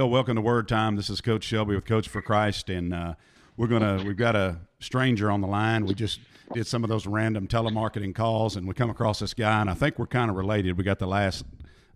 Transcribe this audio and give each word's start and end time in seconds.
Well, 0.00 0.08
welcome 0.08 0.36
to 0.36 0.40
Word 0.40 0.66
Time. 0.66 0.96
This 0.96 1.10
is 1.10 1.20
Coach 1.20 1.44
Shelby 1.44 1.74
with 1.74 1.84
Coach 1.84 2.08
for 2.08 2.22
Christ, 2.22 2.70
and 2.70 2.94
uh, 2.94 3.16
we're 3.58 3.66
gonna 3.66 4.02
we've 4.02 4.16
got 4.16 4.34
a 4.34 4.56
stranger 4.78 5.30
on 5.30 5.42
the 5.42 5.46
line. 5.46 5.84
We 5.84 5.92
just 5.92 6.20
did 6.54 6.66
some 6.66 6.82
of 6.82 6.88
those 6.88 7.06
random 7.06 7.46
telemarketing 7.46 8.14
calls, 8.14 8.56
and 8.56 8.66
we 8.66 8.72
come 8.72 8.88
across 8.88 9.18
this 9.18 9.34
guy, 9.34 9.60
and 9.60 9.68
I 9.68 9.74
think 9.74 9.98
we're 9.98 10.06
kind 10.06 10.30
of 10.30 10.38
related. 10.38 10.78
We 10.78 10.84
got 10.84 11.00
the 11.00 11.06
last. 11.06 11.44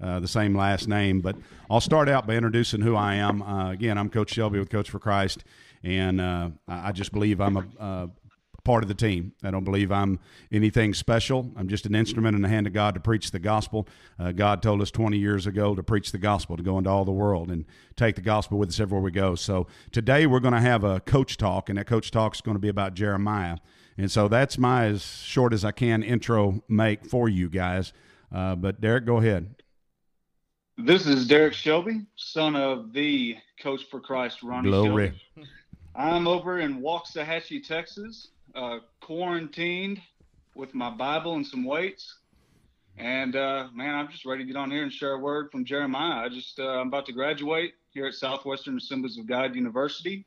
Uh, 0.02 0.20
the 0.20 0.28
same 0.28 0.54
last 0.54 0.86
name, 0.86 1.22
but 1.22 1.34
I'll 1.70 1.80
start 1.80 2.10
out 2.10 2.26
by 2.26 2.34
introducing 2.34 2.82
who 2.82 2.95
I 2.95 3.14
am. 3.14 3.40
Uh, 3.40 3.70
again, 3.70 3.96
I'm 3.96 4.10
Coach 4.10 4.34
Shelby 4.34 4.59
with 4.59 4.68
Coach 4.68 4.90
for 4.90 4.98
Christ, 4.98 5.45
and 5.82 6.20
uh, 6.20 6.50
I 6.68 6.92
just 6.92 7.10
believe 7.10 7.40
I'm 7.40 7.56
a, 7.56 7.64
a 7.78 8.10
part 8.64 8.82
of 8.82 8.88
the 8.88 8.95
team. 8.95 9.32
I 9.42 9.50
don't 9.50 9.64
believe 9.64 9.92
I'm 9.92 10.18
anything 10.50 10.95
special. 10.95 11.52
I'm 11.56 11.68
just 11.68 11.86
an 11.86 11.95
instrument 11.95 12.34
in 12.34 12.42
the 12.42 12.48
hand 12.48 12.66
of 12.66 12.73
God 12.73 12.95
to 12.95 13.00
preach 13.00 13.30
the 13.30 13.38
gospel. 13.38 13.87
Uh, 14.18 14.32
God 14.32 14.62
told 14.62 14.80
us 14.80 14.90
20 14.90 15.18
years 15.18 15.46
ago 15.46 15.74
to 15.74 15.82
preach 15.82 16.12
the 16.12 16.18
gospel, 16.18 16.56
to 16.56 16.62
go 16.62 16.78
into 16.78 16.90
all 16.90 17.04
the 17.04 17.12
world 17.12 17.50
and 17.50 17.66
take 17.96 18.16
the 18.16 18.23
gospel 18.23 18.59
with 18.59 18.70
us 18.70 18.80
everywhere 18.80 19.02
we 19.02 19.10
go. 19.10 19.34
So 19.34 19.66
today 19.92 20.27
we're 20.27 20.40
going 20.40 20.54
to 20.54 20.60
have 20.60 20.82
a 20.82 21.00
coach 21.00 21.37
talk, 21.37 21.68
and 21.68 21.79
that 21.79 21.87
coach 21.87 22.10
talk 22.10 22.35
is 22.35 22.40
going 22.40 22.57
to 22.57 22.60
be 22.60 22.68
about 22.68 22.95
Jeremiah. 22.95 23.59
And 23.96 24.10
so 24.10 24.26
that's 24.29 24.59
my 24.59 24.87
as 24.87 25.04
short 25.04 25.52
as 25.52 25.65
I 25.65 25.70
can 25.70 26.02
intro 26.02 26.62
make 26.68 27.07
for 27.07 27.29
you 27.29 27.48
guys. 27.48 27.92
Uh, 28.32 28.57
but 28.57 28.80
Derek, 28.80 29.04
go 29.04 29.18
ahead. 29.18 29.54
This 30.76 31.07
is 31.07 31.29
Derek 31.29 31.54
Shelby, 31.54 32.01
son 32.16 32.57
of 32.57 32.92
the 32.92 33.37
Coach 33.60 33.85
for 33.88 34.01
Christ, 34.01 34.42
Ronnie 34.42 34.70
Glory. 34.70 35.12
Shelby. 35.37 35.48
I'm 35.95 36.26
over 36.26 36.59
in 36.59 36.82
Waxahachie, 36.82 37.65
Texas, 37.65 38.30
uh, 38.55 38.79
quarantined 39.01 40.01
with 40.55 40.74
my 40.74 40.91
Bible 40.91 41.35
and 41.35 41.47
some 41.47 41.65
weights. 41.65 42.19
And 42.97 43.35
uh, 43.35 43.69
man, 43.74 43.95
I'm 43.95 44.09
just 44.09 44.24
ready 44.24 44.45
to 44.45 44.47
get 44.47 44.57
on 44.57 44.71
here 44.71 44.85
and 44.85 44.93
share 44.93 45.15
a 45.15 45.19
word 45.19 45.51
from 45.51 45.65
Jeremiah. 45.65 46.24
I 46.24 46.29
just 46.29 46.60
uh, 46.60 46.80
I'm 46.80 46.88
about 46.88 47.07
to 47.07 47.13
graduate 47.13 47.75
here 47.91 48.07
at 48.07 48.15
Southwestern 48.15 48.77
Assemblies 48.77 49.19
of 49.19 49.27
God 49.27 49.55
University, 49.57 50.25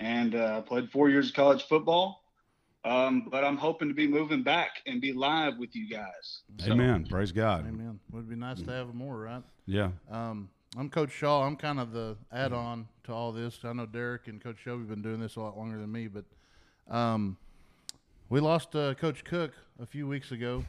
and 0.00 0.34
uh, 0.34 0.62
played 0.62 0.90
four 0.90 1.10
years 1.10 1.28
of 1.28 1.34
college 1.34 1.64
football. 1.64 2.22
Um, 2.84 3.26
but 3.30 3.44
I'm 3.44 3.58
hoping 3.58 3.88
to 3.88 3.94
be 3.94 4.06
moving 4.06 4.42
back 4.42 4.70
and 4.86 5.00
be 5.00 5.12
live 5.12 5.58
with 5.58 5.74
you 5.74 5.88
guys. 5.90 6.42
So. 6.60 6.72
Amen. 6.72 7.06
Praise 7.10 7.32
God. 7.32 7.66
Amen. 7.68 7.98
Would 8.12 8.28
be 8.30 8.36
nice 8.36 8.62
to 8.62 8.70
have 8.70 8.94
more, 8.94 9.18
right? 9.18 9.42
Yeah. 9.66 9.90
Um, 10.10 10.48
I'm 10.76 10.88
Coach 10.88 11.10
Shaw. 11.10 11.44
I'm 11.44 11.56
kind 11.56 11.80
of 11.80 11.92
the 11.92 12.16
add-on 12.32 12.88
to 13.04 13.12
all 13.12 13.32
this. 13.32 13.58
I 13.64 13.72
know 13.72 13.84
Derek 13.84 14.28
and 14.28 14.40
Coach 14.40 14.58
Shelby 14.62 14.82
have 14.82 14.88
been 14.88 15.02
doing 15.02 15.20
this 15.20 15.36
a 15.36 15.40
lot 15.40 15.58
longer 15.58 15.78
than 15.78 15.90
me, 15.90 16.08
but 16.08 16.24
um, 16.88 17.36
we 18.28 18.40
lost 18.40 18.74
uh, 18.74 18.94
Coach 18.94 19.24
Cook 19.24 19.52
a 19.80 19.86
few 19.86 20.06
weeks 20.06 20.32
ago. 20.32 20.64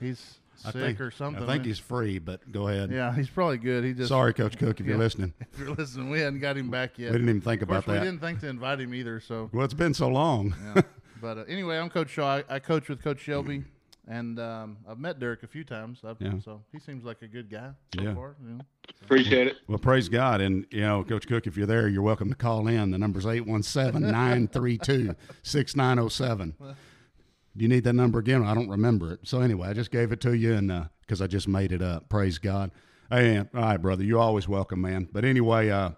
He's 0.00 0.38
sick 0.56 0.72
think, 0.72 1.00
or 1.00 1.10
something. 1.10 1.42
I 1.42 1.46
think 1.46 1.64
he's 1.64 1.78
free, 1.78 2.18
but 2.18 2.50
go 2.50 2.68
ahead. 2.68 2.90
Yeah, 2.90 3.14
he's 3.14 3.28
probably 3.28 3.58
good. 3.58 3.84
He 3.84 3.92
just 3.92 4.08
sorry, 4.08 4.34
Coach 4.34 4.58
Cook, 4.58 4.80
if 4.80 4.80
yeah, 4.86 4.90
you're 4.90 4.98
listening. 4.98 5.32
If 5.52 5.58
you're 5.58 5.70
listening, 5.70 6.10
we 6.10 6.20
hadn't 6.20 6.40
got 6.40 6.56
him 6.56 6.70
back 6.70 6.98
yet. 6.98 7.12
We 7.12 7.18
didn't 7.18 7.28
even 7.28 7.40
think 7.40 7.62
about 7.62 7.86
that. 7.86 8.00
We 8.00 8.06
didn't 8.06 8.20
think 8.20 8.40
to 8.40 8.48
invite 8.48 8.80
him 8.80 8.94
either. 8.94 9.20
So 9.20 9.50
well, 9.52 9.64
it's 9.64 9.74
been 9.74 9.94
so 9.94 10.08
long. 10.08 10.54
yeah. 10.74 10.82
But 11.20 11.38
uh, 11.38 11.44
anyway, 11.46 11.78
I'm 11.78 11.88
Coach 11.88 12.10
Shaw. 12.10 12.38
I, 12.38 12.44
I 12.48 12.58
coach 12.58 12.88
with 12.88 13.02
Coach 13.02 13.20
Shelby, 13.20 13.64
and 14.08 14.38
um, 14.40 14.78
I've 14.88 14.98
met 14.98 15.20
Derek 15.20 15.42
a 15.42 15.46
few 15.46 15.64
times. 15.64 16.00
I've, 16.04 16.20
yeah. 16.20 16.32
So 16.44 16.62
he 16.72 16.78
seems 16.78 17.04
like 17.04 17.22
a 17.22 17.28
good 17.28 17.48
guy 17.50 17.70
so 17.94 18.02
yeah. 18.02 18.14
far. 18.14 18.36
You 18.42 18.54
know, 18.54 18.60
so. 18.88 19.04
Appreciate 19.04 19.46
it. 19.46 19.56
Well, 19.68 19.78
praise 19.78 20.08
God. 20.08 20.40
And, 20.40 20.66
you 20.70 20.80
know, 20.80 21.04
Coach 21.04 21.26
Cook, 21.26 21.46
if 21.46 21.56
you're 21.56 21.66
there, 21.66 21.88
you're 21.88 22.02
welcome 22.02 22.28
to 22.28 22.34
call 22.34 22.66
in. 22.66 22.90
The 22.90 22.98
number's 22.98 23.26
817 23.26 24.02
932 24.02 25.14
6907. 25.42 26.54
Do 26.58 27.62
you 27.62 27.68
need 27.68 27.84
that 27.84 27.92
number 27.92 28.18
again? 28.18 28.44
I 28.44 28.54
don't 28.54 28.68
remember 28.68 29.12
it. 29.12 29.20
So 29.24 29.40
anyway, 29.40 29.68
I 29.68 29.72
just 29.72 29.90
gave 29.90 30.10
it 30.10 30.20
to 30.22 30.32
you, 30.32 30.54
and 30.54 30.88
because 31.02 31.20
uh, 31.20 31.24
I 31.24 31.26
just 31.26 31.46
made 31.46 31.70
it 31.70 31.82
up. 31.82 32.08
Praise 32.08 32.38
God. 32.38 32.70
Hey, 33.10 33.38
all 33.38 33.46
right, 33.52 33.76
brother, 33.76 34.02
you're 34.02 34.20
always 34.20 34.48
welcome, 34.48 34.80
man. 34.80 35.06
But 35.12 35.24
anyway, 35.26 35.68
uh, 35.68 35.90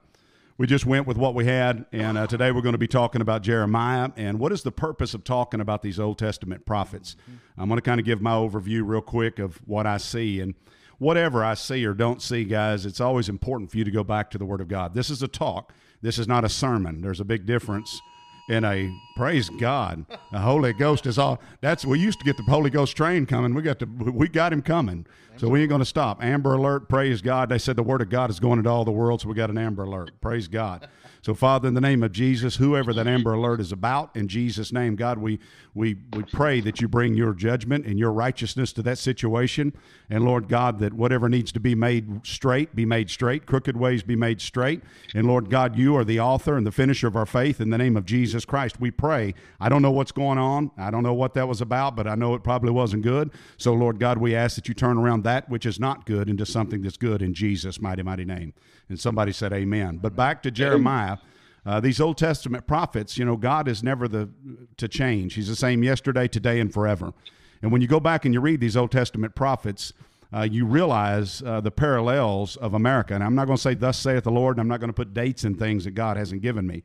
we 0.56 0.66
just 0.66 0.86
went 0.86 1.06
with 1.06 1.16
what 1.16 1.34
we 1.34 1.46
had, 1.46 1.84
and 1.90 2.16
uh, 2.16 2.26
today 2.28 2.52
we're 2.52 2.62
going 2.62 2.74
to 2.74 2.78
be 2.78 2.86
talking 2.86 3.20
about 3.20 3.42
Jeremiah 3.42 4.10
and 4.16 4.38
what 4.38 4.52
is 4.52 4.62
the 4.62 4.70
purpose 4.70 5.12
of 5.12 5.24
talking 5.24 5.60
about 5.60 5.82
these 5.82 5.98
Old 5.98 6.18
Testament 6.18 6.64
prophets. 6.64 7.16
Mm-hmm. 7.22 7.60
I'm 7.60 7.68
going 7.68 7.78
to 7.78 7.82
kind 7.82 7.98
of 7.98 8.06
give 8.06 8.20
my 8.20 8.32
overview 8.32 8.82
real 8.84 9.00
quick 9.00 9.40
of 9.40 9.56
what 9.66 9.86
I 9.86 9.96
see 9.96 10.40
and 10.40 10.54
whatever 10.98 11.44
I 11.44 11.54
see 11.54 11.84
or 11.84 11.92
don't 11.92 12.22
see, 12.22 12.44
guys. 12.44 12.86
It's 12.86 13.00
always 13.00 13.28
important 13.28 13.72
for 13.72 13.78
you 13.78 13.84
to 13.84 13.90
go 13.90 14.04
back 14.04 14.30
to 14.30 14.38
the 14.38 14.44
Word 14.44 14.60
of 14.60 14.68
God. 14.68 14.94
This 14.94 15.10
is 15.10 15.22
a 15.22 15.28
talk. 15.28 15.72
This 16.02 16.18
is 16.18 16.28
not 16.28 16.44
a 16.44 16.48
sermon. 16.48 17.00
There's 17.00 17.20
a 17.20 17.24
big 17.24 17.46
difference 17.46 18.00
in 18.48 18.64
a 18.64 18.94
praise 19.16 19.48
God. 19.48 20.04
The 20.32 20.38
Holy 20.38 20.72
Ghost 20.72 21.06
is 21.06 21.18
all. 21.18 21.40
That's 21.60 21.84
we 21.84 21.98
used 21.98 22.18
to 22.18 22.24
get 22.24 22.36
the 22.36 22.42
Holy 22.44 22.70
Ghost 22.70 22.96
train 22.96 23.26
coming. 23.26 23.54
We 23.54 23.62
got 23.62 23.78
the 23.78 23.86
we 23.86 24.28
got 24.28 24.52
him 24.52 24.62
coming. 24.62 25.06
So 25.36 25.48
we 25.48 25.60
ain't 25.60 25.68
going 25.68 25.80
to 25.80 25.84
stop. 25.84 26.22
Amber 26.22 26.54
alert. 26.54 26.88
Praise 26.88 27.20
God. 27.20 27.48
They 27.48 27.58
said 27.58 27.74
the 27.74 27.82
word 27.82 28.00
of 28.00 28.08
God 28.08 28.30
is 28.30 28.38
going 28.38 28.58
into 28.58 28.70
all 28.70 28.84
the 28.84 28.92
world, 28.92 29.20
so 29.20 29.28
we 29.28 29.34
got 29.34 29.50
an 29.50 29.58
amber 29.58 29.82
alert. 29.82 30.12
Praise 30.20 30.46
God. 30.46 30.88
So, 31.24 31.32
Father, 31.32 31.68
in 31.68 31.72
the 31.72 31.80
name 31.80 32.02
of 32.02 32.12
Jesus, 32.12 32.56
whoever 32.56 32.92
that 32.92 33.06
Amber 33.06 33.32
Alert 33.32 33.58
is 33.58 33.72
about, 33.72 34.14
in 34.14 34.28
Jesus' 34.28 34.74
name, 34.74 34.94
God, 34.94 35.16
we, 35.16 35.38
we, 35.72 35.96
we 36.12 36.22
pray 36.22 36.60
that 36.60 36.82
you 36.82 36.86
bring 36.86 37.14
your 37.14 37.32
judgment 37.32 37.86
and 37.86 37.98
your 37.98 38.12
righteousness 38.12 38.74
to 38.74 38.82
that 38.82 38.98
situation. 38.98 39.72
And, 40.10 40.22
Lord 40.22 40.50
God, 40.50 40.80
that 40.80 40.92
whatever 40.92 41.30
needs 41.30 41.50
to 41.52 41.60
be 41.60 41.74
made 41.74 42.26
straight 42.26 42.76
be 42.76 42.84
made 42.84 43.08
straight, 43.08 43.46
crooked 43.46 43.74
ways 43.74 44.02
be 44.02 44.16
made 44.16 44.42
straight. 44.42 44.82
And, 45.14 45.26
Lord 45.26 45.48
God, 45.48 45.78
you 45.78 45.96
are 45.96 46.04
the 46.04 46.20
author 46.20 46.58
and 46.58 46.66
the 46.66 46.70
finisher 46.70 47.06
of 47.06 47.16
our 47.16 47.24
faith. 47.24 47.58
In 47.58 47.70
the 47.70 47.78
name 47.78 47.96
of 47.96 48.04
Jesus 48.04 48.44
Christ, 48.44 48.78
we 48.78 48.90
pray. 48.90 49.32
I 49.58 49.70
don't 49.70 49.80
know 49.80 49.92
what's 49.92 50.12
going 50.12 50.36
on. 50.36 50.72
I 50.76 50.90
don't 50.90 51.04
know 51.04 51.14
what 51.14 51.32
that 51.34 51.48
was 51.48 51.62
about, 51.62 51.96
but 51.96 52.06
I 52.06 52.16
know 52.16 52.34
it 52.34 52.42
probably 52.42 52.70
wasn't 52.70 53.02
good. 53.02 53.30
So, 53.56 53.72
Lord 53.72 53.98
God, 53.98 54.18
we 54.18 54.34
ask 54.34 54.56
that 54.56 54.68
you 54.68 54.74
turn 54.74 54.98
around 54.98 55.24
that 55.24 55.48
which 55.48 55.64
is 55.64 55.80
not 55.80 56.04
good 56.04 56.28
into 56.28 56.44
something 56.44 56.82
that's 56.82 56.98
good 56.98 57.22
in 57.22 57.32
Jesus' 57.32 57.80
mighty, 57.80 58.02
mighty 58.02 58.26
name. 58.26 58.52
And 58.88 58.98
somebody 58.98 59.32
said, 59.32 59.52
Amen. 59.52 59.98
But 59.98 60.16
back 60.16 60.42
to 60.42 60.50
Jeremiah. 60.50 61.18
Uh, 61.66 61.80
these 61.80 62.00
Old 62.00 62.18
Testament 62.18 62.66
prophets, 62.66 63.16
you 63.16 63.24
know, 63.24 63.36
God 63.36 63.68
is 63.68 63.82
never 63.82 64.06
the 64.06 64.28
to 64.76 64.86
change. 64.86 65.34
He's 65.34 65.48
the 65.48 65.56
same 65.56 65.82
yesterday, 65.82 66.28
today, 66.28 66.60
and 66.60 66.72
forever. 66.72 67.14
And 67.62 67.72
when 67.72 67.80
you 67.80 67.88
go 67.88 68.00
back 68.00 68.26
and 68.26 68.34
you 68.34 68.40
read 68.40 68.60
these 68.60 68.76
Old 68.76 68.92
Testament 68.92 69.34
prophets, 69.34 69.94
uh, 70.34 70.42
you 70.42 70.66
realize 70.66 71.42
uh, 71.46 71.62
the 71.62 71.70
parallels 71.70 72.56
of 72.56 72.74
America. 72.74 73.14
And 73.14 73.24
I'm 73.24 73.34
not 73.34 73.46
going 73.46 73.56
to 73.56 73.62
say, 73.62 73.74
"Thus 73.74 73.96
saith 73.96 74.24
the 74.24 74.30
Lord," 74.30 74.56
and 74.56 74.60
I'm 74.60 74.68
not 74.68 74.80
going 74.80 74.90
to 74.90 74.94
put 74.94 75.14
dates 75.14 75.44
and 75.44 75.58
things 75.58 75.84
that 75.84 75.92
God 75.92 76.18
hasn't 76.18 76.42
given 76.42 76.66
me, 76.66 76.82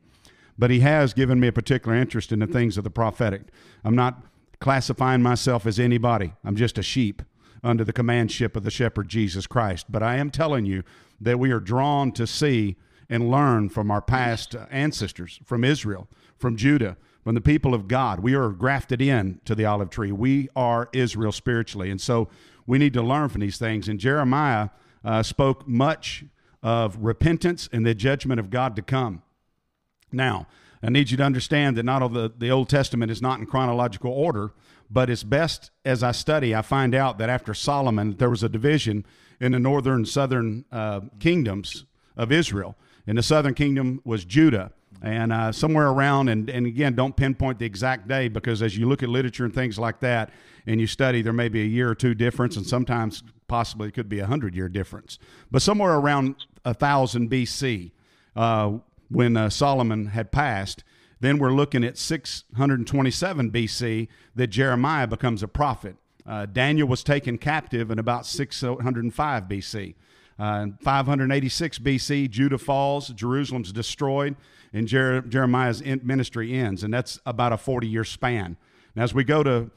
but 0.58 0.70
He 0.70 0.80
has 0.80 1.12
given 1.12 1.38
me 1.38 1.48
a 1.48 1.52
particular 1.52 1.94
interest 1.94 2.32
in 2.32 2.38
the 2.38 2.46
things 2.46 2.78
of 2.78 2.84
the 2.84 2.90
prophetic. 2.90 3.42
I'm 3.84 3.96
not 3.96 4.24
classifying 4.60 5.22
myself 5.22 5.66
as 5.66 5.78
anybody. 5.78 6.32
I'm 6.42 6.56
just 6.56 6.78
a 6.78 6.82
sheep 6.82 7.22
under 7.62 7.84
the 7.84 7.92
commandship 7.92 8.56
of 8.56 8.62
the 8.62 8.70
shepherd 8.70 9.08
Jesus 9.08 9.46
Christ. 9.46 9.86
But 9.90 10.02
I 10.02 10.16
am 10.16 10.30
telling 10.30 10.64
you 10.64 10.82
that 11.20 11.38
we 11.38 11.50
are 11.50 11.60
drawn 11.60 12.12
to 12.12 12.26
see 12.26 12.76
and 13.08 13.30
learn 13.30 13.68
from 13.68 13.90
our 13.90 14.00
past 14.00 14.54
ancestors, 14.70 15.40
from 15.44 15.64
Israel, 15.64 16.08
from 16.38 16.56
Judah, 16.56 16.96
from 17.24 17.34
the 17.34 17.40
people 17.40 17.74
of 17.74 17.88
God. 17.88 18.20
We 18.20 18.34
are 18.34 18.50
grafted 18.50 19.02
in 19.02 19.40
to 19.44 19.54
the 19.54 19.64
olive 19.64 19.90
tree. 19.90 20.12
We 20.12 20.48
are 20.54 20.88
Israel 20.92 21.32
spiritually. 21.32 21.90
And 21.90 22.00
so 22.00 22.28
we 22.66 22.78
need 22.78 22.92
to 22.94 23.02
learn 23.02 23.28
from 23.28 23.40
these 23.40 23.58
things. 23.58 23.88
And 23.88 23.98
Jeremiah 23.98 24.70
uh, 25.04 25.22
spoke 25.22 25.66
much 25.66 26.24
of 26.62 26.96
repentance 26.98 27.68
and 27.72 27.84
the 27.84 27.94
judgment 27.94 28.38
of 28.38 28.50
God 28.50 28.76
to 28.76 28.82
come. 28.82 29.22
Now, 30.12 30.46
I 30.82 30.88
need 30.88 31.10
you 31.10 31.16
to 31.18 31.22
understand 31.22 31.76
that 31.76 31.82
not 31.82 32.02
all 32.02 32.08
the, 32.08 32.32
the 32.36 32.50
Old 32.50 32.68
Testament 32.68 33.10
is 33.10 33.20
not 33.20 33.38
in 33.38 33.46
chronological 33.46 34.12
order, 34.12 34.52
but 34.90 35.10
as 35.10 35.22
best 35.22 35.70
as 35.84 36.02
I 36.02 36.12
study, 36.12 36.54
I 36.54 36.62
find 36.62 36.94
out 36.94 37.18
that 37.18 37.28
after 37.28 37.54
Solomon, 37.54 38.16
there 38.16 38.30
was 38.30 38.42
a 38.42 38.48
division 38.48 39.04
in 39.40 39.52
the 39.52 39.58
northern 39.58 40.04
southern 40.04 40.64
uh, 40.70 41.00
kingdoms 41.18 41.84
of 42.16 42.30
Israel. 42.30 42.76
And 43.06 43.18
the 43.18 43.22
southern 43.22 43.54
kingdom 43.54 44.00
was 44.04 44.24
Judah. 44.24 44.72
And 45.02 45.32
uh, 45.32 45.50
somewhere 45.50 45.88
around, 45.88 46.28
and, 46.28 46.50
and 46.50 46.66
again, 46.66 46.94
don't 46.94 47.16
pinpoint 47.16 47.58
the 47.58 47.64
exact 47.64 48.06
day 48.06 48.28
because 48.28 48.60
as 48.60 48.76
you 48.76 48.86
look 48.86 49.02
at 49.02 49.08
literature 49.08 49.46
and 49.46 49.54
things 49.54 49.78
like 49.78 50.00
that, 50.00 50.30
and 50.66 50.78
you 50.78 50.86
study, 50.86 51.22
there 51.22 51.32
may 51.32 51.48
be 51.48 51.62
a 51.62 51.66
year 51.66 51.88
or 51.88 51.94
two 51.94 52.14
difference, 52.14 52.56
and 52.56 52.66
sometimes 52.66 53.22
possibly 53.48 53.88
it 53.88 53.92
could 53.92 54.10
be 54.10 54.18
a 54.18 54.26
hundred 54.26 54.54
year 54.54 54.68
difference. 54.68 55.18
But 55.50 55.62
somewhere 55.62 55.94
around 55.94 56.36
a 56.66 56.74
thousand 56.74 57.30
BC, 57.30 57.92
uh, 58.36 58.72
when 59.08 59.36
uh, 59.36 59.48
Solomon 59.48 60.06
had 60.06 60.30
passed, 60.30 60.84
then 61.20 61.38
we're 61.38 61.52
looking 61.52 61.84
at 61.84 61.98
627 61.98 63.50
BC 63.50 64.08
that 64.34 64.46
Jeremiah 64.48 65.06
becomes 65.06 65.42
a 65.42 65.48
prophet. 65.48 65.96
Uh, 66.30 66.46
Daniel 66.46 66.86
was 66.86 67.02
taken 67.02 67.36
captive 67.36 67.90
in 67.90 67.98
about 67.98 68.24
605 68.24 69.42
BC. 69.44 69.94
Uh, 70.38 70.66
586 70.80 71.80
BC, 71.80 72.30
Judah 72.30 72.56
falls, 72.56 73.08
Jerusalem's 73.08 73.72
destroyed, 73.72 74.36
and 74.72 74.86
Jer- 74.86 75.22
Jeremiah's 75.22 75.82
ministry 75.82 76.54
ends. 76.54 76.84
And 76.84 76.94
that's 76.94 77.18
about 77.26 77.52
a 77.52 77.56
40 77.56 77.88
year 77.88 78.04
span. 78.04 78.56
Now, 78.94 79.02
as 79.02 79.12
we 79.12 79.24
go 79.24 79.42
to 79.42 79.70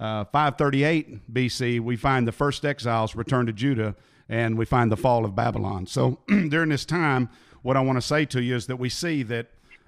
uh, 0.00 0.24
538 0.24 1.32
BC, 1.32 1.80
we 1.80 1.94
find 1.94 2.26
the 2.26 2.32
first 2.32 2.64
exiles 2.64 3.14
return 3.14 3.46
to 3.46 3.52
Judah, 3.52 3.94
and 4.28 4.58
we 4.58 4.64
find 4.64 4.90
the 4.90 4.96
fall 4.96 5.24
of 5.24 5.36
Babylon. 5.36 5.86
So 5.86 6.18
during 6.26 6.70
this 6.70 6.84
time, 6.84 7.28
what 7.62 7.76
I 7.76 7.80
want 7.82 7.98
to 7.98 8.02
say 8.02 8.24
to 8.26 8.42
you 8.42 8.56
is 8.56 8.66
that 8.66 8.76
we 8.76 8.88
see 8.88 9.22
that 9.22 9.46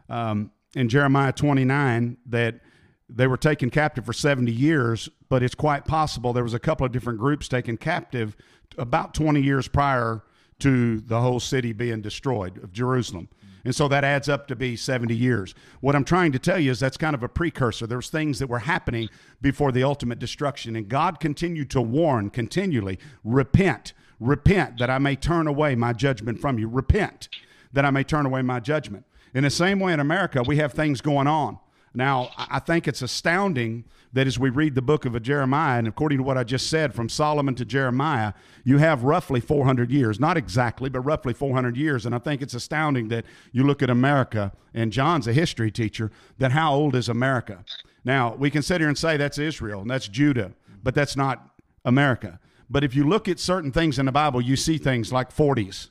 um, 0.08 0.52
in 0.76 0.88
Jeremiah 0.88 1.32
29 1.32 2.16
that 2.26 2.60
they 3.08 3.26
were 3.26 3.36
taken 3.36 3.70
captive 3.70 4.06
for 4.06 4.12
70 4.12 4.50
years, 4.50 5.08
but 5.28 5.42
it's 5.42 5.54
quite 5.54 5.84
possible 5.84 6.32
there 6.32 6.44
was 6.44 6.54
a 6.54 6.58
couple 6.58 6.86
of 6.86 6.92
different 6.92 7.18
groups 7.18 7.48
taken 7.48 7.76
captive 7.76 8.36
about 8.78 9.14
20 9.14 9.40
years 9.40 9.68
prior 9.68 10.22
to 10.60 11.00
the 11.00 11.20
whole 11.20 11.40
city 11.40 11.72
being 11.72 12.00
destroyed 12.00 12.62
of 12.62 12.72
Jerusalem. 12.72 13.28
And 13.64 13.74
so 13.74 13.88
that 13.88 14.02
adds 14.04 14.28
up 14.28 14.48
to 14.48 14.56
be 14.56 14.76
70 14.76 15.14
years. 15.14 15.54
What 15.80 15.94
I'm 15.94 16.04
trying 16.04 16.32
to 16.32 16.38
tell 16.38 16.58
you 16.58 16.70
is 16.70 16.80
that's 16.80 16.96
kind 16.96 17.14
of 17.14 17.22
a 17.22 17.28
precursor. 17.28 17.86
There's 17.86 18.08
things 18.08 18.38
that 18.40 18.48
were 18.48 18.60
happening 18.60 19.08
before 19.40 19.70
the 19.70 19.84
ultimate 19.84 20.18
destruction. 20.18 20.74
And 20.74 20.88
God 20.88 21.20
continued 21.20 21.70
to 21.70 21.80
warn 21.80 22.30
continually 22.30 22.98
repent, 23.22 23.92
repent, 24.18 24.78
that 24.78 24.90
I 24.90 24.98
may 24.98 25.14
turn 25.14 25.46
away 25.46 25.76
my 25.76 25.92
judgment 25.92 26.40
from 26.40 26.58
you. 26.58 26.68
Repent, 26.68 27.28
that 27.72 27.84
I 27.84 27.90
may 27.90 28.02
turn 28.02 28.26
away 28.26 28.42
my 28.42 28.58
judgment. 28.58 29.04
In 29.34 29.44
the 29.44 29.50
same 29.50 29.78
way 29.78 29.92
in 29.92 30.00
America, 30.00 30.42
we 30.42 30.56
have 30.56 30.72
things 30.72 31.00
going 31.00 31.26
on. 31.26 31.58
Now, 31.94 32.30
I 32.36 32.58
think 32.58 32.88
it's 32.88 33.02
astounding 33.02 33.84
that 34.14 34.26
as 34.26 34.38
we 34.38 34.50
read 34.50 34.74
the 34.74 34.82
book 34.82 35.04
of 35.04 35.20
Jeremiah, 35.22 35.78
and 35.78 35.88
according 35.88 36.18
to 36.18 36.24
what 36.24 36.36
I 36.38 36.44
just 36.44 36.68
said, 36.68 36.94
from 36.94 37.08
Solomon 37.08 37.54
to 37.56 37.64
Jeremiah, 37.64 38.32
you 38.64 38.78
have 38.78 39.04
roughly 39.04 39.40
400 39.40 39.90
years. 39.90 40.20
Not 40.20 40.36
exactly, 40.36 40.90
but 40.90 41.00
roughly 41.00 41.32
400 41.32 41.76
years. 41.76 42.06
And 42.06 42.14
I 42.14 42.18
think 42.18 42.42
it's 42.42 42.54
astounding 42.54 43.08
that 43.08 43.24
you 43.52 43.64
look 43.64 43.82
at 43.82 43.90
America, 43.90 44.52
and 44.74 44.92
John's 44.92 45.26
a 45.26 45.32
history 45.32 45.70
teacher, 45.70 46.10
that 46.38 46.52
how 46.52 46.74
old 46.74 46.94
is 46.94 47.08
America? 47.08 47.64
Now, 48.04 48.34
we 48.34 48.50
can 48.50 48.62
sit 48.62 48.80
here 48.80 48.88
and 48.88 48.98
say 48.98 49.16
that's 49.16 49.38
Israel 49.38 49.82
and 49.82 49.90
that's 49.90 50.08
Judah, 50.08 50.52
but 50.82 50.94
that's 50.94 51.16
not 51.16 51.50
America. 51.84 52.38
But 52.68 52.84
if 52.84 52.94
you 52.94 53.06
look 53.06 53.28
at 53.28 53.38
certain 53.38 53.70
things 53.70 53.98
in 53.98 54.06
the 54.06 54.12
Bible, 54.12 54.40
you 54.40 54.56
see 54.56 54.78
things 54.78 55.12
like 55.12 55.34
40s. 55.34 55.88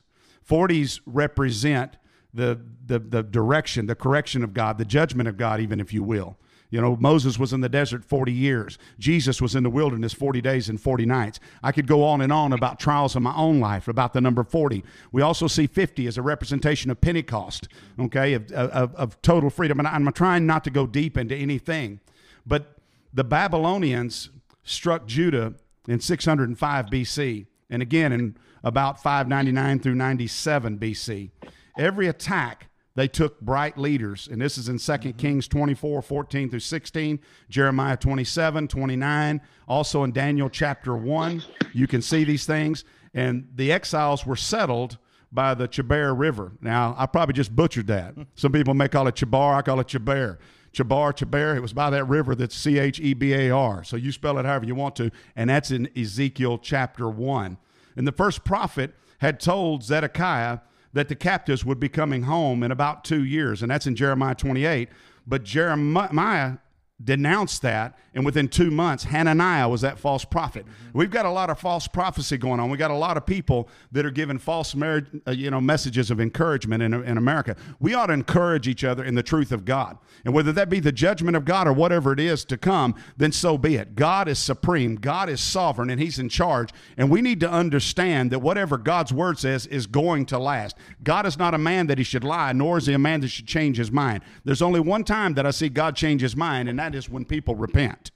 40s 0.48 1.00
represent 1.06 1.96
the, 2.34 2.60
the, 2.86 2.98
the 2.98 3.22
direction, 3.22 3.86
the 3.86 3.94
correction 3.94 4.42
of 4.42 4.54
God, 4.54 4.78
the 4.78 4.84
judgment 4.84 5.28
of 5.28 5.36
God, 5.36 5.60
even 5.60 5.80
if 5.80 5.92
you 5.92 6.02
will. 6.02 6.36
You 6.72 6.80
know, 6.80 6.96
Moses 6.98 7.38
was 7.38 7.52
in 7.52 7.60
the 7.60 7.68
desert 7.68 8.02
40 8.02 8.32
years. 8.32 8.78
Jesus 8.98 9.42
was 9.42 9.54
in 9.54 9.62
the 9.62 9.68
wilderness 9.68 10.14
40 10.14 10.40
days 10.40 10.70
and 10.70 10.80
40 10.80 11.04
nights. 11.04 11.38
I 11.62 11.70
could 11.70 11.86
go 11.86 12.02
on 12.02 12.22
and 12.22 12.32
on 12.32 12.54
about 12.54 12.80
trials 12.80 13.14
in 13.14 13.22
my 13.22 13.34
own 13.36 13.60
life, 13.60 13.88
about 13.88 14.14
the 14.14 14.22
number 14.22 14.42
40. 14.42 14.82
We 15.12 15.20
also 15.20 15.46
see 15.48 15.66
50 15.66 16.06
as 16.06 16.16
a 16.16 16.22
representation 16.22 16.90
of 16.90 16.98
Pentecost, 17.02 17.68
okay, 18.00 18.32
of, 18.32 18.50
of, 18.52 18.94
of 18.94 19.20
total 19.20 19.50
freedom. 19.50 19.80
And 19.80 19.86
I'm 19.86 20.10
trying 20.12 20.46
not 20.46 20.64
to 20.64 20.70
go 20.70 20.86
deep 20.86 21.18
into 21.18 21.36
anything, 21.36 22.00
but 22.46 22.78
the 23.12 23.24
Babylonians 23.24 24.30
struck 24.64 25.06
Judah 25.06 25.52
in 25.86 26.00
605 26.00 26.86
BC, 26.86 27.46
and 27.68 27.82
again 27.82 28.12
in 28.12 28.36
about 28.64 29.02
599 29.02 29.80
through 29.80 29.94
97 29.96 30.78
BC. 30.78 31.30
Every 31.76 32.08
attack, 32.08 32.68
they 32.94 33.08
took 33.08 33.40
bright 33.40 33.78
leaders, 33.78 34.28
and 34.30 34.40
this 34.40 34.58
is 34.58 34.68
in 34.68 34.76
2 34.78 34.82
mm-hmm. 34.82 35.10
Kings 35.16 35.48
24, 35.48 36.02
14 36.02 36.50
through 36.50 36.60
16, 36.60 37.20
Jeremiah 37.48 37.96
27, 37.96 38.68
29, 38.68 39.40
also 39.66 40.04
in 40.04 40.12
Daniel 40.12 40.50
chapter 40.50 40.94
1. 40.94 41.42
You 41.72 41.86
can 41.86 42.02
see 42.02 42.24
these 42.24 42.44
things. 42.44 42.84
And 43.14 43.48
the 43.54 43.72
exiles 43.72 44.26
were 44.26 44.36
settled 44.36 44.98
by 45.30 45.54
the 45.54 45.68
Chebar 45.68 46.18
River. 46.18 46.52
Now, 46.60 46.94
I 46.98 47.06
probably 47.06 47.32
just 47.32 47.54
butchered 47.54 47.86
that. 47.86 48.14
Some 48.34 48.52
people 48.52 48.74
may 48.74 48.88
call 48.88 49.06
it 49.06 49.14
Chabar, 49.14 49.54
I 49.56 49.62
call 49.62 49.80
it 49.80 49.88
Chebar. 49.88 50.38
Chabar, 50.72 51.12
Chabar, 51.12 51.56
it 51.56 51.60
was 51.60 51.74
by 51.74 51.90
that 51.90 52.04
river 52.04 52.34
that's 52.34 52.56
C 52.56 52.78
H 52.78 52.98
E 52.98 53.12
B 53.12 53.34
A 53.34 53.50
R. 53.50 53.84
So 53.84 53.96
you 53.96 54.10
spell 54.10 54.38
it 54.38 54.46
however 54.46 54.64
you 54.64 54.74
want 54.74 54.96
to, 54.96 55.10
and 55.36 55.50
that's 55.50 55.70
in 55.70 55.88
Ezekiel 55.96 56.58
chapter 56.58 57.08
1. 57.10 57.58
And 57.94 58.06
the 58.06 58.12
first 58.12 58.42
prophet 58.42 58.94
had 59.18 59.38
told 59.38 59.82
Zedekiah 59.82 60.60
that 60.92 61.08
the 61.08 61.14
captives 61.14 61.64
would 61.64 61.80
be 61.80 61.88
coming 61.88 62.24
home 62.24 62.62
in 62.62 62.70
about 62.70 63.04
two 63.04 63.24
years, 63.24 63.62
and 63.62 63.70
that's 63.70 63.86
in 63.86 63.96
Jeremiah 63.96 64.34
28. 64.34 64.88
But 65.26 65.44
Jeremiah 65.44 66.58
denounced 67.04 67.62
that, 67.62 67.98
and 68.14 68.24
within 68.24 68.48
two 68.48 68.70
months, 68.70 69.04
Hananiah 69.04 69.68
was 69.68 69.80
that 69.80 69.98
false 69.98 70.24
prophet. 70.24 70.64
Mm-hmm. 70.66 70.98
We've 70.98 71.10
got 71.10 71.26
a 71.26 71.30
lot 71.30 71.50
of 71.50 71.58
false 71.58 71.88
prophecy 71.88 72.36
going 72.36 72.60
on. 72.60 72.70
We 72.70 72.76
got 72.76 72.90
a 72.90 72.96
lot 72.96 73.16
of 73.16 73.24
people 73.24 73.68
that 73.92 74.04
are 74.04 74.10
giving 74.10 74.38
false, 74.38 74.74
marriage, 74.74 75.06
uh, 75.26 75.30
you 75.30 75.50
know, 75.50 75.60
messages 75.60 76.10
of 76.10 76.20
encouragement 76.20 76.82
in, 76.82 76.92
in 76.92 77.16
America. 77.16 77.56
We 77.80 77.94
ought 77.94 78.06
to 78.06 78.12
encourage 78.12 78.68
each 78.68 78.84
other 78.84 79.04
in 79.04 79.14
the 79.14 79.22
truth 79.22 79.52
of 79.52 79.64
God, 79.64 79.98
and 80.24 80.34
whether 80.34 80.52
that 80.52 80.68
be 80.68 80.80
the 80.80 80.92
judgment 80.92 81.36
of 81.36 81.44
God 81.44 81.66
or 81.66 81.72
whatever 81.72 82.12
it 82.12 82.20
is 82.20 82.44
to 82.46 82.56
come, 82.56 82.94
then 83.16 83.32
so 83.32 83.56
be 83.56 83.76
it. 83.76 83.94
God 83.96 84.28
is 84.28 84.38
supreme. 84.38 84.96
God 84.96 85.28
is 85.28 85.40
sovereign, 85.40 85.90
and 85.90 86.00
He's 86.00 86.18
in 86.18 86.28
charge. 86.28 86.70
And 86.96 87.10
we 87.10 87.22
need 87.22 87.40
to 87.40 87.50
understand 87.50 88.30
that 88.30 88.40
whatever 88.40 88.78
God's 88.78 89.12
word 89.12 89.38
says 89.38 89.66
is 89.66 89.86
going 89.86 90.26
to 90.26 90.38
last. 90.38 90.76
God 91.02 91.26
is 91.26 91.38
not 91.38 91.54
a 91.54 91.58
man 91.58 91.86
that 91.86 91.98
He 91.98 92.04
should 92.04 92.24
lie, 92.24 92.52
nor 92.52 92.78
is 92.78 92.86
He 92.86 92.92
a 92.92 92.98
man 92.98 93.20
that 93.20 93.28
should 93.28 93.46
change 93.46 93.76
His 93.76 93.90
mind. 93.90 94.22
There's 94.44 94.62
only 94.62 94.80
one 94.80 95.04
time 95.04 95.34
that 95.34 95.46
I 95.46 95.50
see 95.50 95.68
God 95.68 95.96
change 95.96 96.20
His 96.20 96.36
mind, 96.36 96.68
and 96.68 96.78
that 96.78 96.91
that 96.92 96.98
is 96.98 97.08
when 97.08 97.24
people 97.24 97.54
repent. 97.54 98.10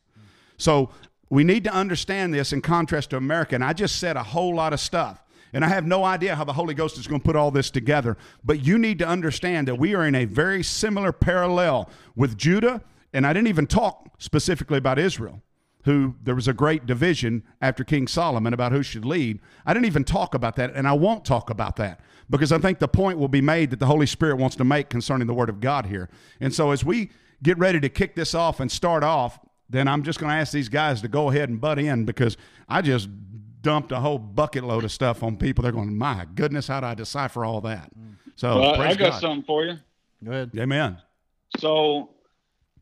So 0.59 0.91
we 1.29 1.45
need 1.45 1.65
to 1.65 1.73
understand 1.73 2.33
this 2.33 2.53
in 2.53 2.61
contrast 2.61 3.11
to 3.11 3.17
America. 3.17 3.55
And 3.55 3.65
I 3.65 3.73
just 3.73 3.97
said 3.97 4.17
a 4.17 4.23
whole 4.23 4.55
lot 4.55 4.73
of 4.73 4.81
stuff. 4.81 5.23
And 5.53 5.65
I 5.65 5.69
have 5.69 5.87
no 5.87 6.05
idea 6.05 6.35
how 6.35 6.45
the 6.45 6.53
Holy 6.53 6.75
Ghost 6.75 6.99
is 6.99 7.07
going 7.07 7.21
to 7.21 7.25
put 7.25 7.37
all 7.37 7.51
this 7.51 7.71
together. 7.71 8.17
But 8.45 8.65
you 8.65 8.79
need 8.79 8.99
to 8.99 9.07
understand 9.07 9.69
that 9.69 9.77
we 9.77 9.95
are 9.95 10.07
in 10.07 10.15
a 10.15 10.25
very 10.25 10.63
similar 10.63 11.13
parallel 11.13 11.89
with 12.15 12.37
Judah. 12.37 12.83
And 13.13 13.27
I 13.27 13.33
didn't 13.33 13.49
even 13.49 13.67
talk 13.67 14.11
specifically 14.19 14.79
about 14.79 14.99
Israel, 14.99 15.43
who 15.85 16.15
there 16.23 16.35
was 16.35 16.49
a 16.49 16.53
great 16.53 16.85
division 16.85 17.43
after 17.63 17.85
King 17.85 18.07
Solomon 18.09 18.53
about 18.53 18.73
who 18.73 18.83
should 18.83 19.05
lead. 19.05 19.41
I 19.65 19.73
didn't 19.73 19.87
even 19.87 20.05
talk 20.05 20.35
about 20.35 20.57
that. 20.57 20.75
And 20.75 20.87
I 20.87 20.93
won't 20.93 21.25
talk 21.25 21.49
about 21.49 21.77
that 21.77 22.01
because 22.29 22.53
I 22.53 22.59
think 22.59 22.79
the 22.79 22.89
point 22.89 23.19
will 23.19 23.29
be 23.29 23.41
made 23.41 23.71
that 23.71 23.79
the 23.79 23.87
Holy 23.87 24.07
Spirit 24.07 24.37
wants 24.37 24.57
to 24.57 24.65
make 24.65 24.91
concerning 24.91 25.27
the 25.27 25.35
Word 25.35 25.49
of 25.49 25.61
God 25.61 25.87
here. 25.87 26.11
And 26.41 26.53
so 26.53 26.71
as 26.73 26.85
we 26.85 27.11
get 27.43 27.59
ready 27.59 27.81
to 27.81 27.89
kick 27.89 28.15
this 28.15 28.35
off 28.35 28.61
and 28.61 28.71
start 28.71 29.05
off, 29.05 29.39
then 29.69 29.89
I'm 29.89 30.03
just 30.03 30.19
going 30.19 30.31
to 30.31 30.37
ask 30.37 30.53
these 30.53 30.69
guys 30.69 31.01
to 31.03 31.09
go 31.09 31.31
ahead 31.31 31.49
and 31.49 31.61
butt 31.61 31.79
in 31.79 32.05
because 32.05 32.37
I 32.69 32.83
just 32.83 33.09
dumped 33.63 33.93
a 33.93 34.01
whole 34.01 34.19
bucket 34.19 34.65
load 34.65 34.85
of 34.85 34.93
stuff 34.93 35.23
on 35.23 35.37
people. 35.37 35.63
They're 35.63 35.73
going, 35.73 35.97
my 35.97 36.27
goodness, 36.35 36.69
how 36.69 36.81
do 36.81 36.87
I 36.87 36.95
decipher 36.95 37.45
all 37.45 37.61
that? 37.63 37.91
So 38.37 38.61
well, 38.61 38.81
I 38.81 38.95
got 38.95 39.13
God. 39.13 39.21
something 39.21 39.45
for 39.45 39.65
you. 39.65 39.77
Go 40.25 40.31
ahead. 40.31 40.51
Amen. 40.57 40.99
So 41.59 42.11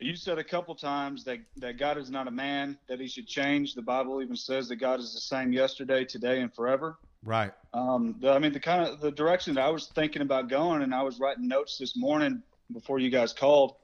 you 0.00 0.16
said 0.16 0.38
a 0.38 0.44
couple 0.44 0.74
times 0.74 1.24
that, 1.24 1.38
that 1.56 1.78
God 1.78 1.96
is 1.96 2.10
not 2.10 2.28
a 2.28 2.30
man, 2.30 2.76
that 2.88 3.00
he 3.00 3.06
should 3.06 3.26
change. 3.26 3.74
The 3.74 3.82
Bible 3.82 4.20
even 4.20 4.36
says 4.36 4.68
that 4.68 4.76
God 4.76 5.00
is 5.00 5.14
the 5.14 5.20
same 5.20 5.52
yesterday, 5.52 6.04
today, 6.04 6.40
and 6.40 6.52
forever. 6.52 6.98
Right. 7.22 7.52
Um, 7.72 8.16
the, 8.20 8.32
I 8.32 8.38
mean, 8.38 8.52
the 8.52 8.60
kind 8.60 8.86
of 8.86 9.00
the 9.00 9.10
direction 9.10 9.54
that 9.54 9.64
I 9.64 9.70
was 9.70 9.86
thinking 9.86 10.20
about 10.20 10.48
going, 10.48 10.82
and 10.82 10.94
I 10.94 11.02
was 11.02 11.18
writing 11.18 11.48
notes 11.48 11.78
this 11.78 11.96
morning 11.96 12.42
before 12.72 12.98
you 12.98 13.08
guys 13.08 13.32
called 13.32 13.76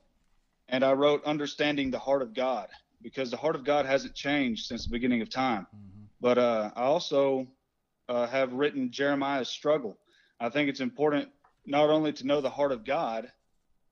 and 0.70 0.82
I 0.84 0.92
wrote 0.92 1.22
understanding 1.24 1.90
the 1.90 1.98
heart 1.98 2.22
of 2.22 2.34
God 2.34 2.68
because 3.02 3.30
the 3.30 3.36
heart 3.36 3.56
of 3.56 3.64
God 3.64 3.86
hasn't 3.86 4.14
changed 4.14 4.66
since 4.66 4.84
the 4.84 4.90
beginning 4.90 5.20
of 5.20 5.28
time. 5.28 5.66
Mm-hmm. 5.74 6.04
But 6.20 6.38
uh, 6.38 6.70
I 6.74 6.82
also 6.82 7.46
uh, 8.08 8.26
have 8.26 8.52
written 8.52 8.90
Jeremiah's 8.90 9.48
struggle. 9.48 9.98
I 10.38 10.48
think 10.48 10.68
it's 10.68 10.80
important 10.80 11.28
not 11.66 11.90
only 11.90 12.12
to 12.14 12.26
know 12.26 12.40
the 12.40 12.50
heart 12.50 12.72
of 12.72 12.84
God, 12.84 13.30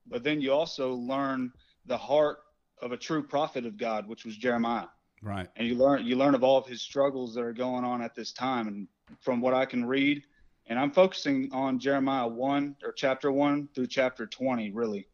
but 0.07 0.23
then 0.23 0.41
you 0.41 0.51
also 0.51 0.93
learn 0.93 1.51
the 1.85 1.97
heart 1.97 2.39
of 2.81 2.91
a 2.91 2.97
true 2.97 3.21
prophet 3.21 3.65
of 3.65 3.77
God, 3.77 4.07
which 4.07 4.25
was 4.25 4.37
Jeremiah. 4.37 4.87
Right. 5.21 5.49
And 5.57 5.67
you 5.67 5.75
learn 5.75 6.05
you 6.05 6.15
learn 6.15 6.33
of 6.33 6.43
all 6.43 6.57
of 6.57 6.65
his 6.65 6.81
struggles 6.81 7.35
that 7.35 7.41
are 7.41 7.53
going 7.53 7.83
on 7.83 8.01
at 8.01 8.15
this 8.15 8.31
time. 8.31 8.67
And 8.69 8.87
from 9.19 9.41
what 9.41 9.53
I 9.53 9.65
can 9.65 9.83
read, 9.83 10.23
and 10.67 10.79
I'm 10.79 10.91
focusing 10.91 11.49
on 11.51 11.77
Jeremiah 11.77 12.27
one 12.27 12.75
or 12.83 12.93
chapter 12.93 13.29
one 13.31 13.67
through 13.75 13.87
chapter 13.87 14.25
twenty, 14.25 14.71
really. 14.71 15.08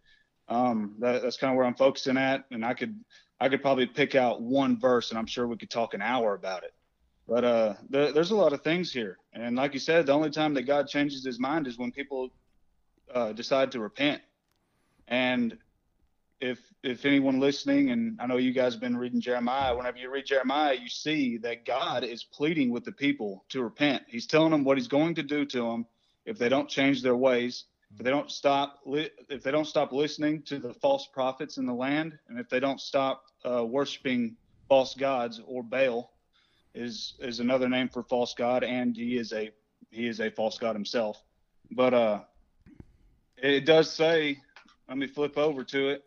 Um, 0.48 0.96
that, 1.00 1.24
that's 1.24 1.38
kind 1.38 1.52
of 1.52 1.58
where 1.58 1.66
I'm 1.66 1.76
focusing 1.76 2.18
at, 2.18 2.46
and 2.52 2.64
I 2.64 2.74
could 2.74 3.00
I 3.40 3.50
could 3.50 3.62
probably 3.62 3.86
pick 3.86 4.16
out 4.16 4.42
one 4.42 4.80
verse, 4.80 5.10
and 5.10 5.20
I'm 5.20 5.26
sure 5.26 5.48
we 5.48 5.58
could 5.58 5.70
talk 5.70 5.94
an 5.94 6.02
hour 6.02 6.36
about 6.36 6.64
it. 6.64 6.74
But 7.28 7.44
uh, 7.44 7.74
there, 7.90 8.12
there's 8.12 8.32
a 8.32 8.36
lot 8.36 8.54
of 8.54 8.62
things 8.62 8.92
here, 8.92 9.18
and 9.34 9.56
like 9.56 9.74
you 9.74 9.80
said, 9.80 10.06
the 10.06 10.14
only 10.14 10.30
time 10.30 10.54
that 10.54 10.64
God 10.64 10.88
changes 10.88 11.26
His 11.26 11.40
mind 11.40 11.66
is 11.66 11.78
when 11.78 11.92
people 11.92 12.30
uh, 13.14 13.34
decide 13.34 13.72
to 13.72 13.80
repent. 13.80 14.22
And 15.08 15.58
if 16.40 16.60
if 16.84 17.06
anyone 17.06 17.40
listening, 17.40 17.90
and 17.90 18.20
I 18.22 18.28
know 18.28 18.38
you 18.38 18.54
guys 18.54 18.74
have 18.74 18.82
been 18.82 18.98
reading 18.98 19.22
Jeremiah, 19.22 19.76
whenever 19.76 19.98
you 19.98 20.12
read 20.12 20.28
Jeremiah, 20.28 20.76
you 20.76 20.90
see 20.90 21.38
that 21.38 21.66
God 21.66 22.04
is 22.04 22.24
pleading 22.24 22.70
with 22.70 22.84
the 22.84 22.92
people 22.92 23.46
to 23.50 23.64
repent. 23.64 24.04
He's 24.08 24.28
telling 24.28 24.52
them 24.52 24.64
what 24.64 24.78
He's 24.78 24.88
going 24.88 25.16
to 25.16 25.24
do 25.24 25.46
to 25.46 25.62
them 25.64 25.88
if 26.26 26.38
they 26.38 26.50
don't 26.50 26.70
change 26.70 27.02
their 27.02 27.16
ways 27.16 27.66
if 27.98 28.04
they 28.04 28.10
don't 28.10 28.32
stop 28.32 28.80
if 28.86 29.44
they 29.44 29.52
don't 29.52 29.68
stop 29.68 29.92
listening 29.92 30.42
to 30.44 30.60
the 30.60 30.74
false 30.74 31.08
prophets 31.14 31.58
in 31.58 31.66
the 31.66 31.74
land 31.74 32.18
and 32.28 32.40
if 32.40 32.50
they 32.50 32.60
don't 32.60 32.82
stop 32.82 33.24
uh, 33.46 33.66
worshiping 33.66 34.36
false 34.68 34.94
gods 34.94 35.42
or 35.46 35.64
baal 35.64 36.12
is 36.74 37.16
is 37.20 37.40
another 37.40 37.70
name 37.70 37.88
for 37.88 38.04
false 38.04 38.34
god 38.34 38.64
and 38.64 38.96
he 38.98 39.18
is 39.18 39.32
a 39.32 39.50
he 39.96 40.08
is 40.08 40.20
a 40.20 40.30
false 40.30 40.58
god 40.58 40.76
himself. 40.76 41.24
But 41.72 41.94
uh, 41.94 42.20
it 43.38 43.66
does 43.66 43.92
say, 43.92 44.38
let 44.90 44.98
me 44.98 45.08
flip 45.08 45.38
over 45.38 45.64
to 45.64 45.90
it 45.90 46.04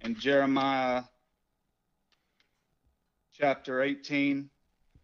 in 0.00 0.18
Jeremiah 0.18 1.04
chapter 3.32 3.82
18, 3.82 4.50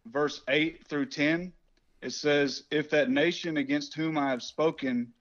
verse 0.05 0.41
8 0.47 0.85
through 0.87 1.07
10. 1.07 1.53
It 2.01 2.11
says, 2.11 2.63
If 2.71 2.89
that 2.89 3.09
nation 3.09 3.57
against 3.57 3.95
whom 3.95 4.17
I 4.17 4.29
have 4.29 4.43
spoken 4.43 5.13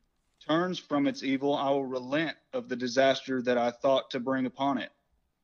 turns 0.50 0.80
from 0.80 1.06
its 1.06 1.22
evil, 1.22 1.54
I 1.54 1.70
will 1.70 1.86
relent 1.86 2.36
of 2.52 2.68
the 2.68 2.74
disaster 2.74 3.40
that 3.42 3.56
I 3.56 3.70
thought 3.70 4.10
to 4.10 4.20
bring 4.20 4.46
upon 4.46 4.78
it. 4.78 4.90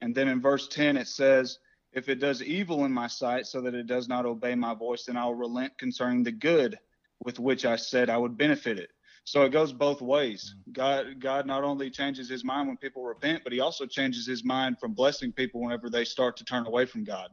And 0.01 0.13
then 0.13 0.27
in 0.27 0.41
verse 0.41 0.67
10, 0.67 0.97
it 0.97 1.07
says, 1.07 1.59
If 1.93 2.09
it 2.09 2.17
does 2.17 2.43
evil 2.43 2.85
in 2.85 2.93
my 2.93 3.07
sight 3.07 3.47
so 3.47 3.61
that 3.61 3.75
it 3.75 3.87
does 3.87 4.09
not 4.09 4.27
obey 4.27 4.57
my 4.57 4.75
voice, 4.75 5.05
then 5.05 5.17
I 5.17 5.25
will 5.27 5.37
relent 5.37 5.79
concerning 5.79 6.25
the 6.25 6.33
good 6.33 6.77
with 7.25 7.39
which 7.39 7.65
I 7.65 7.77
said 7.77 8.11
I 8.11 8.19
would 8.19 8.37
benefit 8.37 8.79
it. 8.79 8.91
So 9.23 9.43
it 9.43 9.51
goes 9.51 9.73
both 9.73 10.01
ways. 10.01 10.55
God 10.73 11.19
God 11.21 11.47
not 11.47 11.65
only 11.65 11.91
changes 11.91 12.29
his 12.29 12.45
mind 12.45 12.69
when 12.69 12.77
people 12.77 13.03
repent, 13.03 13.43
but 13.43 13.53
he 13.53 13.61
also 13.61 13.87
changes 13.87 14.27
his 14.27 14.45
mind 14.45 14.79
from 14.79 14.93
blessing 14.93 15.33
people 15.33 15.61
whenever 15.61 15.89
they 15.91 16.05
start 16.05 16.37
to 16.37 16.45
turn 16.45 16.67
away 16.67 16.85
from 16.87 17.03
God. 17.03 17.31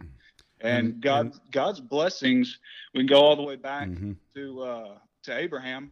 And, 0.62 0.88
and 0.88 1.02
God 1.02 1.34
God's 1.52 1.80
blessings, 1.80 2.58
we 2.94 3.02
can 3.02 3.08
go 3.08 3.22
all 3.22 3.36
the 3.36 3.44
way 3.44 3.58
back 3.58 3.90
mm-hmm. 3.90 4.14
to 4.36 4.62
uh, 4.64 4.98
to 5.24 5.38
Abraham. 5.38 5.92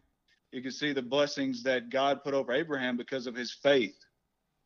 You 0.52 0.60
can 0.60 0.70
see 0.70 0.92
the 0.92 1.02
blessings 1.02 1.62
that 1.62 1.88
God 1.88 2.22
put 2.22 2.34
over 2.34 2.52
Abraham 2.52 2.98
because 2.98 3.26
of 3.26 3.34
his 3.34 3.52
faith. 3.52 3.96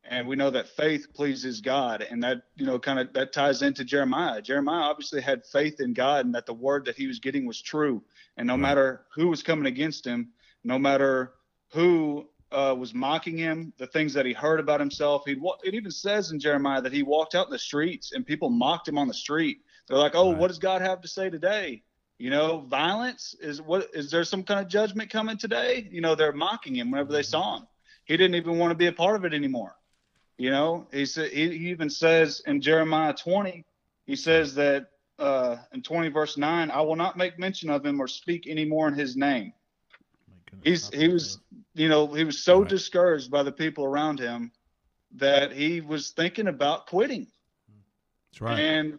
And 0.09 0.27
we 0.27 0.35
know 0.37 0.51
that 0.51 0.69
faith 0.69 1.07
pleases 1.15 1.61
God, 1.61 2.07
and 2.09 2.23
that 2.23 2.43
you 2.55 2.67
know 2.67 2.79
kind 2.79 2.99
of 2.99 3.13
that 3.15 3.33
ties 3.33 3.63
into 3.63 3.85
Jeremiah. 3.85 4.41
Jeremiah 4.41 4.83
obviously 4.83 5.21
had 5.21 5.45
faith 5.47 5.81
in 5.81 5.95
God, 5.95 6.27
and 6.27 6.35
that 6.35 6.47
the 6.47 6.55
word 6.55 6.85
that 6.85 6.97
he 6.97 7.07
was 7.09 7.19
getting 7.19 7.45
was 7.45 7.61
true. 7.61 8.03
And 8.37 8.47
no 8.47 8.55
right. 8.55 8.61
matter 8.61 9.07
who 9.15 9.29
was 9.29 9.43
coming 9.43 9.67
against 9.67 10.07
him, 10.07 10.31
no 10.63 10.79
matter 10.79 11.33
who 11.73 12.29
uh, 12.53 12.75
was 12.79 12.95
mocking 12.95 13.37
him, 13.37 13.73
the 13.79 13.87
things 13.89 14.13
that 14.15 14.27
he 14.27 14.33
heard 14.33 14.61
about 14.61 14.79
himself. 14.79 15.23
He 15.27 15.37
it 15.65 15.75
even 15.75 15.91
says 15.91 16.31
in 16.31 16.39
Jeremiah 16.39 16.83
that 16.83 16.93
he 16.93 17.03
walked 17.03 17.35
out 17.35 17.47
in 17.47 17.53
the 17.53 17.59
streets 17.59 18.13
and 18.13 18.25
people 18.25 18.51
mocked 18.51 18.87
him 18.89 18.99
on 18.99 19.09
the 19.09 19.15
street. 19.15 19.59
They're 19.89 19.99
like, 19.99 20.15
"Oh, 20.15 20.31
right. 20.31 20.39
what 20.39 20.49
does 20.49 20.59
God 20.59 20.83
have 20.83 21.01
to 21.01 21.09
say 21.09 21.31
today?" 21.31 21.83
You 22.19 22.31
know, 22.31 22.61
violence 22.69 23.35
is 23.41 23.61
what 23.61 23.89
is 23.93 24.11
there 24.11 24.25
some 24.25 24.43
kind 24.43 24.61
of 24.61 24.69
judgment 24.69 25.11
coming 25.11 25.37
today? 25.37 25.89
You 25.91 26.01
know, 26.01 26.15
they're 26.15 26.33
mocking 26.33 26.75
him 26.75 26.91
whenever 26.91 27.13
they 27.13 27.23
saw 27.23 27.59
him. 27.59 27.67
He 28.05 28.17
didn't 28.17 28.37
even 28.37 28.59
want 28.59 28.71
to 28.71 28.77
be 28.77 28.87
a 28.87 28.93
part 28.93 29.17
of 29.17 29.25
it 29.25 29.35
anymore. 29.35 29.77
You 30.39 30.51
know, 30.51 30.87
he 30.93 31.07
said 31.07 31.31
he, 31.31 31.71
even 31.71 31.91
says 31.91 32.43
in 32.47 32.61
Jeremiah 32.61 33.15
20, 33.15 33.65
he 34.07 34.17
says 34.17 34.55
that 34.55 34.87
uh, 35.19 35.57
in 35.73 35.83
20 35.83 36.09
verse 36.09 36.37
9, 36.37 36.71
I 36.71 36.81
will 36.81 36.97
not 36.97 37.17
make 37.17 37.39
mention 37.39 37.71
of 37.71 37.85
him 37.85 38.01
or 38.01 38.09
speak 38.09 38.47
any 38.47 38.65
more 38.65 38.89
in 38.89 38.95
his 38.95 39.17
name 39.17 39.53
he's 40.63 40.91
he 40.91 41.09
was 41.09 41.39
you 41.75 41.89
know 41.89 42.07
he 42.07 42.25
was 42.25 42.43
so 42.43 42.61
right. 42.61 42.69
discouraged 42.69 43.31
by 43.31 43.43
the 43.43 43.53
people 43.53 43.85
around 43.85 44.19
him 44.19 44.51
that 45.15 45.53
he 45.53 45.81
was 45.81 46.11
thinking 46.11 46.49
about 46.49 46.87
quitting. 46.87 47.27
That's 48.33 48.41
right. 48.41 48.59
And 48.59 48.99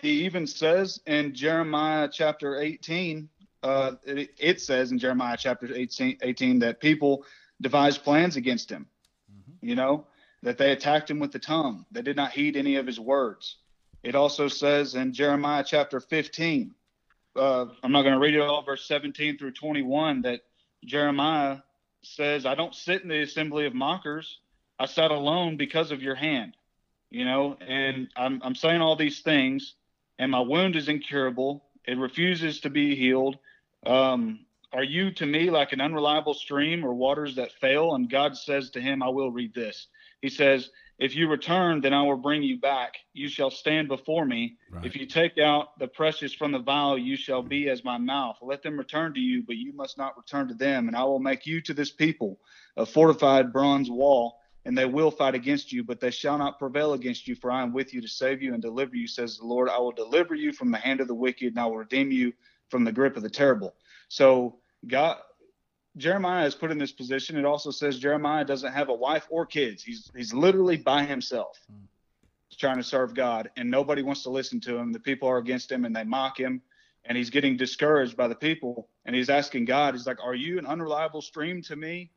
he 0.00 0.24
even 0.24 0.46
says 0.46 1.00
in 1.06 1.34
Jeremiah 1.34 2.08
chapter 2.12 2.60
18, 2.60 3.28
uh, 3.62 3.92
it, 4.04 4.30
it, 4.38 4.60
says 4.60 4.92
in 4.92 4.98
Jeremiah 4.98 5.36
chapter 5.38 5.72
18, 5.74 6.18
18 6.22 6.58
that 6.60 6.80
people 6.80 7.24
devised 7.60 8.04
plans 8.04 8.36
against 8.36 8.70
him. 8.70 8.86
Mm-hmm. 9.30 9.66
You 9.68 9.74
know 9.74 10.06
that 10.42 10.58
they 10.58 10.72
attacked 10.72 11.10
him 11.10 11.18
with 11.18 11.32
the 11.32 11.38
tongue. 11.38 11.84
They 11.90 12.02
did 12.02 12.16
not 12.16 12.30
heed 12.30 12.56
any 12.56 12.76
of 12.76 12.86
his 12.86 13.00
words. 13.00 13.56
It 14.02 14.14
also 14.14 14.48
says 14.48 14.94
in 14.94 15.12
Jeremiah 15.12 15.64
chapter 15.66 15.98
15, 15.98 16.74
uh, 17.36 17.66
I'm 17.82 17.92
not 17.92 18.02
going 18.02 18.14
to 18.14 18.20
read 18.20 18.34
it 18.34 18.40
all, 18.40 18.62
verse 18.62 18.86
17 18.86 19.38
through 19.38 19.52
21, 19.52 20.22
that 20.22 20.40
Jeremiah 20.84 21.58
says, 22.02 22.46
I 22.46 22.54
don't 22.54 22.74
sit 22.74 23.02
in 23.02 23.08
the 23.08 23.22
assembly 23.22 23.66
of 23.66 23.74
mockers. 23.74 24.38
I 24.78 24.86
sat 24.86 25.10
alone 25.10 25.56
because 25.56 25.90
of 25.90 26.02
your 26.02 26.14
hand. 26.14 26.56
You 27.10 27.24
know, 27.24 27.56
and 27.60 28.08
I'm, 28.16 28.40
I'm 28.44 28.54
saying 28.54 28.80
all 28.80 28.94
these 28.94 29.20
things, 29.20 29.74
and 30.18 30.30
my 30.30 30.40
wound 30.40 30.76
is 30.76 30.88
incurable. 30.88 31.64
It 31.86 31.98
refuses 31.98 32.60
to 32.60 32.70
be 32.70 32.94
healed. 32.94 33.38
Um, 33.86 34.40
are 34.72 34.84
you 34.84 35.10
to 35.12 35.26
me 35.26 35.50
like 35.50 35.72
an 35.72 35.80
unreliable 35.80 36.34
stream 36.34 36.84
or 36.84 36.92
waters 36.92 37.36
that 37.36 37.52
fail? 37.52 37.94
And 37.94 38.10
God 38.10 38.36
says 38.36 38.70
to 38.70 38.80
him, 38.80 39.02
I 39.02 39.08
will 39.08 39.30
read 39.30 39.54
this. 39.54 39.86
He 40.20 40.28
says, 40.28 40.70
if 40.98 41.14
you 41.14 41.28
return, 41.28 41.80
then 41.80 41.94
I 41.94 42.02
will 42.02 42.16
bring 42.16 42.42
you 42.42 42.58
back. 42.58 42.94
You 43.12 43.28
shall 43.28 43.50
stand 43.50 43.86
before 43.86 44.24
me. 44.24 44.56
Right. 44.70 44.84
If 44.84 44.96
you 44.96 45.06
take 45.06 45.38
out 45.38 45.78
the 45.78 45.86
precious 45.86 46.34
from 46.34 46.50
the 46.50 46.58
vial, 46.58 46.98
you 46.98 47.16
shall 47.16 47.42
be 47.42 47.68
as 47.68 47.84
my 47.84 47.98
mouth. 47.98 48.36
Let 48.42 48.62
them 48.62 48.76
return 48.76 49.14
to 49.14 49.20
you, 49.20 49.44
but 49.46 49.56
you 49.56 49.72
must 49.72 49.96
not 49.96 50.16
return 50.16 50.48
to 50.48 50.54
them. 50.54 50.88
And 50.88 50.96
I 50.96 51.04
will 51.04 51.20
make 51.20 51.46
you 51.46 51.60
to 51.62 51.72
this 51.72 51.92
people 51.92 52.40
a 52.76 52.84
fortified 52.84 53.52
bronze 53.52 53.88
wall, 53.88 54.38
and 54.64 54.76
they 54.76 54.84
will 54.84 55.10
fight 55.10 55.34
against 55.34 55.72
you, 55.72 55.82
but 55.82 56.00
they 56.00 56.10
shall 56.10 56.38
not 56.38 56.58
prevail 56.58 56.92
against 56.92 57.26
you, 57.26 57.34
for 57.34 57.50
I 57.50 57.62
am 57.62 57.72
with 57.72 57.94
you 57.94 58.00
to 58.00 58.08
save 58.08 58.42
you 58.42 58.52
and 58.52 58.62
deliver 58.62 58.96
you, 58.96 59.06
says 59.06 59.38
the 59.38 59.46
Lord. 59.46 59.68
I 59.68 59.78
will 59.78 59.92
deliver 59.92 60.34
you 60.34 60.52
from 60.52 60.70
the 60.70 60.78
hand 60.78 61.00
of 61.00 61.08
the 61.08 61.14
wicked, 61.14 61.48
and 61.48 61.58
I 61.58 61.66
will 61.66 61.78
redeem 61.78 62.10
you 62.10 62.32
from 62.68 62.84
the 62.84 62.92
grip 62.92 63.16
of 63.16 63.22
the 63.22 63.30
terrible. 63.30 63.74
So 64.08 64.58
God 64.86 65.18
Jeremiah 65.98 66.46
is 66.46 66.54
put 66.54 66.70
in 66.70 66.78
this 66.78 66.92
position. 66.92 67.36
It 67.36 67.44
also 67.44 67.70
says 67.70 67.98
Jeremiah 67.98 68.44
doesn't 68.44 68.72
have 68.72 68.88
a 68.88 68.94
wife 68.94 69.26
or 69.30 69.44
kids. 69.44 69.82
He's 69.82 70.10
he's 70.16 70.32
literally 70.32 70.76
by 70.76 71.04
himself, 71.04 71.58
mm. 71.70 71.86
trying 72.56 72.76
to 72.76 72.84
serve 72.84 73.14
God, 73.14 73.50
and 73.56 73.70
nobody 73.70 74.02
wants 74.02 74.22
to 74.22 74.30
listen 74.30 74.60
to 74.60 74.76
him. 74.76 74.92
The 74.92 75.00
people 75.00 75.28
are 75.28 75.38
against 75.38 75.70
him, 75.70 75.84
and 75.84 75.94
they 75.94 76.04
mock 76.04 76.38
him, 76.38 76.62
and 77.04 77.18
he's 77.18 77.30
getting 77.30 77.56
discouraged 77.56 78.16
by 78.16 78.28
the 78.28 78.34
people. 78.34 78.88
And 79.04 79.16
he's 79.16 79.28
asking 79.28 79.64
God, 79.64 79.94
he's 79.94 80.06
like, 80.06 80.22
"Are 80.22 80.34
you 80.34 80.58
an 80.58 80.66
unreliable 80.66 81.22
stream 81.22 81.62
to 81.62 81.76
me? 81.76 82.12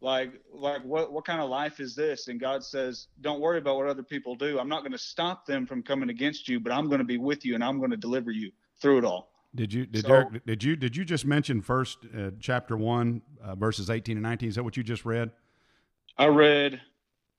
Like, 0.00 0.32
like 0.52 0.82
what 0.84 1.12
what 1.12 1.24
kind 1.24 1.40
of 1.40 1.50
life 1.50 1.80
is 1.80 1.94
this?" 1.94 2.28
And 2.28 2.38
God 2.38 2.64
says, 2.64 3.08
"Don't 3.20 3.40
worry 3.40 3.58
about 3.58 3.76
what 3.76 3.88
other 3.88 4.02
people 4.02 4.36
do. 4.36 4.58
I'm 4.58 4.68
not 4.68 4.80
going 4.80 4.92
to 4.92 4.98
stop 4.98 5.44
them 5.44 5.66
from 5.66 5.82
coming 5.82 6.08
against 6.08 6.48
you, 6.48 6.60
but 6.60 6.72
I'm 6.72 6.88
going 6.88 7.00
to 7.00 7.04
be 7.04 7.18
with 7.18 7.44
you, 7.44 7.54
and 7.54 7.64
I'm 7.64 7.78
going 7.78 7.90
to 7.90 7.96
deliver 7.96 8.30
you 8.30 8.52
through 8.80 8.98
it 8.98 9.04
all." 9.04 9.32
Did 9.54 9.72
you 9.72 9.86
did 9.86 10.02
so, 10.02 10.08
Derek, 10.08 10.46
did 10.46 10.62
you 10.62 10.76
did 10.76 10.96
you 10.96 11.04
just 11.04 11.24
mention 11.24 11.62
first 11.62 11.98
uh, 12.16 12.30
chapter 12.38 12.76
one 12.76 13.22
uh, 13.42 13.54
verses 13.54 13.90
eighteen 13.90 14.16
and 14.16 14.22
nineteen? 14.22 14.50
Is 14.50 14.54
that 14.54 14.62
what 14.62 14.76
you 14.76 14.82
just 14.82 15.04
read? 15.04 15.30
I 16.16 16.26
read. 16.26 16.80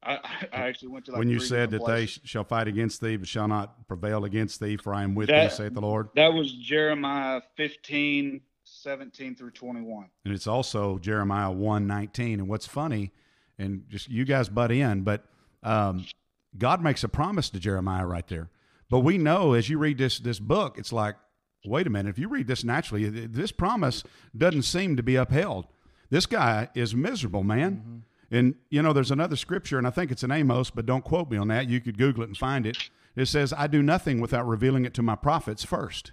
I, 0.01 0.17
I 0.53 0.67
actually 0.67 0.89
went 0.89 1.05
to 1.05 1.11
like 1.11 1.19
when 1.19 1.29
you 1.29 1.39
said 1.39 1.71
that 1.71 1.85
they 1.85 2.05
shall 2.05 2.45
fight 2.45 2.67
against 2.67 3.01
thee, 3.01 3.17
but 3.17 3.27
shall 3.27 3.47
not 3.47 3.87
prevail 3.87 4.23
against 4.25 4.59
thee, 4.59 4.77
for 4.77 4.93
I 4.93 5.03
am 5.03 5.13
with 5.13 5.27
that, 5.27 5.51
thee, 5.51 5.55
saith 5.55 5.73
the 5.73 5.81
Lord. 5.81 6.09
That 6.15 6.33
was 6.33 6.51
Jeremiah 6.53 7.41
15, 7.57 8.41
17 8.81 9.35
through 9.35 9.51
twenty 9.51 9.81
one. 9.81 10.09
And 10.25 10.33
it's 10.33 10.47
also 10.47 10.97
Jeremiah 10.97 11.51
one 11.51 11.87
nineteen. 11.87 12.39
And 12.39 12.47
what's 12.49 12.67
funny, 12.67 13.11
and 13.57 13.83
just 13.89 14.09
you 14.09 14.25
guys 14.25 14.49
butt 14.49 14.71
in, 14.71 15.01
but 15.01 15.25
um, 15.63 16.05
God 16.57 16.81
makes 16.81 17.03
a 17.03 17.09
promise 17.09 17.49
to 17.51 17.59
Jeremiah 17.59 18.05
right 18.05 18.27
there. 18.27 18.49
But 18.89 18.99
we 18.99 19.17
know 19.17 19.53
as 19.53 19.69
you 19.69 19.77
read 19.77 19.97
this 19.97 20.19
this 20.19 20.39
book, 20.39 20.77
it's 20.77 20.91
like 20.91 21.15
wait 21.65 21.87
a 21.87 21.89
minute, 21.89 22.09
if 22.09 22.19
you 22.19 22.27
read 22.27 22.47
this 22.47 22.63
naturally, 22.63 23.09
this 23.09 23.51
promise 23.51 24.03
doesn't 24.35 24.63
seem 24.63 24.95
to 24.95 25.03
be 25.03 25.15
upheld. 25.15 25.67
This 26.09 26.25
guy 26.25 26.69
is 26.73 26.95
miserable, 26.95 27.43
man. 27.43 27.75
Mm-hmm. 27.75 27.97
And, 28.31 28.55
you 28.69 28.81
know, 28.81 28.93
there's 28.93 29.11
another 29.11 29.35
scripture, 29.35 29.77
and 29.77 29.87
I 29.87 29.89
think 29.89 30.11
it's 30.11 30.23
in 30.23 30.31
Amos, 30.31 30.69
but 30.69 30.85
don't 30.85 31.03
quote 31.03 31.31
me 31.31 31.37
on 31.37 31.47
that. 31.47 31.67
You 31.67 31.81
could 31.81 31.97
Google 31.97 32.23
it 32.23 32.27
and 32.27 32.37
find 32.37 32.65
it. 32.65 32.89
It 33.15 33.25
says, 33.25 33.53
I 33.53 33.67
do 33.67 33.81
nothing 33.81 34.21
without 34.21 34.47
revealing 34.47 34.85
it 34.85 34.93
to 34.95 35.01
my 35.01 35.15
prophets 35.15 35.63
first. 35.63 36.11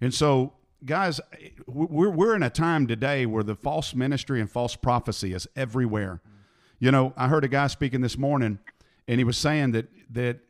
And 0.00 0.12
so, 0.12 0.54
guys, 0.84 1.20
we're, 1.66 2.10
we're 2.10 2.36
in 2.36 2.42
a 2.42 2.50
time 2.50 2.86
today 2.86 3.26
where 3.26 3.42
the 3.42 3.54
false 3.54 3.94
ministry 3.94 4.40
and 4.40 4.50
false 4.50 4.76
prophecy 4.76 5.32
is 5.32 5.46
everywhere. 5.56 6.20
You 6.78 6.90
know, 6.90 7.12
I 7.16 7.28
heard 7.28 7.44
a 7.44 7.48
guy 7.48 7.66
speaking 7.66 8.00
this 8.00 8.16
morning, 8.16 8.58
and 9.06 9.18
he 9.18 9.24
was 9.24 9.36
saying 9.36 9.72
that, 9.72 9.88
that 10.10 10.40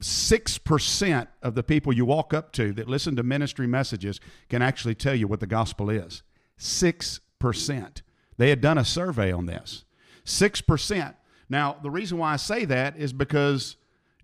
6% 0.00 1.28
of 1.42 1.54
the 1.54 1.62
people 1.62 1.92
you 1.92 2.04
walk 2.04 2.34
up 2.34 2.52
to 2.52 2.72
that 2.72 2.88
listen 2.88 3.16
to 3.16 3.22
ministry 3.22 3.66
messages 3.66 4.20
can 4.48 4.62
actually 4.62 4.94
tell 4.94 5.14
you 5.14 5.28
what 5.28 5.40
the 5.40 5.46
gospel 5.46 5.90
is. 5.90 6.22
6%. 6.58 8.02
They 8.36 8.50
had 8.50 8.60
done 8.60 8.78
a 8.78 8.84
survey 8.84 9.30
on 9.30 9.46
this. 9.46 9.84
6%. 10.24 11.14
Now, 11.48 11.76
the 11.82 11.90
reason 11.90 12.18
why 12.18 12.32
I 12.32 12.36
say 12.36 12.64
that 12.64 12.96
is 12.96 13.12
because 13.12 13.76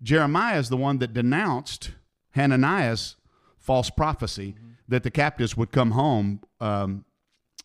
Jeremiah 0.03 0.59
is 0.59 0.69
the 0.69 0.77
one 0.77 0.99
that 0.99 1.13
denounced 1.13 1.91
Hananiah's 2.31 3.15
false 3.57 3.89
prophecy 3.89 4.55
mm-hmm. 4.57 4.71
That 4.87 5.03
the 5.03 5.11
captives 5.11 5.57
would 5.57 5.71
come 5.71 5.91
home 5.91 6.41
um, 6.59 7.05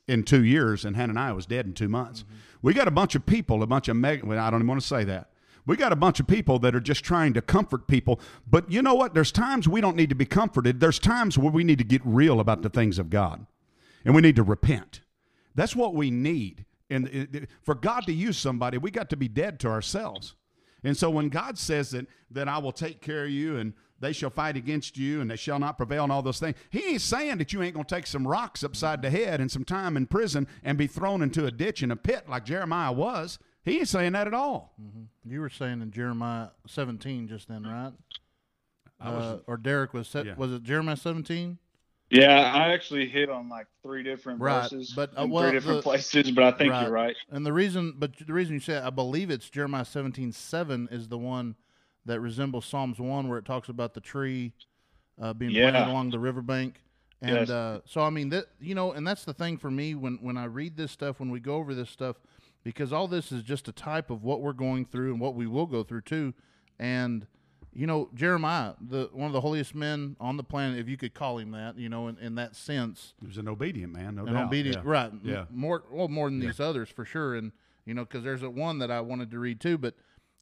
in 0.09 0.23
two 0.23 0.45
years 0.45 0.85
and 0.85 0.97
Hananiah 0.97 1.35
was 1.35 1.47
dead 1.47 1.67
in 1.67 1.75
two 1.75 1.89
months. 1.89 2.23
Mm-hmm. 2.23 2.35
We 2.63 2.75
got 2.75 2.89
a 2.89 2.91
bunch 2.91 3.15
of 3.15 3.27
people, 3.27 3.63
a 3.63 3.67
bunch 3.67 3.89
of, 3.89 4.01
well, 4.01 4.39
I 4.39 4.51
don't 4.51 4.61
even 4.61 4.67
want 4.67 4.81
to 4.81 4.87
say 4.87 5.05
that. 5.05 5.31
We 5.67 5.77
got 5.77 5.93
a 5.93 5.97
bunch 5.97 6.21
of 6.21 6.27
people 6.27 6.59
that 6.61 6.75
are 6.75 6.81
just 6.81 7.05
trying 7.05 7.35
to 7.35 7.43
comfort 7.43 7.87
people. 7.87 8.21
But 8.47 8.71
you 8.71 8.83
know 8.83 8.95
what? 8.95 9.15
There's 9.15 9.31
times 9.31 9.69
we 9.69 9.81
don't 9.81 9.97
need 9.97 10.09
to 10.09 10.15
be 10.15 10.25
comforted. 10.25 10.81
There's 10.81 10.99
times 10.99 11.39
where 11.39 11.53
we 11.53 11.65
need 11.65 11.79
to 11.79 11.85
get 11.85 12.03
real 12.05 12.41
about 12.41 12.63
the 12.63 12.71
things 12.71 12.99
of 12.99 13.11
God. 13.11 13.47
And 14.05 14.15
we 14.15 14.23
need 14.23 14.37
to 14.37 14.43
repent. 14.43 15.03
That's 15.55 15.77
what 15.77 15.95
we 15.95 16.11
need. 16.11 16.65
And 16.89 17.47
for 17.63 17.75
God 17.75 18.07
to 18.07 18.13
use 18.13 18.37
somebody, 18.37 18.79
we 18.79 18.91
got 18.91 19.11
to 19.11 19.17
be 19.17 19.29
dead 19.29 19.61
to 19.61 19.69
ourselves. 19.69 20.35
And 20.83 20.97
so 20.97 21.11
when 21.11 21.29
God 21.29 21.59
says 21.59 21.91
that 21.91 22.07
that 22.31 22.49
I 22.49 22.59
will 22.59 22.73
take 22.73 23.01
care 23.01 23.25
of 23.25 23.31
you 23.31 23.59
and 23.59 23.75
they 24.01 24.13
shall 24.13 24.31
fight 24.31 24.57
against 24.57 24.97
you 24.97 25.21
and 25.21 25.31
they 25.31 25.37
shall 25.37 25.59
not 25.59 25.77
prevail 25.77 26.05
and 26.05 26.13
all 26.13 26.23
those 26.23 26.41
things. 26.41 26.57
He 26.71 26.85
ain't 26.85 27.01
saying 27.01 27.39
that 27.39 27.53
you 27.53 27.63
ain't 27.63 27.75
going 27.75 27.87
to 27.87 27.95
take 27.95 28.07
some 28.07 28.27
rocks 28.27 28.65
upside 28.65 29.03
the 29.03 29.11
head 29.11 29.41
and 29.41 29.51
some 29.51 29.65
time 29.65 29.97
in 29.97 30.07
prison 30.07 30.49
and 30.65 30.79
be 30.79 30.87
thrown 30.87 31.23
into 31.23 31.47
a 31.47 31.51
ditch 31.51 31.83
in 31.83 31.91
a 31.91 31.97
pit 31.97 32.29
like 32.29 32.45
Jeremiah 32.45 32.93
was. 32.93 33.39
He 33.63 33.79
ain't 33.79 33.89
saying 33.89 34.13
that 34.13 34.27
at 34.27 34.35
all. 34.35 34.75
Mm-hmm. 34.81 35.33
You 35.33 35.41
were 35.41 35.51
saying 35.51 35.83
in 35.83 35.91
Jeremiah 35.91 36.49
17 36.67 37.29
just 37.29 37.49
then, 37.49 37.65
right? 37.65 37.93
Was, 39.05 39.25
uh, 39.25 39.39
or 39.47 39.57
Derek 39.57 39.95
was 39.95 40.09
set, 40.09 40.27
yeah. 40.27 40.35
was 40.35 40.53
it 40.53 40.63
Jeremiah 40.63 40.97
17? 40.97 41.59
Yeah, 42.11 42.53
I 42.53 42.73
actually 42.73 43.09
hit 43.09 43.31
on 43.31 43.49
like 43.49 43.67
three 43.85 44.03
different 44.03 44.41
right. 44.41 44.63
verses, 44.63 44.93
but 44.95 45.13
uh, 45.17 45.27
well, 45.29 45.45
three 45.45 45.53
different 45.53 45.79
the, 45.79 45.83
places. 45.83 46.31
But 46.33 46.43
I 46.43 46.51
think 46.51 46.73
right. 46.73 46.83
you're 46.83 46.91
right. 46.91 47.17
And 47.31 47.47
the 47.47 47.53
reason, 47.53 47.95
but 47.97 48.11
the 48.27 48.33
reason 48.33 48.55
you 48.55 48.61
say, 48.61 48.77
I 48.79 48.91
believe 48.91 49.31
it's 49.31 49.49
Jeremiah 49.49 49.85
17 49.85 50.33
7 50.33 50.89
is 50.91 51.07
the 51.07 51.19
one 51.19 51.55
that 52.07 52.21
resembles 52.21 52.65
Psalms 52.67 52.99
1, 52.99 53.29
where 53.29 53.39
it 53.39 53.45
talks 53.45 53.69
about 53.69 53.95
the 53.95 54.01
tree 54.01 54.53
uh, 55.21 55.33
being 55.33 55.53
yeah. 55.53 55.71
planted 55.71 55.91
along 55.91 56.11
the 56.11 56.19
riverbank. 56.19 56.83
And 57.23 57.37
Yes. 57.37 57.51
uh, 57.51 57.81
so, 57.85 58.01
I 58.01 58.11
mean, 58.11 58.31
that 58.31 58.47
you 58.61 58.75
know, 58.75 58.93
and 58.93 59.07
that's 59.07 59.25
the 59.25 59.35
thing 59.35 59.59
for 59.59 59.71
me 59.71 59.95
when 59.95 60.19
when 60.23 60.37
I 60.39 60.45
read 60.45 60.77
this 60.77 60.91
stuff, 60.91 61.21
when 61.21 61.31
we 61.31 61.39
go 61.41 61.57
over 61.57 61.75
this 61.75 61.91
stuff, 61.91 62.17
because 62.65 62.93
all 62.93 63.09
this 63.09 63.31
is 63.31 63.43
just 63.43 63.69
a 63.69 63.73
type 63.73 64.09
of 64.11 64.23
what 64.23 64.41
we're 64.41 64.55
going 64.55 64.87
through 64.87 65.13
and 65.13 65.21
what 65.21 65.35
we 65.35 65.47
will 65.47 65.67
go 65.67 65.83
through 65.83 66.01
too. 66.03 66.33
And 66.79 67.27
you 67.73 67.87
know, 67.87 68.09
Jeremiah, 68.15 68.73
the 68.81 69.11
one 69.13 69.27
of 69.27 69.33
the 69.33 69.43
holiest 69.43 69.75
men 69.75 70.17
on 70.19 70.37
the 70.39 70.43
planet, 70.43 70.79
if 70.79 70.89
you 70.89 70.97
could 70.97 71.13
call 71.15 71.39
him 71.39 71.51
that, 71.53 71.79
you 71.79 71.89
know, 71.91 72.09
in, 72.09 72.19
in 72.19 72.35
that 72.37 72.57
sense, 72.57 73.13
He 73.21 73.27
was 73.27 73.37
an 73.37 73.49
obedient 73.49 73.93
man, 73.93 74.17
no 74.17 74.25
an 74.27 74.33
doubt. 74.33 74.47
obedient, 74.47 74.85
yeah. 74.85 74.91
right? 74.91 75.13
Yeah. 75.23 75.45
more 75.51 75.85
well 75.91 76.09
more 76.09 76.29
than 76.31 76.41
these 76.41 76.59
others 76.59 76.89
for 76.89 77.05
sure. 77.05 77.35
And 77.35 77.53
you 77.85 77.93
know, 77.95 78.05
because 78.05 78.25
there's 78.25 78.43
a 78.43 78.51
one 78.51 78.79
that 78.79 78.91
I 78.91 79.03
wanted 79.03 79.31
to 79.33 79.39
read 79.39 79.61
too, 79.61 79.77
but 79.79 79.95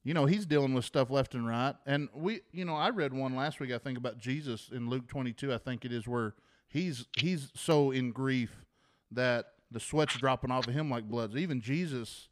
you 0.09 0.15
know, 0.15 0.25
he's 0.25 0.47
dealing 0.47 0.73
with 0.73 0.87
stuff 0.87 1.11
left 1.11 1.35
and 1.35 1.47
right. 1.47 1.75
And 1.85 2.09
we, 2.15 2.41
you 2.51 2.65
know, 2.65 2.75
I 2.75 2.89
read 2.89 3.13
one 3.13 3.37
last 3.37 3.61
week. 3.61 3.73
I 3.73 3.77
think 3.77 3.99
about 3.99 4.17
Jesus 4.17 4.71
in 4.73 4.89
Luke 4.89 5.07
22. 5.07 5.53
I 5.53 5.59
think 5.59 5.85
it 5.85 5.93
is 5.93 6.09
where 6.09 6.33
he's 6.67 7.05
he's 7.19 7.51
so 7.55 7.91
in 7.91 8.13
grief 8.13 8.65
that 9.11 9.49
the 9.71 9.79
sweat's 9.79 10.17
dropping 10.17 10.51
off 10.51 10.67
of 10.67 10.73
him 10.73 10.89
like 10.89 11.05
blood. 11.05 11.37
Even 11.37 11.61
Jesus 11.61 12.31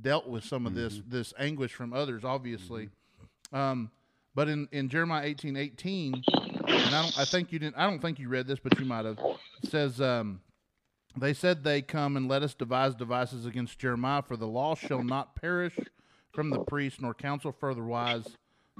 dealt 0.00 0.26
with 0.26 0.42
some 0.42 0.64
of 0.64 0.74
this 0.74 1.02
this 1.06 1.34
anguish 1.38 1.74
from 1.74 1.92
others, 1.92 2.24
obviously. 2.24 2.88
Um, 3.52 3.90
but 4.34 4.48
in, 4.48 4.66
in 4.72 4.88
Jeremiah 4.88 5.26
eighteen 5.26 5.54
eighteen, 5.54 6.24
and 6.32 6.94
I 6.94 7.02
don't 7.02 7.18
I 7.18 7.26
think 7.26 7.52
you 7.52 7.58
didn't 7.58 7.76
I 7.76 7.90
don't 7.90 8.00
think 8.00 8.18
you 8.18 8.30
read 8.30 8.46
this, 8.46 8.58
but 8.58 8.80
you 8.80 8.86
might 8.86 9.04
have. 9.04 9.18
Says 9.68 10.00
um, 10.00 10.40
they 11.14 11.34
said 11.34 11.62
they 11.62 11.82
come 11.82 12.16
and 12.16 12.26
let 12.26 12.42
us 12.42 12.54
devise 12.54 12.94
devices 12.94 13.44
against 13.44 13.78
Jeremiah, 13.78 14.22
for 14.22 14.38
the 14.38 14.46
law 14.46 14.74
shall 14.74 15.04
not 15.04 15.36
perish 15.36 15.76
from 16.32 16.50
the 16.50 16.60
priest, 16.60 17.00
nor 17.00 17.14
counsel 17.14 17.52
furtherwise, 17.52 18.26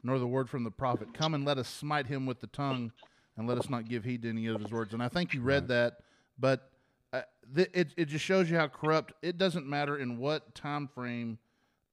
nor 0.02 0.18
the 0.18 0.26
word 0.26 0.48
from 0.48 0.64
the 0.64 0.70
prophet. 0.70 1.12
Come 1.14 1.34
and 1.34 1.44
let 1.44 1.58
us 1.58 1.68
smite 1.68 2.06
him 2.06 2.26
with 2.26 2.40
the 2.40 2.46
tongue, 2.48 2.92
and 3.36 3.48
let 3.48 3.58
us 3.58 3.68
not 3.68 3.88
give 3.88 4.04
heed 4.04 4.22
to 4.22 4.28
any 4.28 4.46
of 4.46 4.60
his 4.60 4.70
words. 4.70 4.92
And 4.92 5.02
I 5.02 5.08
think 5.08 5.34
you 5.34 5.40
read 5.40 5.68
that, 5.68 5.98
but 6.38 6.70
uh, 7.12 7.22
th- 7.54 7.70
it 7.72 7.88
it 7.96 8.04
just 8.06 8.24
shows 8.24 8.50
you 8.50 8.56
how 8.56 8.68
corrupt. 8.68 9.12
It 9.22 9.38
doesn't 9.38 9.66
matter 9.66 9.98
in 9.98 10.18
what 10.18 10.54
time 10.54 10.88
frame 10.88 11.38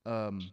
um, 0.06 0.52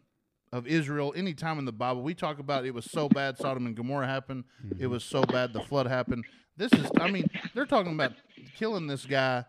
of 0.53 0.67
Israel. 0.67 1.13
Any 1.17 1.35
time 1.35 1.59
in 1.59 1.65
the 1.65 1.73
Bible, 1.73 2.03
we 2.03 2.15
talk 2.15 2.39
about 2.39 2.65
it 2.65 2.75
was 2.75 2.85
so 2.85 3.09
bad 3.09 3.39
Sodom 3.39 3.67
and 3.67 3.75
Gomorrah 3.75 4.07
happened. 4.07 4.45
It 4.79 4.87
was 4.87 5.05
so 5.05 5.23
bad 5.23 5.53
the 5.53 5.61
flood 5.63 5.87
happened. 5.87 6.25
This 6.57 6.73
is, 6.75 6.91
I 7.01 7.11
mean, 7.11 7.29
they're 7.55 7.67
talking 7.67 7.95
about 7.95 8.13
killing 8.57 8.87
this 8.87 9.07
guy 9.07 9.45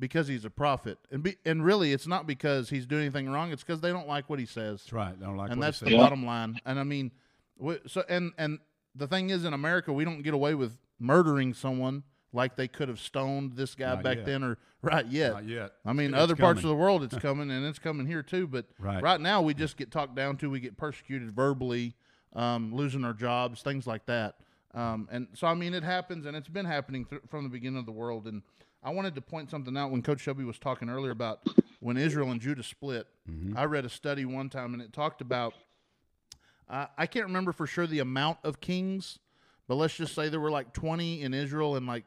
because 0.00 0.26
he's 0.26 0.44
a 0.44 0.50
prophet, 0.50 0.98
and 1.12 1.22
be, 1.22 1.36
and 1.44 1.64
really, 1.64 1.92
it's 1.92 2.06
not 2.06 2.26
because 2.26 2.70
he's 2.70 2.86
doing 2.86 3.02
anything 3.02 3.28
wrong. 3.28 3.52
It's 3.52 3.62
because 3.62 3.80
they 3.80 3.92
don't 3.92 4.08
like 4.08 4.28
what 4.28 4.38
he 4.38 4.46
says 4.46 4.80
That's 4.82 4.92
right. 4.92 5.14
I 5.20 5.24
don't 5.24 5.36
like 5.36 5.50
and 5.50 5.62
that's 5.62 5.80
the 5.80 5.96
bottom 5.96 6.24
line. 6.26 6.58
And 6.66 6.80
I 6.80 6.82
mean, 6.82 7.12
we, 7.58 7.78
so 7.86 8.02
and 8.08 8.32
and 8.38 8.58
the 8.96 9.06
thing 9.06 9.30
is, 9.30 9.44
in 9.44 9.52
America, 9.52 9.92
we 9.92 10.04
don't 10.04 10.22
get 10.22 10.34
away 10.34 10.54
with 10.54 10.78
murdering 10.98 11.54
someone 11.54 12.02
like 12.32 12.56
they 12.56 12.68
could 12.68 12.88
have 12.88 13.00
stoned 13.00 13.54
this 13.56 13.74
guy 13.74 13.94
Not 13.94 14.02
back 14.02 14.16
yet. 14.18 14.26
then, 14.26 14.42
or 14.42 14.58
right 14.82 15.06
yet. 15.06 15.32
Not 15.32 15.46
yet. 15.46 15.72
I 15.84 15.92
mean, 15.92 16.14
It's 16.14 16.22
other 16.22 16.36
parts 16.36 16.62
of 16.62 16.68
the 16.68 16.74
world, 16.74 17.02
it's 17.02 17.16
coming, 17.18 17.50
and 17.50 17.66
it's 17.66 17.78
coming 17.78 18.06
here 18.06 18.22
too. 18.22 18.46
But 18.46 18.66
Right. 18.78 19.20
now, 19.20 19.42
we 19.42 19.54
just 19.54 19.76
get 19.76 19.90
talked 19.90 20.14
down 20.14 20.36
to. 20.38 20.50
We 20.50 20.60
get 20.60 20.76
persecuted 20.76 21.32
verbally, 21.32 21.94
um, 22.34 22.74
losing 22.74 23.04
our 23.04 23.12
jobs, 23.12 23.62
things 23.62 23.86
like 23.86 24.06
that. 24.06 24.36
Um, 24.72 25.08
and 25.10 25.26
so, 25.34 25.48
I 25.48 25.54
mean, 25.54 25.74
it 25.74 25.82
happens, 25.82 26.26
and 26.26 26.36
it's 26.36 26.48
been 26.48 26.66
happening 26.66 27.04
th- 27.04 27.22
from 27.28 27.42
the 27.42 27.50
beginning 27.50 27.78
of 27.80 27.86
the 27.86 27.92
world. 27.92 28.26
And 28.28 28.42
I 28.82 28.90
wanted 28.90 29.14
to 29.16 29.20
point 29.20 29.50
something 29.50 29.76
out 29.76 29.90
when 29.90 30.02
Coach 30.02 30.20
Shelby 30.20 30.44
was 30.44 30.58
talking 30.58 30.88
earlier 30.88 31.10
about 31.10 31.46
when 31.80 31.96
Israel 31.96 32.30
and 32.30 32.40
Judah 32.40 32.62
split. 32.62 33.06
I 33.56 33.64
read 33.64 33.84
a 33.84 33.88
study 33.90 34.24
one 34.24 34.48
time, 34.48 34.72
and 34.72 34.82
it 34.82 34.92
talked 34.92 35.20
about 35.20 35.54
uh, 36.68 36.86
I 36.96 37.06
can't 37.06 37.26
remember 37.26 37.52
for 37.52 37.66
sure 37.66 37.86
the 37.86 37.98
amount 37.98 38.38
of 38.44 38.60
kings, 38.60 39.18
but 39.66 39.74
let's 39.74 39.96
just 39.96 40.14
say 40.14 40.28
there 40.28 40.38
were 40.38 40.52
like 40.52 40.72
20 40.72 41.22
in 41.22 41.34
Israel 41.34 41.74
and 41.74 41.86
like, 41.86 42.04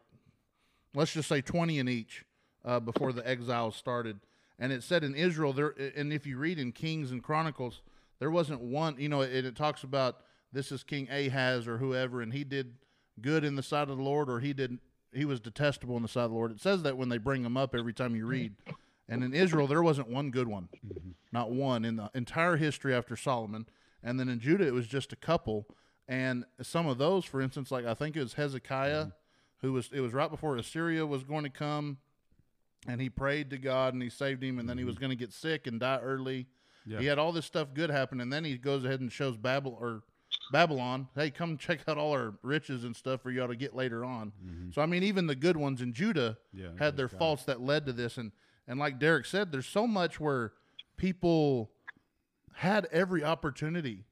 let's 0.95 1.11
just 1.11 1.27
say 1.27 1.41
20 1.41 1.79
in 1.79 1.89
each 1.89 2.23
uh, 2.63 2.79
before 2.79 3.11
the 3.11 3.27
exiles 3.27 3.75
started. 3.75 4.21
And 4.57 4.71
it 4.71 4.81
said 4.81 5.03
in 5.03 5.15
Israel, 5.15 5.51
there, 5.51 5.75
and 5.97 6.13
if 6.13 6.25
you 6.25 6.37
read 6.37 6.59
in 6.59 6.71
Kings 6.71 7.11
and 7.11 7.21
Chronicles, 7.21 7.81
there 8.19 8.31
wasn't 8.31 8.61
one, 8.61 8.95
you 8.97 9.09
know, 9.09 9.19
it, 9.21 9.45
it 9.45 9.55
talks 9.57 9.83
about 9.83 10.21
this 10.53 10.71
is 10.71 10.81
King 10.83 11.09
Ahaz 11.09 11.67
or 11.67 11.77
whoever, 11.77 12.21
and 12.21 12.31
he 12.31 12.45
did 12.45 12.75
good 13.19 13.43
in 13.43 13.55
the 13.55 13.63
sight 13.63 13.89
of 13.89 13.97
the 13.97 14.03
Lord, 14.03 14.29
or 14.29 14.39
he 14.39 14.53
did 14.53 14.79
he 15.15 15.25
was 15.25 15.39
detestable 15.39 15.95
in 15.97 16.01
the 16.01 16.07
sight 16.07 16.25
of 16.25 16.31
the 16.31 16.35
Lord. 16.35 16.51
It 16.51 16.61
says 16.61 16.83
that 16.83 16.97
when 16.97 17.09
they 17.09 17.17
bring 17.17 17.43
him 17.43 17.57
up 17.57 17.75
every 17.75 17.93
time 17.93 18.15
you 18.15 18.25
read. 18.25 18.53
And 19.09 19.23
in 19.23 19.33
Israel, 19.33 19.67
there 19.67 19.83
wasn't 19.83 20.09
one 20.09 20.31
good 20.31 20.47
one, 20.47 20.69
mm-hmm. 20.85 21.09
not 21.31 21.51
one 21.51 21.83
in 21.83 21.97
the 21.97 22.09
entire 22.13 22.55
history 22.55 22.95
after 22.95 23.15
Solomon. 23.15 23.67
And 24.01 24.19
then 24.19 24.29
in 24.29 24.39
Judah, 24.39 24.65
it 24.65 24.73
was 24.73 24.87
just 24.87 25.11
a 25.11 25.15
couple. 25.15 25.67
And 26.07 26.45
some 26.61 26.87
of 26.87 26.97
those, 26.97 27.25
for 27.25 27.41
instance, 27.41 27.69
like 27.69 27.85
I 27.85 27.93
think 27.93 28.15
it 28.15 28.21
was 28.21 28.33
Hezekiah, 28.33 29.05
mm-hmm. 29.05 29.67
who 29.67 29.73
was 29.73 29.89
it 29.93 30.01
was 30.01 30.13
right 30.13 30.29
before 30.29 30.57
Assyria 30.57 31.05
was 31.05 31.23
going 31.23 31.43
to 31.43 31.49
come, 31.49 31.97
and 32.87 33.01
he 33.01 33.09
prayed 33.09 33.49
to 33.51 33.57
God 33.57 33.93
and 33.93 34.01
he 34.01 34.09
saved 34.09 34.43
him, 34.43 34.57
and 34.57 34.69
then 34.69 34.77
he 34.77 34.83
was 34.83 34.95
mm-hmm. 34.95 35.01
going 35.01 35.17
to 35.17 35.17
get 35.17 35.33
sick 35.33 35.67
and 35.67 35.79
die 35.79 35.99
early. 36.01 36.47
Yeah. 36.85 36.99
He 36.99 37.05
had 37.05 37.19
all 37.19 37.31
this 37.31 37.45
stuff 37.45 37.73
good 37.73 37.89
happen, 37.89 38.19
and 38.19 38.31
then 38.31 38.43
he 38.43 38.57
goes 38.57 38.83
ahead 38.83 38.99
and 38.99 39.11
shows 39.11 39.37
Babel 39.37 39.77
or 39.79 40.03
Babylon, 40.51 41.07
hey, 41.15 41.31
come 41.31 41.57
check 41.57 41.79
out 41.87 41.97
all 41.97 42.11
our 42.11 42.33
riches 42.43 42.83
and 42.83 42.95
stuff 42.95 43.21
for 43.21 43.31
you 43.31 43.41
all 43.41 43.47
to 43.47 43.55
get 43.55 43.75
later 43.75 44.03
on. 44.05 44.31
So 44.73 44.81
I 44.81 44.85
mean, 44.85 45.03
even 45.03 45.27
the 45.27 45.35
good 45.35 45.57
ones 45.57 45.81
in 45.81 45.93
Judah 45.93 46.37
Yeah, 46.51 46.69
had 46.77 46.95
their 46.97 47.07
faults 47.07 47.43
that 47.45 47.61
led 47.61 47.85
to 47.87 47.93
this, 47.93 48.17
and 48.17 48.31
and 48.67 48.79
like 48.79 48.99
Derek 48.99 49.25
said, 49.25 49.51
there's 49.51 49.65
so 49.67 49.87
much 49.87 50.19
where 50.19 50.53
people 50.97 51.71
had 52.55 52.87
every 52.91 53.23
opportunity 53.23 54.05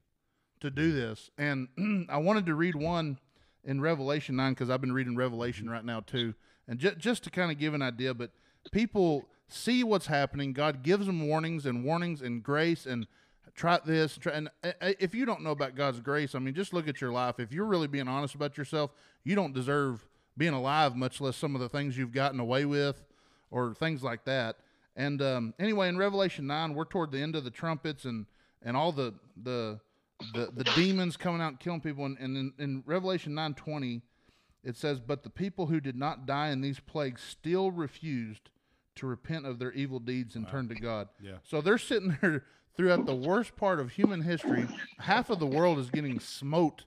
to 0.60 0.70
do 0.70 0.92
this, 0.92 1.30
and 1.38 1.68
I 2.08 2.18
wanted 2.18 2.46
to 2.46 2.54
read 2.54 2.74
one 2.74 3.18
in 3.64 3.80
Revelation 3.80 4.34
nine 4.36 4.52
because 4.52 4.70
I've 4.70 4.80
been 4.80 4.92
reading 4.92 5.16
Revelation 5.16 5.70
right 5.70 5.84
now 5.84 6.00
too, 6.00 6.34
and 6.66 6.78
ju- 6.80 6.94
just 6.96 7.22
to 7.24 7.30
kind 7.30 7.50
of 7.52 7.58
give 7.58 7.74
an 7.74 7.82
idea, 7.82 8.14
but 8.14 8.30
people 8.72 9.24
see 9.48 9.84
what's 9.84 10.06
happening. 10.06 10.52
God 10.52 10.82
gives 10.82 11.06
them 11.06 11.26
warnings 11.28 11.66
and 11.66 11.84
warnings 11.84 12.22
and 12.22 12.42
grace 12.42 12.86
and 12.86 13.06
try 13.54 13.78
this. 13.84 14.16
Try, 14.16 14.32
and 14.32 14.48
uh, 14.64 14.72
uh, 14.80 14.92
if 14.98 15.14
you 15.14 15.24
don't 15.24 15.42
know 15.42 15.50
about 15.50 15.74
God's 15.74 16.00
grace, 16.00 16.34
I 16.34 16.38
mean, 16.38 16.54
just 16.54 16.72
look 16.72 16.88
at 16.88 17.00
your 17.00 17.12
life. 17.12 17.38
If 17.38 17.52
you're 17.52 17.66
really 17.66 17.88
being 17.88 18.08
honest 18.08 18.34
about 18.34 18.56
yourself, 18.56 18.92
you 19.24 19.34
don't 19.34 19.52
deserve 19.52 20.06
being 20.36 20.54
alive, 20.54 20.96
much 20.96 21.20
less 21.20 21.36
some 21.36 21.54
of 21.54 21.60
the 21.60 21.68
things 21.68 21.96
you've 21.96 22.12
gotten 22.12 22.40
away 22.40 22.64
with 22.64 23.02
or 23.50 23.74
things 23.74 24.02
like 24.02 24.24
that. 24.24 24.56
And 24.96 25.22
um, 25.22 25.54
anyway, 25.58 25.88
in 25.88 25.96
Revelation 25.96 26.46
nine, 26.46 26.74
we're 26.74 26.84
toward 26.84 27.12
the 27.12 27.20
end 27.20 27.36
of 27.36 27.44
the 27.44 27.50
trumpets 27.50 28.04
and 28.04 28.26
and 28.62 28.76
all 28.76 28.92
the 28.92 29.14
the 29.42 29.80
the, 30.34 30.50
the 30.54 30.64
demons 30.76 31.16
coming 31.16 31.40
out 31.40 31.48
and 31.48 31.60
killing 31.60 31.80
people. 31.80 32.04
And, 32.04 32.18
and 32.18 32.36
in, 32.36 32.52
in 32.58 32.82
Revelation 32.86 33.34
nine 33.34 33.54
twenty, 33.54 34.02
it 34.62 34.76
says, 34.76 35.00
"But 35.00 35.22
the 35.22 35.30
people 35.30 35.66
who 35.66 35.80
did 35.80 35.96
not 35.96 36.26
die 36.26 36.50
in 36.50 36.60
these 36.60 36.80
plagues 36.80 37.22
still 37.22 37.70
refused 37.70 38.50
to 38.96 39.06
repent 39.06 39.46
of 39.46 39.58
their 39.58 39.72
evil 39.72 39.98
deeds 39.98 40.36
and 40.36 40.46
turn 40.46 40.68
to 40.68 40.74
God." 40.74 41.08
Yeah. 41.22 41.36
So 41.42 41.60
they're 41.60 41.78
sitting 41.78 42.16
there 42.20 42.44
throughout 42.76 43.06
the 43.06 43.14
worst 43.14 43.56
part 43.56 43.80
of 43.80 43.92
human 43.92 44.22
history. 44.22 44.66
Half 44.98 45.30
of 45.30 45.38
the 45.38 45.46
world 45.46 45.78
is 45.78 45.90
getting 45.90 46.20
smote 46.20 46.84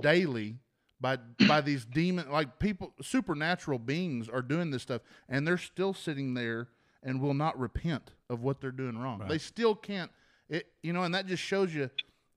daily 0.00 0.56
by 1.00 1.16
by 1.46 1.60
these 1.60 1.84
demon 1.84 2.30
like 2.30 2.58
people 2.58 2.92
supernatural 3.02 3.78
beings 3.78 4.28
are 4.28 4.42
doing 4.42 4.70
this 4.70 4.82
stuff 4.82 5.02
and 5.28 5.46
they're 5.46 5.58
still 5.58 5.94
sitting 5.94 6.34
there 6.34 6.68
and 7.02 7.20
will 7.20 7.34
not 7.34 7.58
repent 7.58 8.12
of 8.28 8.42
what 8.42 8.60
they're 8.60 8.70
doing 8.70 8.98
wrong. 8.98 9.22
They 9.28 9.38
still 9.38 9.74
can't 9.74 10.10
it 10.48 10.66
you 10.82 10.92
know 10.92 11.02
and 11.02 11.14
that 11.14 11.26
just 11.26 11.42
shows 11.42 11.74
you 11.74 11.90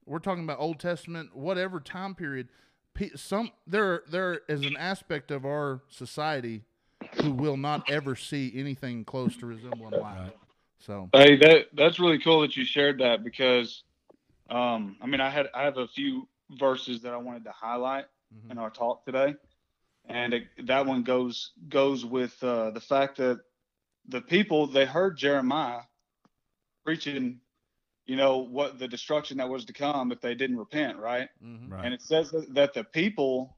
we're 0.06 0.20
talking 0.20 0.44
about 0.44 0.60
Old 0.60 0.80
Testament 0.80 1.36
whatever 1.36 1.80
time 1.80 2.16
period 2.16 2.50
some 3.16 3.52
there 3.66 4.04
there 4.10 4.42
is 4.48 4.62
an 4.66 4.78
aspect 4.78 5.32
of 5.32 5.46
our 5.46 5.82
society 5.90 6.64
who 7.22 7.32
will 7.32 7.58
not 7.58 7.90
ever 7.90 8.16
see 8.16 8.52
anything 8.56 9.04
close 9.06 9.36
to 9.38 9.46
resembling 9.46 10.00
life. 10.00 10.32
So 10.82 11.10
Hey, 11.14 11.38
that 11.38 11.68
that's 11.74 12.00
really 12.00 12.20
cool 12.20 12.42
that 12.42 12.56
you 12.58 12.66
shared 12.66 13.00
that 13.00 13.24
because, 13.24 13.84
um, 14.50 14.98
I 15.02 15.06
mean, 15.08 15.22
I 15.22 15.30
had 15.30 15.48
I 15.54 15.64
have 15.64 15.78
a 15.78 15.88
few 15.88 16.28
verses 16.60 17.02
that 17.04 17.14
I 17.14 17.18
wanted 17.18 17.44
to 17.46 17.52
highlight 17.52 18.06
in 18.50 18.58
our 18.58 18.70
talk 18.70 19.06
today, 19.06 19.36
and 20.08 20.34
it, 20.34 20.44
that 20.68 20.86
one 20.86 21.04
goes 21.04 21.52
goes 21.70 22.06
with 22.06 22.42
uh, 22.44 22.72
the 22.72 22.80
fact 22.82 23.18
that 23.18 23.42
the 24.08 24.22
people 24.22 24.68
they 24.68 24.86
heard 24.86 25.18
Jeremiah 25.18 25.82
preaching, 26.84 27.40
you 28.06 28.16
know, 28.16 28.38
what 28.38 28.80
the 28.80 28.88
destruction 28.88 29.38
that 29.38 29.50
was 29.50 29.66
to 29.66 29.74
come 29.74 30.12
if 30.12 30.20
they 30.22 30.34
didn't 30.34 30.58
repent, 30.58 30.98
right? 30.98 31.30
Mhm. 31.44 31.70
Right. 31.72 31.86
And 31.86 31.94
it 31.94 32.02
says 32.02 32.32
that, 32.32 32.54
that 32.56 32.74
the 32.74 32.84
people 32.84 33.56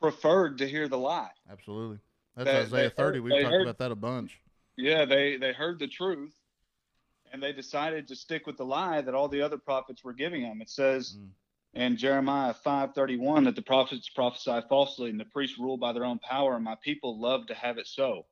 preferred 0.00 0.58
to 0.58 0.68
hear 0.68 0.86
the 0.86 0.98
lie. 0.98 1.30
Absolutely. 1.50 1.98
That's 2.36 2.46
They- 2.50 2.58
Isaiah 2.60 2.88
they 2.90 2.94
30. 2.94 3.18
heard- 3.18 3.24
We've 3.24 3.42
talked 3.42 3.52
heard- 3.52 3.62
about 3.62 3.78
that 3.78 3.90
a 3.90 3.96
bunch. 3.96 4.40
Yeah, 4.78 5.04
they 5.06 5.36
they 5.36 5.52
heard 5.52 5.80
the 5.80 5.88
truth, 5.88 6.34
and 7.32 7.42
they 7.42 7.52
decided 7.52 8.06
to 8.08 8.16
stick 8.16 8.46
with 8.46 8.56
the 8.56 8.64
lie 8.64 9.00
that 9.00 9.14
all 9.14 9.28
the 9.28 9.42
other 9.42 9.58
prophets 9.58 10.04
were 10.04 10.12
giving 10.12 10.42
them. 10.42 10.62
It 10.62 10.70
says 10.70 11.16
Mm. 11.18 11.30
in 11.74 11.96
Jeremiah 11.96 12.54
five 12.54 12.94
thirty 12.94 13.16
one 13.16 13.44
that 13.44 13.56
the 13.56 13.62
prophets 13.62 14.08
prophesy 14.08 14.60
falsely 14.68 15.10
and 15.10 15.18
the 15.18 15.24
priests 15.24 15.58
rule 15.58 15.76
by 15.76 15.92
their 15.92 16.04
own 16.04 16.20
power, 16.20 16.54
and 16.54 16.64
my 16.64 16.76
people 16.76 17.18
love 17.18 17.46
to 17.48 17.54
have 17.54 17.76
it 17.76 17.88
so. 17.88 18.24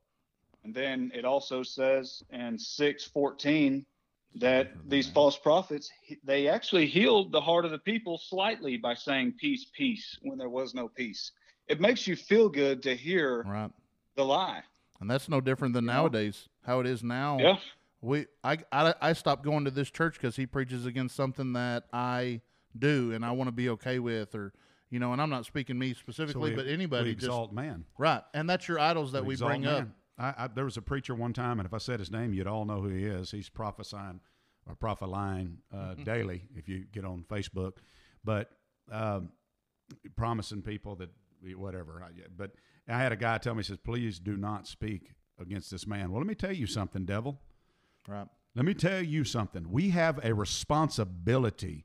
And 0.63 0.73
then 0.73 1.11
it 1.15 1.25
also 1.25 1.65
says 1.65 2.23
in 2.31 2.59
six 2.61 3.05
fourteen 3.05 3.85
that 4.37 4.71
these 4.89 5.11
false 5.11 5.37
prophets 5.37 5.91
they 6.23 6.47
actually 6.47 6.87
healed 6.87 7.33
the 7.33 7.41
heart 7.41 7.65
of 7.65 7.73
the 7.73 7.79
people 7.81 8.19
slightly 8.19 8.77
by 8.77 8.95
saying 8.95 9.33
peace, 9.33 9.65
peace 9.77 10.17
when 10.23 10.39
there 10.39 10.49
was 10.49 10.75
no 10.75 10.87
peace. 10.87 11.33
It 11.67 11.81
makes 11.81 12.07
you 12.07 12.15
feel 12.15 12.49
good 12.49 12.85
to 12.85 12.95
hear 12.95 13.43
Right. 13.43 13.73
the 14.15 14.25
lie. 14.25 14.63
And 15.01 15.11
that's 15.11 15.29
no 15.29 15.41
different 15.41 15.75
than 15.75 15.85
You 15.85 15.89
know? 15.89 15.95
nowadays. 15.95 16.49
How 16.65 16.81
it 16.81 16.87
is 16.87 17.03
now. 17.03 17.39
Yeah. 17.41 17.57
We 18.01 18.27
I, 18.45 18.59
I 18.73 18.95
I 19.01 19.13
stopped 19.15 19.43
going 19.45 19.65
to 19.65 19.71
this 19.71 19.91
church 19.91 20.15
because 20.15 20.37
he 20.37 20.47
preaches 20.47 20.87
against 20.87 21.17
something 21.17 21.55
that 21.55 21.85
I 21.93 22.41
do 22.79 23.13
and 23.13 23.25
I 23.25 23.31
want 23.33 23.49
to 23.49 23.53
be 23.53 23.69
okay 23.71 23.99
with, 23.99 24.35
or 24.35 24.53
you 24.91 24.99
know. 25.01 25.13
And 25.13 25.21
I'm 25.23 25.31
not 25.31 25.47
speaking 25.47 25.79
me 25.79 25.95
So 25.95 26.01
specifically, 26.01 26.51
we- 26.51 26.57
but 26.57 26.67
we 26.67 26.73
anybody 26.73 27.15
just 27.15 27.25
exalt 27.27 27.53
man. 27.53 27.85
right. 27.99 28.23
And 28.35 28.49
that's 28.49 28.69
your 28.69 28.79
idols 28.79 29.13
that 29.13 29.25
we, 29.25 29.35
exalt 29.35 29.51
bring 29.51 29.67
up. 29.67 29.89
I, 30.19 30.35
I, 30.39 30.47
there 30.49 30.65
was 30.65 30.77
a 30.77 30.83
preacher 30.83 31.15
one 31.15 31.33
time, 31.33 31.59
and 31.59 31.67
if 31.67 31.75
I 31.75 31.79
said 31.79 31.99
his 32.01 32.11
name, 32.11 32.33
you'd 32.33 32.47
all 32.47 32.65
know 32.65 32.81
who 32.81 32.89
he 32.89 33.05
is. 33.05 33.31
He's 33.31 33.49
prophesying 33.49 34.21
or 34.67 34.75
prophesying 34.75 35.59
uh, 35.73 35.77
Mm-hmm. 35.77 36.03
daily 36.05 36.43
if 36.55 36.69
you 36.69 36.85
get 36.93 37.05
on 37.05 37.25
Facebook, 37.29 37.75
but 38.25 38.51
um, 38.93 39.31
promising 40.17 40.63
people 40.63 40.97
that 40.97 41.11
whatever. 41.55 42.03
But 42.37 42.53
I 42.89 42.99
had 42.99 43.13
a 43.13 43.17
guy 43.17 43.39
tell 43.39 43.55
me, 43.55 43.61
he 43.61 43.65
says, 43.65 43.79
"Please 43.79 44.19
do 44.19 44.37
not 44.37 44.67
speak 44.67 45.15
against 45.39 45.71
this 45.71 45.87
man." 45.87 46.11
Well, 46.11 46.21
let 46.21 46.27
me 46.27 46.35
tell 46.35 46.53
you 46.53 46.67
something, 46.67 47.05
devil. 47.05 47.41
Right. 48.09 48.27
Let 48.55 48.65
me 48.65 48.75
tell 48.75 49.03
you 49.03 49.25
something. 49.25 49.71
We 49.71 49.91
have 49.91 50.25
a 50.25 50.35
responsibility 50.35 51.85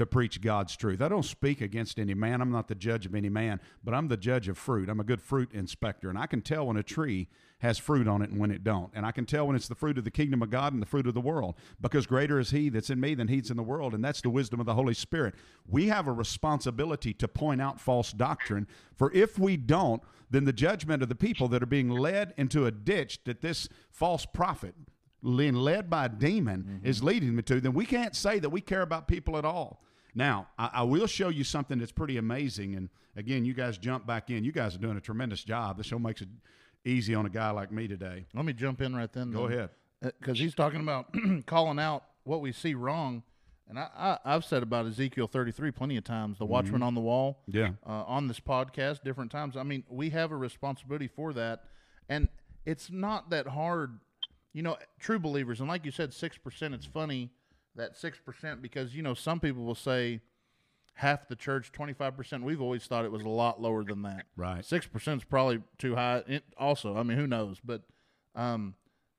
to 0.00 0.06
preach 0.06 0.40
God's 0.40 0.76
truth. 0.76 1.02
I 1.02 1.08
don't 1.08 1.24
speak 1.24 1.60
against 1.60 1.98
any 1.98 2.14
man. 2.14 2.40
I'm 2.40 2.50
not 2.50 2.68
the 2.68 2.74
judge 2.74 3.04
of 3.04 3.14
any 3.14 3.28
man, 3.28 3.60
but 3.84 3.92
I'm 3.92 4.08
the 4.08 4.16
judge 4.16 4.48
of 4.48 4.56
fruit. 4.56 4.88
I'm 4.88 4.98
a 4.98 5.04
good 5.04 5.20
fruit 5.20 5.52
inspector, 5.52 6.08
and 6.08 6.18
I 6.18 6.26
can 6.26 6.40
tell 6.40 6.66
when 6.66 6.78
a 6.78 6.82
tree 6.82 7.28
has 7.58 7.76
fruit 7.76 8.08
on 8.08 8.22
it 8.22 8.30
and 8.30 8.40
when 8.40 8.50
it 8.50 8.64
don't. 8.64 8.90
And 8.94 9.04
I 9.04 9.12
can 9.12 9.26
tell 9.26 9.46
when 9.46 9.56
it's 9.56 9.68
the 9.68 9.74
fruit 9.74 9.98
of 9.98 10.04
the 10.04 10.10
kingdom 10.10 10.40
of 10.40 10.48
God 10.48 10.72
and 10.72 10.80
the 10.80 10.86
fruit 10.86 11.06
of 11.06 11.12
the 11.12 11.20
world, 11.20 11.54
because 11.82 12.06
greater 12.06 12.38
is 12.38 12.50
he 12.50 12.70
that's 12.70 12.88
in 12.88 12.98
me 12.98 13.14
than 13.14 13.28
he's 13.28 13.50
in 13.50 13.58
the 13.58 13.62
world, 13.62 13.92
and 13.92 14.02
that's 14.02 14.22
the 14.22 14.30
wisdom 14.30 14.58
of 14.58 14.64
the 14.64 14.74
Holy 14.74 14.94
Spirit. 14.94 15.34
We 15.68 15.88
have 15.88 16.08
a 16.08 16.12
responsibility 16.12 17.12
to 17.12 17.28
point 17.28 17.60
out 17.60 17.78
false 17.78 18.10
doctrine, 18.10 18.66
for 18.96 19.12
if 19.12 19.38
we 19.38 19.58
don't, 19.58 20.02
then 20.30 20.46
the 20.46 20.52
judgment 20.54 21.02
of 21.02 21.10
the 21.10 21.14
people 21.14 21.46
that 21.48 21.62
are 21.62 21.66
being 21.66 21.90
led 21.90 22.32
into 22.38 22.64
a 22.64 22.70
ditch 22.70 23.20
that 23.24 23.42
this 23.42 23.68
false 23.90 24.24
prophet 24.24 24.74
being 25.22 25.54
led 25.54 25.90
by 25.90 26.06
a 26.06 26.08
demon 26.08 26.62
mm-hmm. 26.62 26.86
is 26.86 27.02
leading 27.02 27.36
me 27.36 27.42
to, 27.42 27.60
then 27.60 27.74
we 27.74 27.84
can't 27.84 28.16
say 28.16 28.38
that 28.38 28.48
we 28.48 28.62
care 28.62 28.80
about 28.80 29.06
people 29.06 29.36
at 29.36 29.44
all. 29.44 29.82
Now, 30.14 30.48
I, 30.58 30.70
I 30.74 30.82
will 30.82 31.06
show 31.06 31.28
you 31.28 31.44
something 31.44 31.78
that's 31.78 31.92
pretty 31.92 32.16
amazing. 32.16 32.74
And 32.74 32.88
again, 33.16 33.44
you 33.44 33.54
guys 33.54 33.78
jump 33.78 34.06
back 34.06 34.30
in. 34.30 34.44
You 34.44 34.52
guys 34.52 34.74
are 34.74 34.78
doing 34.78 34.96
a 34.96 35.00
tremendous 35.00 35.42
job. 35.42 35.76
This 35.76 35.86
show 35.86 35.98
makes 35.98 36.20
it 36.20 36.28
easy 36.84 37.14
on 37.14 37.26
a 37.26 37.30
guy 37.30 37.50
like 37.50 37.70
me 37.70 37.88
today. 37.88 38.26
Let 38.34 38.44
me 38.44 38.52
jump 38.52 38.80
in 38.80 38.94
right 38.94 39.12
then. 39.12 39.30
Go 39.30 39.46
ahead. 39.46 39.70
Because 40.02 40.38
he's 40.38 40.54
talking 40.54 40.80
about 40.80 41.14
calling 41.46 41.78
out 41.78 42.04
what 42.24 42.40
we 42.40 42.52
see 42.52 42.74
wrong. 42.74 43.22
And 43.68 43.78
I, 43.78 44.18
I've 44.24 44.44
said 44.44 44.64
about 44.64 44.86
Ezekiel 44.86 45.28
33 45.28 45.70
plenty 45.70 45.96
of 45.96 46.02
times, 46.02 46.38
the 46.38 46.44
watchman 46.44 46.82
on 46.82 46.94
the 46.94 47.00
wall. 47.00 47.42
Mm-hmm. 47.48 47.58
Yeah. 47.58 47.70
Uh, 47.86 48.04
on 48.06 48.26
this 48.26 48.40
podcast, 48.40 49.04
different 49.04 49.30
times. 49.30 49.56
I 49.56 49.62
mean, 49.62 49.84
we 49.88 50.10
have 50.10 50.32
a 50.32 50.36
responsibility 50.36 51.06
for 51.06 51.32
that. 51.34 51.64
And 52.08 52.28
it's 52.66 52.90
not 52.90 53.30
that 53.30 53.46
hard. 53.46 54.00
You 54.52 54.62
know, 54.62 54.76
true 54.98 55.20
believers, 55.20 55.60
and 55.60 55.68
like 55.68 55.84
you 55.84 55.92
said, 55.92 56.10
6%, 56.10 56.74
it's 56.74 56.84
funny 56.84 57.30
that 57.76 57.96
6% 57.96 58.62
because, 58.62 58.94
you 58.94 59.02
know, 59.02 59.14
some 59.14 59.40
people 59.40 59.64
will 59.64 59.74
say 59.74 60.20
half 60.94 61.28
the 61.28 61.36
church, 61.36 61.72
25%. 61.72 62.42
We've 62.42 62.60
always 62.60 62.84
thought 62.84 63.04
it 63.04 63.12
was 63.12 63.22
a 63.22 63.28
lot 63.28 63.60
lower 63.60 63.84
than 63.84 64.02
that. 64.02 64.26
Right. 64.36 64.64
Six 64.64 64.86
percent 64.86 65.22
is 65.22 65.24
probably 65.24 65.62
too 65.78 65.96
high. 65.96 66.22
It 66.26 66.44
also, 66.56 66.96
I 66.96 67.02
mean, 67.02 67.16
who 67.16 67.26
knows? 67.26 67.58
But 67.64 67.82
um, 68.34 68.74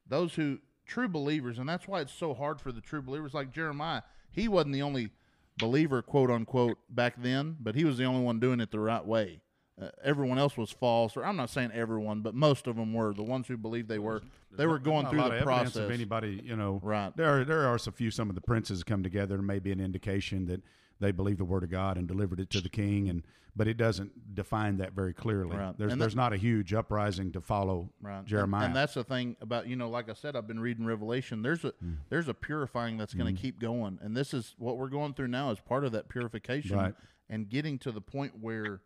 those 0.07 0.35
who 0.35 0.59
true 0.85 1.07
believers, 1.07 1.57
and 1.57 1.67
that's 1.67 1.87
why 1.87 2.01
it's 2.01 2.13
so 2.13 2.33
hard 2.33 2.61
for 2.61 2.71
the 2.71 2.81
true 2.81 3.01
believers. 3.01 3.33
Like 3.33 3.51
Jeremiah, 3.51 4.03
he 4.31 4.47
wasn't 4.47 4.73
the 4.73 4.81
only 4.81 5.09
believer, 5.57 6.01
quote 6.01 6.29
unquote, 6.29 6.77
back 6.89 7.15
then, 7.21 7.57
but 7.59 7.75
he 7.75 7.83
was 7.83 7.97
the 7.97 8.05
only 8.05 8.21
one 8.21 8.39
doing 8.39 8.59
it 8.59 8.71
the 8.71 8.79
right 8.79 9.05
way. 9.05 9.41
Uh, 9.81 9.89
everyone 10.03 10.37
else 10.37 10.55
was 10.57 10.69
false, 10.71 11.17
or 11.17 11.25
I'm 11.25 11.35
not 11.35 11.49
saying 11.49 11.71
everyone, 11.73 12.21
but 12.21 12.35
most 12.35 12.67
of 12.67 12.75
them 12.75 12.93
were. 12.93 13.13
The 13.13 13.23
ones 13.23 13.47
who 13.47 13.57
believed 13.57 13.89
they 13.89 13.97
were, 13.99 14.21
they 14.51 14.67
were 14.67 14.77
going 14.79 15.07
through 15.07 15.23
the 15.23 15.39
process. 15.41 15.75
of 15.77 15.89
anybody, 15.89 16.39
you 16.43 16.55
know. 16.55 16.79
Right. 16.83 17.15
There, 17.17 17.39
are, 17.39 17.43
there 17.43 17.65
are 17.67 17.75
a 17.75 17.79
few. 17.79 18.11
Some 18.11 18.29
of 18.29 18.35
the 18.35 18.41
princes 18.41 18.83
come 18.83 19.01
together 19.01 19.35
and 19.35 19.47
maybe 19.47 19.71
an 19.71 19.79
indication 19.79 20.45
that 20.45 20.61
they 20.99 21.11
believe 21.11 21.37
the 21.39 21.45
word 21.45 21.63
of 21.63 21.71
God 21.71 21.97
and 21.97 22.07
delivered 22.07 22.39
it 22.39 22.49
to 22.51 22.61
the 22.61 22.69
king, 22.69 23.09
and 23.09 23.23
but 23.55 23.67
it 23.67 23.75
doesn't 23.75 24.33
define 24.35 24.77
that 24.77 24.93
very 24.93 25.13
clearly. 25.13 25.57
Right. 25.57 25.77
There's 25.77 25.91
And 25.91 25.99
there's 26.01 26.13
that- 26.13 26.21
not 26.21 26.31
a 26.31 26.37
huge 26.37 26.73
uprising 26.73 27.31
to 27.33 27.41
follow 27.41 27.89
Right. 28.01 28.23
Jeremiah. 28.23 28.67
And, 28.67 28.75
that's 28.75 28.93
the 28.93 29.03
thing 29.03 29.35
about 29.41 29.67
you 29.67 29.75
know, 29.75 29.89
like 29.89 30.09
I 30.09 30.13
said, 30.13 30.35
I've 30.37 30.47
been 30.47 30.59
reading 30.59 30.85
Revelation. 30.85 31.41
There's 31.41 31.65
a 31.65 31.71
Mm. 31.83 31.97
there's 32.09 32.27
a 32.27 32.33
purifying 32.35 32.97
that's 32.97 33.13
going 33.15 33.35
to 33.35 33.41
keep 33.41 33.59
going, 33.59 33.97
and 34.01 34.15
this 34.15 34.33
is 34.33 34.53
what 34.59 34.77
we're 34.77 34.89
going 34.89 35.15
through 35.15 35.29
now 35.29 35.49
as 35.51 35.59
part 35.59 35.83
of 35.85 35.91
that 35.93 36.07
purification 36.07 36.77
Right. 36.77 36.93
and 37.29 37.49
getting 37.49 37.79
to 37.79 37.91
the 37.91 37.99
point 38.01 38.39
where 38.39 38.81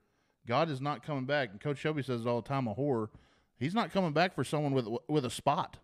God 0.48 0.70
is 0.70 0.80
not 0.82 1.04
coming 1.04 1.26
back. 1.26 1.50
And 1.52 1.60
Coach 1.60 1.78
Shelby 1.80 2.04
says 2.04 2.22
it 2.22 2.28
all 2.28 2.42
the 2.42 2.48
time, 2.48 2.68
a 2.68 2.76
whore. 2.76 3.10
He's 3.58 3.74
not 3.74 3.92
coming 3.92 4.12
back 4.12 4.36
for 4.36 4.44
someone 4.44 4.74
with 4.74 4.88
with 5.08 5.26
a 5.26 5.30
spot. 5.30 5.78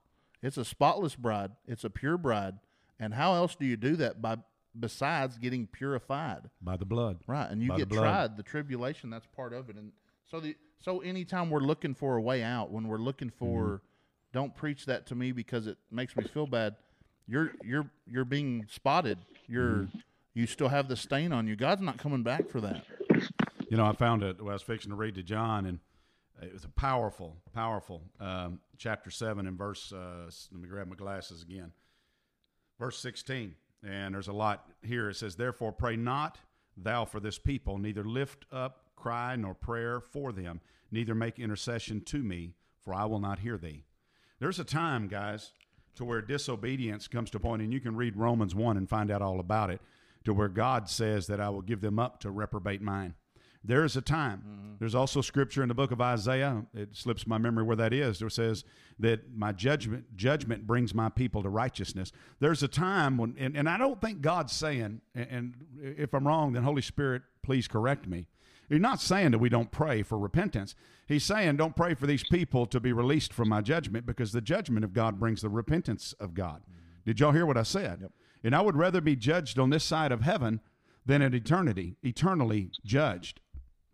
It's 0.43 0.57
a 0.57 0.65
spotless 0.65 1.15
bride. 1.15 1.51
It's 1.67 1.83
a 1.83 1.89
pure 1.89 2.17
bride. 2.17 2.55
And 2.99 3.13
how 3.13 3.33
else 3.35 3.55
do 3.55 3.65
you 3.65 3.77
do 3.77 3.95
that 3.97 4.21
by 4.21 4.37
besides 4.79 5.37
getting 5.37 5.67
purified? 5.67 6.49
by 6.61 6.77
the 6.77 6.85
blood. 6.85 7.19
Right, 7.27 7.49
and 7.49 7.61
you 7.61 7.69
By 7.69 7.77
get 7.77 7.89
blood. 7.89 8.01
tried. 8.01 8.37
The 8.37 8.43
tribulation 8.43 9.09
that's 9.09 9.25
part 9.35 9.53
of 9.53 9.69
it, 9.69 9.75
and 9.75 9.91
so 10.29 10.39
the 10.39 10.55
so 10.79 10.99
anytime 10.99 11.49
we're 11.49 11.59
looking 11.59 11.93
for 11.93 12.17
a 12.17 12.21
way 12.21 12.41
out, 12.43 12.71
when 12.71 12.87
we're 12.87 12.97
looking 12.97 13.29
for, 13.29 13.63
Mm-hmm. 13.63 13.75
don't 14.33 14.55
preach 14.55 14.85
that 14.87 15.05
to 15.07 15.15
me 15.15 15.31
because 15.31 15.67
it 15.67 15.77
makes 15.91 16.15
me 16.15 16.23
feel 16.23 16.47
bad. 16.47 16.75
You're 17.27 17.51
you're 17.63 17.89
you're 18.07 18.25
being 18.25 18.65
spotted. 18.69 19.17
You're 19.47 19.83
Mm-hmm. 19.83 19.97
you 20.33 20.45
still 20.47 20.69
have 20.69 20.87
the 20.87 20.95
stain 20.95 21.31
on 21.33 21.47
you. 21.47 21.55
God's 21.55 21.81
not 21.81 21.97
coming 21.97 22.23
back 22.23 22.49
for 22.49 22.61
that. 22.61 22.83
You 23.71 23.77
know, 23.77 23.85
I 23.85 23.93
found 23.93 24.21
it. 24.21 24.35
I 24.37 24.43
was 24.43 24.61
fixing 24.61 24.89
to 24.89 24.97
read 24.97 25.15
to 25.15 25.23
John, 25.23 25.65
and 25.65 25.79
it 26.41 26.51
was 26.51 26.65
a 26.65 26.69
powerful, 26.69 27.37
powerful 27.53 28.01
um, 28.19 28.59
chapter 28.77 29.09
seven 29.09 29.47
and 29.47 29.57
verse. 29.57 29.93
Uh, 29.93 30.29
let 30.51 30.61
me 30.61 30.67
grab 30.67 30.89
my 30.89 30.95
glasses 30.95 31.41
again. 31.41 31.71
Verse 32.77 32.99
sixteen, 32.99 33.55
and 33.81 34.13
there's 34.13 34.27
a 34.27 34.33
lot 34.33 34.69
here. 34.81 35.09
It 35.09 35.15
says, 35.15 35.37
"Therefore, 35.37 35.71
pray 35.71 35.95
not 35.95 36.37
thou 36.75 37.05
for 37.05 37.21
this 37.21 37.39
people, 37.39 37.77
neither 37.77 38.03
lift 38.03 38.45
up 38.51 38.87
cry 38.97 39.37
nor 39.37 39.53
prayer 39.53 40.01
for 40.01 40.33
them, 40.33 40.59
neither 40.91 41.15
make 41.15 41.39
intercession 41.39 42.01
to 42.01 42.17
me, 42.17 42.55
for 42.81 42.93
I 42.93 43.05
will 43.05 43.21
not 43.21 43.39
hear 43.39 43.57
thee." 43.57 43.85
There's 44.39 44.59
a 44.59 44.65
time, 44.65 45.07
guys, 45.07 45.53
to 45.95 46.03
where 46.03 46.21
disobedience 46.21 47.07
comes 47.07 47.29
to 47.29 47.39
point, 47.39 47.61
and 47.61 47.71
you 47.71 47.79
can 47.79 47.95
read 47.95 48.17
Romans 48.17 48.53
1 48.53 48.75
and 48.75 48.89
find 48.89 49.09
out 49.09 49.21
all 49.21 49.39
about 49.39 49.69
it, 49.69 49.79
to 50.25 50.33
where 50.33 50.49
God 50.49 50.89
says 50.89 51.27
that 51.27 51.39
I 51.39 51.47
will 51.47 51.61
give 51.61 51.79
them 51.79 51.99
up 51.99 52.19
to 52.19 52.31
reprobate 52.31 52.81
mind. 52.81 53.13
There 53.63 53.83
is 53.83 53.95
a 53.95 54.01
time. 54.01 54.39
Mm-hmm. 54.39 54.71
There's 54.79 54.95
also 54.95 55.21
scripture 55.21 55.61
in 55.61 55.67
the 55.67 55.75
book 55.75 55.91
of 55.91 56.01
Isaiah. 56.01 56.65
It 56.73 56.95
slips 56.95 57.27
my 57.27 57.37
memory 57.37 57.63
where 57.63 57.75
that 57.75 57.93
is. 57.93 58.21
It 58.21 58.31
says 58.31 58.63
that 58.99 59.35
my 59.35 59.51
judgment 59.51 60.17
judgment 60.17 60.65
brings 60.65 60.95
my 60.95 61.09
people 61.09 61.43
to 61.43 61.49
righteousness. 61.49 62.11
There's 62.39 62.63
a 62.63 62.67
time 62.67 63.17
when, 63.17 63.35
and, 63.37 63.55
and 63.55 63.69
I 63.69 63.77
don't 63.77 64.01
think 64.01 64.21
God's 64.21 64.53
saying, 64.53 65.01
and, 65.13 65.27
and 65.29 65.53
if 65.79 66.13
I'm 66.13 66.25
wrong, 66.25 66.53
then 66.53 66.63
Holy 66.63 66.81
Spirit, 66.81 67.21
please 67.43 67.67
correct 67.67 68.07
me. 68.07 68.27
He's 68.67 68.79
not 68.79 69.01
saying 69.01 69.31
that 69.31 69.39
we 69.39 69.49
don't 69.49 69.69
pray 69.69 70.01
for 70.01 70.17
repentance. 70.17 70.75
He's 71.07 71.25
saying 71.25 71.57
don't 71.57 71.75
pray 71.75 71.93
for 71.93 72.07
these 72.07 72.23
people 72.23 72.65
to 72.67 72.79
be 72.79 72.93
released 72.93 73.33
from 73.33 73.49
my 73.49 73.61
judgment 73.61 74.05
because 74.05 74.31
the 74.31 74.41
judgment 74.41 74.85
of 74.85 74.93
God 74.93 75.19
brings 75.19 75.41
the 75.41 75.49
repentance 75.49 76.13
of 76.19 76.33
God. 76.33 76.61
Mm-hmm. 76.61 76.79
Did 77.05 77.19
y'all 77.19 77.33
hear 77.33 77.45
what 77.45 77.57
I 77.57 77.63
said? 77.63 78.09
And 78.43 78.55
I 78.55 78.61
would 78.61 78.77
rather 78.77 79.01
be 79.01 79.15
judged 79.15 79.59
on 79.59 79.69
this 79.69 79.83
side 79.83 80.11
of 80.11 80.21
heaven 80.21 80.61
than 81.05 81.21
in 81.21 81.33
eternity, 81.33 81.95
eternally 82.01 82.71
judged. 82.85 83.39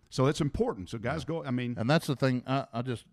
So 0.10 0.28
it's 0.28 0.42
important. 0.42 0.90
So 0.90 0.98
guys, 0.98 1.26
go. 1.26 1.44
I 1.44 1.52
mean, 1.52 1.76
And 1.78 1.90
that's 1.90 2.08
the 2.08 2.16
thing. 2.16 2.44
I, 2.48 2.66
I 2.74 2.82
just 2.82 3.06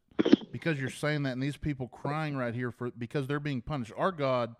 because 0.53 0.79
you're 0.79 0.91
saying 0.91 1.25
that, 1.25 1.33
and 1.33 1.43
these 1.43 1.57
people 1.57 1.89
crying 1.89 2.37
right 2.37 2.55
here 2.55 2.71
for 2.71 2.91
because 2.91 3.27
they're 3.27 3.41
being 3.41 3.61
punished. 3.61 3.93
Our 3.97 4.13
God 4.13 4.55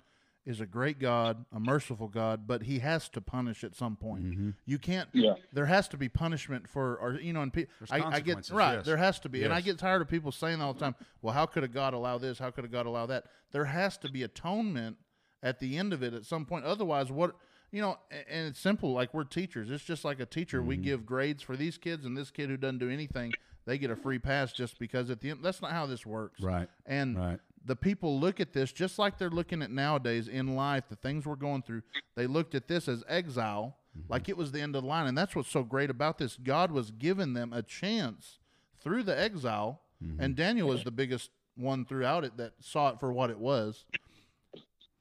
is 0.47 0.61
a 0.61 0.67
great 0.67 0.99
God, 0.99 1.45
a 1.53 1.61
merciful 1.61 2.09
God, 2.09 2.47
but 2.47 2.65
He 2.65 2.81
has 2.81 3.09
to 3.11 3.21
punish 3.21 3.65
at 3.65 3.75
some 3.75 3.97
point. 3.97 4.25
Mm-hmm. 4.25 4.51
You 4.67 4.79
can't. 4.79 5.09
Yeah. 5.13 5.35
There 5.53 5.67
has 5.67 5.89
to 5.89 5.97
be 5.97 6.09
punishment 6.09 6.69
for, 6.69 6.97
or 6.97 7.15
you 7.15 7.33
know, 7.33 7.41
and 7.43 7.53
pe- 7.53 7.67
I, 7.91 8.01
I 8.03 8.21
get 8.21 8.51
right. 8.51 8.75
yes. 8.75 8.87
There 8.87 8.97
has 8.97 9.19
to 9.21 9.29
be, 9.29 9.45
and 9.45 9.55
I 9.55 9.61
get 9.61 9.79
tired 9.79 10.03
of 10.03 10.09
people 10.09 10.33
saying 10.33 10.61
all 10.61 10.75
the 10.75 10.81
time, 10.81 10.95
"Well, 11.23 11.33
how 11.33 11.47
could 11.47 11.65
a 11.65 11.69
God 11.69 11.95
allow 11.95 12.19
this? 12.19 12.39
How 12.39 12.51
could 12.51 12.65
a 12.65 12.69
God 12.69 12.87
allow 12.87 13.07
that?" 13.07 13.25
There 13.53 13.65
has 13.65 13.97
to 13.99 14.11
be 14.11 14.23
atonement 14.23 14.97
at 15.43 15.61
the 15.61 15.79
end 15.79 15.93
of 15.93 16.03
it 16.03 16.13
at 16.13 16.25
some 16.27 16.45
point. 16.45 16.65
Otherwise, 16.65 17.11
what 17.11 17.37
you 17.75 17.81
know, 17.81 17.99
and 18.31 18.47
it's 18.47 18.61
simple. 18.61 18.93
Like 18.93 19.13
we're 19.13 19.25
teachers. 19.25 19.69
It's 19.69 19.83
just 19.83 20.05
like 20.05 20.21
a 20.21 20.27
teacher. 20.27 20.61
Mm-hmm. 20.61 20.69
We 20.69 20.77
give 20.77 21.05
grades 21.05 21.43
for 21.43 21.57
these 21.57 21.77
kids, 21.77 22.07
and 22.07 22.17
this 22.17 22.31
kid 22.31 22.49
who 22.49 22.57
doesn't 22.57 22.79
do 22.79 22.89
anything, 22.89 23.33
they 23.67 23.79
get 23.79 23.91
a 23.91 23.97
free 23.97 24.21
pass 24.21 24.53
just 24.53 24.79
because 24.79 25.11
at 25.11 25.21
the 25.21 25.31
end. 25.31 25.41
That's 25.43 25.61
not 25.61 25.73
how 25.73 25.85
this 25.85 26.07
works. 26.07 26.41
Right. 26.41 26.69
And 26.87 27.19
right. 27.19 27.41
the 27.67 27.75
people 27.75 28.21
look 28.21 28.39
at 28.39 28.53
this 28.53 28.71
just 28.71 28.97
like 28.97 29.19
they're 29.19 29.29
looking 29.29 29.61
at 29.61 29.73
nowadays 29.73 30.29
in 30.29 30.55
life. 30.55 30.85
The 30.89 30.95
things 30.95 31.27
we're 31.27 31.35
going 31.35 31.63
through. 31.63 31.83
They 32.15 32.29
looked 32.29 32.55
at 32.55 32.69
this 32.69 32.87
as 32.87 33.03
exile, 33.09 33.77
mm-hmm. 33.99 34.13
like 34.13 34.29
it 34.29 34.37
was 34.37 34.53
the 34.53 34.61
end 34.61 34.77
of 34.77 34.83
the 34.83 34.89
line, 34.89 35.09
and 35.09 35.19
that's 35.19 35.35
what's 35.35 35.51
so 35.51 35.65
great 35.65 35.91
about 35.91 36.19
this. 36.19 36.37
God 36.37 36.71
was 36.71 36.93
giving 36.93 37.35
them 37.35 37.53
a 37.53 37.63
chance 37.63 38.39
through 38.79 39.03
the 39.03 39.19
exile, 39.19 39.81
mm-hmm. 40.01 40.23
and 40.23 40.37
Daniel 40.37 40.69
was 40.69 40.85
the 40.85 40.93
biggest 40.93 41.31
one 41.57 41.85
throughout 41.85 42.23
it 42.23 42.37
that 42.37 42.53
saw 42.61 42.91
it 42.91 43.01
for 43.01 43.13
what 43.13 43.31
it 43.31 43.39
was 43.39 43.85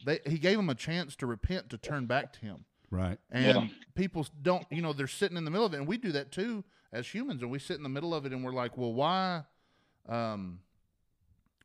they, 0.05 0.19
he 0.25 0.37
gave 0.37 0.57
them 0.57 0.69
a 0.69 0.75
chance 0.75 1.15
to 1.17 1.25
repent, 1.25 1.69
to 1.69 1.77
turn 1.77 2.05
back 2.05 2.33
to 2.33 2.39
him. 2.39 2.65
Right. 2.89 3.17
And 3.31 3.45
yeah. 3.45 3.67
people 3.95 4.27
don't, 4.41 4.65
you 4.69 4.81
know, 4.81 4.93
they're 4.93 5.07
sitting 5.07 5.37
in 5.37 5.45
the 5.45 5.51
middle 5.51 5.65
of 5.65 5.73
it. 5.73 5.77
And 5.77 5.87
we 5.87 5.97
do 5.97 6.11
that 6.11 6.31
too 6.31 6.63
as 6.91 7.07
humans. 7.07 7.41
And 7.41 7.49
we 7.49 7.59
sit 7.59 7.77
in 7.77 7.83
the 7.83 7.89
middle 7.89 8.13
of 8.13 8.25
it 8.25 8.31
and 8.31 8.43
we're 8.43 8.53
like, 8.53 8.77
well, 8.77 8.93
why, 8.93 9.43
um, 10.07 10.59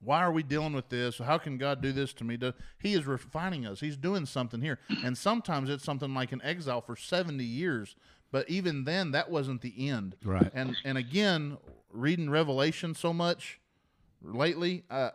why 0.03 0.21
are 0.21 0.33
we 0.33 0.43
dealing 0.43 0.73
with 0.73 0.89
this? 0.89 1.19
How 1.19 1.39
can 1.39 1.59
God 1.59 1.83
do 1.83 1.93
this 1.93 2.13
to 2.15 2.25
me? 2.25 2.39
He 2.79 2.95
is 2.95 3.07
refining 3.07 3.67
us. 3.67 3.81
He's 3.81 3.97
doing 3.97 4.27
something 4.27 4.61
here. 4.61 4.79
And 5.05 5.17
sometimes 5.17 5.71
it's 5.71 5.85
something 5.85 6.15
like 6.15 6.33
an 6.33 6.41
exile 6.43 6.81
for 6.81 6.97
70 6.97 7.45
years. 7.45 7.95
But 8.31 8.49
even 8.49 8.85
then, 8.85 9.13
that 9.13 9.31
wasn't 9.31 9.63
the 9.63 9.89
end. 9.89 10.17
Right. 10.23 10.51
And 10.55 10.77
and 10.85 10.99
again, 10.99 11.57
reading 11.91 12.29
Revelation 12.29 12.95
so 12.95 13.13
much 13.13 13.59
lately, 14.23 14.85
uh, 14.91 15.11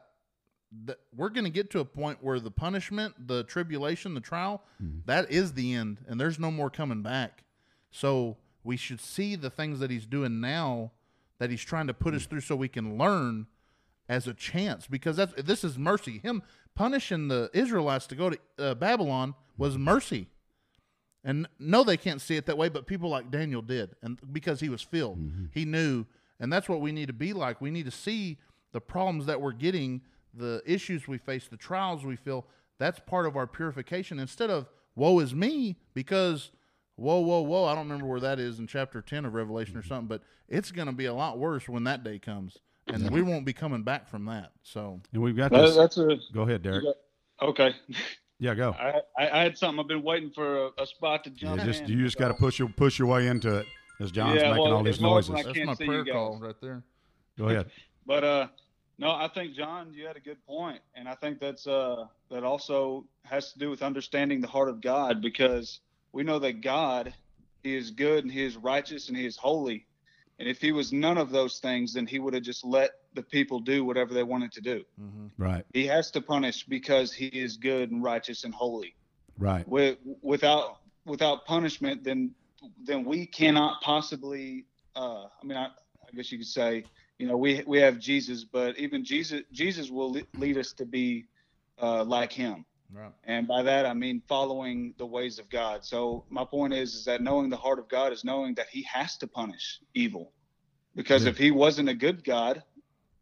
we're 1.15 1.29
going 1.29 1.43
to 1.43 1.49
get 1.49 1.69
to 1.71 1.79
a 1.79 1.85
point 1.85 2.19
where 2.21 2.39
the 2.39 2.51
punishment, 2.51 3.27
the 3.27 3.43
tribulation, 3.43 4.13
the 4.13 4.21
trial, 4.21 4.63
mm-hmm. 4.81 4.99
that 5.05 5.31
is 5.31 5.53
the 5.53 5.73
end, 5.73 5.99
and 6.07 6.19
there's 6.19 6.39
no 6.39 6.51
more 6.51 6.69
coming 6.69 7.01
back. 7.01 7.43
So 7.91 8.37
we 8.63 8.77
should 8.77 9.01
see 9.01 9.35
the 9.35 9.49
things 9.49 9.79
that 9.79 9.91
he's 9.91 10.05
doing 10.05 10.39
now, 10.39 10.91
that 11.39 11.49
he's 11.49 11.61
trying 11.61 11.87
to 11.87 11.93
put 11.93 12.09
mm-hmm. 12.09 12.17
us 12.17 12.25
through, 12.25 12.41
so 12.41 12.55
we 12.55 12.67
can 12.67 12.97
learn 12.97 13.47
as 14.09 14.27
a 14.27 14.33
chance. 14.33 14.87
Because 14.87 15.17
that's 15.17 15.33
this 15.41 15.63
is 15.63 15.77
mercy. 15.77 16.19
Him 16.19 16.41
punishing 16.75 17.27
the 17.27 17.49
Israelites 17.53 18.07
to 18.07 18.15
go 18.15 18.31
to 18.31 18.39
uh, 18.57 18.75
Babylon 18.75 19.35
was 19.57 19.77
mercy. 19.77 20.27
And 21.23 21.47
no, 21.57 21.83
they 21.83 21.95
can't 21.95 22.19
see 22.19 22.35
it 22.35 22.47
that 22.47 22.57
way, 22.57 22.67
but 22.67 22.85
people 22.85 23.09
like 23.09 23.31
Daniel 23.31 23.61
did, 23.61 23.95
and 24.01 24.19
because 24.33 24.59
he 24.59 24.67
was 24.67 24.81
filled, 24.81 25.19
mm-hmm. 25.19 25.45
he 25.51 25.63
knew, 25.63 26.05
and 26.37 26.51
that's 26.51 26.67
what 26.67 26.81
we 26.81 26.91
need 26.91 27.07
to 27.07 27.13
be 27.13 27.31
like. 27.31 27.61
We 27.61 27.71
need 27.71 27.85
to 27.85 27.91
see 27.91 28.39
the 28.73 28.81
problems 28.81 29.25
that 29.27 29.39
we're 29.39 29.53
getting 29.53 30.01
the 30.33 30.61
issues 30.65 31.07
we 31.07 31.17
face, 31.17 31.47
the 31.47 31.57
trials 31.57 32.05
we 32.05 32.15
feel, 32.15 32.45
that's 32.79 32.99
part 32.99 33.25
of 33.25 33.35
our 33.35 33.47
purification. 33.47 34.19
Instead 34.19 34.49
of 34.49 34.67
woe 34.95 35.19
is 35.19 35.33
me, 35.33 35.77
because 35.93 36.51
whoa, 36.95 37.19
whoa, 37.19 37.41
whoa, 37.41 37.65
I 37.65 37.75
don't 37.75 37.85
remember 37.85 38.07
where 38.07 38.19
that 38.19 38.39
is 38.39 38.59
in 38.59 38.67
chapter 38.67 39.01
10 39.01 39.25
of 39.25 39.33
Revelation 39.33 39.77
or 39.77 39.83
something, 39.83 40.07
but 40.07 40.21
it's 40.47 40.71
going 40.71 40.87
to 40.87 40.93
be 40.93 41.05
a 41.05 41.13
lot 41.13 41.39
worse 41.39 41.67
when 41.67 41.83
that 41.85 42.03
day 42.03 42.19
comes. 42.19 42.57
And 42.87 43.09
we 43.11 43.21
won't 43.21 43.45
be 43.45 43.53
coming 43.53 43.83
back 43.83 44.09
from 44.09 44.25
that. 44.25 44.51
So, 44.61 44.99
and 45.13 45.21
we've 45.21 45.37
got 45.37 45.51
this. 45.51 45.75
That's 45.75 45.97
a, 45.97 46.17
go 46.33 46.41
ahead, 46.41 46.63
Derek. 46.63 46.83
Okay. 47.41 47.73
Yeah, 48.39 48.55
go. 48.55 48.75
I, 48.77 49.01
I, 49.17 49.39
I, 49.39 49.43
had 49.43 49.57
something. 49.57 49.79
I've 49.79 49.87
been 49.87 50.03
waiting 50.03 50.29
for 50.29 50.65
a, 50.65 50.69
a 50.81 50.85
spot 50.85 51.23
to 51.23 51.29
jump. 51.29 51.59
Yeah, 51.59 51.65
just 51.65 51.83
in, 51.83 51.89
you 51.91 52.03
just 52.03 52.17
so. 52.17 52.25
got 52.25 52.27
to 52.27 52.33
push 52.33 52.59
your 52.59 52.67
push 52.67 52.99
your 52.99 53.07
way 53.07 53.27
into 53.27 53.59
it 53.59 53.67
as 54.01 54.11
John's 54.11 54.41
yeah, 54.41 54.49
making 54.49 54.63
well, 54.63 54.73
all 54.73 54.83
these 54.83 54.99
noises. 54.99 55.33
That's 55.33 55.57
my 55.59 55.75
prayer 55.75 56.03
call 56.03 56.39
right 56.41 56.55
there. 56.59 56.83
Go 57.37 57.47
ahead. 57.47 57.71
But 58.05 58.23
uh, 58.25 58.47
no, 58.97 59.11
I 59.11 59.27
think 59.33 59.55
John, 59.55 59.93
you 59.93 60.05
had 60.05 60.17
a 60.17 60.21
good 60.21 60.43
point, 60.45 60.79
and 60.95 61.07
I 61.07 61.15
think 61.15 61.39
that's 61.39 61.65
uh, 61.65 62.05
that 62.29 62.43
also 62.43 63.05
has 63.23 63.53
to 63.53 63.59
do 63.59 63.69
with 63.69 63.81
understanding 63.81 64.41
the 64.41 64.47
heart 64.47 64.69
of 64.69 64.81
God 64.81 65.21
because 65.21 65.79
we 66.11 66.23
know 66.23 66.39
that 66.39 66.61
God 66.61 67.13
he 67.63 67.75
is 67.75 67.91
good 67.91 68.23
and 68.23 68.31
he 68.31 68.43
is 68.43 68.57
righteous 68.57 69.07
and 69.07 69.17
he 69.17 69.25
is 69.25 69.37
holy, 69.37 69.87
and 70.39 70.47
if 70.47 70.59
he 70.59 70.71
was 70.71 70.91
none 70.91 71.17
of 71.17 71.31
those 71.31 71.59
things, 71.59 71.93
then 71.93 72.05
he 72.05 72.19
would 72.19 72.33
have 72.33 72.43
just 72.43 72.65
let 72.65 72.91
the 73.13 73.23
people 73.23 73.59
do 73.59 73.85
whatever 73.85 74.13
they 74.13 74.23
wanted 74.23 74.51
to 74.53 74.61
do. 74.61 74.83
Mm-hmm. 75.01 75.27
Right. 75.37 75.65
He 75.73 75.85
has 75.87 76.11
to 76.11 76.21
punish 76.21 76.63
because 76.63 77.13
he 77.13 77.27
is 77.27 77.57
good 77.57 77.91
and 77.91 78.03
righteous 78.03 78.43
and 78.43 78.53
holy. 78.53 78.95
Right. 79.37 79.67
With, 79.67 79.97
without 80.21 80.79
without 81.05 81.45
punishment, 81.45 82.03
then 82.03 82.31
then 82.83 83.03
we 83.05 83.25
cannot 83.25 83.81
possibly. 83.81 84.65
Uh, 84.95 85.25
I 85.41 85.45
mean, 85.45 85.57
I, 85.57 85.65
I 85.65 86.15
guess 86.15 86.31
you 86.31 86.37
could 86.37 86.47
say 86.47 86.85
you 87.19 87.27
know 87.27 87.37
we 87.37 87.63
we 87.65 87.79
have 87.79 87.99
Jesus, 87.99 88.43
but 88.43 88.77
even 88.77 89.03
Jesus 89.03 89.41
Jesus 89.51 89.89
will 89.89 90.15
lead 90.35 90.57
us 90.57 90.73
to 90.73 90.85
be 90.85 91.25
uh, 91.81 92.03
like 92.03 92.31
Him. 92.31 92.65
Right. 92.91 93.11
And 93.23 93.47
by 93.47 93.63
that 93.63 93.85
I 93.85 93.93
mean 93.93 94.21
following 94.27 94.93
the 94.97 95.05
ways 95.05 95.39
of 95.39 95.49
God. 95.49 95.83
So 95.83 96.25
my 96.29 96.45
point 96.45 96.73
is 96.73 96.93
is 96.95 97.05
that 97.05 97.21
knowing 97.21 97.49
the 97.49 97.57
heart 97.57 97.79
of 97.79 97.87
God 97.89 98.13
is 98.13 98.23
knowing 98.23 98.53
that 98.55 98.67
He 98.69 98.83
has 98.83 99.17
to 99.17 99.27
punish 99.27 99.79
evil, 99.93 100.31
because 100.95 101.23
yeah. 101.23 101.29
if 101.29 101.37
He 101.37 101.51
wasn't 101.51 101.89
a 101.89 101.93
good 101.93 102.23
God, 102.23 102.63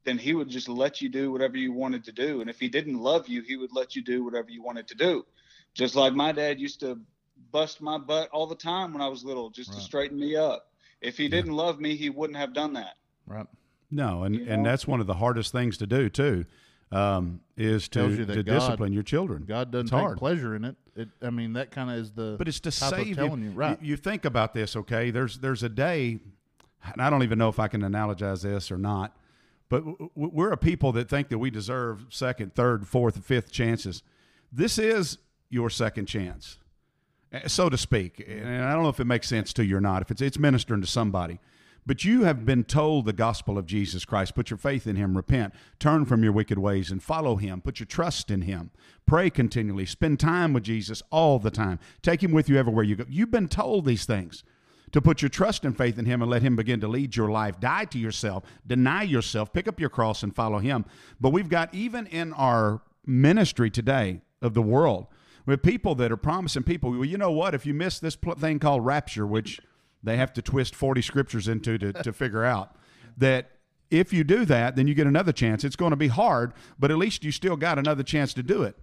then 0.03 0.17
He 0.17 0.33
would 0.33 0.49
just 0.49 0.67
let 0.67 1.01
you 1.01 1.09
do 1.09 1.31
whatever 1.31 1.57
you 1.57 1.71
wanted 1.71 2.03
to 2.05 2.11
do, 2.11 2.41
and 2.41 2.49
if 2.49 2.59
He 2.59 2.69
didn't 2.69 2.97
love 2.99 3.27
you, 3.27 3.41
He 3.41 3.55
would 3.55 3.71
let 3.73 3.95
you 3.95 4.03
do 4.03 4.23
whatever 4.23 4.49
you 4.49 4.63
wanted 4.63 4.87
to 4.87 4.95
do. 4.95 5.25
Just 5.73 5.95
like 5.95 6.13
my 6.13 6.31
dad 6.31 6.59
used 6.59 6.79
to 6.81 6.99
bust 7.51 7.81
my 7.81 7.97
butt 7.97 8.29
all 8.31 8.47
the 8.47 8.55
time 8.55 8.93
when 8.93 9.01
I 9.01 9.07
was 9.07 9.23
little, 9.23 9.49
just 9.49 9.69
right. 9.69 9.77
to 9.77 9.83
straighten 9.83 10.19
me 10.19 10.35
up. 10.35 10.67
If 11.01 11.17
He 11.17 11.27
didn't 11.27 11.53
love 11.53 11.79
me, 11.79 11.95
He 11.95 12.09
wouldn't 12.09 12.37
have 12.37 12.53
done 12.53 12.73
that. 12.73 12.95
Right. 13.25 13.47
No, 13.91 14.23
and, 14.23 14.35
you 14.35 14.45
know? 14.45 14.53
and 14.53 14.65
that's 14.65 14.87
one 14.87 15.01
of 15.01 15.07
the 15.07 15.13
hardest 15.13 15.51
things 15.51 15.77
to 15.77 15.87
do 15.87 16.09
too, 16.09 16.45
um, 16.91 17.41
is 17.57 17.89
to, 17.89 18.25
to 18.25 18.43
God, 18.43 18.45
discipline 18.45 18.93
your 18.93 19.03
children. 19.03 19.43
God 19.47 19.71
doesn't 19.71 19.87
it's 19.87 19.91
take 19.91 19.99
hard. 19.99 20.17
pleasure 20.17 20.55
in 20.55 20.63
it. 20.63 20.75
it. 20.95 21.09
I 21.21 21.29
mean, 21.29 21.53
that 21.53 21.71
kind 21.71 21.91
of 21.91 21.97
is 21.97 22.11
the. 22.11 22.35
But 22.37 22.47
it's 22.47 22.61
to 22.61 22.71
save 22.71 23.17
you. 23.17 23.35
you. 23.37 23.51
Right. 23.51 23.77
You, 23.81 23.97
think 23.97 24.25
about 24.25 24.53
this, 24.53 24.75
okay? 24.75 25.11
There's 25.11 25.39
there's 25.39 25.63
a 25.63 25.69
day, 25.69 26.19
and 26.83 27.01
I 27.01 27.09
don't 27.09 27.23
even 27.23 27.37
know 27.37 27.49
if 27.49 27.59
I 27.59 27.67
can 27.67 27.81
analogize 27.81 28.41
this 28.43 28.71
or 28.71 28.77
not, 28.77 29.15
but 29.69 29.83
we're 30.15 30.51
a 30.51 30.57
people 30.57 30.91
that 30.93 31.09
think 31.09 31.29
that 31.29 31.37
we 31.37 31.49
deserve 31.49 32.05
second, 32.09 32.55
third, 32.55 32.87
fourth, 32.87 33.23
fifth 33.23 33.51
chances. 33.51 34.03
This 34.51 34.77
is 34.77 35.17
your 35.49 35.69
second 35.69 36.07
chance, 36.07 36.57
eh, 37.31 37.47
so 37.47 37.69
to 37.69 37.77
speak. 37.77 38.23
And 38.25 38.63
I 38.63 38.73
don't 38.73 38.83
know 38.83 38.89
if 38.89 38.99
it 38.99 39.05
makes 39.05 39.27
sense 39.27 39.53
to 39.53 39.65
you 39.65 39.77
or 39.77 39.81
not. 39.81 40.01
If 40.01 40.11
it's 40.11 40.21
it's 40.21 40.39
ministering 40.39 40.81
to 40.81 40.87
somebody. 40.87 41.39
But 41.85 42.05
you 42.05 42.23
have 42.23 42.45
been 42.45 42.63
told 42.63 43.05
the 43.05 43.13
gospel 43.13 43.57
of 43.57 43.65
Jesus 43.65 44.05
Christ. 44.05 44.35
Put 44.35 44.51
your 44.51 44.57
faith 44.57 44.85
in 44.85 44.95
him, 44.95 45.15
repent, 45.15 45.53
turn 45.79 46.05
from 46.05 46.23
your 46.23 46.31
wicked 46.31 46.59
ways, 46.59 46.91
and 46.91 47.01
follow 47.01 47.37
him. 47.37 47.61
Put 47.61 47.79
your 47.79 47.87
trust 47.87 48.29
in 48.29 48.43
him. 48.43 48.69
Pray 49.07 49.29
continually. 49.29 49.85
Spend 49.85 50.19
time 50.19 50.53
with 50.53 50.63
Jesus 50.63 51.01
all 51.11 51.39
the 51.39 51.49
time. 51.49 51.79
Take 52.03 52.21
him 52.23 52.31
with 52.31 52.47
you 52.47 52.57
everywhere 52.57 52.83
you 52.83 52.95
go. 52.95 53.05
You've 53.09 53.31
been 53.31 53.47
told 53.47 53.85
these 53.85 54.05
things 54.05 54.43
to 54.91 55.01
put 55.01 55.21
your 55.21 55.29
trust 55.29 55.65
and 55.65 55.75
faith 55.75 55.97
in 55.97 56.05
him 56.05 56.21
and 56.21 56.29
let 56.29 56.43
him 56.43 56.55
begin 56.55 56.79
to 56.81 56.87
lead 56.87 57.15
your 57.15 57.31
life. 57.31 57.59
Die 57.59 57.85
to 57.85 57.97
yourself, 57.97 58.43
deny 58.67 59.03
yourself, 59.03 59.51
pick 59.51 59.67
up 59.67 59.79
your 59.79 59.89
cross 59.89 60.21
and 60.21 60.35
follow 60.35 60.59
him. 60.59 60.85
But 61.19 61.31
we've 61.31 61.49
got, 61.49 61.73
even 61.73 62.05
in 62.07 62.33
our 62.33 62.81
ministry 63.05 63.71
today 63.71 64.21
of 64.41 64.53
the 64.53 64.61
world, 64.61 65.07
have 65.47 65.63
people 65.63 65.95
that 65.95 66.11
are 66.11 66.17
promising 66.17 66.63
people, 66.63 66.91
well, 66.91 67.05
you 67.05 67.17
know 67.17 67.31
what? 67.31 67.55
If 67.55 67.65
you 67.65 67.73
miss 67.73 67.99
this 67.99 68.15
thing 68.37 68.59
called 68.59 68.85
rapture, 68.85 69.25
which 69.25 69.59
they 70.03 70.17
have 70.17 70.33
to 70.33 70.41
twist 70.41 70.75
40 70.75 71.01
scriptures 71.01 71.47
into 71.47 71.77
to, 71.77 71.93
to 71.93 72.13
figure 72.13 72.43
out 72.43 72.75
that 73.17 73.51
if 73.89 74.13
you 74.13 74.23
do 74.23 74.45
that, 74.45 74.75
then 74.75 74.87
you 74.87 74.93
get 74.93 75.05
another 75.05 75.33
chance. 75.33 75.63
It's 75.63 75.75
going 75.75 75.91
to 75.91 75.97
be 75.97 76.07
hard, 76.07 76.53
but 76.79 76.91
at 76.91 76.97
least 76.97 77.23
you 77.23 77.31
still 77.31 77.57
got 77.57 77.77
another 77.77 78.03
chance 78.03 78.33
to 78.35 78.43
do 78.43 78.63
it. 78.63 78.77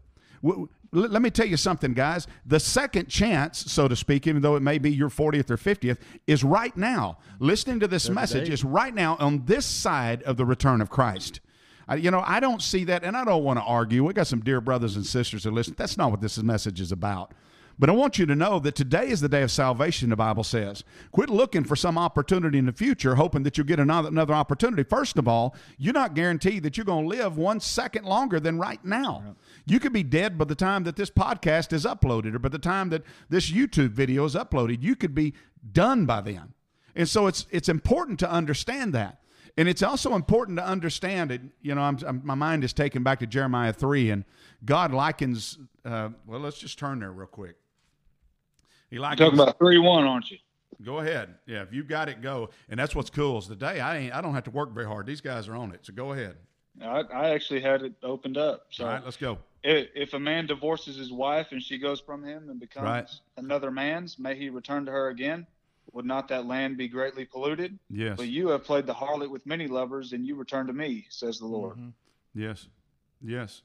Let 0.92 1.20
me 1.20 1.31
tell 1.31 1.46
you 1.46 1.57
something, 1.57 1.94
guys. 1.94 2.26
The 2.46 2.61
second 2.61 3.09
chance, 3.09 3.70
so 3.72 3.88
to 3.88 3.96
speak, 3.96 4.26
even 4.26 4.42
though 4.42 4.57
it 4.57 4.62
may 4.62 4.78
be 4.78 4.90
your 4.90 5.09
40th 5.09 5.50
or 5.50 5.57
50th, 5.57 5.98
is 6.26 6.44
right 6.44 6.76
now. 6.76 7.18
Listening 7.40 7.81
to 7.81 7.88
this 7.88 8.07
Every 8.07 8.14
message 8.14 8.46
day. 8.46 8.52
is 8.52 8.64
right 8.64 8.94
now 8.94 9.16
on 9.18 9.44
this 9.46 9.66
side 9.66 10.22
of 10.22 10.37
the 10.37 10.46
return 10.46 10.81
of 10.81 10.90
Christ. 10.90 11.40
I, 11.88 11.96
you 11.96 12.11
know, 12.11 12.22
I 12.24 12.38
don't 12.38 12.62
see 12.62 12.85
that, 12.85 13.02
and 13.02 13.16
I 13.16 13.24
don't 13.24 13.42
want 13.42 13.59
to 13.59 13.64
argue. 13.64 14.04
We 14.04 14.12
got 14.12 14.26
some 14.26 14.40
dear 14.40 14.61
brothers 14.61 14.96
and 14.96 15.04
sisters 15.04 15.44
that 15.44 15.52
listen. 15.52 15.74
That's 15.76 15.96
not 15.96 16.11
what 16.11 16.20
this 16.20 16.38
message 16.42 16.81
is 16.81 16.92
about. 16.92 17.33
But 17.79 17.88
I 17.88 17.93
want 17.93 18.19
you 18.19 18.27
to 18.27 18.35
know 18.35 18.59
that 18.59 18.75
today 18.75 19.09
is 19.09 19.21
the 19.21 19.29
day 19.29 19.43
of 19.43 19.53
salvation, 19.53 20.11
the 20.11 20.17
Bible 20.17 20.43
says. 20.43 20.83
Quit 21.12 21.31
looking 21.31 21.62
for 21.62 21.77
some 21.77 21.97
opportunity 21.97 22.59
in 22.59 22.67
the 22.67 22.73
future, 22.73 23.14
hoping 23.14 23.45
that 23.45 23.57
you'll 23.57 23.69
get 23.69 23.79
another, 23.79 24.09
another 24.09 24.35
opportunity. 24.35 24.83
First 24.83 25.17
of 25.17 25.29
all, 25.29 25.55
you're 25.77 25.95
not 25.95 26.14
guaranteed 26.14 26.64
that 26.64 26.77
you're 26.77 26.85
going 26.85 27.09
to 27.09 27.17
live 27.17 27.37
one 27.37 27.61
second 27.61 28.05
longer 28.05 28.41
than 28.41 28.59
right 28.59 28.85
now. 28.85 29.37
You 29.64 29.79
could 29.79 29.93
be 29.93 30.03
dead 30.03 30.37
by 30.37 30.47
the 30.47 30.57
time 30.57 30.83
that 30.85 30.97
this 30.97 31.11
podcast 31.11 31.73
is 31.73 31.85
uploaded 31.85 32.35
or 32.35 32.41
by 32.41 32.49
the 32.49 32.59
time 32.59 32.88
that 32.91 33.03
this 33.29 33.51
YouTube 33.51 33.91
video 33.91 34.25
is 34.25 34.35
uploaded. 34.35 34.83
You 34.83 34.97
could 34.97 35.14
be 35.14 35.35
done 35.73 36.05
by 36.05 36.21
then. 36.21 36.55
And 36.97 37.09
so 37.09 37.29
it's, 37.29 37.47
it's 37.51 37.69
important 37.69 38.19
to 38.21 38.31
understand 38.31 38.93
that. 38.95 39.21
And 39.57 39.69
it's 39.69 39.83
also 39.83 40.14
important 40.14 40.59
to 40.59 40.64
understand 40.64 41.31
it. 41.31 41.43
You 41.62 41.75
know, 41.75 41.83
I'm, 41.83 41.99
I'm, 42.07 42.21
my 42.25 42.35
mind 42.35 42.64
is 42.64 42.73
taken 42.73 43.03
back 43.03 43.21
to 43.21 43.27
Jeremiah 43.27 43.73
3, 43.73 44.11
and 44.11 44.25
God 44.64 44.93
likens, 44.93 45.59
uh, 45.85 46.11
well, 46.27 46.41
let's 46.41 46.59
just 46.59 46.79
turn 46.79 47.01
there 47.01 47.11
real 47.11 47.27
quick. 47.27 47.57
He 48.90 48.98
likes 48.98 49.18
talking 49.18 49.38
about 49.38 49.59
three 49.59 49.79
one, 49.79 50.05
aren't 50.05 50.31
you? 50.31 50.38
Go 50.83 50.98
ahead. 50.98 51.35
Yeah, 51.46 51.62
if 51.62 51.72
you've 51.72 51.88
got 51.88 52.09
it, 52.09 52.22
go. 52.22 52.51
And 52.68 52.79
that's 52.79 52.94
what's 52.94 53.11
cool 53.11 53.38
is 53.38 53.46
today 53.46 53.81
I 53.81 53.98
ain't 53.98 54.14
I 54.14 54.20
don't 54.20 54.35
have 54.35 54.44
to 54.44 54.51
work 54.51 54.72
very 54.72 54.87
hard. 54.87 55.07
These 55.07 55.20
guys 55.20 55.48
are 55.48 55.57
on 55.57 55.72
it. 55.72 55.81
So 55.87 55.92
go 55.92 56.12
ahead. 56.12 56.37
I, 56.81 57.01
I 57.12 57.31
actually 57.31 57.61
had 57.61 57.83
it 57.83 57.94
opened 58.03 58.38
up. 58.38 58.66
So 58.70 58.85
all 58.85 58.92
right, 58.92 59.05
let's 59.05 59.16
go. 59.16 59.38
if, 59.64 59.88
if 59.94 60.14
a 60.14 60.18
man 60.18 60.46
divorces 60.46 60.96
his 60.96 61.12
wife 61.12 61.48
and 61.51 61.62
she 61.62 61.79
goes 61.79 62.01
from 62.01 62.24
him 62.24 62.48
and 62.48 62.61
becomes 62.61 62.85
right. 62.85 63.11
another 63.37 63.70
man's, 63.70 64.18
may 64.18 64.37
he 64.37 64.51
return 64.51 64.87
to 64.87 64.92
her 64.92 65.09
again. 65.09 65.46
Would 65.92 66.05
not 66.05 66.29
that 66.29 66.46
land 66.46 66.77
be 66.77 66.87
greatly 66.87 67.24
polluted? 67.24 67.79
Yes. 67.88 68.16
But 68.18 68.29
you 68.29 68.48
have 68.48 68.62
played 68.62 68.87
the 68.87 68.94
harlot 68.94 69.31
with 69.31 69.46
many 69.46 69.66
lovers, 69.66 70.12
and 70.12 70.27
you 70.27 70.35
return 70.35 70.66
to 70.66 70.72
me, 70.74 71.07
says 71.09 71.38
the 71.38 71.46
Lord. 71.46 71.79
Mm-hmm. 71.79 71.88
Yes. 72.35 72.68
Yes. 73.22 73.51
Is 73.51 73.62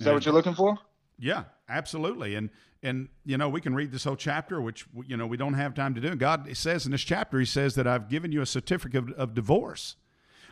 and, 0.00 0.06
that 0.08 0.14
what 0.14 0.24
you're 0.26 0.34
looking 0.34 0.54
for? 0.54 0.76
Yeah, 1.16 1.44
absolutely. 1.70 2.34
And 2.34 2.50
and 2.82 3.08
you 3.24 3.36
know 3.36 3.48
we 3.48 3.60
can 3.60 3.74
read 3.74 3.92
this 3.92 4.04
whole 4.04 4.16
chapter, 4.16 4.60
which 4.60 4.86
you 5.06 5.16
know 5.16 5.26
we 5.26 5.36
don't 5.36 5.54
have 5.54 5.74
time 5.74 5.94
to 5.94 6.00
do. 6.00 6.08
And 6.08 6.20
God 6.20 6.48
says 6.56 6.86
in 6.86 6.92
this 6.92 7.02
chapter, 7.02 7.38
He 7.38 7.46
says 7.46 7.74
that 7.74 7.86
I've 7.86 8.08
given 8.08 8.32
you 8.32 8.42
a 8.42 8.46
certificate 8.46 9.12
of 9.14 9.34
divorce. 9.34 9.96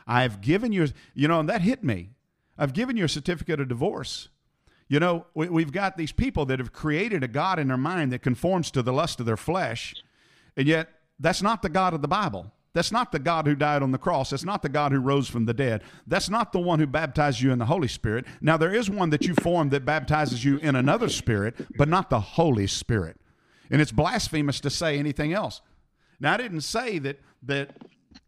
I've 0.06 0.40
given 0.40 0.72
you, 0.72 0.88
you 1.14 1.28
know, 1.28 1.40
and 1.40 1.48
that 1.48 1.60
hit 1.60 1.84
me. 1.84 2.10
I've 2.56 2.72
given 2.72 2.96
you 2.96 3.04
a 3.04 3.08
certificate 3.08 3.60
of 3.60 3.68
divorce. 3.68 4.28
You 4.88 5.00
know, 5.00 5.26
we, 5.34 5.62
have 5.62 5.72
got 5.72 5.98
these 5.98 6.12
people 6.12 6.46
that 6.46 6.58
have 6.58 6.72
created 6.72 7.22
a 7.22 7.28
God 7.28 7.58
in 7.58 7.68
their 7.68 7.76
mind 7.76 8.10
that 8.12 8.22
conforms 8.22 8.70
to 8.70 8.82
the 8.82 8.92
lust 8.92 9.20
of 9.20 9.26
their 9.26 9.36
flesh, 9.36 9.94
and 10.56 10.66
yet 10.66 10.88
that's 11.20 11.42
not 11.42 11.60
the 11.60 11.68
God 11.68 11.92
of 11.92 12.00
the 12.00 12.08
Bible. 12.08 12.50
That's 12.78 12.92
not 12.92 13.10
the 13.10 13.18
God 13.18 13.44
who 13.44 13.56
died 13.56 13.82
on 13.82 13.90
the 13.90 13.98
cross. 13.98 14.30
That's 14.30 14.44
not 14.44 14.62
the 14.62 14.68
God 14.68 14.92
who 14.92 15.00
rose 15.00 15.28
from 15.28 15.46
the 15.46 15.52
dead. 15.52 15.82
That's 16.06 16.30
not 16.30 16.52
the 16.52 16.60
one 16.60 16.78
who 16.78 16.86
baptized 16.86 17.40
you 17.40 17.50
in 17.50 17.58
the 17.58 17.64
Holy 17.64 17.88
Spirit. 17.88 18.24
Now, 18.40 18.56
there 18.56 18.72
is 18.72 18.88
one 18.88 19.10
that 19.10 19.26
you 19.26 19.34
formed 19.34 19.72
that 19.72 19.84
baptizes 19.84 20.44
you 20.44 20.58
in 20.58 20.76
another 20.76 21.08
spirit, 21.08 21.56
but 21.76 21.88
not 21.88 22.08
the 22.08 22.20
Holy 22.20 22.68
Spirit. 22.68 23.16
And 23.68 23.82
it's 23.82 23.90
blasphemous 23.90 24.60
to 24.60 24.70
say 24.70 24.96
anything 24.96 25.32
else. 25.32 25.60
Now, 26.20 26.34
I 26.34 26.36
didn't 26.36 26.60
say 26.60 27.00
that, 27.00 27.18
that 27.42 27.70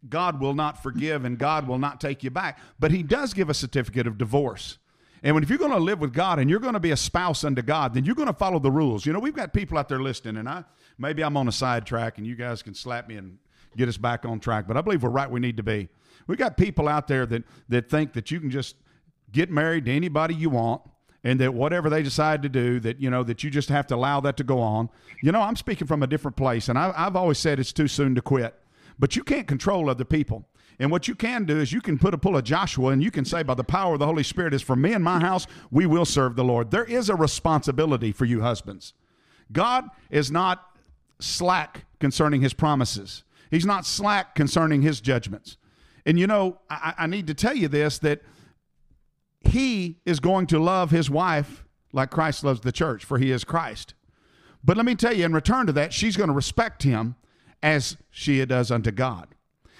God 0.09 0.41
will 0.41 0.53
not 0.53 0.83
forgive 0.83 1.23
and 1.23 1.37
God 1.37 1.65
will 1.65 1.79
not 1.79 2.01
take 2.01 2.21
you 2.21 2.29
back. 2.29 2.59
But 2.77 2.91
He 2.91 3.03
does 3.03 3.33
give 3.33 3.49
a 3.49 3.53
certificate 3.53 4.05
of 4.05 4.17
divorce. 4.17 4.79
And 5.23 5.33
when, 5.33 5.43
if 5.43 5.49
you're 5.49 5.59
going 5.59 5.71
to 5.71 5.77
live 5.77 6.01
with 6.01 6.11
God 6.11 6.39
and 6.39 6.49
you're 6.49 6.59
going 6.59 6.73
to 6.73 6.81
be 6.81 6.91
a 6.91 6.97
spouse 6.97 7.45
unto 7.45 7.61
God, 7.61 7.93
then 7.93 8.03
you're 8.03 8.15
going 8.15 8.27
to 8.27 8.33
follow 8.33 8.59
the 8.59 8.69
rules. 8.69 9.05
You 9.05 9.13
know, 9.13 9.19
we've 9.19 9.33
got 9.33 9.53
people 9.53 9.77
out 9.77 9.87
there 9.87 10.01
listening, 10.01 10.35
and 10.35 10.49
I 10.49 10.65
maybe 10.97 11.23
I'm 11.23 11.37
on 11.37 11.47
a 11.47 11.53
sidetrack, 11.53 12.17
and 12.17 12.27
you 12.27 12.35
guys 12.35 12.61
can 12.61 12.73
slap 12.73 13.07
me 13.07 13.15
and 13.15 13.37
get 13.77 13.89
us 13.89 13.97
back 13.97 14.25
on 14.25 14.39
track. 14.39 14.67
But 14.67 14.77
I 14.77 14.81
believe 14.81 15.03
we're 15.03 15.09
right. 15.09 15.29
We 15.29 15.39
need 15.39 15.57
to 15.57 15.63
be. 15.63 15.89
We 16.27 16.35
got 16.35 16.57
people 16.57 16.87
out 16.87 17.07
there 17.07 17.25
that 17.25 17.43
that 17.69 17.89
think 17.89 18.13
that 18.13 18.31
you 18.31 18.39
can 18.39 18.49
just 18.51 18.75
get 19.31 19.49
married 19.49 19.85
to 19.85 19.91
anybody 19.91 20.35
you 20.35 20.49
want, 20.49 20.81
and 21.23 21.39
that 21.39 21.53
whatever 21.53 21.89
they 21.89 22.03
decide 22.03 22.41
to 22.43 22.49
do, 22.49 22.79
that 22.81 22.99
you 22.99 23.09
know 23.09 23.23
that 23.23 23.43
you 23.43 23.49
just 23.49 23.69
have 23.69 23.87
to 23.87 23.95
allow 23.95 24.19
that 24.21 24.37
to 24.37 24.43
go 24.43 24.59
on. 24.59 24.89
You 25.21 25.31
know, 25.31 25.41
I'm 25.41 25.55
speaking 25.55 25.87
from 25.87 26.03
a 26.03 26.07
different 26.07 26.37
place, 26.37 26.69
and 26.69 26.77
I, 26.77 26.93
I've 26.95 27.15
always 27.15 27.37
said 27.37 27.59
it's 27.59 27.73
too 27.73 27.87
soon 27.87 28.15
to 28.15 28.21
quit. 28.21 28.55
But 28.99 29.15
you 29.15 29.23
can't 29.23 29.47
control 29.47 29.89
other 29.89 30.05
people. 30.05 30.47
And 30.79 30.89
what 30.89 31.07
you 31.07 31.15
can 31.15 31.45
do 31.45 31.59
is 31.59 31.71
you 31.71 31.81
can 31.81 31.99
put 31.99 32.13
a 32.13 32.17
pull 32.17 32.37
of 32.37 32.43
Joshua 32.43 32.89
and 32.89 33.03
you 33.03 33.11
can 33.11 33.23
say, 33.23 33.43
by 33.43 33.53
the 33.53 33.63
power 33.63 33.93
of 33.93 33.99
the 33.99 34.05
Holy 34.05 34.23
Spirit, 34.23 34.53
is 34.53 34.63
for 34.63 34.75
me 34.75 34.93
and 34.93 35.03
my 35.03 35.19
house, 35.19 35.45
we 35.69 35.85
will 35.85 36.05
serve 36.05 36.35
the 36.35 36.43
Lord. 36.43 36.71
There 36.71 36.85
is 36.85 37.07
a 37.09 37.15
responsibility 37.15 38.11
for 38.11 38.25
you, 38.25 38.41
husbands. 38.41 38.93
God 39.51 39.89
is 40.09 40.31
not 40.31 40.77
slack 41.19 41.85
concerning 41.99 42.41
his 42.41 42.53
promises, 42.53 43.23
He's 43.51 43.65
not 43.65 43.85
slack 43.85 44.33
concerning 44.33 44.81
his 44.81 45.01
judgments. 45.01 45.57
And 46.05 46.17
you 46.17 46.25
know, 46.25 46.59
I, 46.69 46.93
I 46.99 47.07
need 47.07 47.27
to 47.27 47.33
tell 47.33 47.55
you 47.55 47.67
this 47.67 47.99
that 47.99 48.21
he 49.41 49.99
is 50.05 50.19
going 50.19 50.47
to 50.47 50.59
love 50.59 50.89
his 50.89 51.09
wife 51.09 51.63
like 51.93 52.09
Christ 52.09 52.43
loves 52.43 52.61
the 52.61 52.71
church, 52.71 53.03
for 53.03 53.17
he 53.17 53.31
is 53.31 53.43
Christ. 53.43 53.93
But 54.63 54.77
let 54.77 54.85
me 54.85 54.95
tell 54.95 55.13
you, 55.13 55.25
in 55.25 55.33
return 55.33 55.67
to 55.67 55.73
that, 55.73 55.91
she's 55.91 56.15
going 56.15 56.29
to 56.29 56.33
respect 56.33 56.83
him 56.83 57.15
as 57.61 57.97
she 58.09 58.43
does 58.45 58.71
unto 58.71 58.91
God. 58.91 59.27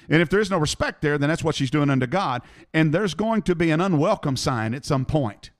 And 0.10 0.22
if 0.22 0.30
there 0.30 0.40
is 0.40 0.52
no 0.52 0.58
respect 0.58 1.02
there, 1.02 1.18
then 1.18 1.30
that's 1.30 1.44
what 1.44 1.56
she's 1.56 1.72
doing 1.72 1.90
unto 1.90 2.08
God. 2.08 2.42
And 2.74 2.94
there's 2.94 3.14
going 3.14 3.44
to 3.44 3.56
be 3.56 3.72
an 3.72 3.80
unwelcome 3.80 4.36
sign 4.36 4.74
at 4.74 4.84
some 4.84 5.06
point. 5.06 5.52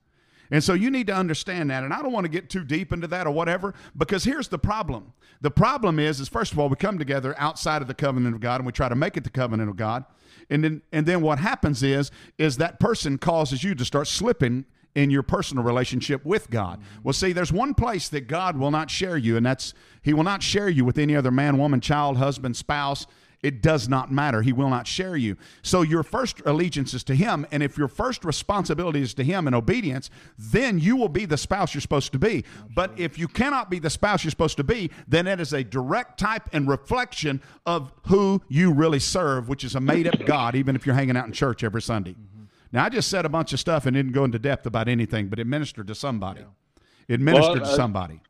And 0.52 0.64
so 0.64 0.74
you 0.74 0.92
need 0.92 1.08
to 1.08 1.16
understand 1.16 1.70
that. 1.72 1.84
And 1.84 1.94
I 1.94 2.02
don't 2.02 2.12
want 2.12 2.26
to 2.26 2.30
get 2.30 2.50
too 2.50 2.64
deep 2.64 2.92
into 2.92 3.08
that 3.08 3.26
or 3.26 3.32
whatever, 3.32 3.74
because 3.98 4.26
here's 4.26 4.50
the 4.50 4.60
problem. 4.60 5.14
The 5.40 5.50
problem 5.52 5.98
is, 5.98 6.20
is 6.20 6.28
first 6.28 6.52
of 6.52 6.60
all, 6.60 6.70
we 6.70 6.76
come 6.76 7.00
together 7.00 7.34
outside 7.38 7.82
of 7.82 7.88
the 7.88 7.94
covenant 7.94 8.36
of 8.36 8.42
God 8.42 8.60
and 8.60 8.66
we 8.66 8.72
try 8.72 8.90
to 8.90 8.96
make 8.96 9.18
it 9.18 9.24
the 9.24 9.30
covenant 9.30 9.70
of 9.70 9.78
God. 9.78 10.06
And 10.50 10.64
then 10.64 10.82
and 10.92 11.06
then 11.06 11.22
what 11.22 11.40
happens 11.40 11.82
is, 11.82 12.12
is 12.38 12.58
that 12.58 12.80
person 12.80 13.18
causes 13.18 13.64
you 13.64 13.74
to 13.76 13.86
start 13.86 14.08
slipping 14.08 14.66
in 14.94 15.10
your 15.10 15.24
personal 15.24 15.64
relationship 15.64 16.26
with 16.26 16.50
God. 16.50 16.80
Mm-hmm. 16.80 17.04
Well, 17.04 17.14
see, 17.14 17.32
there's 17.32 17.54
one 17.54 17.74
place 17.74 18.10
that 18.10 18.28
God 18.28 18.58
will 18.58 18.72
not 18.72 18.90
share 18.90 19.16
you, 19.16 19.38
and 19.38 19.46
that's 19.46 19.74
He 20.02 20.14
will 20.14 20.24
not 20.24 20.44
share 20.44 20.68
you 20.68 20.84
with 20.84 20.98
any 20.98 21.16
other 21.16 21.32
man, 21.32 21.58
woman, 21.58 21.80
child, 21.80 22.18
husband, 22.18 22.58
spouse. 22.58 23.08
It 23.44 23.64
does 23.64 23.90
not 23.90 24.12
matter. 24.12 24.44
He 24.44 24.54
will 24.54 24.70
not 24.70 24.86
share 24.86 25.16
you. 25.16 25.36
So 25.64 25.82
your 25.82 26.04
first 26.04 26.42
allegiance 26.46 26.94
is 26.94 27.04
to 27.06 27.16
Him. 27.16 27.48
And 27.52 27.64
if 27.64 27.76
your 27.76 27.88
first 27.88 28.24
responsibility 28.24 29.02
is 29.02 29.16
to 29.16 29.24
Him 29.24 29.48
in 29.48 29.56
obedience, 29.56 30.12
then 30.38 30.78
you 30.78 30.96
will 30.96 31.10
be 31.10 31.26
the 31.26 31.38
spouse 31.38 31.74
you're 31.74 31.82
supposed 31.82 32.12
to 32.12 32.20
be. 32.20 32.46
But 32.76 32.92
if 32.98 33.18
you 33.18 33.28
cannot 33.28 33.72
be 33.72 33.80
the 33.80 33.90
spouse 33.90 34.24
you're 34.24 34.30
supposed 34.30 34.58
to 34.58 34.64
be, 34.64 34.92
then 35.08 35.26
it 35.26 35.40
is 35.40 35.54
a 35.54 35.64
direct 35.64 36.20
type 36.20 36.50
and 36.54 36.68
reflection 36.68 37.42
of 37.66 37.92
who 38.08 38.44
you 38.48 38.72
really 38.72 39.00
serve, 39.00 39.50
which 39.50 39.64
is 39.64 39.74
a 39.74 39.80
made 39.80 40.08
up 40.08 40.24
God, 40.26 40.56
even 40.56 40.76
if 40.76 40.86
you're 40.86 40.96
hanging 40.96 41.18
out 41.18 41.26
in 41.26 41.34
church 41.34 41.64
every 41.64 41.82
Sunday. 41.82 42.12
Mm-hmm. 42.12 42.44
Now, 42.74 42.86
I 42.86 42.90
just 42.90 43.10
said 43.10 43.26
a 43.26 43.30
bunch 43.30 43.54
of 43.54 43.60
stuff 43.60 43.88
and 43.88 43.96
didn't 43.96 44.14
go 44.14 44.24
into 44.24 44.40
depth 44.40 44.68
about 44.68 44.88
anything, 44.88 45.30
but 45.30 45.40
it 45.40 45.48
ministered 45.48 45.88
to 45.88 45.96
somebody. 45.96 46.42
Yeah. 46.42 46.86
It 47.08 47.20
ministered 47.20 47.62
well, 47.62 47.72
to 47.72 47.76
somebody. 47.76 48.22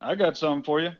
I 0.00 0.14
got 0.14 0.38
something 0.38 0.62
for 0.62 0.80
you. 0.80 0.90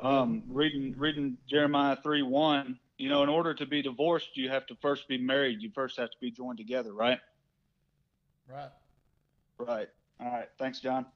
Um, 0.00 0.44
reading 0.46 0.94
reading 0.96 1.38
Jeremiah 1.48 1.96
three 2.02 2.22
one. 2.22 2.78
You 2.98 3.08
know, 3.08 3.22
in 3.22 3.28
order 3.28 3.54
to 3.54 3.66
be 3.66 3.80
divorced, 3.80 4.36
you 4.36 4.48
have 4.50 4.66
to 4.66 4.76
first 4.82 5.08
be 5.08 5.18
married. 5.18 5.62
You 5.62 5.70
first 5.74 5.96
have 5.98 6.10
to 6.10 6.16
be 6.20 6.30
joined 6.30 6.58
together, 6.58 6.92
right? 6.92 7.18
Right. 8.48 8.70
Right. 9.58 9.88
All 10.20 10.30
right. 10.30 10.48
Thanks, 10.58 10.80
John. 10.80 11.06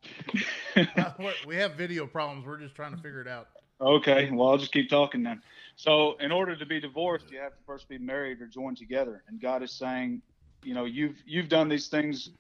we 1.47 1.57
have 1.57 1.75
video 1.75 2.07
problems. 2.07 2.47
We're 2.47 2.61
just 2.61 2.75
trying 2.75 2.95
to 2.95 3.03
figure 3.03 3.21
it 3.21 3.29
out. 3.29 3.49
Okay. 3.81 4.31
Well, 4.31 4.49
I'll 4.49 4.59
just 4.59 4.73
keep 4.73 4.89
talking 4.89 5.23
then. 5.23 5.43
So, 5.75 6.17
in 6.21 6.31
order 6.31 6.55
to 6.55 6.67
be 6.67 6.81
divorced, 6.81 7.31
you 7.31 7.39
have 7.41 7.53
to 7.53 7.63
first 7.67 7.89
be 7.89 7.99
married 7.99 8.41
or 8.41 8.47
joined 8.47 8.77
together. 8.77 9.25
And 9.27 9.41
God 9.41 9.63
is 9.63 9.73
saying, 9.73 10.23
you 10.63 10.75
know 10.75 10.85
you've 10.85 11.23
you've 11.27 11.49
done 11.49 11.69
these 11.69 11.89
things 11.89 12.31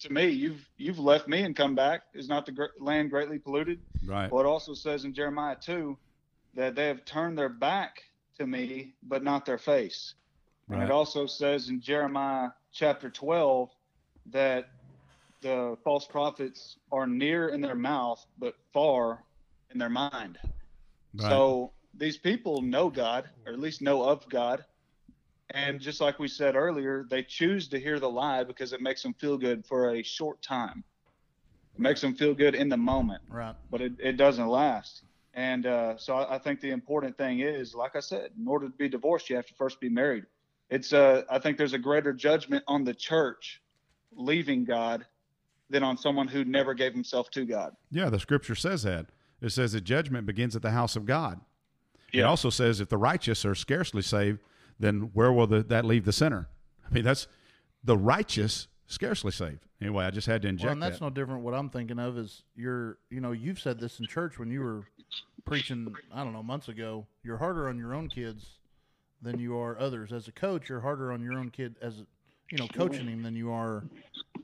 to 0.00 0.12
me 0.12 0.28
you've 0.28 0.68
you've 0.78 0.98
left 0.98 1.28
me 1.28 1.42
and 1.42 1.54
come 1.54 1.74
back 1.74 2.02
is 2.14 2.28
not 2.28 2.46
the 2.46 2.68
land 2.80 3.10
greatly 3.10 3.38
polluted 3.38 3.80
right 4.06 4.32
well 4.32 4.42
it 4.42 4.46
also 4.46 4.74
says 4.74 5.04
in 5.04 5.14
jeremiah 5.14 5.56
2 5.60 5.96
that 6.54 6.74
they 6.74 6.86
have 6.86 7.04
turned 7.04 7.36
their 7.36 7.48
back 7.48 8.02
to 8.42 8.48
me 8.48 8.92
but 9.02 9.22
not 9.22 9.46
their 9.46 9.58
face 9.58 10.14
right. 10.68 10.76
and 10.76 10.84
it 10.84 10.90
also 10.90 11.26
says 11.26 11.68
in 11.68 11.80
jeremiah 11.80 12.48
chapter 12.72 13.08
12 13.08 13.70
that 14.26 14.70
the 15.40 15.76
false 15.84 16.06
prophets 16.06 16.76
are 16.90 17.06
near 17.06 17.48
in 17.48 17.60
their 17.60 17.74
mouth 17.74 18.24
but 18.38 18.54
far 18.72 19.22
in 19.72 19.78
their 19.78 19.90
mind 19.90 20.38
right. 21.14 21.28
so 21.28 21.72
these 21.94 22.16
people 22.16 22.62
know 22.62 22.90
god 22.90 23.28
or 23.46 23.52
at 23.52 23.58
least 23.58 23.80
know 23.80 24.02
of 24.02 24.28
god 24.28 24.64
and 25.54 25.80
just 25.80 26.00
like 26.00 26.18
we 26.18 26.28
said 26.28 26.56
earlier, 26.56 27.04
they 27.10 27.22
choose 27.22 27.68
to 27.68 27.78
hear 27.78 28.00
the 28.00 28.08
lie 28.08 28.42
because 28.42 28.72
it 28.72 28.80
makes 28.80 29.02
them 29.02 29.14
feel 29.14 29.36
good 29.36 29.66
for 29.66 29.94
a 29.94 30.02
short 30.02 30.40
time. 30.40 30.82
It 31.74 31.80
makes 31.80 32.00
them 32.00 32.14
feel 32.14 32.34
good 32.34 32.54
in 32.54 32.68
the 32.68 32.76
moment. 32.76 33.22
Right. 33.28 33.54
But 33.70 33.82
it, 33.82 33.92
it 33.98 34.12
doesn't 34.12 34.46
last. 34.46 35.02
And 35.34 35.66
uh, 35.66 35.96
so 35.96 36.14
I, 36.14 36.36
I, 36.36 36.38
think 36.38 36.60
the 36.60 36.70
important 36.70 37.16
thing 37.16 37.40
is, 37.40 37.74
like 37.74 37.96
I 37.96 38.00
said, 38.00 38.30
in 38.38 38.46
order 38.46 38.68
to 38.68 38.76
be 38.76 38.88
divorced, 38.88 39.30
you 39.30 39.36
have 39.36 39.46
to 39.46 39.54
first 39.54 39.80
be 39.80 39.88
married. 39.88 40.24
It's 40.68 40.92
uh, 40.92 41.22
I 41.30 41.38
think 41.38 41.56
there's 41.56 41.72
a 41.72 41.78
greater 41.78 42.12
judgment 42.12 42.64
on 42.68 42.84
the 42.84 42.94
church 42.94 43.62
leaving 44.14 44.64
God 44.64 45.06
than 45.70 45.82
on 45.82 45.96
someone 45.96 46.28
who 46.28 46.44
never 46.44 46.74
gave 46.74 46.92
himself 46.92 47.30
to 47.30 47.46
God. 47.46 47.74
Yeah, 47.90 48.10
the 48.10 48.20
scripture 48.20 48.54
says 48.54 48.82
that. 48.82 49.06
It 49.40 49.50
says 49.50 49.72
that 49.72 49.82
judgment 49.82 50.26
begins 50.26 50.54
at 50.54 50.62
the 50.62 50.70
house 50.70 50.96
of 50.96 51.06
God. 51.06 51.40
Yeah. 52.12 52.22
It 52.22 52.24
also 52.26 52.50
says 52.50 52.80
if 52.80 52.88
the 52.88 52.98
righteous 52.98 53.44
are 53.44 53.54
scarcely 53.54 54.02
saved, 54.02 54.38
then 54.78 55.10
where 55.14 55.32
will 55.32 55.46
the, 55.46 55.62
that 55.64 55.84
leave 55.84 56.04
the 56.04 56.12
sinner? 56.12 56.48
I 56.88 56.92
mean, 56.92 57.04
that's 57.04 57.26
the 57.82 57.96
righteous 57.96 58.68
scarcely 58.92 59.32
saved. 59.32 59.66
Anyway, 59.80 60.04
I 60.04 60.10
just 60.10 60.26
had 60.26 60.42
to 60.42 60.48
inject 60.48 60.66
well, 60.66 60.72
and 60.72 60.82
that's 60.82 60.98
that. 60.98 61.04
no 61.04 61.10
different. 61.10 61.42
What 61.42 61.54
I'm 61.54 61.68
thinking 61.68 61.98
of 61.98 62.18
is 62.18 62.42
you're, 62.54 62.98
you 63.10 63.20
know, 63.20 63.32
you've 63.32 63.60
said 63.60 63.80
this 63.80 63.98
in 64.00 64.06
church 64.06 64.38
when 64.38 64.50
you 64.50 64.60
were 64.60 64.84
preaching, 65.44 65.94
I 66.14 66.22
don't 66.22 66.32
know, 66.32 66.42
months 66.42 66.68
ago. 66.68 67.06
You're 67.24 67.38
harder 67.38 67.68
on 67.68 67.78
your 67.78 67.94
own 67.94 68.08
kids 68.08 68.46
than 69.20 69.38
you 69.38 69.56
are 69.58 69.78
others. 69.78 70.12
As 70.12 70.28
a 70.28 70.32
coach, 70.32 70.68
you're 70.68 70.80
harder 70.80 71.12
on 71.12 71.22
your 71.22 71.34
own 71.34 71.50
kid 71.50 71.76
as, 71.80 72.02
you 72.50 72.58
know, 72.58 72.68
coaching 72.68 73.06
him 73.06 73.22
than 73.22 73.34
you 73.34 73.50
are 73.50 73.84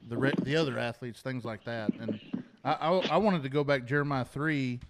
the 0.09 0.17
re- 0.17 0.33
the 0.43 0.57
other 0.57 0.79
athletes, 0.79 1.21
things 1.21 1.45
like 1.45 1.65
that. 1.65 1.93
And 2.01 2.21
I, 2.65 2.73
I, 2.73 2.91
I 3.13 3.17
wanted 3.19 3.43
to 3.43 3.49
go 3.49 3.65
back 3.65 3.85
Jeremiah 3.85 4.25
three 4.25 4.81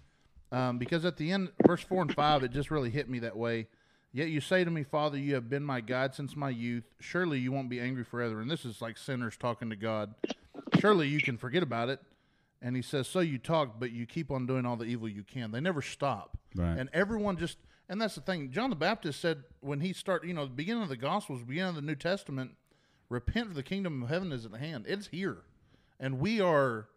um, 0.51 0.77
because 0.77 1.05
at 1.05 1.17
the 1.17 1.31
end, 1.31 1.49
verse 1.67 1.81
four 1.81 2.01
and 2.01 2.13
five, 2.13 2.43
it 2.43 2.51
just 2.51 2.71
really 2.71 2.89
hit 2.89 3.09
me 3.09 3.19
that 3.19 3.35
way 3.35 3.67
Yet 4.11 4.29
you 4.29 4.41
say 4.41 4.63
to 4.63 4.71
me, 4.71 4.83
Father, 4.83 5.17
you 5.17 5.35
have 5.35 5.49
been 5.49 5.63
my 5.63 5.81
God 5.81 6.15
since 6.15 6.35
my 6.35 6.49
youth. 6.49 6.83
Surely 6.99 7.39
you 7.39 7.51
won't 7.51 7.69
be 7.69 7.79
angry 7.79 8.03
forever. 8.03 8.41
And 8.41 8.49
this 8.49 8.65
is 8.65 8.81
like 8.81 8.97
sinners 8.97 9.37
talking 9.37 9.69
to 9.69 9.75
God. 9.75 10.15
Surely 10.79 11.07
you 11.07 11.21
can 11.21 11.37
forget 11.37 11.61
about 11.61 11.89
it. 11.89 11.99
And 12.61 12.75
he 12.75 12.81
says, 12.81 13.07
So 13.07 13.19
you 13.19 13.37
talk, 13.37 13.79
but 13.79 13.91
you 13.91 14.05
keep 14.05 14.31
on 14.31 14.47
doing 14.47 14.65
all 14.65 14.75
the 14.75 14.85
evil 14.85 15.07
you 15.07 15.23
can. 15.23 15.51
They 15.51 15.61
never 15.61 15.81
stop. 15.81 16.37
Right. 16.55 16.77
And 16.77 16.89
everyone 16.91 17.37
just, 17.37 17.57
and 17.87 18.01
that's 18.01 18.15
the 18.15 18.21
thing. 18.21 18.51
John 18.51 18.69
the 18.71 18.75
Baptist 18.75 19.21
said 19.21 19.43
when 19.61 19.79
he 19.79 19.93
started, 19.93 20.27
you 20.27 20.33
know, 20.33 20.45
the 20.45 20.51
beginning 20.51 20.83
of 20.83 20.89
the 20.89 20.97
Gospels, 20.97 21.43
beginning 21.43 21.69
of 21.69 21.75
the 21.75 21.81
New 21.81 21.95
Testament, 21.95 22.55
repent 23.09 23.47
for 23.49 23.53
the 23.53 23.63
kingdom 23.63 24.03
of 24.03 24.09
heaven 24.09 24.31
is 24.31 24.45
at 24.45 24.53
hand. 24.53 24.85
It's 24.87 25.07
here. 25.07 25.43
and 25.99 26.19
we 26.19 26.41
are 26.41 26.87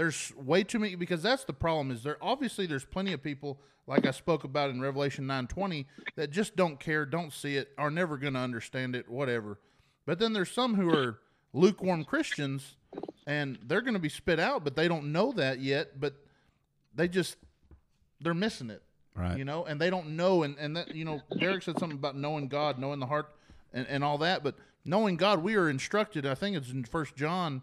there's 0.00 0.32
way 0.34 0.64
too 0.64 0.78
many 0.78 0.94
because 0.94 1.22
that's 1.22 1.44
the 1.44 1.52
problem 1.52 1.90
is 1.90 2.02
there 2.02 2.16
obviously 2.22 2.64
there's 2.64 2.86
plenty 2.86 3.12
of 3.12 3.22
people 3.22 3.60
like 3.86 4.06
I 4.06 4.12
spoke 4.12 4.44
about 4.44 4.70
in 4.70 4.80
Revelation 4.80 5.26
9:20 5.26 5.84
that 6.16 6.30
just 6.30 6.56
don't 6.56 6.80
care, 6.80 7.04
don't 7.04 7.34
see 7.34 7.56
it, 7.56 7.68
are 7.76 7.90
never 7.90 8.16
going 8.16 8.32
to 8.32 8.40
understand 8.40 8.96
it, 8.96 9.10
whatever. 9.10 9.60
But 10.06 10.18
then 10.18 10.32
there's 10.32 10.50
some 10.50 10.74
who 10.74 10.88
are 10.88 11.18
lukewarm 11.52 12.04
Christians 12.06 12.76
and 13.26 13.58
they're 13.62 13.82
going 13.82 13.92
to 13.92 14.00
be 14.00 14.08
spit 14.08 14.40
out, 14.40 14.64
but 14.64 14.74
they 14.74 14.88
don't 14.88 15.12
know 15.12 15.32
that 15.32 15.60
yet, 15.60 16.00
but 16.00 16.14
they 16.94 17.06
just 17.06 17.36
they're 18.22 18.32
missing 18.32 18.70
it. 18.70 18.82
Right. 19.14 19.36
You 19.36 19.44
know, 19.44 19.66
and 19.66 19.78
they 19.78 19.90
don't 19.90 20.16
know 20.16 20.44
and 20.44 20.56
and 20.58 20.74
that 20.78 20.94
you 20.94 21.04
know, 21.04 21.20
Derek 21.38 21.62
said 21.62 21.78
something 21.78 21.98
about 21.98 22.16
knowing 22.16 22.48
God, 22.48 22.78
knowing 22.78 23.00
the 23.00 23.06
heart 23.06 23.34
and, 23.74 23.86
and 23.86 24.02
all 24.02 24.16
that, 24.16 24.42
but 24.42 24.54
knowing 24.82 25.16
God, 25.16 25.42
we 25.42 25.56
are 25.56 25.68
instructed, 25.68 26.24
I 26.24 26.34
think 26.34 26.56
it's 26.56 26.70
in 26.70 26.84
First 26.84 27.16
John 27.16 27.60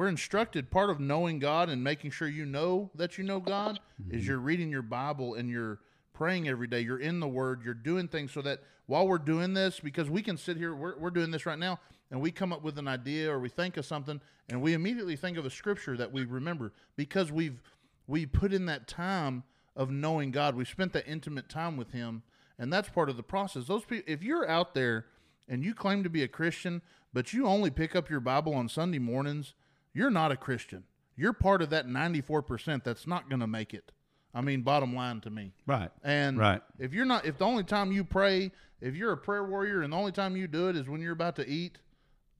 we're 0.00 0.08
instructed 0.08 0.70
part 0.70 0.88
of 0.88 0.98
knowing 0.98 1.38
God 1.38 1.68
and 1.68 1.84
making 1.84 2.10
sure 2.10 2.26
you 2.26 2.46
know 2.46 2.90
that 2.94 3.18
you 3.18 3.24
know 3.24 3.38
God 3.38 3.78
mm-hmm. 4.02 4.16
is 4.16 4.26
you're 4.26 4.38
reading 4.38 4.70
your 4.70 4.80
Bible 4.80 5.34
and 5.34 5.50
you're 5.50 5.78
praying 6.14 6.48
every 6.48 6.68
day. 6.68 6.80
You're 6.80 7.00
in 7.00 7.20
the 7.20 7.28
Word. 7.28 7.60
You're 7.62 7.74
doing 7.74 8.08
things 8.08 8.32
so 8.32 8.40
that 8.40 8.62
while 8.86 9.06
we're 9.06 9.18
doing 9.18 9.52
this, 9.52 9.78
because 9.78 10.08
we 10.08 10.22
can 10.22 10.38
sit 10.38 10.56
here, 10.56 10.74
we're, 10.74 10.96
we're 10.96 11.10
doing 11.10 11.30
this 11.30 11.44
right 11.44 11.58
now, 11.58 11.80
and 12.10 12.18
we 12.18 12.30
come 12.30 12.50
up 12.50 12.62
with 12.62 12.78
an 12.78 12.88
idea 12.88 13.30
or 13.30 13.38
we 13.40 13.50
think 13.50 13.76
of 13.76 13.84
something, 13.84 14.22
and 14.48 14.62
we 14.62 14.72
immediately 14.72 15.16
think 15.16 15.36
of 15.36 15.44
a 15.44 15.50
scripture 15.50 15.98
that 15.98 16.10
we 16.10 16.24
remember 16.24 16.72
because 16.96 17.30
we've 17.30 17.60
we 18.06 18.24
put 18.24 18.54
in 18.54 18.64
that 18.64 18.88
time 18.88 19.42
of 19.76 19.90
knowing 19.90 20.30
God. 20.30 20.54
We 20.54 20.64
spent 20.64 20.94
that 20.94 21.06
intimate 21.06 21.50
time 21.50 21.76
with 21.76 21.92
Him, 21.92 22.22
and 22.58 22.72
that's 22.72 22.88
part 22.88 23.10
of 23.10 23.18
the 23.18 23.22
process. 23.22 23.66
Those 23.66 23.84
people, 23.84 24.10
if 24.10 24.22
you're 24.22 24.48
out 24.48 24.72
there 24.72 25.04
and 25.46 25.62
you 25.62 25.74
claim 25.74 26.02
to 26.04 26.08
be 26.08 26.22
a 26.22 26.28
Christian, 26.28 26.80
but 27.12 27.34
you 27.34 27.44
only 27.44 27.68
pick 27.68 27.94
up 27.94 28.08
your 28.08 28.20
Bible 28.20 28.54
on 28.54 28.66
Sunday 28.66 28.98
mornings 28.98 29.52
you're 29.92 30.10
not 30.10 30.32
a 30.32 30.36
Christian. 30.36 30.84
You're 31.16 31.32
part 31.32 31.62
of 31.62 31.70
that 31.70 31.86
94% 31.86 32.84
that's 32.84 33.06
not 33.06 33.28
going 33.28 33.40
to 33.40 33.46
make 33.46 33.74
it. 33.74 33.92
I 34.32 34.40
mean, 34.40 34.62
bottom 34.62 34.94
line 34.94 35.20
to 35.22 35.30
me. 35.30 35.52
Right. 35.66 35.90
And 36.04 36.38
right. 36.38 36.62
if 36.78 36.94
you're 36.94 37.04
not, 37.04 37.26
if 37.26 37.38
the 37.38 37.44
only 37.44 37.64
time 37.64 37.90
you 37.92 38.04
pray, 38.04 38.52
if 38.80 38.94
you're 38.94 39.12
a 39.12 39.16
prayer 39.16 39.44
warrior 39.44 39.82
and 39.82 39.92
the 39.92 39.96
only 39.96 40.12
time 40.12 40.36
you 40.36 40.46
do 40.46 40.68
it 40.68 40.76
is 40.76 40.88
when 40.88 41.00
you're 41.00 41.12
about 41.12 41.36
to 41.36 41.48
eat, 41.48 41.78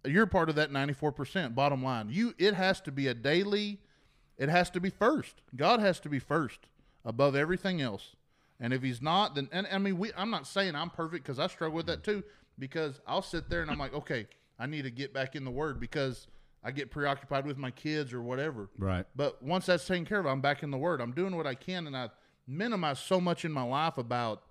you're 0.04 0.26
part 0.26 0.48
of 0.48 0.54
that 0.54 0.70
94%. 0.70 1.54
Bottom 1.54 1.82
line. 1.82 2.08
You, 2.10 2.34
it 2.38 2.54
has 2.54 2.80
to 2.82 2.92
be 2.92 3.08
a 3.08 3.14
daily, 3.14 3.80
it 4.38 4.48
has 4.48 4.70
to 4.70 4.80
be 4.80 4.90
first. 4.90 5.42
God 5.56 5.80
has 5.80 6.00
to 6.00 6.08
be 6.08 6.18
first 6.18 6.60
above 7.04 7.34
everything 7.34 7.80
else. 7.80 8.16
And 8.60 8.72
if 8.72 8.82
he's 8.82 9.02
not, 9.02 9.34
then, 9.34 9.48
and 9.52 9.66
I 9.70 9.78
mean, 9.78 9.98
we, 9.98 10.12
I'm 10.16 10.30
not 10.30 10.46
saying 10.46 10.74
I'm 10.74 10.90
perfect 10.90 11.24
because 11.24 11.38
I 11.38 11.46
struggle 11.46 11.76
with 11.76 11.86
that 11.86 12.04
too, 12.04 12.22
because 12.58 13.00
I'll 13.06 13.22
sit 13.22 13.48
there 13.48 13.62
and 13.62 13.70
I'm 13.70 13.78
like, 13.78 13.94
okay, 13.94 14.26
I 14.58 14.66
need 14.66 14.82
to 14.82 14.90
get 14.90 15.12
back 15.12 15.34
in 15.34 15.44
the 15.44 15.50
word 15.50 15.80
because 15.80 16.26
I 16.62 16.70
get 16.70 16.90
preoccupied 16.90 17.46
with 17.46 17.56
my 17.56 17.70
kids 17.70 18.12
or 18.12 18.20
whatever. 18.20 18.68
Right. 18.78 19.06
But 19.16 19.42
once 19.42 19.66
that's 19.66 19.86
taken 19.86 20.04
care 20.04 20.20
of, 20.20 20.26
I'm 20.26 20.40
back 20.40 20.62
in 20.62 20.70
the 20.70 20.78
Word. 20.78 21.00
I'm 21.00 21.12
doing 21.12 21.36
what 21.36 21.46
I 21.46 21.54
can, 21.54 21.86
and 21.86 21.96
I 21.96 22.10
minimize 22.46 22.98
so 22.98 23.20
much 23.20 23.44
in 23.44 23.52
my 23.52 23.62
life 23.62 23.96
about 23.96 24.42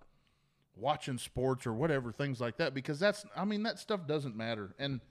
watching 0.75 1.17
sports 1.17 1.67
or 1.67 1.73
whatever 1.73 2.11
things 2.11 2.39
like 2.39 2.55
that 2.57 2.73
because 2.73 2.97
that's 2.99 3.25
I 3.35 3.43
mean 3.43 3.63
that 3.63 3.79
stuff 3.79 4.07
doesn't 4.07 4.35
matter. 4.35 4.73
And 4.79 5.01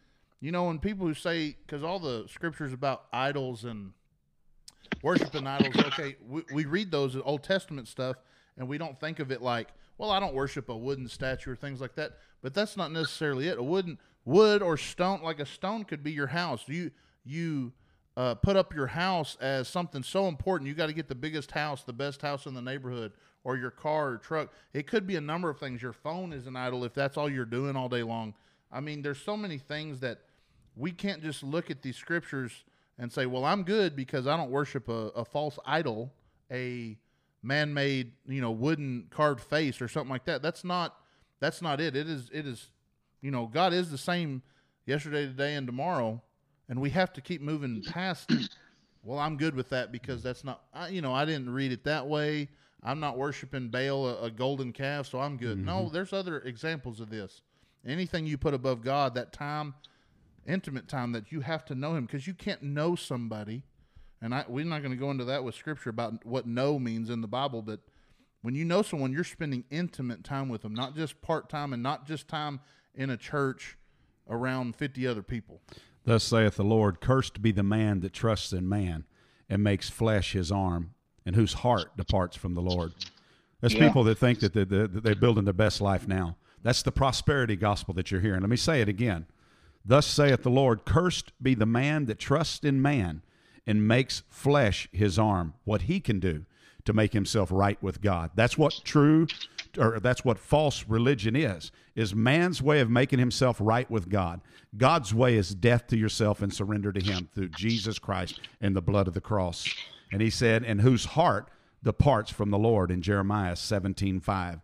you 0.41 0.51
know, 0.51 0.65
when 0.65 0.79
people 0.79 1.07
who 1.07 1.15
say 1.15 1.57
because 1.67 1.83
all 1.83 1.99
the 1.99 2.27
scriptures 2.29 2.73
about 2.73 3.05
idols 3.13 3.65
and 3.65 3.93
worshiping 5.03 5.47
idols, 5.47 5.77
okay, 5.77 6.17
we, 6.27 6.43
we 6.53 6.65
read 6.65 6.91
those 6.91 7.17
Old 7.17 7.43
Testament 7.43 7.89
stuff, 7.89 8.17
and 8.57 8.69
we 8.69 8.79
don't 8.79 8.99
think 8.99 9.19
of 9.19 9.31
it 9.31 9.43
like, 9.43 9.69
well, 9.99 10.11
I 10.11 10.21
don't 10.21 10.35
worship 10.35 10.69
a 10.69 10.77
wooden 10.77 11.09
statue 11.09 11.53
or 11.53 11.57
things 11.57 11.81
like 11.81 11.95
that. 11.97 12.13
But 12.41 12.55
that's 12.55 12.77
not 12.77 12.93
necessarily 12.93 13.49
it. 13.49 13.59
A 13.59 13.63
wooden 13.63 13.99
wood 14.29 14.63
or 14.63 14.77
stone 14.77 15.21
like 15.23 15.41
a 15.41 15.47
stone 15.47 15.85
could 15.85 16.03
be 16.03 16.13
your 16.13 16.27
house. 16.27 16.65
You 16.67 16.91
you 17.25 17.73
uh, 18.17 18.35
put 18.35 18.57
up 18.57 18.75
your 18.75 18.87
house 18.87 19.37
as 19.41 19.69
something 19.69 20.03
so 20.03 20.27
important 20.27 20.67
you 20.67 20.75
got 20.75 20.87
to 20.87 20.93
get 20.93 21.09
the 21.09 21.15
biggest 21.15 21.53
house 21.53 21.85
the 21.85 21.93
best 21.93 22.21
house 22.21 22.47
in 22.47 22.55
the 22.55 22.63
neighborhood 22.63 23.13
or 23.45 23.57
your 23.57 23.71
car 23.71 24.11
or 24.11 24.17
truck. 24.19 24.53
It 24.73 24.87
could 24.87 25.07
be 25.07 25.17
a 25.17 25.21
number 25.21 25.49
of 25.49 25.59
things. 25.59 25.81
Your 25.81 25.93
phone 25.93 26.33
is 26.33 26.47
an 26.47 26.57
idol 26.57 26.85
if 26.85 26.95
that's 26.95 27.17
all 27.17 27.31
you're 27.31 27.45
doing 27.45 27.77
all 27.77 27.89
day 27.89 28.03
long. 28.03 28.35
I 28.71 28.81
mean 28.81 29.03
there's 29.03 29.21
so 29.21 29.37
many 29.37 29.59
things 29.59 30.01
that 30.01 30.21
we 30.77 30.93
can't 30.93 31.23
just 31.23 31.43
look 31.43 31.71
at 31.71 31.83
these 31.83 31.97
scriptures 31.97 32.65
and 32.99 33.13
say 33.13 33.27
well 33.27 33.45
i'm 33.45 33.65
good 33.65 33.97
because 33.97 34.29
i 34.29 34.37
don't 34.37 34.51
worship 34.51 34.89
a, 34.89 35.11
a 35.17 35.25
false 35.25 35.59
idol 35.67 36.13
a 36.53 36.97
man-made 37.43 38.13
you 38.27 38.41
know 38.41 38.51
wooden 38.51 39.07
carved 39.11 39.41
face 39.41 39.81
or 39.81 39.89
something 39.89 40.11
like 40.11 40.25
that. 40.25 40.43
That's 40.43 40.65
not 40.65 40.97
that's 41.41 41.63
not 41.63 41.81
it. 41.81 41.97
It 41.97 42.09
is 42.09 42.31
it 42.33 42.47
is 42.47 42.71
you 43.21 43.31
know, 43.31 43.47
God 43.47 43.73
is 43.73 43.91
the 43.91 43.99
same 43.99 44.43
yesterday, 44.87 45.27
today, 45.27 45.55
and 45.55 45.67
tomorrow, 45.67 46.23
and 46.69 46.81
we 46.81 46.91
have 46.91 47.13
to 47.15 47.21
keep 47.21 47.41
moving 47.41 47.83
past. 47.83 48.31
well, 49.03 49.19
I'm 49.19 49.37
good 49.37 49.55
with 49.55 49.69
that 49.71 49.93
because 49.93 50.23
that's 50.23 50.45
not, 50.45 50.63
I, 50.73 50.89
you 50.89 51.03
know, 51.03 51.13
I 51.13 51.25
didn't 51.25 51.51
read 51.51 51.73
it 51.73 51.85
that 51.85 52.07
way. 52.07 52.49
I'm 52.83 53.01
not 53.01 53.19
worshiping 53.19 53.69
Baal, 53.69 54.07
a, 54.07 54.25
a 54.25 54.31
golden 54.31 54.73
calf, 54.73 55.09
so 55.09 55.21
I'm 55.21 55.37
good. 55.37 55.59
Mm-hmm. 55.59 55.67
No, 55.67 55.89
there's 55.89 56.13
other 56.13 56.39
examples 56.41 57.01
of 57.01 57.11
this. 57.11 57.43
Anything 57.87 58.27
you 58.27 58.39
put 58.39 58.55
above 58.55 58.83
God, 58.83 59.15
that 59.15 59.33
time, 59.33 59.75
intimate 60.47 60.89
time 60.89 61.13
that 61.13 61.33
you 61.33 61.41
have 61.41 61.65
to 61.67 61.75
know 61.75 61.97
Him, 61.97 62.07
because 62.07 62.27
you 62.27 62.35
can't 62.35 62.63
know 62.63 62.95
somebody. 62.95 63.63
And 64.21 64.35
I, 64.35 64.45
we're 64.49 64.65
not 64.65 64.83
going 64.83 64.93
to 64.93 64.99
go 64.99 65.11
into 65.11 65.25
that 65.27 65.45
with 65.45 65.55
Scripture 65.55 65.91
about 65.91 66.25
what 66.25 66.47
know 66.47 66.79
means 66.79 67.11
in 67.11 67.21
the 67.21 67.29
Bible, 67.29 67.63
but 67.63 67.81
when 68.43 68.55
you 68.55 68.65
know 68.65 68.83
someone, 68.83 69.13
you're 69.13 69.25
spending 69.25 69.65
intimate 69.71 70.23
time 70.23 70.49
with 70.49 70.63
them, 70.63 70.75
not 70.75 70.95
just 70.95 71.21
part 71.23 71.49
time 71.49 71.73
and 71.73 71.83
not 71.83 72.07
just 72.07 72.29
time 72.29 72.61
in 72.95 73.11
a 73.11 73.17
church 73.17 73.77
around 74.29 74.77
50 74.77 75.07
other 75.07 75.23
people. 75.23 75.61
Thus 76.05 76.25
saith 76.25 76.57
the 76.57 76.65
Lord 76.65 77.01
Cursed 77.01 77.43
be 77.43 77.53
the 77.53 77.63
man 77.63 78.01
that 78.01 78.13
trusts 78.13 78.53
in 78.53 78.69
man 78.69 79.05
and 79.49 79.63
makes 79.63 79.89
flesh 79.89 80.33
his 80.33 80.53
arm, 80.53 80.95
and 81.25 81.35
whose 81.35 81.55
heart 81.55 81.97
departs 81.97 82.37
from 82.37 82.55
the 82.55 82.61
Lord. 82.61 82.93
There's 83.61 83.75
yeah. 83.75 83.87
people 83.87 84.05
that 84.05 84.19
think 84.19 84.41
that 84.41 84.53
they're, 84.53 84.65
that 84.65 85.03
they're 85.03 85.15
building 85.15 85.45
their 85.45 85.55
best 85.55 85.81
life 85.81 86.07
now. 86.07 86.37
That's 86.63 86.83
the 86.83 86.93
prosperity 86.93 87.57
gospel 87.57 87.95
that 87.95 88.11
you're 88.11 88.21
hearing. 88.21 88.41
Let 88.41 88.51
me 88.51 88.57
say 88.57 88.81
it 88.81 88.89
again. 88.89 89.27
Thus 89.85 90.07
saith 90.07 90.43
the 90.43 90.51
Lord 90.51 90.85
Cursed 90.85 91.33
be 91.43 91.55
the 91.55 91.67
man 91.67 92.07
that 92.07 92.19
trusts 92.19 92.65
in 92.65 92.83
man 92.83 93.23
and 93.67 93.87
makes 93.87 94.23
flesh 94.29 94.89
his 94.93 95.19
arm, 95.19 95.55
what 95.65 95.83
he 95.83 96.01
can 96.01 96.21
do 96.21 96.45
to 96.85 96.93
make 96.93 97.13
himself 97.13 97.51
right 97.53 97.81
with 97.83 98.01
God. 98.01 98.31
That's 98.35 98.57
what 98.57 98.81
true 98.85 99.27
or 99.79 100.01
that's 100.01 100.25
what 100.25 100.39
false 100.39 100.85
religion 100.89 101.37
is 101.37 101.71
is 101.95 102.15
man's 102.15 102.61
way 102.63 102.81
of 102.81 102.91
making 102.91 103.19
himself 103.19 103.57
right 103.61 103.91
with 103.91 104.09
God. 104.09 104.41
God's 104.77 105.15
way 105.15 105.37
is 105.37 105.55
death 105.55 105.87
to 105.89 105.97
yourself 105.97 106.43
and 106.43 106.53
surrender 106.53 106.93
to 106.93 107.01
him 107.01 107.29
through 107.35 107.49
Jesus 107.51 107.99
Christ 107.99 108.41
and 108.61 108.75
the 108.75 108.83
blood 108.83 109.09
of 109.09 109.15
the 109.15 109.21
cross. 109.21 109.69
And 110.13 110.23
he 110.23 110.31
said, 110.31 110.65
"And 110.65 110.81
whose 110.81 111.05
heart 111.05 111.51
departs 111.83 112.31
from 112.31 112.51
the 112.51 112.59
Lord" 112.59 112.91
in 112.91 113.03
Jeremiah 113.03 113.57
17:5. 113.57 114.61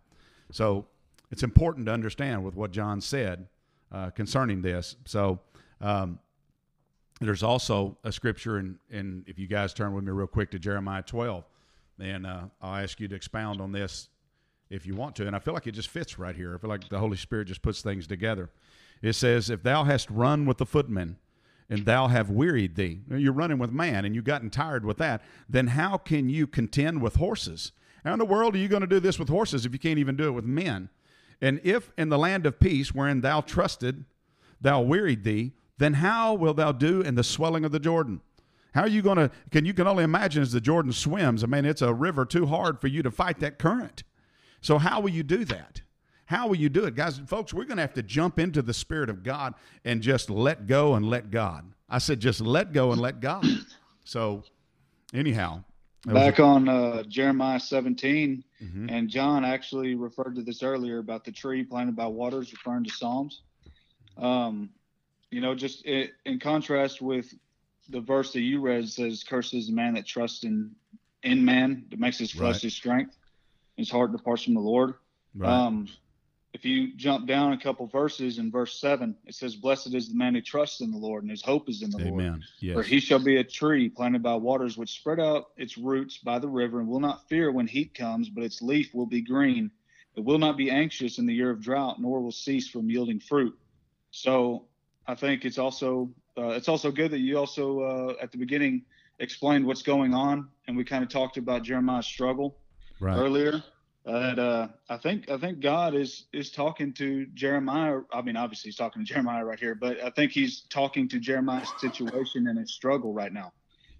So, 0.51 0.87
it's 1.31 1.43
important 1.43 1.87
to 1.87 1.91
understand 1.91 2.43
with 2.43 2.55
what 2.55 2.71
John 2.71 3.01
said 3.01 3.47
uh, 3.91 4.11
concerning 4.11 4.61
this. 4.61 4.95
So, 5.05 5.39
um, 5.81 6.19
there's 7.19 7.43
also 7.43 7.97
a 8.03 8.11
scripture, 8.11 8.57
and 8.57 9.23
if 9.27 9.39
you 9.39 9.47
guys 9.47 9.73
turn 9.73 9.93
with 9.93 10.03
me 10.03 10.11
real 10.11 10.27
quick 10.27 10.51
to 10.51 10.59
Jeremiah 10.59 11.01
12, 11.01 11.45
then 11.97 12.25
uh, 12.25 12.49
I'll 12.61 12.83
ask 12.83 12.99
you 12.99 13.07
to 13.07 13.15
expound 13.15 13.61
on 13.61 13.71
this 13.71 14.09
if 14.69 14.85
you 14.85 14.95
want 14.95 15.15
to. 15.17 15.27
And 15.27 15.35
I 15.35 15.39
feel 15.39 15.53
like 15.53 15.67
it 15.67 15.73
just 15.73 15.89
fits 15.89 16.17
right 16.17 16.35
here. 16.35 16.55
I 16.55 16.57
feel 16.57 16.69
like 16.69 16.89
the 16.89 16.99
Holy 16.99 17.17
Spirit 17.17 17.45
just 17.45 17.61
puts 17.61 17.81
things 17.81 18.07
together. 18.07 18.49
It 19.01 19.13
says, 19.13 19.49
If 19.49 19.63
thou 19.63 19.83
hast 19.83 20.09
run 20.09 20.45
with 20.45 20.57
the 20.57 20.65
footmen, 20.65 21.17
and 21.69 21.85
thou 21.85 22.07
have 22.07 22.29
wearied 22.29 22.75
thee, 22.75 23.01
you're 23.09 23.33
running 23.33 23.57
with 23.57 23.71
man, 23.71 24.05
and 24.05 24.13
you've 24.13 24.23
gotten 24.23 24.49
tired 24.49 24.85
with 24.85 24.97
that, 24.97 25.21
then 25.49 25.67
how 25.67 25.97
can 25.97 26.29
you 26.29 26.45
contend 26.45 27.01
with 27.01 27.15
horses? 27.15 27.71
How 28.03 28.13
in 28.13 28.19
the 28.19 28.25
world 28.25 28.55
are 28.55 28.59
you 28.59 28.67
going 28.67 28.81
to 28.81 28.87
do 28.87 28.99
this 28.99 29.17
with 29.17 29.29
horses 29.29 29.65
if 29.65 29.73
you 29.73 29.79
can't 29.79 29.97
even 29.97 30.15
do 30.15 30.27
it 30.27 30.31
with 30.31 30.45
men? 30.45 30.89
And 31.41 31.59
if 31.63 31.91
in 31.97 32.09
the 32.09 32.19
land 32.19 32.45
of 32.45 32.59
peace 32.59 32.93
wherein 32.93 33.21
thou 33.21 33.41
trusted, 33.41 34.05
thou 34.61 34.81
wearied 34.81 35.23
thee, 35.23 35.53
then 35.77 35.95
how 35.95 36.33
will 36.33 36.53
thou 36.53 36.71
do 36.71 37.01
in 37.01 37.15
the 37.15 37.23
swelling 37.23 37.65
of 37.65 37.71
the 37.71 37.79
Jordan? 37.79 38.21
How 38.73 38.81
are 38.81 38.89
you 38.89 39.01
going 39.01 39.17
to? 39.17 39.31
Can 39.51 39.65
you 39.65 39.73
can 39.73 39.87
only 39.87 40.03
imagine 40.03 40.41
as 40.41 40.51
the 40.51 40.61
Jordan 40.61 40.91
swims? 40.91 41.43
I 41.43 41.47
mean, 41.47 41.65
it's 41.65 41.81
a 41.81 41.93
river 41.93 42.25
too 42.25 42.45
hard 42.45 42.79
for 42.79 42.87
you 42.87 43.01
to 43.03 43.11
fight 43.11 43.39
that 43.39 43.57
current. 43.57 44.03
So, 44.61 44.77
how 44.77 44.99
will 44.99 45.09
you 45.09 45.23
do 45.23 45.45
that? 45.45 45.81
How 46.25 46.47
will 46.47 46.55
you 46.55 46.69
do 46.69 46.85
it? 46.85 46.95
Guys, 46.95 47.21
folks, 47.27 47.53
we're 47.53 47.65
going 47.65 47.77
to 47.77 47.83
have 47.83 47.93
to 47.93 48.03
jump 48.03 48.39
into 48.39 48.61
the 48.61 48.73
Spirit 48.73 49.09
of 49.09 49.23
God 49.23 49.53
and 49.83 50.01
just 50.01 50.29
let 50.29 50.65
go 50.65 50.95
and 50.95 51.07
let 51.07 51.29
God. 51.29 51.71
I 51.87 51.99
said, 51.99 52.19
just 52.19 52.41
let 52.41 52.73
go 52.73 52.91
and 52.91 53.01
let 53.01 53.19
God. 53.19 53.45
So, 54.07 54.43
anyhow. 55.15 55.63
Back 56.05 56.39
on 56.39 56.69
uh, 56.69 57.01
Jeremiah 57.03 57.59
17, 57.59 58.43
mm-hmm. 58.61 58.87
and 58.87 59.09
John 59.09 59.43
actually 59.43 59.95
referred 59.95 60.35
to 60.35 60.43
this 60.43 60.61
earlier 60.61 60.99
about 60.99 61.25
the 61.25 61.31
tree 61.31 61.63
planted 61.63 61.95
by 61.95 62.05
waters, 62.05 62.51
referring 62.51 62.83
to 62.83 62.91
Psalms. 62.91 63.41
Um, 64.17 64.69
you 65.31 65.41
know, 65.41 65.55
just 65.55 65.83
it, 65.87 66.11
in 66.25 66.39
contrast 66.39 67.01
with 67.01 67.33
the 67.89 67.99
verse 67.99 68.31
that 68.33 68.41
you 68.41 68.61
read 68.61 68.87
says, 68.87 69.23
"Curses 69.23 69.67
the 69.67 69.73
man 69.73 69.95
that 69.95 70.05
trusts 70.05 70.43
in 70.43 70.75
in 71.23 71.43
man, 71.43 71.85
that 71.89 71.99
makes 71.99 72.19
his 72.19 72.31
flesh 72.31 72.55
right. 72.55 72.61
his 72.61 72.75
strength." 72.75 73.17
His 73.75 73.89
heart 73.89 74.11
departs 74.11 74.43
from 74.43 74.53
the 74.53 74.59
Lord. 74.59 74.95
Right. 75.35 75.49
Um, 75.49 75.87
if 76.53 76.63
you 76.63 76.95
jump 76.95 77.27
down 77.27 77.51
a 77.51 77.57
couple 77.57 77.85
verses 77.87 78.37
in 78.37 78.49
verse 78.49 78.79
seven, 78.79 79.17
it 79.25 79.35
says, 79.35 79.57
"Blessed 79.57 79.93
is 79.93 80.07
the 80.07 80.15
man 80.15 80.35
who 80.35 80.41
trusts 80.41 80.79
in 80.79 80.89
the 80.89 80.97
Lord, 80.97 81.23
and 81.23 81.29
his 81.29 81.41
hope 81.41 81.67
is 81.67 81.81
in 81.81 81.89
the 81.89 82.07
Amen. 82.07 82.27
Lord. 82.31 82.43
Yes. 82.61 82.75
For 82.75 82.83
he 82.83 83.01
shall 83.01 83.19
be 83.19 83.35
a 83.35 83.43
tree 83.43 83.89
planted 83.89 84.23
by 84.23 84.35
waters, 84.35 84.77
which 84.77 84.91
spread 84.91 85.19
out 85.19 85.47
its 85.57 85.77
roots 85.77 86.17
by 86.17 86.39
the 86.39 86.47
river, 86.47 86.79
and 86.79 86.87
will 86.87 87.01
not 87.01 87.27
fear 87.27 87.51
when 87.51 87.67
heat 87.67 87.93
comes, 87.93 88.29
but 88.29 88.45
its 88.45 88.61
leaf 88.61 88.93
will 88.93 89.05
be 89.05 89.21
green. 89.21 89.69
It 90.15 90.23
will 90.23 90.39
not 90.39 90.55
be 90.55 90.71
anxious 90.71 91.17
in 91.19 91.25
the 91.25 91.33
year 91.33 91.49
of 91.49 91.59
drought, 91.59 91.99
nor 91.99 92.21
will 92.21 92.31
cease 92.31 92.69
from 92.69 92.89
yielding 92.89 93.19
fruit." 93.19 93.57
So 94.11 94.67
I 95.05 95.15
think 95.15 95.43
it's 95.43 95.57
also 95.57 96.09
uh, 96.37 96.51
it's 96.51 96.69
also 96.69 96.89
good 96.89 97.11
that 97.11 97.19
you 97.19 97.37
also 97.37 97.81
uh, 97.81 98.13
at 98.21 98.31
the 98.31 98.37
beginning 98.37 98.85
explained 99.19 99.65
what's 99.65 99.83
going 99.83 100.13
on, 100.13 100.47
and 100.67 100.77
we 100.77 100.85
kind 100.85 101.03
of 101.03 101.09
talked 101.09 101.35
about 101.35 101.63
Jeremiah's 101.63 102.05
struggle 102.05 102.57
right. 102.99 103.17
earlier. 103.17 103.63
And 104.07 104.37
uh, 104.37 104.67
I 104.87 104.97
think 104.97 105.31
I 105.31 105.37
think 105.37 105.61
God 105.61 105.95
is 105.95 106.25
is 106.31 106.51
talking 106.51 106.93
to 106.93 107.25
Jeremiah. 107.33 108.01
I 108.13 108.21
mean, 108.21 108.37
obviously 108.37 108.67
he's 108.69 108.75
talking 108.77 109.03
to 109.03 109.13
Jeremiah 109.13 109.43
right 109.43 109.59
here, 109.59 109.73
but 109.73 110.03
I 110.03 110.11
think 110.11 110.31
he's 110.31 110.61
talking 110.69 111.07
to 111.09 111.19
Jeremiah's 111.19 111.71
situation 111.79 112.47
and 112.47 112.59
his 112.59 112.71
struggle 112.71 113.13
right 113.13 113.33
now. 113.33 113.51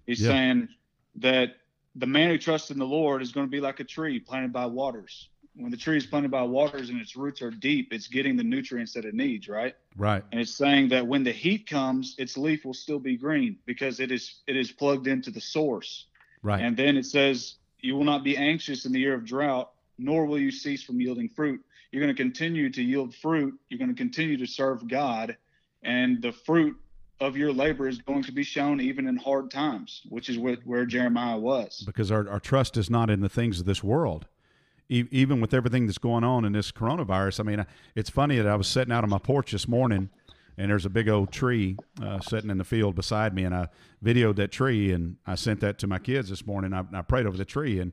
He's 0.06 0.20
Yeah. 0.20 0.28
saying 0.28 0.68
that 1.16 1.56
the 1.96 2.06
man 2.06 2.30
who 2.30 2.38
trusts 2.38 2.70
in 2.70 2.78
the 2.78 2.86
Lord 2.86 3.20
is 3.20 3.32
going 3.32 3.46
to 3.46 3.50
be 3.50 3.58
like 3.60 3.80
a 3.80 3.84
tree 3.84 4.20
planted 4.20 4.52
by 4.52 4.66
waters. 4.66 5.28
When 5.56 5.70
the 5.70 5.76
tree 5.76 5.96
is 5.96 6.06
planted 6.06 6.30
by 6.30 6.42
waters 6.42 6.90
and 6.90 7.00
its 7.00 7.16
roots 7.16 7.40
are 7.42 7.50
deep, 7.50 7.92
it's 7.92 8.06
getting 8.06 8.36
the 8.36 8.44
nutrients 8.44 8.92
that 8.92 9.06
it 9.06 9.14
needs, 9.14 9.48
right? 9.48 9.74
Right. 9.96 10.22
And 10.30 10.40
it's 10.40 10.54
saying 10.54 10.90
that 10.90 11.04
when 11.04 11.24
the 11.24 11.32
heat 11.32 11.66
comes, 11.66 12.14
its 12.18 12.36
leaf 12.36 12.64
will 12.64 12.74
still 12.74 12.98
be 13.00 13.16
green 13.16 13.58
because 13.64 13.98
it 13.98 14.12
is 14.12 14.42
it 14.46 14.54
is 14.56 14.70
plugged 14.70 15.08
into 15.08 15.32
the 15.32 15.40
source. 15.40 16.06
Right. 16.42 16.60
And 16.60 16.76
then 16.76 16.96
it 16.96 17.06
says, 17.06 17.56
You 17.86 17.94
will 17.94 18.04
not 18.04 18.24
be 18.24 18.36
anxious 18.36 18.84
in 18.84 18.90
the 18.90 18.98
year 18.98 19.14
of 19.14 19.24
drought, 19.24 19.70
nor 19.96 20.26
will 20.26 20.40
you 20.40 20.50
cease 20.50 20.82
from 20.82 21.00
yielding 21.00 21.28
fruit. 21.28 21.60
You're 21.92 22.02
going 22.02 22.14
to 22.14 22.20
continue 22.20 22.68
to 22.70 22.82
yield 22.82 23.14
fruit. 23.14 23.54
You're 23.68 23.78
going 23.78 23.94
to 23.94 23.96
continue 23.96 24.36
to 24.38 24.46
serve 24.46 24.88
God. 24.88 25.36
And 25.84 26.20
the 26.20 26.32
fruit 26.32 26.76
of 27.20 27.36
your 27.36 27.52
labor 27.52 27.86
is 27.86 27.98
going 27.98 28.24
to 28.24 28.32
be 28.32 28.42
shown 28.42 28.80
even 28.80 29.06
in 29.06 29.16
hard 29.16 29.52
times, 29.52 30.02
which 30.08 30.28
is 30.28 30.36
what, 30.36 30.58
where 30.64 30.84
Jeremiah 30.84 31.38
was. 31.38 31.84
because 31.86 32.10
our, 32.10 32.28
our 32.28 32.40
trust 32.40 32.76
is 32.76 32.90
not 32.90 33.08
in 33.08 33.20
the 33.20 33.28
things 33.28 33.60
of 33.60 33.66
this 33.66 33.84
world. 33.84 34.26
E- 34.88 35.04
even 35.12 35.40
with 35.40 35.54
everything 35.54 35.86
that's 35.86 35.98
going 35.98 36.24
on 36.24 36.44
in 36.44 36.52
this 36.54 36.72
coronavirus, 36.72 37.38
I 37.38 37.42
mean, 37.44 37.66
it's 37.94 38.10
funny 38.10 38.36
that 38.36 38.48
I 38.48 38.56
was 38.56 38.66
sitting 38.66 38.92
out 38.92 39.04
on 39.04 39.10
my 39.10 39.18
porch 39.18 39.52
this 39.52 39.68
morning, 39.68 40.10
and 40.58 40.70
there's 40.70 40.86
a 40.86 40.90
big 40.90 41.08
old 41.08 41.32
tree 41.32 41.76
uh, 42.02 42.20
sitting 42.20 42.50
in 42.50 42.58
the 42.58 42.64
field 42.64 42.94
beside 42.94 43.34
me, 43.34 43.44
and 43.44 43.54
I 43.54 43.68
videoed 44.04 44.36
that 44.36 44.52
tree, 44.52 44.92
and 44.92 45.16
I 45.26 45.34
sent 45.34 45.60
that 45.60 45.78
to 45.80 45.86
my 45.86 45.98
kids 45.98 46.30
this 46.30 46.46
morning. 46.46 46.72
I, 46.72 46.84
I 46.92 47.02
prayed 47.02 47.26
over 47.26 47.36
the 47.36 47.44
tree, 47.44 47.78
and 47.78 47.92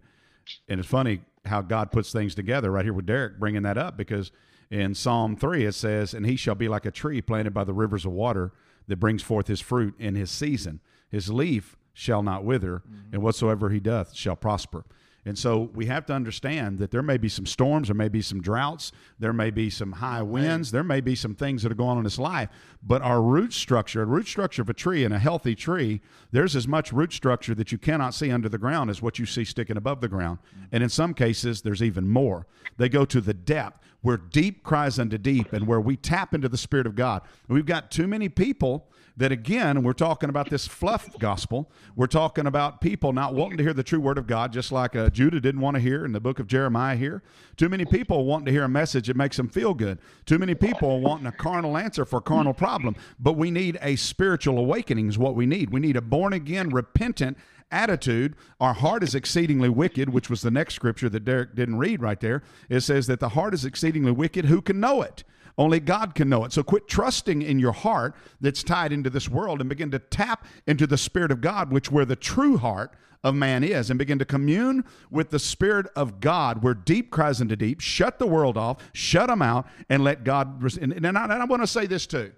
and 0.67 0.79
it's 0.79 0.89
funny 0.89 1.21
how 1.45 1.61
God 1.61 1.91
puts 1.91 2.11
things 2.11 2.35
together 2.35 2.71
right 2.71 2.85
here 2.85 2.93
with 2.93 3.05
Derek 3.05 3.39
bringing 3.39 3.63
that 3.63 3.77
up 3.77 3.97
because 3.97 4.31
in 4.69 4.95
Psalm 4.95 5.35
3 5.35 5.65
it 5.65 5.73
says, 5.73 6.13
And 6.13 6.25
he 6.25 6.35
shall 6.35 6.55
be 6.55 6.67
like 6.67 6.85
a 6.85 6.91
tree 6.91 7.21
planted 7.21 7.53
by 7.53 7.63
the 7.63 7.73
rivers 7.73 8.05
of 8.05 8.11
water 8.11 8.53
that 8.87 8.97
brings 8.97 9.21
forth 9.21 9.47
his 9.47 9.61
fruit 9.61 9.93
in 9.99 10.15
his 10.15 10.31
season. 10.31 10.79
His 11.09 11.31
leaf 11.31 11.77
shall 11.93 12.23
not 12.23 12.43
wither, 12.43 12.81
and 13.11 13.21
whatsoever 13.21 13.69
he 13.69 13.79
doth 13.79 14.15
shall 14.15 14.35
prosper. 14.35 14.83
And 15.25 15.37
so 15.37 15.69
we 15.73 15.85
have 15.85 16.05
to 16.07 16.13
understand 16.13 16.79
that 16.79 16.91
there 16.91 17.01
may 17.01 17.17
be 17.17 17.29
some 17.29 17.45
storms, 17.45 17.87
there 17.87 17.95
may 17.95 18.09
be 18.09 18.21
some 18.21 18.41
droughts, 18.41 18.91
there 19.19 19.31
may 19.31 19.51
be 19.51 19.69
some 19.69 19.93
high 19.93 20.21
winds, 20.21 20.71
there 20.71 20.83
may 20.83 20.99
be 20.99 21.15
some 21.15 21.33
things 21.33 21.63
that 21.63 21.71
are 21.71 21.75
going 21.75 21.91
on 21.91 21.97
in 21.99 22.03
this 22.03 22.19
life, 22.19 22.49
but 22.81 23.01
our 23.01 23.21
root 23.21 23.53
structure, 23.53 24.01
the 24.01 24.05
root 24.05 24.27
structure 24.27 24.61
of 24.61 24.69
a 24.69 24.73
tree 24.73 25.05
and 25.05 25.13
a 25.13 25.19
healthy 25.19 25.55
tree, 25.55 26.01
there's 26.31 26.57
as 26.57 26.67
much 26.67 26.91
root 26.91 27.13
structure 27.13 27.55
that 27.55 27.71
you 27.71 27.77
cannot 27.77 28.13
see 28.13 28.31
under 28.31 28.49
the 28.49 28.57
ground 28.57 28.89
as 28.89 29.01
what 29.01 29.17
you 29.17 29.25
see 29.25 29.45
sticking 29.45 29.77
above 29.77 30.01
the 30.01 30.09
ground. 30.09 30.39
And 30.73 30.83
in 30.83 30.89
some 30.89 31.13
cases, 31.13 31.61
there's 31.61 31.81
even 31.81 32.07
more. 32.07 32.45
They 32.77 32.89
go 32.89 33.05
to 33.05 33.21
the 33.21 33.33
depth 33.33 33.79
where 34.01 34.17
deep 34.17 34.63
cries 34.63 34.99
unto 34.99 35.17
deep 35.17 35.53
and 35.53 35.65
where 35.65 35.79
we 35.79 35.95
tap 35.95 36.33
into 36.33 36.49
the 36.49 36.57
Spirit 36.57 36.85
of 36.85 36.95
God. 36.95 37.21
We've 37.47 37.65
got 37.65 37.89
too 37.89 38.07
many 38.07 38.27
people 38.27 38.87
that 39.15 39.31
again 39.31 39.83
we're 39.83 39.93
talking 39.93 40.29
about 40.29 40.49
this 40.49 40.67
fluff 40.67 41.09
gospel. 41.19 41.71
We're 41.95 42.07
talking 42.07 42.47
about 42.47 42.81
people 42.81 43.13
not 43.13 43.33
wanting 43.33 43.57
to 43.57 43.63
hear 43.63 43.73
the 43.73 43.83
true 43.83 43.99
word 43.99 44.17
of 44.17 44.27
god 44.27 44.51
just 44.51 44.71
like 44.71 44.95
uh, 44.95 45.09
judah 45.09 45.39
didn't 45.39 45.61
want 45.61 45.75
to 45.75 45.81
hear 45.81 46.05
in 46.05 46.11
the 46.11 46.19
book 46.19 46.39
of 46.39 46.47
jeremiah 46.47 46.95
here. 46.95 47.21
Too 47.55 47.69
many 47.69 47.85
people 47.85 48.25
wanting 48.25 48.45
to 48.45 48.51
hear 48.51 48.63
a 48.63 48.69
message 48.69 49.07
that 49.07 49.15
makes 49.15 49.37
them 49.37 49.49
feel 49.49 49.73
good. 49.73 49.99
Too 50.25 50.39
many 50.39 50.55
people 50.55 51.01
wanting 51.01 51.27
a 51.27 51.31
carnal 51.31 51.77
answer 51.77 52.05
for 52.05 52.17
a 52.17 52.21
carnal 52.21 52.53
problem. 52.53 52.95
But 53.19 53.33
we 53.33 53.51
need 53.51 53.77
a 53.81 53.95
spiritual 53.95 54.57
awakening 54.57 55.09
is 55.09 55.17
what 55.17 55.35
we 55.35 55.45
need. 55.45 55.69
We 55.69 55.79
need 55.79 55.95
a 55.95 56.01
born 56.01 56.33
again 56.33 56.69
repentant 56.69 57.37
attitude. 57.71 58.35
Our 58.59 58.73
heart 58.73 59.03
is 59.03 59.15
exceedingly 59.15 59.69
wicked 59.69 60.09
which 60.09 60.29
was 60.29 60.41
the 60.41 60.51
next 60.51 60.73
scripture 60.75 61.09
that 61.09 61.25
derek 61.25 61.55
didn't 61.55 61.77
read 61.77 62.01
right 62.01 62.19
there. 62.19 62.41
It 62.69 62.81
says 62.81 63.07
that 63.07 63.19
the 63.19 63.29
heart 63.29 63.53
is 63.53 63.65
exceedingly 63.65 64.11
wicked. 64.11 64.45
Who 64.45 64.61
can 64.61 64.79
know 64.79 65.01
it 65.01 65.23
only 65.57 65.79
God 65.79 66.15
can 66.15 66.29
know 66.29 66.45
it. 66.45 66.51
So 66.51 66.63
quit 66.63 66.87
trusting 66.87 67.41
in 67.41 67.59
your 67.59 67.71
heart 67.71 68.15
that's 68.41 68.63
tied 68.63 68.91
into 68.91 69.09
this 69.09 69.29
world 69.29 69.59
and 69.59 69.69
begin 69.69 69.91
to 69.91 69.99
tap 69.99 70.45
into 70.65 70.87
the 70.87 70.97
Spirit 70.97 71.31
of 71.31 71.41
God, 71.41 71.71
which 71.71 71.91
where 71.91 72.05
the 72.05 72.15
true 72.15 72.57
heart 72.57 72.91
of 73.23 73.35
man 73.35 73.63
is, 73.63 73.89
and 73.89 73.97
begin 73.97 74.19
to 74.19 74.25
commune 74.25 74.83
with 75.09 75.29
the 75.29 75.39
Spirit 75.39 75.87
of 75.95 76.19
God, 76.19 76.61
where 76.61 76.73
deep 76.73 77.09
cries 77.11 77.39
into 77.39 77.55
deep. 77.55 77.79
Shut 77.79 78.19
the 78.19 78.27
world 78.27 78.57
off, 78.57 78.77
shut 78.93 79.27
them 79.27 79.41
out, 79.41 79.67
and 79.89 80.03
let 80.03 80.23
God. 80.23 80.61
And, 80.77 80.91
and 80.91 81.17
I, 81.17 81.23
and 81.23 81.33
I 81.33 81.45
want 81.45 81.61
to 81.61 81.67
say 81.67 81.85
this 81.85 82.05
too, 82.05 82.33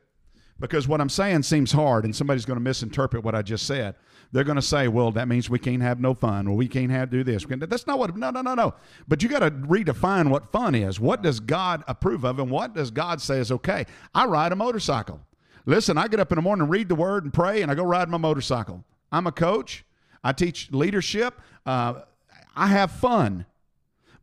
because 0.60 0.88
what 0.88 1.02
I'm 1.02 1.10
saying 1.10 1.44
seems 1.44 1.72
hard, 1.72 2.06
and 2.06 2.16
somebody's 2.16 2.46
going 2.46 2.58
to 2.58 2.64
misinterpret 2.64 3.24
what 3.24 3.34
I 3.34 3.42
just 3.42 3.66
said. 3.66 3.96
They're 4.32 4.44
going 4.44 4.58
to 4.58 4.62
say, 4.62 4.88
"Well, 4.88 5.12
that 5.12 5.28
means 5.28 5.50
we 5.50 5.60
can't 5.60 5.82
have 5.82 6.00
no 6.00 6.14
fun, 6.14 6.48
or 6.48 6.56
we 6.56 6.68
can't 6.68 6.92
have 6.92 7.10
do 7.10 7.24
this." 7.24 7.46
That's 7.48 7.88
not 7.88 8.00
what. 8.00 8.16
No, 8.16 8.32
no, 8.32 8.42
no, 8.42 8.54
no. 8.54 8.74
But 9.08 9.24
you 9.24 9.30
got 9.30 9.40
to 9.40 9.52
redefine 9.52 10.30
what 10.30 10.52
fun 10.52 10.76
is. 10.76 11.00
What 11.00 11.22
does 11.22 11.40
God 11.40 11.84
approve 11.88 12.24
of, 12.24 12.40
and 12.40 12.50
what 12.50 12.74
does 12.74 12.92
God 12.92 13.22
say 13.22 13.40
is 13.40 13.52
okay? 13.52 13.86
I 14.14 14.26
ride 14.26 14.52
a 14.52 14.56
motorcycle. 14.56 15.22
Listen, 15.66 15.98
I 15.98 16.08
get 16.08 16.20
up 16.20 16.32
in 16.32 16.36
the 16.36 16.42
morning, 16.42 16.68
read 16.68 16.90
the 16.90 16.96
Word, 16.96 17.24
and 17.24 17.34
pray, 17.34 17.62
and 17.62 17.72
I 17.72 17.76
go 17.76 17.84
ride 17.84 18.10
my 18.10 18.18
motorcycle. 18.18 18.84
I'm 19.12 19.28
a 19.28 19.32
coach. 19.32 19.84
I 20.24 20.32
teach 20.32 20.72
leadership. 20.72 21.40
Uh, 21.66 22.02
I 22.56 22.68
have 22.68 22.92
fun, 22.92 23.46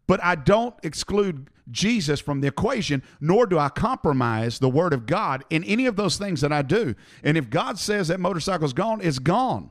but 0.07 0.23
I 0.23 0.35
don't 0.35 0.75
exclude 0.83 1.49
Jesus 1.71 2.21
from 2.21 2.41
the 2.41 2.49
equation, 2.49 3.03
nor 3.21 3.47
do 3.47 3.59
I 3.59 3.69
compromise 3.69 4.59
the 4.59 4.69
Word 4.69 4.93
of 4.93 5.07
God 5.07 5.45
in 5.51 5.65
any 5.65 5.87
of 5.87 5.97
those 5.97 6.17
things 6.17 6.41
that 6.41 6.53
I 6.53 6.63
do. 6.63 6.95
And 7.23 7.37
if 7.37 7.51
God 7.51 7.79
says 7.79 8.09
that 8.09 8.21
motorcycle's 8.21 8.73
gone, 8.73 9.01
it's 9.01 9.19
gone. 9.19 9.71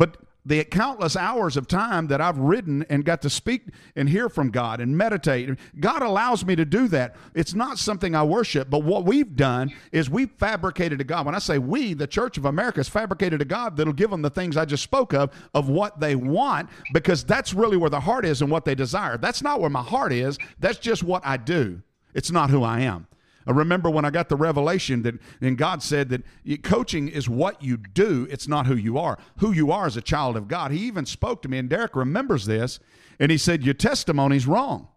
But 0.00 0.16
the 0.46 0.64
countless 0.64 1.14
hours 1.14 1.58
of 1.58 1.68
time 1.68 2.06
that 2.06 2.22
I've 2.22 2.38
ridden 2.38 2.86
and 2.88 3.04
got 3.04 3.20
to 3.20 3.28
speak 3.28 3.64
and 3.94 4.08
hear 4.08 4.30
from 4.30 4.50
God 4.50 4.80
and 4.80 4.96
meditate, 4.96 5.50
God 5.78 6.00
allows 6.00 6.42
me 6.42 6.56
to 6.56 6.64
do 6.64 6.88
that. 6.88 7.16
It's 7.34 7.52
not 7.52 7.78
something 7.78 8.14
I 8.14 8.22
worship, 8.22 8.70
but 8.70 8.82
what 8.82 9.04
we've 9.04 9.36
done 9.36 9.70
is 9.92 10.08
we've 10.08 10.30
fabricated 10.30 11.02
a 11.02 11.04
God. 11.04 11.26
When 11.26 11.34
I 11.34 11.38
say 11.38 11.58
we, 11.58 11.92
the 11.92 12.06
Church 12.06 12.38
of 12.38 12.46
America 12.46 12.78
has 12.78 12.88
fabricated 12.88 13.42
a 13.42 13.44
God 13.44 13.76
that'll 13.76 13.92
give 13.92 14.08
them 14.08 14.22
the 14.22 14.30
things 14.30 14.56
I 14.56 14.64
just 14.64 14.82
spoke 14.82 15.12
of, 15.12 15.34
of 15.52 15.68
what 15.68 16.00
they 16.00 16.16
want, 16.16 16.70
because 16.94 17.22
that's 17.22 17.52
really 17.52 17.76
where 17.76 17.90
the 17.90 18.00
heart 18.00 18.24
is 18.24 18.40
and 18.40 18.50
what 18.50 18.64
they 18.64 18.74
desire. 18.74 19.18
That's 19.18 19.42
not 19.42 19.60
where 19.60 19.68
my 19.68 19.82
heart 19.82 20.14
is. 20.14 20.38
That's 20.60 20.78
just 20.78 21.02
what 21.02 21.20
I 21.26 21.36
do. 21.36 21.82
It's 22.14 22.30
not 22.30 22.48
who 22.48 22.62
I 22.62 22.80
am. 22.80 23.06
I 23.46 23.52
remember 23.52 23.88
when 23.88 24.04
I 24.04 24.10
got 24.10 24.28
the 24.28 24.36
revelation 24.36 25.02
that, 25.02 25.14
and 25.40 25.56
God 25.56 25.82
said 25.82 26.10
that 26.10 26.22
coaching 26.62 27.08
is 27.08 27.28
what 27.28 27.62
you 27.62 27.76
do, 27.76 28.26
it's 28.30 28.46
not 28.46 28.66
who 28.66 28.76
you 28.76 28.98
are. 28.98 29.18
Who 29.38 29.52
you 29.52 29.72
are 29.72 29.86
is 29.86 29.96
a 29.96 30.02
child 30.02 30.36
of 30.36 30.46
God. 30.46 30.72
He 30.72 30.80
even 30.86 31.06
spoke 31.06 31.42
to 31.42 31.48
me, 31.48 31.58
and 31.58 31.68
Derek 31.68 31.96
remembers 31.96 32.44
this, 32.46 32.80
and 33.18 33.30
he 33.30 33.38
said, 33.38 33.62
Your 33.62 33.74
testimony's 33.74 34.46
wrong. 34.46 34.88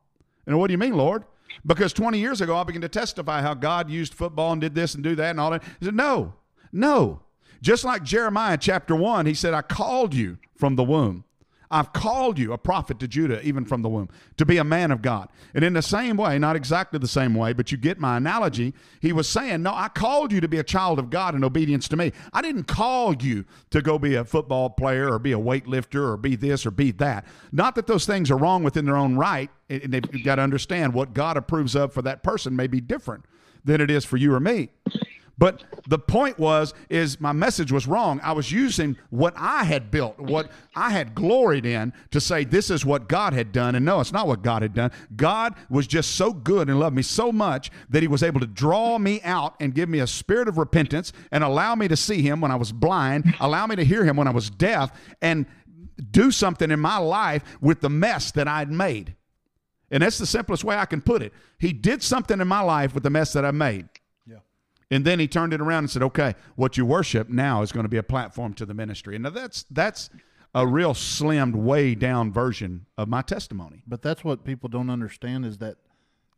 And 0.46 0.60
what 0.60 0.68
do 0.68 0.74
you 0.74 0.78
mean, 0.78 0.98
Lord? 0.98 1.24
Because 1.66 1.94
20 1.94 2.20
years 2.20 2.41
ago, 2.41 2.58
I 2.58 2.64
began 2.64 2.82
to 2.82 2.89
testify 2.89 3.41
how 3.41 3.54
God 3.54 3.89
used 3.89 4.14
football 4.14 4.52
and 4.52 4.60
did 4.60 4.76
this 4.76 4.96
and 4.96 5.04
do 5.04 5.16
that 5.16 5.30
and 5.30 5.39
all 5.39 5.52
that. 5.52 5.64
He 5.80 5.86
said, 5.86 5.96
No, 5.96 6.34
no. 6.72 7.22
Just 7.62 7.86
like 7.86 8.04
Jeremiah 8.04 8.58
chapter 8.58 8.94
1, 8.94 9.26
he 9.26 9.34
said, 9.34 9.54
I 9.54 9.62
called 9.62 10.14
you 10.14 10.38
from 10.56 10.76
the 10.76 10.84
womb. 10.84 11.24
I've 11.74 11.92
called 11.92 12.38
you 12.38 12.54
a 12.54 12.58
prophet 12.58 13.00
to 13.00 13.08
Judah, 13.08 13.42
even 13.46 13.66
from 13.66 13.82
the 13.82 13.90
womb, 13.90 14.10
to 14.38 14.46
be 14.46 14.58
a 14.58 14.64
man 14.64 14.92
of 14.92 15.02
God. 15.02 15.30
And 15.56 15.64
in 15.64 15.74
the 15.74 15.82
same 15.82 16.18
way, 16.18 16.38
not 16.38 16.56
exactly 16.56 17.00
the 17.00 17.08
same 17.08 17.34
way, 17.34 17.52
but 17.52 17.72
you 17.72 17.80
get 17.80 18.00
my 18.00 18.18
analogy, 18.18 18.76
he 19.02 19.12
was 19.12 19.28
saying, 19.28 19.64
No, 19.64 19.74
I 19.74 19.88
called 19.90 20.32
you 20.32 20.40
to 20.40 20.48
be 20.48 20.60
a 20.60 20.64
child 20.64 21.00
of 21.00 21.10
God 21.10 21.34
in 21.34 21.44
obedience 21.44 21.88
to 21.88 21.98
me. 21.98 22.12
I 22.32 22.44
didn't 22.44 22.66
call 22.66 23.16
you 23.16 23.46
to 23.72 23.82
go 23.82 23.98
be 23.98 24.14
a 24.14 24.24
football 24.24 24.70
player 24.70 25.12
or 25.12 25.18
be 25.18 25.32
a 25.32 25.40
weightlifter 25.40 26.08
or 26.08 26.16
be 26.16 26.36
this 26.36 26.64
or 26.66 26.72
be 26.72 26.92
that. 26.92 27.26
Not 27.52 27.74
that 27.74 27.88
those 27.88 28.06
things 28.06 28.30
are 28.30 28.38
wrong 28.38 28.64
within 28.64 28.86
their 28.86 28.98
own 28.98 29.16
right. 29.16 29.50
And 29.68 29.92
they've 29.92 30.24
got 30.24 30.36
to 30.36 30.44
understand 30.44 30.94
what 30.94 31.16
God 31.16 31.38
approves 31.38 31.76
of 31.76 31.92
for 31.92 32.04
that 32.04 32.22
person 32.22 32.56
may 32.56 32.68
be 32.68 32.82
different 32.82 33.26
than 33.66 33.82
it 33.82 33.90
is 33.90 34.06
for 34.06 34.18
you 34.18 34.34
or 34.34 34.40
me. 34.40 34.70
But 35.38 35.64
the 35.88 35.98
point 35.98 36.38
was, 36.38 36.74
is 36.90 37.20
my 37.20 37.32
message 37.32 37.72
was 37.72 37.88
wrong. 37.88 38.20
I 38.24 38.34
was 38.34 38.52
using 38.52 38.98
what 39.10 39.34
I 39.36 39.64
had 39.64 39.90
built, 39.90 40.20
what 40.20 40.52
I 40.76 40.92
had 40.92 41.16
gloried 41.16 41.66
in 41.66 41.92
to 42.12 42.22
say 42.22 42.44
this 42.44 42.70
is 42.70 42.86
what 42.86 43.10
God 43.10 43.34
had 43.34 43.52
done. 43.52 43.74
And 43.74 43.84
no, 43.84 44.00
it's 44.00 44.12
not 44.12 44.28
what 44.28 44.44
God 44.44 44.62
had 44.62 44.76
done. 44.76 44.92
God 45.16 45.56
was 45.70 45.88
just 45.88 46.12
so 46.12 46.34
good 46.34 46.70
and 46.70 46.80
loved 46.80 46.96
me 46.96 47.02
so 47.02 47.32
much 47.32 47.72
that 47.90 48.04
he 48.04 48.08
was 48.08 48.22
able 48.22 48.40
to 48.42 48.48
draw 48.48 49.00
me 49.00 49.22
out 49.24 49.56
and 49.60 49.74
give 49.74 49.90
me 49.90 50.00
a 50.00 50.08
spirit 50.08 50.48
of 50.48 50.60
repentance 50.60 51.14
and 51.32 51.44
allow 51.44 51.74
me 51.74 51.88
to 51.88 51.98
see 51.98 52.22
him 52.22 52.40
when 52.40 52.52
I 52.52 52.56
was 52.56 52.72
blind, 52.72 53.34
allow 53.40 53.66
me 53.66 53.76
to 53.76 53.84
hear 53.84 54.04
him 54.04 54.16
when 54.16 54.28
I 54.28 54.32
was 54.32 54.52
deaf, 54.52 54.92
and 55.22 55.48
do 56.12 56.30
something 56.30 56.70
in 56.70 56.80
my 56.80 56.98
life 56.98 57.44
with 57.60 57.82
the 57.82 57.90
mess 57.90 58.32
that 58.32 58.48
I'd 58.48 58.72
made. 58.72 59.16
And 59.90 60.02
that's 60.02 60.18
the 60.18 60.26
simplest 60.26 60.64
way 60.64 60.76
I 60.76 60.86
can 60.86 61.02
put 61.02 61.22
it. 61.22 61.34
He 61.60 61.72
did 61.72 62.02
something 62.02 62.40
in 62.40 62.48
my 62.48 62.62
life 62.62 62.94
with 62.94 63.04
the 63.04 63.10
mess 63.10 63.34
that 63.34 63.46
I 63.46 63.52
made. 63.52 63.88
And 64.94 65.06
then 65.06 65.20
he 65.20 65.28
turned 65.28 65.54
it 65.54 65.62
around 65.62 65.80
and 65.80 65.89
said, 65.89 66.04
"Okay, 66.04 66.36
what 66.56 66.78
you 66.78 66.86
worship 66.86 67.30
now 67.30 67.62
is 67.64 67.72
going 67.72 67.84
to 67.86 67.89
be 67.89 67.98
a 67.98 68.04
platform 68.04 68.54
to 68.56 68.66
the 68.66 68.74
ministry." 68.74 69.16
And 69.16 69.24
now 69.24 69.30
that's 69.32 69.64
that's 69.72 70.10
a 70.54 70.68
real 70.68 70.94
slimmed, 70.94 71.56
way 71.56 71.96
down 71.96 72.32
version 72.32 72.86
of 72.98 73.08
my 73.08 73.24
testimony. 73.24 73.82
But 73.88 74.04
that's 74.04 74.24
what 74.24 74.44
people 74.44 74.70
don't 74.70 74.89
understand 74.91 75.46
is 75.46 75.58
that 75.58 75.78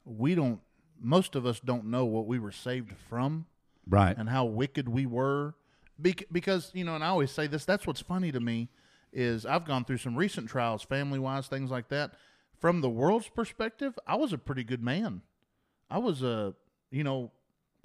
we 0.06 0.36
don't. 0.36 0.62
Most 1.02 1.36
of 1.36 1.46
us 1.46 1.60
don't 1.60 1.86
know 1.86 2.06
what 2.06 2.26
we 2.28 2.40
were 2.40 2.54
saved 2.54 2.94
from, 3.10 3.46
Right. 3.88 4.18
and 4.18 4.30
how 4.30 4.46
wicked 4.46 4.88
we 4.88 5.06
were. 5.06 5.56
Because 6.02 6.72
you 6.74 6.86
know, 6.86 6.96
and 6.96 7.04
I 7.04 7.08
always 7.08 7.32
say 7.32 7.48
this. 7.48 7.66
That's 7.66 7.86
what's 7.86 8.02
funny 8.02 8.32
to 8.32 8.40
me 8.40 8.70
is 9.12 9.46
I've 9.46 9.66
gone 9.66 9.84
through 9.86 9.98
some 9.98 10.16
recent 10.16 10.50
trials, 10.50 10.84
family 10.84 11.20
wise, 11.20 11.48
things 11.48 11.72
like 11.72 11.88
that. 11.90 12.14
From 12.60 12.82
the 12.82 12.90
world's 12.90 13.28
perspective, 13.30 13.98
I 14.08 14.16
was 14.16 14.32
a 14.34 14.38
pretty 14.38 14.64
good 14.64 14.84
man. 14.84 15.22
I 15.90 15.98
was 15.98 16.24
a 16.24 16.54
you 16.92 17.04
know 17.04 17.32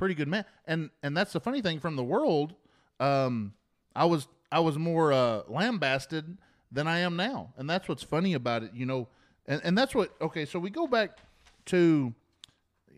pretty 0.00 0.14
good 0.14 0.28
man, 0.28 0.46
and 0.66 0.90
and 1.04 1.16
that's 1.16 1.32
the 1.32 1.40
funny 1.40 1.60
thing. 1.60 1.78
From 1.78 1.94
the 1.94 2.02
world, 2.02 2.54
um, 2.98 3.52
I 3.94 4.06
was 4.06 4.26
I 4.50 4.58
was 4.60 4.78
more 4.78 5.12
uh, 5.12 5.42
lambasted 5.46 6.38
than 6.72 6.88
I 6.88 7.00
am 7.00 7.16
now, 7.16 7.52
and 7.56 7.68
that's 7.68 7.86
what's 7.86 8.02
funny 8.02 8.32
about 8.32 8.64
it. 8.64 8.72
You 8.74 8.86
know, 8.86 9.08
and 9.46 9.60
and 9.62 9.78
that's 9.78 9.94
what. 9.94 10.10
Okay, 10.20 10.46
so 10.46 10.58
we 10.58 10.70
go 10.70 10.88
back 10.88 11.18
to 11.66 12.14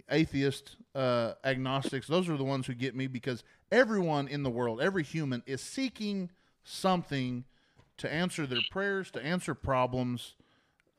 atheist, 0.09 0.77
uh, 0.95 1.33
agnostics. 1.45 2.07
Those 2.07 2.29
are 2.29 2.37
the 2.37 2.45
ones 2.45 2.67
who 2.69 2.75
get 2.75 2.95
me 2.95 3.09
because 3.09 3.43
everyone 3.73 4.29
in 4.29 4.45
the 4.45 4.51
world, 4.51 4.81
every 4.81 5.03
human, 5.03 5.43
is 5.45 5.61
seeking 5.61 6.31
something 6.63 7.45
to 7.99 8.13
answer 8.13 8.47
their 8.47 8.63
prayers, 8.71 9.11
to 9.11 9.25
answer 9.25 9.55
problems. 9.55 10.35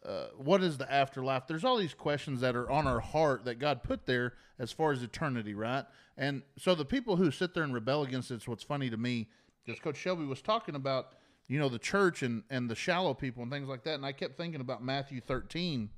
Uh, 0.06 0.26
what 0.36 0.62
is 0.62 0.78
the 0.78 0.92
afterlife? 0.92 1.48
There's 1.48 1.64
all 1.64 1.78
these 1.78 1.94
questions 1.94 2.42
that 2.42 2.56
are 2.56 2.70
on 2.70 2.88
our 2.88 3.00
heart 3.00 3.46
that 3.46 3.60
God 3.60 3.84
put 3.84 4.06
there 4.06 4.34
as 4.60 4.72
far 4.72 4.92
as 4.92 5.02
eternity, 5.02 5.54
right? 5.54 5.86
And 6.18 6.44
so 6.58 6.76
the 6.76 6.86
people 6.86 7.16
who 7.16 7.32
sit 7.32 7.54
there 7.54 7.64
and 7.64 7.74
rebel 7.74 8.04
against 8.04 8.30
it's 8.30 8.48
what's 8.48 8.64
funny 8.64 8.90
to 8.90 8.98
me. 8.98 9.30
because 9.66 9.80
Coach 9.80 9.98
Shelby 9.98 10.26
was 10.26 10.42
talking 10.42 10.76
about, 10.76 11.14
you 11.48 11.58
know, 11.58 11.70
the 11.70 11.80
church 11.80 12.22
and 12.22 12.44
and 12.50 12.70
the 12.70 12.76
shallow 12.76 13.14
people 13.14 13.44
and 13.44 13.52
things 13.52 13.70
like 13.70 13.84
that, 13.86 13.96
and 13.96 14.06
I 14.06 14.12
kept 14.12 14.38
thinking 14.38 14.62
about 14.62 14.84
Matthew 14.84 15.22
13 15.22 15.90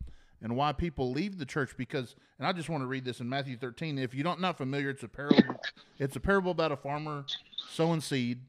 and 0.42 0.56
why 0.56 0.72
people 0.74 1.12
leave 1.12 1.38
the 1.38 1.46
church 1.46 1.76
because 1.76 2.16
and 2.38 2.48
I 2.48 2.54
just 2.54 2.70
want 2.70 2.84
to 2.84 2.88
read 2.88 3.06
this 3.06 3.20
in 3.20 3.30
Matthew 3.30 3.58
13 3.58 3.98
if 3.98 4.14
you 4.14 4.24
don't 4.24 4.42
not 4.42 4.58
familiar 4.58 4.90
it's 4.90 5.04
a 5.04 5.08
parable 5.08 5.56
it's 5.98 6.16
a 6.16 6.20
parable 6.20 6.52
about 6.52 6.72
a 6.72 6.76
farmer 6.76 7.26
sowing 7.70 8.02
seed 8.02 8.42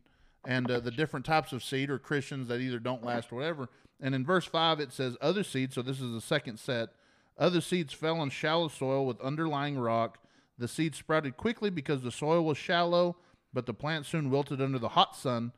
and 0.45 0.71
uh, 0.71 0.81
the 0.81 0.91
different 0.91 1.25
types 1.25 1.53
of 1.53 1.65
seed 1.65 1.89
or 1.89 1.99
Christians 1.99 2.49
that 2.49 2.61
either 2.61 2.79
don't 2.79 3.05
last 3.05 3.33
or 3.33 3.37
whatever 3.37 3.69
and 4.01 4.14
in 4.14 4.24
verse 4.24 4.44
5 4.44 4.80
it 4.80 4.92
says 4.92 5.16
other 5.20 5.42
seeds 5.42 5.74
so 5.74 5.82
this 5.82 6.01
is 6.01 6.12
the 6.12 6.20
second 6.20 6.59
set 6.59 6.90
other 7.38 7.61
seeds 7.61 7.92
fell 7.92 8.20
on 8.20 8.30
shallow 8.30 8.68
soil 8.68 9.07
with 9.07 9.20
underlying 9.20 9.78
rock 9.78 10.18
the 10.59 10.68
seeds 10.68 10.99
sprouted 10.99 11.36
quickly 11.36 11.70
because 11.70 12.03
the 12.03 12.11
soil 12.11 12.44
was 12.44 12.59
shallow 12.59 13.16
but 13.53 13.66
the 13.66 13.74
plant 13.74 14.07
soon 14.07 14.30
wilted 14.30 14.61
under 14.61 14.78
the 14.78 14.90
hot 14.90 15.16
sun 15.16 15.53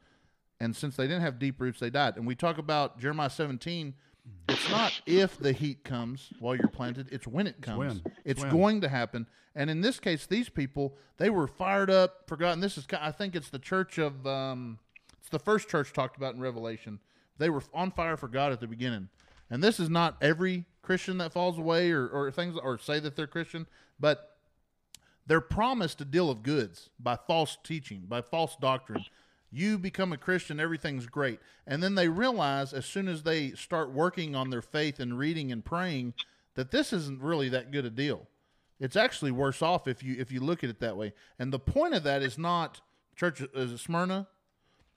and 0.61 0.75
since 0.75 0.97
they 0.97 1.05
didn't 1.05 1.23
have 1.23 1.39
deep 1.39 1.61
roots 1.61 1.81
they 1.81 1.91
died 1.91 2.17
and 2.17 2.27
we 2.27 2.35
talk 2.35 2.59
about 2.59 2.99
Jeremiah 2.99 3.31
17 3.31 3.95
it's 4.49 4.71
not 4.71 5.01
if 5.07 5.39
the 5.39 5.53
heat 5.53 5.85
comes 5.85 6.33
while 6.39 6.55
you're 6.55 6.69
planted, 6.69 7.09
it's 7.11 7.27
when 7.27 7.47
it 7.47 7.61
comes. 7.61 7.79
when. 7.79 8.03
It's 8.25 8.43
when. 8.43 8.51
going 8.51 8.81
to 8.81 8.89
happen. 8.89 9.27
And 9.55 9.69
in 9.71 9.81
this 9.81 10.01
case, 10.01 10.27
these 10.27 10.49
people, 10.49 10.97
they 11.19 11.31
were 11.31 11.47
fired 11.47 11.91
up, 11.91 12.27
forgotten. 12.27 12.61
This 12.61 12.79
is, 12.79 12.87
I 12.99 13.11
think 13.11 13.35
it's 13.35 13.51
the 13.51 13.59
church 13.59 13.99
of, 13.99 14.27
um, 14.27 14.79
it's 15.21 15.29
the 15.29 15.39
first 15.39 15.69
church 15.69 15.93
talked 15.93 16.17
about 16.17 16.35
in 16.35 16.41
Revelation. 16.41 17.01
They 17.39 17.51
were 17.51 17.63
on 17.73 17.91
fire 17.91 18.17
for 18.17 18.29
God 18.29 18.53
at 18.53 18.61
the 18.61 18.67
beginning. 18.67 19.09
And 19.51 19.63
this 19.63 19.81
is 19.81 19.89
not 19.89 20.17
every 20.21 20.67
Christian 20.83 21.19
that 21.19 21.33
falls 21.33 21.59
away 21.59 21.91
or, 21.91 22.07
or 22.09 22.31
things, 22.31 22.59
or 22.63 22.79
say 22.79 23.01
that 23.01 23.17
they're 23.17 23.27
Christian, 23.27 23.67
but 23.99 24.37
they're 25.27 25.41
promised 25.41 26.01
a 26.01 26.05
deal 26.05 26.31
of 26.31 26.43
goods 26.43 26.91
by 26.99 27.17
false 27.17 27.57
teaching, 27.63 28.05
by 28.09 28.23
false 28.23 28.57
doctrine. 28.61 29.05
You 29.51 29.79
become 29.79 30.13
a 30.13 30.19
Christian, 30.19 30.61
everything's 30.61 31.07
great. 31.07 31.41
And 31.67 31.83
then 31.83 31.95
they 31.95 32.09
realize 32.09 32.73
as 32.73 32.85
soon 32.87 33.09
as 33.09 33.23
they 33.23 33.53
start 33.53 33.93
working 33.93 34.35
on 34.35 34.51
their 34.51 34.63
faith 34.63 35.01
and 35.01 35.19
reading 35.19 35.53
and 35.53 35.65
praying 35.65 36.15
that 36.55 36.71
this 36.71 36.93
isn't 36.93 37.23
really 37.23 37.49
that 37.51 37.71
good 37.71 37.85
a 37.85 37.91
deal. 37.91 38.27
It's 38.81 38.97
actually 38.97 39.31
worse 39.31 39.61
off 39.63 39.89
if 39.89 40.03
you 40.03 40.17
if 40.19 40.31
you 40.31 40.41
look 40.41 40.63
at 40.63 40.71
it 40.71 40.81
that 40.81 40.97
way. 40.97 41.13
And 41.39 41.53
the 41.53 41.59
point 41.59 41.95
of 41.95 42.05
that 42.05 42.23
is 42.23 42.39
not 42.39 42.81
church 43.17 43.43
is 43.55 43.81
Smyrna? 43.81 44.29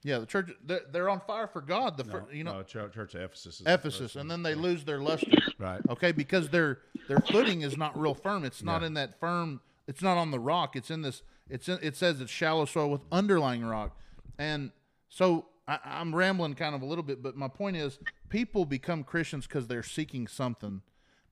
Yeah, 0.04 0.18
the 0.20 0.26
church 0.26 0.50
they're, 0.66 0.82
they're 0.92 1.10
on 1.10 1.20
fire 1.22 1.48
for 1.48 1.62
God. 1.62 1.96
The 1.98 2.04
fir- 2.04 2.26
you 2.34 2.44
know 2.44 2.54
no, 2.58 2.64
Church, 2.64 2.94
Church 2.94 3.14
of 3.16 3.22
Ephesus. 3.22 3.62
Is 3.62 3.68
Ephesus, 3.68 4.16
and 4.16 4.30
then 4.32 4.42
they 4.44 4.56
lose 4.56 4.84
their 4.84 5.00
luster. 5.00 5.32
Right. 5.60 5.82
Okay, 5.90 6.12
because 6.12 6.50
their 6.50 6.80
their 7.08 7.20
footing 7.20 7.62
is 7.62 7.78
not 7.78 8.00
real 8.00 8.16
firm. 8.16 8.44
It's 8.44 8.64
not 8.64 8.82
Yeah. 8.82 8.88
in 8.88 8.94
that 8.96 9.20
firm. 9.20 9.62
It's 9.88 10.02
not 10.02 10.18
on 10.18 10.32
the 10.32 10.40
rock. 10.40 10.76
It's 10.76 10.90
in 10.90 11.02
this. 11.04 11.22
It's 11.50 11.70
in, 11.70 11.78
it 11.84 11.96
says 11.96 12.20
it's 12.22 12.32
shallow 12.32 12.66
soil 12.66 12.90
with 12.90 13.02
underlying 13.12 13.64
rock, 13.64 13.96
and 14.40 14.72
so 15.10 15.46
I, 15.68 15.78
I'm 15.86 16.16
rambling 16.16 16.56
kind 16.56 16.74
of 16.74 16.82
a 16.82 16.86
little 16.86 17.04
bit. 17.04 17.22
But 17.22 17.36
my 17.38 17.48
point 17.48 17.76
is, 17.78 18.00
people 18.30 18.66
become 18.66 19.04
Christians 19.04 19.46
because 19.46 19.68
they're 19.68 19.84
seeking 19.84 20.28
something. 20.28 20.82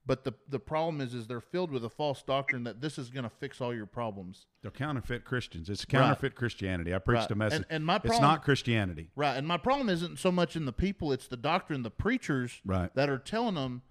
But 0.05 0.23
the 0.23 0.33
the 0.47 0.59
problem 0.59 1.01
is, 1.01 1.13
is 1.13 1.27
they're 1.27 1.39
filled 1.41 1.69
with 1.71 1.85
a 1.85 1.89
false 1.89 2.23
doctrine 2.23 2.63
that 2.63 2.81
this 2.81 2.97
is 2.97 3.09
going 3.09 3.25
to 3.25 3.29
fix 3.29 3.61
all 3.61 3.73
your 3.75 3.85
problems. 3.85 4.47
They're 4.63 4.71
counterfeit 4.71 5.23
Christians. 5.23 5.69
It's 5.69 5.85
counterfeit 5.85 6.33
Christianity. 6.35 6.95
I 6.95 6.97
preached 6.99 7.21
Right. 7.23 7.31
a 7.31 7.35
message. 7.35 7.57
And- 7.57 7.65
and 7.69 7.85
my 7.85 7.97
it's 7.97 8.05
problem- 8.05 8.23
not 8.23 8.43
Christianity. 8.43 9.11
Right. 9.15 9.35
And 9.37 9.47
my 9.47 9.57
problem 9.57 9.87
isn't 9.89 10.17
so 10.17 10.31
much 10.31 10.55
in 10.55 10.65
the 10.65 10.73
people, 10.73 11.11
it's 11.11 11.27
the 11.27 11.37
doctrine, 11.37 11.83
the 11.83 11.91
preachers 11.91 12.59
Right. 12.65 12.93
that 12.95 13.07
are 13.09 13.19
telling 13.19 13.53
them, 13.55 13.83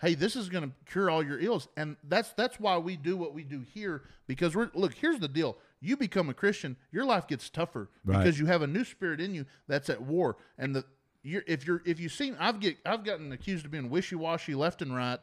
hey, 0.00 0.14
this 0.14 0.34
is 0.34 0.48
going 0.48 0.68
to 0.70 0.74
cure 0.90 1.08
all 1.08 1.22
your 1.22 1.38
ills. 1.38 1.68
And 1.76 1.96
that's 2.02 2.32
that's 2.32 2.58
why 2.58 2.76
we 2.78 2.96
do 2.96 3.16
what 3.16 3.32
we 3.32 3.44
do 3.44 3.60
here 3.60 4.02
because 4.26 4.56
we're 4.56 4.70
look, 4.74 4.94
here's 4.94 5.20
the 5.20 5.28
deal. 5.28 5.56
You 5.80 5.96
become 5.96 6.28
a 6.28 6.34
Christian, 6.34 6.76
your 6.90 7.04
life 7.04 7.28
gets 7.28 7.48
tougher 7.48 7.90
Right. 8.04 8.18
because 8.18 8.40
you 8.40 8.46
have 8.46 8.62
a 8.62 8.66
new 8.66 8.82
spirit 8.84 9.20
in 9.20 9.34
you 9.34 9.46
that's 9.68 9.88
at 9.88 10.02
war. 10.02 10.36
And 10.58 10.74
the 10.74 10.84
you're, 11.22 11.44
if 11.46 11.66
you're 11.66 11.82
if 11.84 12.00
you 12.00 12.08
see 12.08 12.32
I've 12.40 12.58
get 12.60 12.78
I've 12.84 13.04
gotten 13.04 13.30
accused 13.30 13.66
of 13.66 13.70
being 13.70 13.88
wishy-washy 13.90 14.54
left 14.54 14.82
and 14.82 14.96
right. 14.96 15.20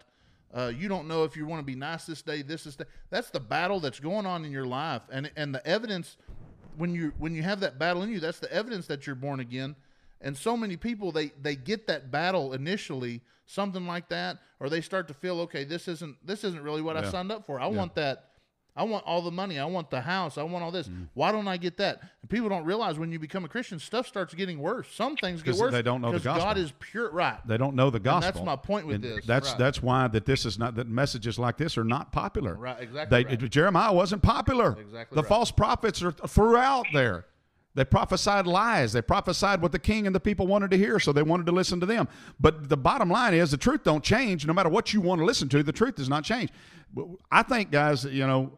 Uh, 0.53 0.71
you 0.75 0.87
don't 0.87 1.07
know 1.07 1.23
if 1.23 1.35
you 1.35 1.45
want 1.45 1.59
to 1.59 1.65
be 1.65 1.75
nice 1.75 2.05
this 2.05 2.21
day, 2.21 2.41
this 2.41 2.65
is 2.65 2.75
day. 2.75 2.85
That's 3.09 3.29
the 3.29 3.39
battle 3.39 3.79
that's 3.79 3.99
going 3.99 4.25
on 4.25 4.45
in 4.45 4.51
your 4.51 4.65
life, 4.65 5.01
and 5.11 5.29
and 5.35 5.53
the 5.53 5.65
evidence 5.67 6.17
when 6.77 6.93
you 6.93 7.11
when 7.17 7.33
you 7.33 7.43
have 7.43 7.59
that 7.59 7.77
battle 7.77 8.03
in 8.03 8.09
you, 8.09 8.19
that's 8.19 8.39
the 8.39 8.51
evidence 8.51 8.87
that 8.87 9.05
you're 9.05 9.15
born 9.15 9.39
again. 9.39 9.75
And 10.21 10.37
so 10.37 10.55
many 10.55 10.77
people 10.77 11.11
they 11.11 11.31
they 11.41 11.55
get 11.55 11.87
that 11.87 12.11
battle 12.11 12.53
initially, 12.53 13.21
something 13.45 13.85
like 13.85 14.09
that, 14.09 14.37
or 14.59 14.69
they 14.69 14.81
start 14.81 15.07
to 15.09 15.13
feel 15.13 15.41
okay, 15.41 15.63
this 15.63 15.87
isn't 15.87 16.25
this 16.25 16.43
isn't 16.43 16.61
really 16.63 16.81
what 16.81 16.95
I 16.95 17.01
signed 17.11 17.31
up 17.31 17.45
for. 17.45 17.59
I 17.59 17.67
want 17.67 17.95
that. 17.95 18.26
I 18.78 18.84
want 18.84 19.03
all 19.05 19.21
the 19.21 19.32
money. 19.32 19.57
I 19.59 19.65
want 19.65 19.89
the 19.89 20.01
house. 20.01 20.38
I 20.38 20.43
want 20.43 20.63
all 20.63 20.71
this. 20.71 20.88
Mm-hmm. 20.88 21.03
Why 21.15 21.32
don't 21.32 21.47
I 21.47 21.57
get 21.57 21.78
that? 21.78 21.99
And 22.21 22.30
people 22.30 22.47
don't 22.47 22.63
realize 22.63 22.99
when 22.99 23.11
you 23.11 23.19
become 23.19 23.43
a 23.43 23.47
Christian, 23.49 23.80
stuff 23.80 24.07
starts 24.07 24.34
getting 24.34 24.59
worse. 24.59 24.88
Some 24.93 25.17
things 25.17 25.41
get 25.41 25.55
worse. 25.55 25.71
they 25.71 25.82
don't 25.82 26.01
know 26.01 26.11
the 26.11 26.19
'cause 26.19 26.38
God 26.39 26.57
is 26.57 26.71
pure. 26.80 27.09
Right. 27.11 27.39
They 27.47 27.57
don't 27.57 27.75
know 27.75 27.89
the 27.89 27.99
gospel. 27.99 28.32
that's 28.32 28.45
my 28.45 28.55
point 28.55 28.86
with 28.88 28.95
And 28.95 29.03
this. 29.03 29.25
That's 29.25 29.49
Right. 29.49 29.57
that's 29.57 29.82
why 29.82 30.07
that 30.09 30.25
this 30.25 30.45
is 30.45 30.59
not 30.59 30.75
that 30.75 30.88
messages 30.88 31.39
like 31.39 31.57
this 31.57 31.78
are 31.78 31.84
not 31.84 32.11
popular. 32.11 32.53
Right, 32.55 32.80
exactly 32.80 33.23
They, 33.23 33.30
right. 33.30 33.49
Jeremiah 33.49 33.93
wasn't 33.93 34.21
popular. 34.21 34.78
Exactly 34.80 35.15
The 35.15 35.23
right. 35.23 35.28
false 35.30 35.51
prophets 35.51 36.03
are 36.03 36.11
throughout 36.11 36.86
there. 36.93 37.25
They 37.75 37.86
prophesied 37.86 38.47
lies. 38.47 38.93
They 38.93 39.03
prophesied 39.03 39.61
what 39.61 39.71
the 39.71 39.78
king 39.78 40.07
and 40.07 40.15
the 40.15 40.19
people 40.19 40.47
wanted 40.47 40.71
to 40.71 40.78
hear, 40.78 40.99
so 40.99 41.11
they 41.13 41.21
wanted 41.21 41.45
to 41.45 41.51
listen 41.51 41.80
to 41.80 41.86
them. 41.86 42.07
But 42.39 42.69
the 42.69 42.78
bottom 42.78 43.07
line 43.07 43.36
is 43.36 43.51
the 43.51 43.57
truth 43.57 43.84
don't 43.84 44.03
change. 44.03 44.47
No 44.47 44.53
matter 44.53 44.69
what 44.69 44.93
you 44.93 45.01
want 45.01 45.19
to 45.19 45.25
listen 45.25 45.47
to, 45.49 45.61
the 45.61 45.71
truth 45.71 45.93
does 45.95 46.09
not 46.09 46.23
change. 46.23 46.49
I 47.32 47.43
think, 47.43 47.69
guys, 47.69 48.03
you 48.05 48.25
know, 48.25 48.51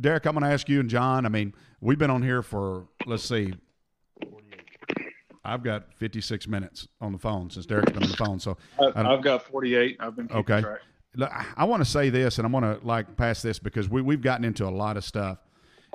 Derek, 0.00 0.26
I'm 0.26 0.32
going 0.32 0.44
to 0.44 0.50
ask 0.50 0.68
you 0.68 0.80
and 0.80 0.88
John. 0.88 1.26
I 1.26 1.28
mean, 1.28 1.54
we've 1.80 1.98
been 1.98 2.10
on 2.10 2.22
here 2.22 2.42
for 2.42 2.86
let's 3.06 3.22
see, 3.24 3.52
I've 5.44 5.62
got 5.62 5.92
56 5.94 6.48
minutes 6.48 6.88
on 7.00 7.12
the 7.12 7.18
phone 7.18 7.50
since 7.50 7.66
Derek's 7.66 7.92
been 7.92 8.02
on 8.02 8.10
the 8.10 8.16
phone. 8.16 8.40
So 8.40 8.56
I've, 8.80 8.96
uh, 8.96 9.08
I've 9.10 9.22
got 9.22 9.42
48. 9.44 9.96
I've 10.00 10.16
been 10.16 10.30
Okay. 10.32 10.60
track. 10.60 10.80
I- 11.20 11.46
I 11.58 11.64
want 11.64 11.82
to 11.82 11.88
say 11.88 12.10
this, 12.10 12.38
and 12.38 12.46
I 12.46 12.50
want 12.50 12.64
to 12.80 12.86
like 12.86 13.16
pass 13.16 13.40
this 13.42 13.58
because 13.58 13.88
we 13.88 14.02
we've 14.02 14.20
gotten 14.20 14.44
into 14.44 14.66
a 14.66 14.70
lot 14.70 14.96
of 14.96 15.04
stuff, 15.04 15.38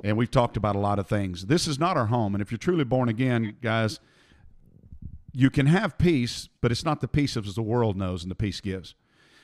and 0.02 0.16
we've 0.16 0.30
talked 0.30 0.56
about 0.56 0.74
a 0.74 0.80
lot 0.80 0.98
of 0.98 1.06
things. 1.06 1.46
This 1.46 1.68
is 1.68 1.78
not 1.78 1.96
our 1.96 2.06
home, 2.06 2.34
and 2.34 2.42
if 2.42 2.50
you're 2.50 2.58
truly 2.58 2.82
born 2.84 3.08
again, 3.08 3.56
guys, 3.62 4.00
you 5.32 5.48
can 5.48 5.66
have 5.66 5.96
peace, 5.98 6.48
but 6.60 6.72
it's 6.72 6.84
not 6.84 7.00
the 7.00 7.08
peace 7.08 7.36
as 7.36 7.54
the 7.54 7.62
world 7.62 7.96
knows 7.96 8.22
and 8.22 8.30
the 8.30 8.34
peace 8.36 8.60
gives. 8.60 8.94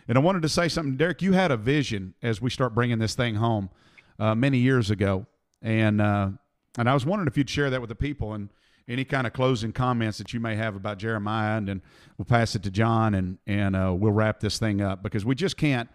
And 0.08 0.16
I 0.18 0.20
wanted 0.20 0.42
to 0.42 0.48
say 0.48 0.68
something, 0.68 0.96
Derek. 0.96 1.22
You 1.22 1.32
had 1.32 1.50
a 1.52 1.56
vision 1.56 2.14
as 2.22 2.40
we 2.42 2.50
start 2.50 2.74
bringing 2.74 2.98
this 2.98 3.14
thing 3.14 3.36
home 3.36 3.70
uh, 4.18 4.34
many 4.34 4.58
years 4.58 4.90
ago, 4.90 5.26
and 5.62 6.00
uh, 6.00 6.30
and 6.76 6.88
I 6.88 6.94
was 6.94 7.06
wondering 7.06 7.26
if 7.28 7.36
you'd 7.36 7.50
share 7.50 7.70
that 7.70 7.80
with 7.80 7.88
the 7.88 7.94
people 7.94 8.34
and 8.34 8.48
any 8.88 9.04
kind 9.04 9.26
of 9.26 9.32
closing 9.32 9.72
comments 9.72 10.18
that 10.18 10.32
you 10.32 10.40
may 10.40 10.56
have 10.56 10.74
about 10.74 10.98
Jeremiah, 10.98 11.58
and 11.58 11.68
then 11.68 11.82
we'll 12.16 12.24
pass 12.24 12.54
it 12.54 12.62
to 12.64 12.70
John, 12.70 13.14
and 13.14 13.38
and 13.46 13.76
uh, 13.76 13.94
we'll 13.96 14.12
wrap 14.12 14.40
this 14.40 14.58
thing 14.58 14.80
up 14.80 15.02
because 15.02 15.24
we 15.24 15.34
just 15.34 15.56
can't. 15.56 15.88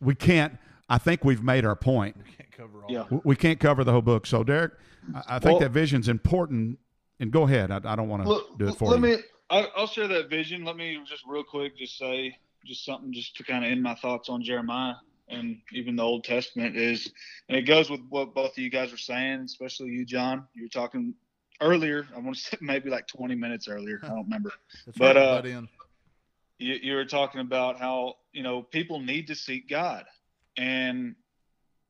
We 0.00 0.14
can't. 0.14 0.58
I 0.88 0.98
think 0.98 1.24
we've 1.24 1.42
made 1.42 1.64
our 1.64 1.76
point. 1.76 2.16
We 2.18 2.30
can't 2.36 2.52
cover 2.52 2.84
all. 2.84 2.90
Yeah. 2.90 3.04
We 3.24 3.36
can't 3.36 3.58
cover 3.58 3.84
the 3.84 3.92
whole 3.92 4.02
book. 4.02 4.26
So, 4.26 4.44
Derek, 4.44 4.72
I, 5.14 5.36
I 5.36 5.38
think 5.38 5.52
Well- 5.52 5.60
that 5.60 5.70
vision's 5.70 6.08
important. 6.08 6.78
And 7.20 7.30
go 7.30 7.44
ahead. 7.44 7.70
I, 7.70 7.76
I 7.76 7.94
don't 7.94 8.08
want 8.08 8.24
to 8.24 8.42
do 8.58 8.68
it 8.68 8.76
for 8.76 8.88
let 8.90 8.96
you. 8.96 9.16
me. 9.16 9.22
I, 9.48 9.68
I'll 9.76 9.86
share 9.86 10.08
that 10.08 10.28
vision. 10.28 10.64
Let 10.64 10.76
me 10.76 10.98
just 11.06 11.22
real 11.28 11.44
quick 11.44 11.78
just 11.78 11.96
say 11.96 12.36
just 12.66 12.84
something 12.84 13.12
just 13.12 13.36
to 13.36 13.44
kind 13.44 13.64
of 13.64 13.70
end 13.70 13.82
my 13.82 13.94
thoughts 13.94 14.28
on 14.28 14.42
Jeremiah 14.42 14.94
and 15.28 15.58
even 15.72 15.96
the 15.96 16.02
Old 16.02 16.24
Testament 16.24 16.76
is, 16.76 17.10
and 17.48 17.56
it 17.56 17.62
goes 17.62 17.90
with 17.90 18.00
what 18.08 18.34
both 18.34 18.52
of 18.52 18.58
you 18.58 18.70
guys 18.70 18.92
are 18.92 18.98
saying, 18.98 19.40
especially 19.40 19.88
you, 19.88 20.04
John. 20.04 20.46
You 20.54 20.64
were 20.64 20.68
talking 20.68 21.14
earlier. 21.60 22.06
I 22.14 22.20
want 22.20 22.36
to 22.36 22.42
say 22.42 22.56
maybe 22.60 22.90
like 22.90 23.06
20 23.06 23.34
minutes 23.34 23.68
earlier. 23.68 24.00
I 24.02 24.08
don't 24.08 24.24
remember. 24.24 24.52
but 24.96 25.16
uh, 25.16 25.42
you, 26.58 26.74
you 26.82 26.94
were 26.94 27.04
talking 27.04 27.40
about 27.40 27.78
how 27.78 28.14
you 28.32 28.42
know 28.42 28.62
people 28.62 29.00
need 29.00 29.26
to 29.28 29.34
seek 29.34 29.68
God, 29.68 30.04
and 30.56 31.14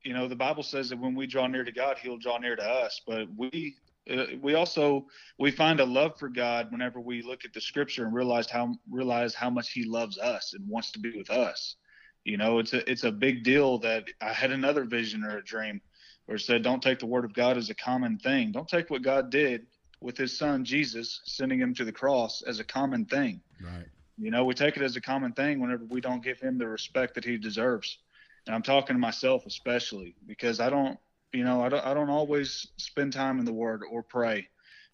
you 0.03 0.15
know 0.15 0.29
the 0.29 0.37
Bible 0.37 0.63
says 0.63 0.89
that 0.91 0.99
when 0.99 1.15
we 1.15 1.27
draw 1.27 1.47
near 1.47 1.65
to 1.65 1.73
God, 1.73 1.99
He'll 1.99 2.19
draw 2.19 2.39
near 2.39 2.57
to 2.57 2.65
us. 2.65 3.01
But 3.07 3.29
we 3.37 3.77
uh, 4.11 4.25
we 4.41 4.55
also 4.55 5.07
we 5.39 5.51
find 5.51 5.81
a 5.81 5.85
love 5.85 6.19
for 6.19 6.29
God 6.29 6.71
whenever 6.71 7.01
we 7.01 7.23
look 7.23 7.45
at 7.45 7.53
the 7.53 7.61
Scripture 7.61 8.05
and 8.05 8.15
realize 8.15 8.51
how 8.51 8.75
realize 8.91 9.35
how 9.35 9.51
much 9.51 9.71
He 9.71 9.85
loves 9.85 10.19
us 10.19 10.55
and 10.55 10.69
wants 10.69 10.93
to 10.93 10.99
be 10.99 11.17
with 11.17 11.31
us. 11.31 11.77
You 12.25 12.39
know, 12.39 12.59
it's 12.59 12.73
a 12.73 12.91
it's 12.91 13.05
a 13.05 13.13
big 13.13 13.45
deal 13.45 13.79
that 13.79 14.05
I 14.21 14.33
had 14.33 14.51
another 14.51 14.85
vision 14.85 15.25
or 15.25 15.39
a 15.39 15.45
dream 15.45 15.83
where 16.25 16.37
it 16.37 16.41
said, 16.41 16.63
"Don't 16.63 16.83
take 16.83 16.99
the 16.99 17.07
word 17.07 17.27
of 17.27 17.35
God 17.35 17.59
as 17.59 17.69
a 17.69 17.75
common 17.75 18.19
thing. 18.19 18.51
Don't 18.51 18.69
take 18.69 18.89
what 18.89 19.03
God 19.03 19.31
did 19.31 19.67
with 20.01 20.17
His 20.17 20.37
Son 20.37 20.65
Jesus, 20.65 21.21
sending 21.25 21.61
Him 21.61 21.75
to 21.75 21.85
the 21.85 21.93
cross, 21.93 22.43
as 22.43 22.61
a 22.61 22.65
common 22.65 23.05
thing." 23.05 23.43
Right. 23.63 23.87
You 24.17 24.31
know, 24.31 24.45
we 24.45 24.55
take 24.55 24.77
it 24.77 24.83
as 24.83 24.97
a 24.97 25.03
common 25.03 25.33
thing 25.33 25.61
whenever 25.61 25.85
we 25.85 26.01
don't 26.01 26.23
give 26.23 26.41
Him 26.41 26.57
the 26.57 26.67
respect 26.67 27.15
that 27.17 27.25
He 27.25 27.37
deserves. 27.37 27.99
And 28.47 28.55
I'm 28.55 28.63
talking 28.63 28.95
to 28.95 29.01
myself 29.01 29.45
especially 29.47 30.15
because 30.27 30.61
I 30.61 30.71
don't, 30.71 30.99
you 31.33 31.45
know, 31.45 31.63
I 31.63 31.69
don't 31.69 31.85
I 31.85 31.93
don't 31.93 32.11
always 32.11 32.69
spend 32.79 33.13
time 33.13 33.39
in 33.39 33.45
the 33.45 33.53
Word 33.53 33.83
or 33.89 34.03
pray, 34.03 34.49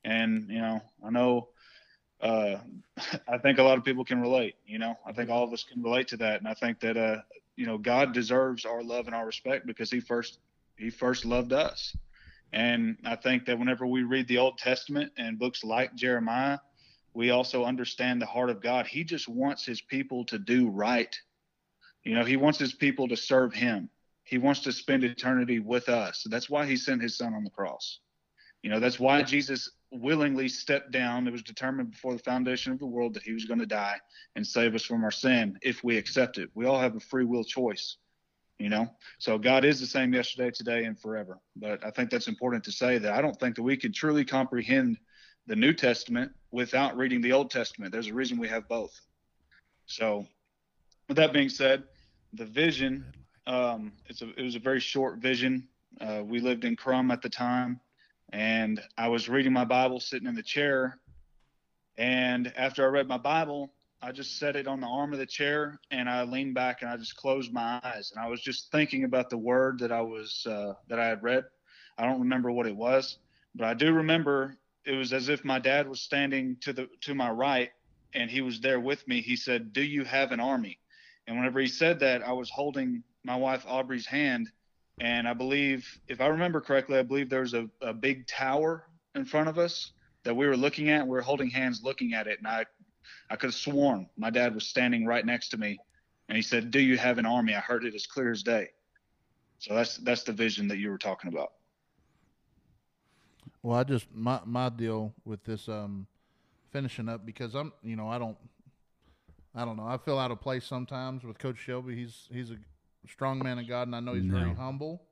and 0.05 0.49
you 0.49 0.61
know, 0.61 0.81
I 1.05 1.11
know 1.11 1.51
uh, 2.23 2.57
I 3.29 3.39
think 3.39 3.59
a 3.59 3.63
lot 3.63 3.79
of 3.79 3.85
people 3.85 4.05
can 4.05 4.21
relate. 4.21 4.55
You 4.67 4.79
know, 4.79 4.97
I 5.07 5.13
think 5.13 5.31
all 5.31 5.45
of 5.45 5.53
us 5.53 5.65
can 5.65 5.83
relate 5.83 6.09
to 6.09 6.17
that, 6.19 6.41
and 6.41 6.49
I 6.49 6.55
think 6.55 6.81
that 6.81 6.97
uh, 6.97 7.23
you 7.57 7.67
know 7.67 7.79
God 7.79 8.13
deserves 8.13 8.65
our 8.65 8.83
love 8.83 9.07
and 9.07 9.15
our 9.15 9.27
respect 9.27 9.67
because 9.67 9.91
He 9.91 10.01
first 10.01 10.39
He 10.77 10.91
first 10.91 11.25
loved 11.25 11.53
us, 11.53 11.97
and 12.53 12.97
I 13.05 13.17
think 13.17 13.47
that 13.47 13.59
whenever 13.59 13.87
we 13.87 14.03
read 14.03 14.29
the 14.29 14.39
Old 14.39 14.59
Testament 14.59 15.13
and 15.17 15.39
books 15.39 15.65
like 15.65 15.95
Jeremiah, 15.95 16.59
we 17.15 17.31
also 17.31 17.65
understand 17.65 18.21
the 18.21 18.27
heart 18.27 18.51
of 18.51 18.63
God. 18.63 18.87
He 18.87 19.05
just 19.05 19.29
wants 19.29 19.65
His 19.65 19.81
people 19.81 20.25
to 20.27 20.39
do 20.39 20.69
right. 20.69 21.15
You 22.05 22.15
know, 22.15 22.25
He 22.25 22.37
wants 22.37 22.59
His 22.59 22.75
people 22.75 23.09
to 23.09 23.17
serve 23.17 23.55
Him. 23.55 23.89
He 24.25 24.39
wants 24.39 24.61
to 24.61 24.73
spend 24.73 25.03
eternity 25.03 25.59
with 25.59 25.89
us. 25.89 26.25
That's 26.31 26.49
why 26.49 26.67
He 26.67 26.77
sent 26.77 27.03
His 27.03 27.17
Son 27.17 27.35
on 27.35 27.45
the 27.45 27.51
cross. 27.51 27.99
You 28.63 28.71
know, 28.71 28.79
that's 28.79 29.01
why 29.01 29.23
Jesus 29.23 29.71
willingly 29.91 30.49
stepped 30.49 30.93
down. 30.93 31.27
It 31.27 31.33
was 31.33 31.43
determined 31.43 31.91
before 31.91 32.13
the 32.13 32.23
foundation 32.23 32.73
of 32.73 32.79
the 32.79 32.87
world 32.87 33.15
that 33.15 33.23
he 33.23 33.33
was 33.33 33.45
going 33.45 33.61
to 33.61 33.67
die 33.67 33.97
and 34.37 34.47
save 34.47 34.75
us 34.75 34.85
from 34.85 35.05
our 35.05 35.11
sin 35.11 35.59
if 35.63 35.83
we 35.83 35.97
accept 35.97 36.39
it. 36.39 36.51
We 36.55 36.67
all 36.67 36.79
have 36.79 36.97
a 36.97 37.01
free 37.01 37.25
will 37.25 37.45
choice, 37.45 37.97
you 38.59 38.69
know. 38.69 38.89
So 39.19 39.39
God 39.39 39.65
is 39.65 39.81
the 39.81 39.87
same 39.87 40.13
yesterday, 40.13 40.51
today, 40.51 40.85
and 40.85 40.99
forever. 40.99 41.39
But 41.57 41.85
I 41.85 41.91
think 41.91 42.11
that's 42.11 42.29
important 42.29 42.65
to 42.65 42.73
say 42.73 42.99
that 42.99 43.13
I 43.13 43.21
don't 43.21 43.39
think 43.39 43.57
that 43.57 43.63
we 43.63 43.77
can 43.77 43.93
truly 43.93 44.25
comprehend 44.25 44.99
the 45.47 45.57
New 45.57 45.73
Testament 45.73 46.31
without 46.53 46.97
reading 46.97 47.21
the 47.21 47.33
Old 47.33 47.51
Testament. 47.51 47.93
There's 47.93 48.09
a 48.09 48.15
reason 48.15 48.39
we 48.39 48.49
have 48.49 48.69
both. 48.69 48.99
So, 49.87 50.27
with 51.09 51.17
that 51.17 51.33
being 51.33 51.49
said, 51.49 51.83
the 52.33 52.45
vision. 52.45 53.05
Um, 53.47 53.93
it's 54.07 54.23
a, 54.23 54.29
it 54.39 54.43
was 54.43 54.55
a 54.55 54.61
very 54.61 54.79
short 54.79 55.19
vision. 55.19 55.67
Uh, 56.01 56.23
we 56.25 56.39
lived 56.39 56.65
in 56.65 56.77
Crum 56.77 57.11
at 57.11 57.21
the 57.21 57.29
time 57.29 57.81
and 58.33 58.81
I 58.97 59.09
was 59.09 59.29
reading 59.29 59.53
my 59.53 59.65
Bible 59.65 60.01
sitting 60.01 60.29
in 60.29 60.35
the 60.35 60.43
chair. 60.43 60.99
And 61.99 62.53
after 62.57 62.85
I 62.85 62.89
read 62.89 63.09
my 63.09 63.19
Bible, 63.19 63.73
I 64.03 64.13
just 64.13 64.39
set 64.39 64.57
it 64.57 64.67
on 64.67 64.81
the 64.81 64.87
arm 64.87 65.13
of 65.13 65.19
the 65.19 65.27
chair 65.27 65.79
and 65.91 66.09
I 66.09 66.23
leaned 66.23 66.55
back 66.55 66.81
and 66.81 66.91
I 66.91 66.97
just 66.97 67.17
closed 67.17 67.53
my 67.53 67.81
eyes 67.83 68.13
and 68.15 68.25
I 68.25 68.29
was 68.29 68.41
just 68.41 68.71
thinking 68.73 69.05
about 69.05 69.29
the 69.29 69.37
word 69.37 69.81
that 69.81 69.93
I 69.93 70.01
was 70.01 70.47
uh, 70.49 70.73
that 70.89 70.99
I 70.99 71.07
had 71.07 71.23
read. 71.23 71.45
I 71.99 72.07
don't 72.07 72.21
remember 72.21 72.51
what 72.51 72.67
it 72.67 72.75
was, 72.75 73.19
but 73.55 73.67
I 73.67 73.75
do 73.75 73.93
remember 73.93 74.57
it 74.87 74.93
was 74.93 75.13
as 75.13 75.29
if 75.29 75.45
my 75.45 75.59
dad 75.59 75.87
was 75.87 76.01
standing 76.01 76.57
to 76.63 76.73
the 76.73 76.89
to 77.03 77.15
my 77.15 77.31
right 77.31 77.71
and 78.15 78.31
he 78.31 78.41
was 78.41 78.61
there 78.61 78.81
with 78.81 79.07
me. 79.07 79.21
He 79.21 79.37
said, 79.37 79.73
"Do 79.75 79.83
you 79.83 80.05
have 80.05 80.33
an 80.33 80.41
army?" 80.41 80.79
And 81.27 81.37
whenever 81.37 81.61
he 81.61 81.69
said 81.69 82.01
that, 82.01 82.23
I 82.23 82.33
was 82.33 82.49
holding 82.49 83.03
my 83.23 83.37
wife 83.37 83.67
Aubrey's 83.69 84.07
hand 84.07 84.51
and 85.01 85.27
I 85.27 85.33
believe, 85.33 85.89
if 86.09 86.21
I 86.21 86.27
remember 86.27 86.61
correctly, 86.61 86.99
I 86.99 87.03
believe 87.03 87.31
there 87.31 87.41
was 87.41 87.55
a, 87.55 87.69
a 87.81 87.95
big 87.95 88.27
tower 88.27 88.85
in 89.15 89.25
front 89.25 89.49
of 89.49 89.59
us 89.59 89.93
that 90.25 90.37
we 90.37 90.47
were 90.47 90.57
looking 90.57 90.91
at. 90.91 91.05
We 91.05 91.13
were 91.13 91.23
holding 91.23 91.49
hands 91.49 91.83
looking 91.83 92.13
at 92.13 92.27
it. 92.27 92.39
And 92.39 92.47
I, 92.47 92.67
I 93.31 93.37
could 93.37 93.49
have 93.49 93.55
sworn 93.55 94.07
my 94.19 94.29
dad 94.29 94.55
was 94.55 94.67
standing 94.67 95.07
right 95.07 95.25
next 95.25 95.49
to 95.51 95.57
me. 95.57 95.79
And 96.29 96.37
he 96.37 96.43
said, 96.43 96.71
Do 96.71 96.81
you 96.81 96.99
have 96.99 97.17
an 97.17 97.25
army? 97.25 97.55
I 97.55 97.61
heard 97.61 97.85
it 97.85 97.95
as 97.95 98.07
clear 98.07 98.31
as 98.31 98.43
day. 98.43 98.69
So 99.59 99.75
that's 99.75 99.97
that's 99.99 100.23
the 100.23 100.33
vision 100.33 100.69
that 100.69 100.77
you 100.77 100.91
were 100.91 100.99
talking 100.99 101.33
about. 101.33 101.53
Well, 103.63 103.77
I 103.77 103.85
just 103.85 104.07
my 104.15 104.41
my 104.45 104.69
deal 104.69 105.15
with 105.25 105.43
this 105.45 105.69
um 105.69 106.07
finishing 106.71 107.09
up 107.09 107.27
because 107.27 107.55
I'm 107.55 107.73
you 107.83 107.97
know 107.97 108.09
I 108.09 108.19
don't 108.19 108.37
I 109.55 109.65
don't 109.65 109.77
know 109.77 109.87
I 109.87 109.97
feel 109.99 110.19
out 110.19 110.31
of 110.31 110.41
place 110.41 110.65
sometimes 110.65 111.25
with 111.25 111.39
Coach 111.39 111.59
Shelby. 111.59 111.97
He's 111.97 112.29
he's 112.31 112.51
a 112.51 112.57
strong 113.09 113.39
man 113.39 113.59
of 113.59 113.69
God, 113.69 113.89
and 113.89 113.97
I 113.97 114.01
know 114.01 114.15
he's 114.15 114.25
no. 114.25 114.39
very 114.39 114.55
humble. 114.55 115.03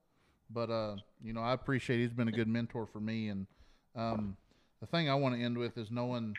But 0.50 0.70
uh, 0.70 0.96
you 1.22 1.32
know, 1.32 1.40
I 1.40 1.52
appreciate 1.52 2.00
he's 2.00 2.12
been 2.12 2.28
a 2.28 2.32
good 2.32 2.48
mentor 2.48 2.86
for 2.86 3.00
me. 3.00 3.28
And 3.28 3.46
um, 3.94 4.36
the 4.80 4.86
thing 4.86 5.08
I 5.08 5.14
want 5.14 5.34
to 5.34 5.42
end 5.42 5.58
with 5.58 5.76
is 5.76 5.90
knowing 5.90 6.36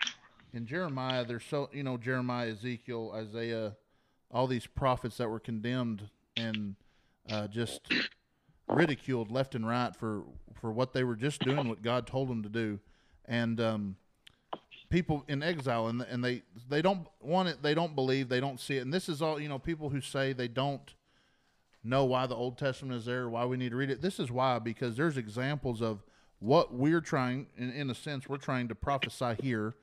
in 0.53 0.65
Jeremiah, 0.65 1.25
there's 1.25 1.45
so 1.45 1.69
you 1.71 1.83
know 1.83 1.97
Jeremiah, 1.97 2.51
Ezekiel, 2.51 3.13
Isaiah, 3.15 3.75
all 4.31 4.47
these 4.47 4.67
prophets 4.67 5.17
that 5.17 5.29
were 5.29 5.39
condemned 5.39 6.09
and 6.35 6.75
uh, 7.29 7.47
just 7.47 7.81
ridiculed 8.67 9.31
left 9.31 9.55
and 9.55 9.67
right 9.67 9.95
for 9.95 10.23
for 10.59 10.71
what 10.71 10.93
they 10.93 11.03
were 11.03 11.15
just 11.15 11.41
doing, 11.41 11.67
what 11.69 11.81
God 11.81 12.07
told 12.07 12.29
them 12.29 12.43
to 12.43 12.49
do, 12.49 12.79
and 13.25 13.61
um, 13.61 13.95
people 14.89 15.23
in 15.27 15.43
exile, 15.43 15.87
and 15.87 16.01
and 16.01 16.23
they 16.23 16.43
they 16.67 16.81
don't 16.81 17.07
want 17.21 17.49
it, 17.49 17.61
they 17.61 17.73
don't 17.73 17.95
believe, 17.95 18.29
they 18.29 18.39
don't 18.39 18.59
see 18.59 18.77
it, 18.77 18.81
and 18.81 18.93
this 18.93 19.07
is 19.07 19.21
all 19.21 19.39
you 19.39 19.49
know. 19.49 19.59
People 19.59 19.89
who 19.89 20.01
say 20.01 20.33
they 20.33 20.47
don't 20.47 20.93
know 21.83 22.05
why 22.05 22.27
the 22.27 22.35
Old 22.35 22.57
Testament 22.57 22.97
is 22.97 23.05
there, 23.05 23.29
why 23.29 23.45
we 23.45 23.57
need 23.57 23.69
to 23.69 23.75
read 23.75 23.89
it. 23.89 24.01
This 24.01 24.19
is 24.19 24.31
why, 24.31 24.59
because 24.59 24.97
there's 24.97 25.17
examples 25.17 25.81
of 25.81 26.03
what 26.39 26.73
we're 26.73 27.01
trying, 27.01 27.47
in, 27.57 27.71
in 27.71 27.89
a 27.89 27.95
sense, 27.95 28.27
we're 28.27 28.37
trying 28.37 28.67
to 28.69 28.75
prophesy 28.75 29.35
here, 29.41 29.75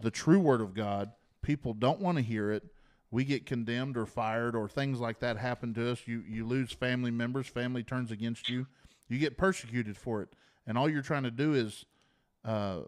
the 0.00 0.10
true 0.10 0.40
Word 0.40 0.60
of 0.60 0.74
God. 0.74 1.12
People 1.42 1.72
don't 1.72 2.00
want 2.00 2.18
to 2.18 2.22
hear 2.22 2.50
it. 2.50 2.64
We 3.10 3.24
get 3.24 3.46
condemned 3.46 3.96
or 3.96 4.06
fired 4.06 4.56
or 4.56 4.68
things 4.68 4.98
like 4.98 5.20
that 5.20 5.36
happen 5.36 5.72
to 5.74 5.92
us. 5.92 6.00
You 6.06 6.24
you 6.28 6.44
lose 6.44 6.72
family 6.72 7.12
members. 7.12 7.46
Family 7.46 7.84
turns 7.84 8.10
against 8.10 8.48
you. 8.48 8.66
You 9.08 9.18
get 9.18 9.36
persecuted 9.36 9.96
for 9.96 10.22
it, 10.22 10.30
and 10.66 10.76
all 10.76 10.88
you're 10.88 11.02
trying 11.02 11.22
to 11.22 11.30
do 11.30 11.54
is 11.54 11.84
uh, 12.44 12.80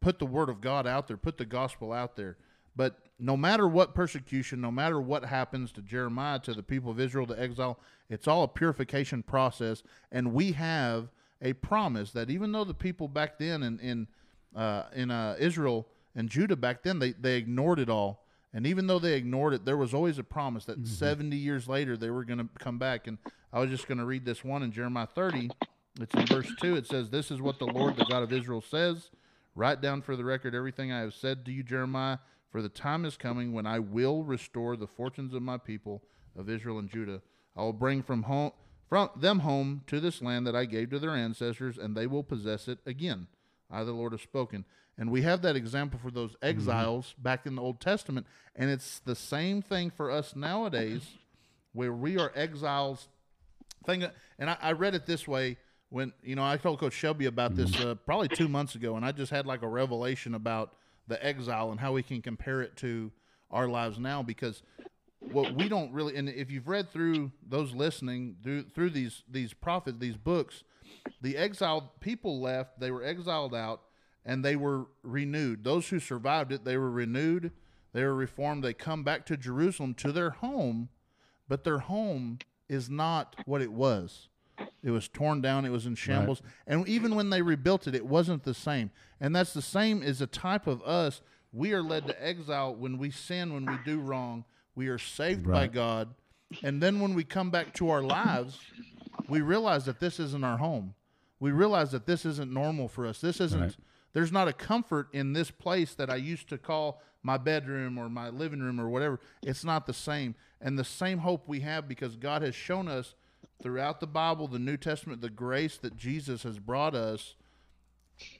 put 0.00 0.20
the 0.20 0.26
Word 0.26 0.48
of 0.48 0.60
God 0.60 0.86
out 0.86 1.08
there, 1.08 1.16
put 1.16 1.36
the 1.36 1.44
gospel 1.44 1.92
out 1.92 2.14
there. 2.14 2.36
But 2.78 3.00
no 3.18 3.36
matter 3.36 3.66
what 3.66 3.92
persecution, 3.92 4.60
no 4.60 4.70
matter 4.70 5.00
what 5.00 5.24
happens 5.24 5.72
to 5.72 5.82
Jeremiah, 5.82 6.38
to 6.38 6.54
the 6.54 6.62
people 6.62 6.92
of 6.92 7.00
Israel, 7.00 7.26
to 7.26 7.38
exile, 7.38 7.80
it's 8.08 8.28
all 8.28 8.44
a 8.44 8.48
purification 8.48 9.24
process. 9.24 9.82
And 10.12 10.32
we 10.32 10.52
have 10.52 11.08
a 11.42 11.54
promise 11.54 12.12
that 12.12 12.30
even 12.30 12.52
though 12.52 12.62
the 12.62 12.74
people 12.74 13.08
back 13.08 13.36
then 13.36 13.64
in 13.64 13.80
in 13.80 14.06
uh, 14.54 14.84
in 14.94 15.10
uh, 15.10 15.34
Israel 15.40 15.88
and 16.14 16.28
Judah 16.28 16.54
back 16.54 16.84
then 16.84 17.00
they 17.00 17.12
they 17.12 17.36
ignored 17.36 17.80
it 17.80 17.90
all, 17.90 18.24
and 18.54 18.64
even 18.64 18.86
though 18.86 19.00
they 19.00 19.14
ignored 19.14 19.54
it, 19.54 19.64
there 19.64 19.76
was 19.76 19.92
always 19.92 20.20
a 20.20 20.24
promise 20.24 20.64
that 20.66 20.78
mm-hmm. 20.78 20.86
seventy 20.86 21.36
years 21.36 21.66
later 21.66 21.96
they 21.96 22.10
were 22.10 22.24
going 22.24 22.38
to 22.38 22.48
come 22.60 22.78
back. 22.78 23.08
And 23.08 23.18
I 23.52 23.58
was 23.58 23.70
just 23.70 23.88
going 23.88 23.98
to 23.98 24.04
read 24.04 24.24
this 24.24 24.44
one 24.44 24.62
in 24.62 24.70
Jeremiah 24.70 25.08
thirty. 25.12 25.50
It's 26.00 26.14
in 26.14 26.26
verse 26.26 26.52
two. 26.60 26.76
It 26.76 26.86
says, 26.86 27.10
"This 27.10 27.32
is 27.32 27.42
what 27.42 27.58
the 27.58 27.66
Lord, 27.66 27.96
the 27.96 28.04
God 28.04 28.22
of 28.22 28.32
Israel, 28.32 28.62
says." 28.62 29.10
Write 29.56 29.80
down 29.80 30.02
for 30.02 30.14
the 30.14 30.24
record 30.24 30.54
everything 30.54 30.92
I 30.92 31.00
have 31.00 31.14
said 31.14 31.44
to 31.46 31.50
you, 31.50 31.64
Jeremiah 31.64 32.18
for 32.50 32.62
the 32.62 32.68
time 32.68 33.04
is 33.04 33.16
coming 33.16 33.52
when 33.52 33.66
I 33.66 33.78
will 33.78 34.24
restore 34.24 34.76
the 34.76 34.86
fortunes 34.86 35.34
of 35.34 35.42
my 35.42 35.58
people 35.58 36.02
of 36.36 36.48
Israel 36.48 36.78
and 36.78 36.88
Judah. 36.88 37.22
I 37.56 37.62
will 37.62 37.72
bring 37.72 38.02
from 38.02 38.24
home 38.24 38.52
from 38.88 39.10
them 39.14 39.40
home 39.40 39.82
to 39.86 40.00
this 40.00 40.22
land 40.22 40.46
that 40.46 40.56
I 40.56 40.64
gave 40.64 40.90
to 40.90 40.98
their 40.98 41.14
ancestors, 41.14 41.76
and 41.76 41.94
they 41.94 42.06
will 42.06 42.22
possess 42.22 42.68
it 42.68 42.78
again. 42.86 43.26
I, 43.70 43.84
the 43.84 43.92
Lord, 43.92 44.12
have 44.12 44.22
spoken. 44.22 44.64
And 44.96 45.10
we 45.10 45.22
have 45.22 45.42
that 45.42 45.56
example 45.56 46.00
for 46.02 46.10
those 46.10 46.32
mm-hmm. 46.32 46.46
exiles 46.46 47.08
mm-hmm. 47.12 47.22
back 47.22 47.46
in 47.46 47.54
the 47.54 47.62
Old 47.62 47.80
Testament, 47.80 48.26
and 48.56 48.70
it's 48.70 49.00
the 49.00 49.14
same 49.14 49.60
thing 49.62 49.90
for 49.90 50.10
us 50.10 50.34
nowadays, 50.34 51.02
where 51.72 51.92
we 51.92 52.18
are 52.18 52.32
exiles. 52.34 53.08
Thing, 53.86 54.04
and 54.38 54.50
I, 54.50 54.56
I 54.60 54.72
read 54.72 54.94
it 54.94 55.06
this 55.06 55.28
way 55.28 55.56
when 55.90 56.12
you 56.22 56.34
know 56.34 56.44
I 56.44 56.56
told 56.56 56.80
Coach 56.80 56.94
Shelby 56.94 57.26
about 57.26 57.54
this 57.54 57.70
mm-hmm. 57.70 57.90
uh, 57.90 57.94
probably 57.94 58.28
two 58.28 58.48
months 58.48 58.74
ago, 58.74 58.96
and 58.96 59.04
I 59.04 59.12
just 59.12 59.30
had 59.30 59.46
like 59.46 59.62
a 59.62 59.68
revelation 59.68 60.34
about 60.34 60.74
the 61.08 61.24
exile 61.24 61.70
and 61.70 61.80
how 61.80 61.92
we 61.92 62.02
can 62.02 62.22
compare 62.22 62.62
it 62.62 62.76
to 62.76 63.10
our 63.50 63.68
lives 63.68 63.98
now 63.98 64.22
because 64.22 64.62
what 65.32 65.52
we 65.54 65.68
don't 65.68 65.92
really 65.92 66.14
and 66.16 66.28
if 66.28 66.50
you've 66.50 66.68
read 66.68 66.90
through 66.90 67.32
those 67.46 67.74
listening 67.74 68.36
through 68.42 68.62
through 68.62 68.90
these 68.90 69.24
these 69.28 69.52
prophets 69.52 69.98
these 69.98 70.16
books 70.16 70.62
the 71.20 71.36
exiled 71.36 72.00
people 72.00 72.40
left 72.40 72.78
they 72.78 72.90
were 72.90 73.02
exiled 73.02 73.54
out 73.54 73.82
and 74.24 74.44
they 74.44 74.54
were 74.54 74.86
renewed 75.02 75.64
those 75.64 75.88
who 75.88 75.98
survived 75.98 76.52
it 76.52 76.64
they 76.64 76.76
were 76.76 76.90
renewed 76.90 77.50
They 77.92 78.04
were 78.04 78.14
reformed. 78.14 78.62
They 78.62 78.74
come 78.74 79.02
back 79.02 79.26
to 79.26 79.36
Jerusalem 79.36 79.94
to 79.94 80.12
their 80.12 80.30
home, 80.30 80.88
but 81.48 81.64
their 81.64 81.78
home 81.78 82.38
is 82.68 82.90
not 82.90 83.34
what 83.46 83.62
it 83.62 83.72
was. 83.72 84.28
It 84.82 84.90
was 84.90 85.08
torn 85.08 85.40
down. 85.40 85.64
It 85.64 85.70
was 85.70 85.86
in 85.86 85.94
shambles. 85.94 86.40
Right. 86.42 86.74
And 86.74 86.88
even 86.88 87.14
when 87.14 87.30
they 87.30 87.42
rebuilt 87.42 87.86
it, 87.86 87.94
it 87.94 88.06
wasn't 88.06 88.44
the 88.44 88.54
same. 88.54 88.90
And 89.20 89.34
that's 89.34 89.52
the 89.52 89.62
same 89.62 90.02
as 90.02 90.20
a 90.20 90.26
type 90.26 90.66
of 90.66 90.82
us. 90.82 91.20
We 91.52 91.72
are 91.72 91.82
led 91.82 92.06
to 92.06 92.24
exile 92.24 92.74
when 92.74 92.98
we 92.98 93.10
sin, 93.10 93.52
when 93.52 93.66
we 93.66 93.76
do 93.84 94.00
wrong. 94.00 94.44
We 94.74 94.88
are 94.88 94.98
saved 94.98 95.46
right. 95.46 95.70
by 95.70 95.74
God. 95.74 96.14
And 96.62 96.82
then 96.82 97.00
when 97.00 97.14
we 97.14 97.24
come 97.24 97.50
back 97.50 97.74
to 97.74 97.90
our 97.90 98.02
lives, 98.02 98.58
we 99.28 99.40
realize 99.40 99.84
that 99.86 100.00
this 100.00 100.20
isn't 100.20 100.44
our 100.44 100.58
home. 100.58 100.94
We 101.40 101.50
realize 101.50 101.90
that 101.92 102.06
this 102.06 102.24
isn't 102.24 102.52
normal 102.52 102.88
for 102.88 103.06
us. 103.06 103.20
This 103.20 103.40
isn't, 103.40 103.60
right. 103.60 103.76
there's 104.12 104.32
not 104.32 104.48
a 104.48 104.52
comfort 104.52 105.08
in 105.12 105.32
this 105.32 105.50
place 105.50 105.94
that 105.94 106.10
I 106.10 106.16
used 106.16 106.48
to 106.48 106.58
call 106.58 107.02
my 107.22 107.36
bedroom 107.36 107.98
or 107.98 108.08
my 108.08 108.28
living 108.28 108.60
room 108.60 108.80
or 108.80 108.88
whatever. 108.88 109.20
It's 109.42 109.64
not 109.64 109.86
the 109.86 109.92
same. 109.92 110.34
And 110.60 110.78
the 110.78 110.84
same 110.84 111.18
hope 111.18 111.48
we 111.48 111.60
have 111.60 111.88
because 111.88 112.16
God 112.16 112.42
has 112.42 112.54
shown 112.54 112.88
us 112.88 113.14
throughout 113.62 114.00
the 114.00 114.06
Bible, 114.06 114.48
the 114.48 114.58
New 114.58 114.76
Testament, 114.76 115.20
the 115.20 115.30
grace 115.30 115.76
that 115.78 115.96
Jesus 115.96 116.42
has 116.42 116.58
brought 116.58 116.94
us. 116.94 117.34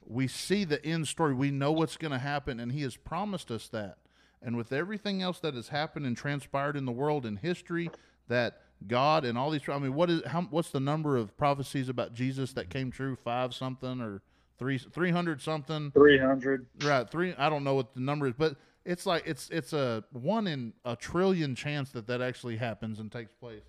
We 0.05 0.27
see 0.27 0.65
the 0.65 0.85
end 0.85 1.07
story. 1.07 1.35
We 1.35 1.51
know 1.51 1.71
what's 1.73 1.97
going 1.97 2.13
to 2.13 2.19
happen, 2.19 2.59
and 2.59 2.73
He 2.73 2.83
has 2.83 2.97
promised 2.97 3.51
us 3.51 3.69
that. 3.69 3.99
And 4.43 4.57
with 4.57 4.73
everything 4.73 5.23
else 5.23 5.41
that 5.41 5.55
has 5.55 5.69
happened 5.69 6.07
and 6.07 6.17
transpired 6.17 6.77
in 6.77 6.85
the 6.85 6.93
world 6.93 7.27
in 7.27 7.37
history, 7.37 7.91
that 8.29 8.61
God 8.87 9.25
and 9.25 9.37
all 9.37 9.51
these, 9.51 9.63
I 9.69 9.79
mean, 9.79 9.95
what 9.95 10.11
is 10.11 10.23
how? 10.27 10.43
What's 10.43 10.71
the 10.71 10.81
number 10.81 11.17
of 11.17 11.37
prophecies 11.37 11.89
about 11.89 12.15
Jesus 12.15 12.53
that 12.53 12.71
came 12.71 12.91
true? 12.91 13.17
Five 13.17 13.55
something 13.55 14.01
or 14.01 14.23
three 14.59 14.79
three 14.79 15.11
hundred 15.11 15.43
something? 15.43 15.91
Three 15.93 16.19
hundred. 16.19 16.67
Right. 16.83 17.09
Three. 17.09 17.35
I 17.37 17.49
don't 17.49 17.65
know 17.65 17.75
what 17.75 17.95
the 17.95 18.01
number 18.01 18.29
is, 18.29 18.35
but 18.39 18.57
it's 18.85 19.07
like 19.07 19.25
it's 19.27 19.51
it's 19.51 19.73
a 19.73 20.05
one 20.13 20.47
in 20.47 20.73
a 20.85 20.95
trillion 20.95 21.55
chance 21.55 21.91
that 21.91 22.07
that 22.07 22.21
actually 22.21 22.57
happens 22.57 23.01
and 23.01 23.11
takes 23.11 23.33
place, 23.33 23.65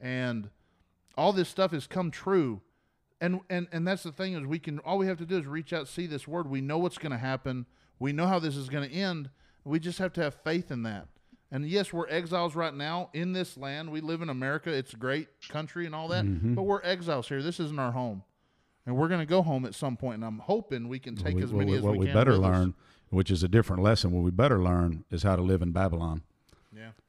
and 0.00 0.50
all 1.18 1.34
this 1.34 1.50
stuff 1.50 1.72
has 1.72 1.86
come 1.86 2.10
true. 2.10 2.62
And 3.20 3.40
and 3.50 3.66
and 3.72 3.86
that's 3.86 4.04
the 4.04 4.12
thing 4.12 4.34
is 4.34 4.46
we 4.46 4.58
can 4.58 4.78
all 4.78 4.96
we 4.96 5.08
have 5.08 5.18
to 5.18 5.26
do 5.26 5.36
is 5.36 5.46
reach 5.46 5.72
out, 5.72 5.88
see 5.88 6.06
this 6.06 6.26
word. 6.26 6.48
We 6.48 6.62
know 6.62 6.78
what's 6.78 6.98
going 6.98 7.12
to 7.12 7.18
happen. 7.18 7.66
We 7.98 8.12
know 8.12 8.26
how 8.26 8.38
this 8.38 8.56
is 8.56 8.68
going 8.68 8.88
to 8.88 8.94
end 8.94 9.28
we 9.68 9.78
just 9.78 9.98
have 9.98 10.12
to 10.14 10.22
have 10.22 10.34
faith 10.34 10.70
in 10.70 10.82
that. 10.84 11.08
And 11.50 11.66
yes, 11.66 11.92
we're 11.92 12.08
exiles 12.08 12.54
right 12.54 12.74
now 12.74 13.10
in 13.12 13.32
this 13.32 13.56
land. 13.56 13.90
We 13.90 14.00
live 14.00 14.20
in 14.20 14.28
America. 14.28 14.70
It's 14.70 14.92
a 14.92 14.96
great 14.96 15.28
country 15.48 15.86
and 15.86 15.94
all 15.94 16.08
that, 16.08 16.24
mm-hmm. 16.24 16.54
but 16.54 16.62
we're 16.62 16.82
exiles 16.82 17.28
here. 17.28 17.42
This 17.42 17.58
isn't 17.60 17.78
our 17.78 17.92
home. 17.92 18.22
And 18.84 18.96
we're 18.96 19.08
going 19.08 19.20
to 19.20 19.26
go 19.26 19.42
home 19.42 19.66
at 19.66 19.74
some 19.74 19.96
point, 19.96 20.16
and 20.16 20.24
I'm 20.24 20.38
hoping 20.38 20.88
we 20.88 20.98
can 20.98 21.14
take 21.14 21.36
we, 21.36 21.42
as 21.42 21.52
many 21.52 21.74
as 21.74 21.82
what 21.82 21.92
we, 21.92 21.98
we 21.98 22.06
can. 22.06 22.14
What 22.14 22.26
we 22.26 22.32
better 22.32 22.38
learn, 22.38 22.74
which 23.10 23.30
is 23.30 23.42
a 23.42 23.48
different 23.48 23.82
lesson, 23.82 24.12
what 24.12 24.22
we 24.22 24.30
better 24.30 24.62
learn 24.62 25.04
is 25.10 25.22
how 25.22 25.36
to 25.36 25.42
live 25.42 25.60
in 25.60 25.72
Babylon. 25.72 26.22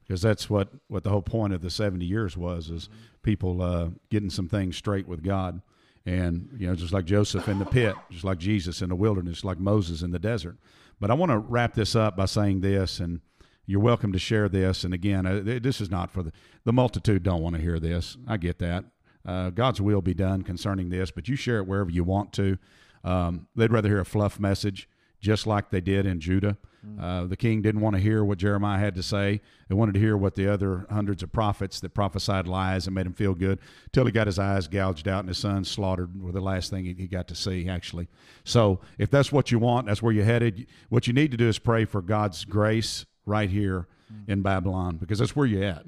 Because 0.10 0.24
that's 0.24 0.50
what, 0.50 0.70
what 0.88 1.04
the 1.04 1.12
whole 1.12 1.22
point 1.22 1.54
of 1.54 1.62
the 1.62 1.70
70 1.70 2.04
years 2.04 2.36
was, 2.36 2.72
is 2.72 2.90
people 3.22 3.62
uh, 3.62 3.90
getting 4.10 4.32
some 4.32 4.50
things 4.50 4.76
straight 4.76 5.08
with 5.08 5.22
God. 5.22 5.62
And, 6.04 6.50
you 6.58 6.66
know, 6.66 6.74
just 6.74 6.92
like 6.92 7.06
Joseph 7.06 7.48
in 7.48 7.60
the 7.60 7.66
pit, 7.66 7.94
just 8.10 8.24
like 8.24 8.40
Jesus 8.40 8.82
in 8.82 8.90
the 8.90 8.96
wilderness, 8.96 9.44
like 9.44 9.60
Moses 9.60 10.02
in 10.02 10.10
the 10.10 10.18
desert. 10.18 10.58
But 11.00 11.12
I 11.12 11.14
want 11.14 11.32
to 11.32 11.38
wrap 11.38 11.76
this 11.76 11.96
up 11.96 12.18
by 12.18 12.26
saying 12.26 12.62
this, 12.62 13.00
and 13.00 13.22
you're 13.68 13.80
welcome 13.80 14.12
to 14.14 14.18
share 14.18 14.50
this. 14.50 14.84
And 14.84 14.96
again, 14.96 15.28
uh, 15.28 15.60
this 15.62 15.80
is 15.80 15.92
not 15.92 16.10
for 16.10 16.24
the 16.24 16.32
the 16.64 16.74
multitude. 16.74 17.24
Don't 17.24 17.42
want 17.42 17.56
to 17.56 17.62
hear 17.62 17.80
this. 17.80 18.18
I 18.28 18.38
get 18.38 18.60
that. 18.60 18.86
Uh, 19.26 19.50
God's 19.50 19.82
will 19.82 20.02
be 20.02 20.14
done 20.14 20.44
concerning 20.44 20.90
this, 20.90 21.12
but 21.12 21.28
you 21.28 21.36
share 21.36 21.58
it 21.58 21.68
wherever 21.68 21.90
you 21.90 22.04
want 22.04 22.34
to. 22.34 22.58
Um, 23.04 23.48
they'd 23.56 23.72
rather 23.72 23.90
hear 23.90 24.00
a 24.00 24.06
fluff 24.06 24.40
message, 24.40 24.90
just 25.20 25.46
like 25.46 25.70
they 25.70 25.82
did 25.82 26.06
in 26.06 26.20
Judah. 26.20 26.58
Mm. 26.86 27.02
Uh, 27.02 27.28
the 27.28 27.36
king 27.36 27.62
didn't 27.62 27.82
want 27.82 27.96
to 27.96 28.02
hear 28.02 28.24
what 28.24 28.38
Jeremiah 28.38 28.80
had 28.80 28.96
to 28.96 29.04
say. 29.04 29.42
They 29.68 29.76
wanted 29.76 29.94
to 29.94 30.00
hear 30.00 30.16
what 30.16 30.36
the 30.36 30.48
other 30.48 30.86
hundreds 30.90 31.24
of 31.24 31.32
prophets 31.32 31.80
that 31.82 31.94
prophesied 31.94 32.48
lies 32.48 32.88
and 32.88 32.96
made 32.96 33.06
him 33.06 33.14
feel 33.14 33.34
good 33.34 33.60
till 33.92 34.06
he 34.06 34.12
got 34.12 34.28
his 34.28 34.40
eyes 34.40 34.68
gouged 34.68 35.08
out 35.08 35.20
and 35.20 35.28
his 35.28 35.38
son 35.38 35.66
slaughtered 35.66 36.22
were 36.22 36.32
the 36.32 36.42
last 36.42 36.70
thing 36.70 36.86
he, 36.86 36.94
he 36.94 37.08
got 37.08 37.28
to 37.28 37.36
see, 37.36 37.68
actually. 37.68 38.08
So 38.46 38.80
if 38.98 39.12
that's 39.12 39.32
what 39.32 39.52
you 39.52 39.60
want, 39.60 39.88
that's 39.88 40.02
where 40.02 40.14
you're 40.14 40.26
headed. 40.26 40.68
What 40.88 41.08
you 41.08 41.14
need 41.14 41.32
to 41.32 41.38
do 41.38 41.50
is 41.50 41.60
pray 41.60 41.86
for 41.86 42.02
God's 42.02 42.46
grace 42.46 43.06
right 43.26 43.50
here 43.50 43.88
mm. 44.12 44.30
in 44.30 44.42
Babylon 44.42 44.98
because 44.98 45.20
that's 45.20 45.36
where 45.36 45.46
you're 45.46 45.64
at. 45.64 45.86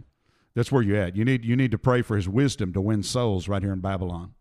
That's 0.53 0.71
where 0.71 0.81
you're 0.81 0.97
at. 0.97 1.15
You 1.15 1.23
need, 1.23 1.45
you 1.45 1.55
need 1.55 1.71
to 1.71 1.77
pray 1.77 2.01
for 2.01 2.17
his 2.17 2.27
wisdom 2.27 2.73
to 2.73 2.81
win 2.81 3.03
souls 3.03 3.47
right 3.47 3.63
here 3.63 3.71
in 3.71 3.79
Babylon. 3.79 4.33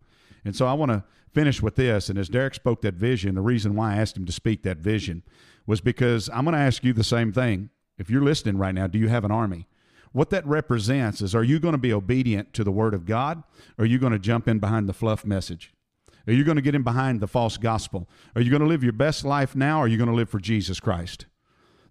And 0.45 0.57
so 0.57 0.67
I 0.67 0.73
want 0.73 0.91
to 0.91 1.05
finish 1.33 1.63
with 1.63 1.77
this. 1.77 2.09
And 2.09 2.19
as 2.19 2.29
Derek 2.29 2.55
spoke 2.55 2.83
that 2.83 2.95
vision, 2.95 3.35
the 3.35 3.41
reason 3.41 3.75
why 3.75 3.95
I 3.95 3.97
asked 3.97 4.17
him 4.17 4.27
to 4.27 4.33
speak 4.33 4.63
that 4.63 4.79
vision 4.79 5.23
was 5.67 5.81
because 5.81 6.29
I'm 6.31 6.45
going 6.45 6.55
to 6.55 6.61
ask 6.61 6.85
you 6.85 6.93
the 6.93 7.05
same 7.05 7.33
thing. 7.33 7.71
If 7.99 8.11
you're 8.11 8.23
listening 8.23 8.57
right 8.57 8.75
now, 8.75 8.87
do 8.87 8.99
you 8.99 9.09
have 9.09 9.25
an 9.25 9.31
army? 9.31 9.67
What 10.13 10.31
that 10.31 10.47
represents 10.47 11.21
is 11.21 11.35
are 11.35 11.45
you 11.45 11.61
going 11.61 11.73
to 11.73 11.79
be 11.79 11.93
obedient 11.93 12.53
to 12.55 12.65
the 12.65 12.73
word 12.73 12.95
of 12.95 13.07
God? 13.07 13.43
Or 13.79 13.85
are 13.85 13.87
you 13.87 13.99
going 13.99 14.13
to 14.13 14.19
jump 14.19 14.49
in 14.49 14.59
behind 14.59 14.89
the 14.89 14.93
fluff 14.93 15.25
message? 15.25 15.73
Are 16.27 16.33
you 16.33 16.45
going 16.45 16.57
to 16.57 16.63
get 16.63 16.75
in 16.75 16.83
behind 16.83 17.21
the 17.21 17.29
false 17.29 17.57
gospel? 17.57 18.09
Are 18.35 18.41
you 18.41 18.51
going 18.51 18.63
to 18.63 18.69
live 18.69 18.83
your 18.83 18.93
best 18.93 19.25
life 19.25 19.55
now 19.55 19.79
or 19.79 19.85
are 19.85 19.89
you 19.89 19.97
going 19.97 20.11
to 20.11 20.15
live 20.15 20.29
for 20.29 20.41
Jesus 20.41 20.81
Christ? 20.81 21.27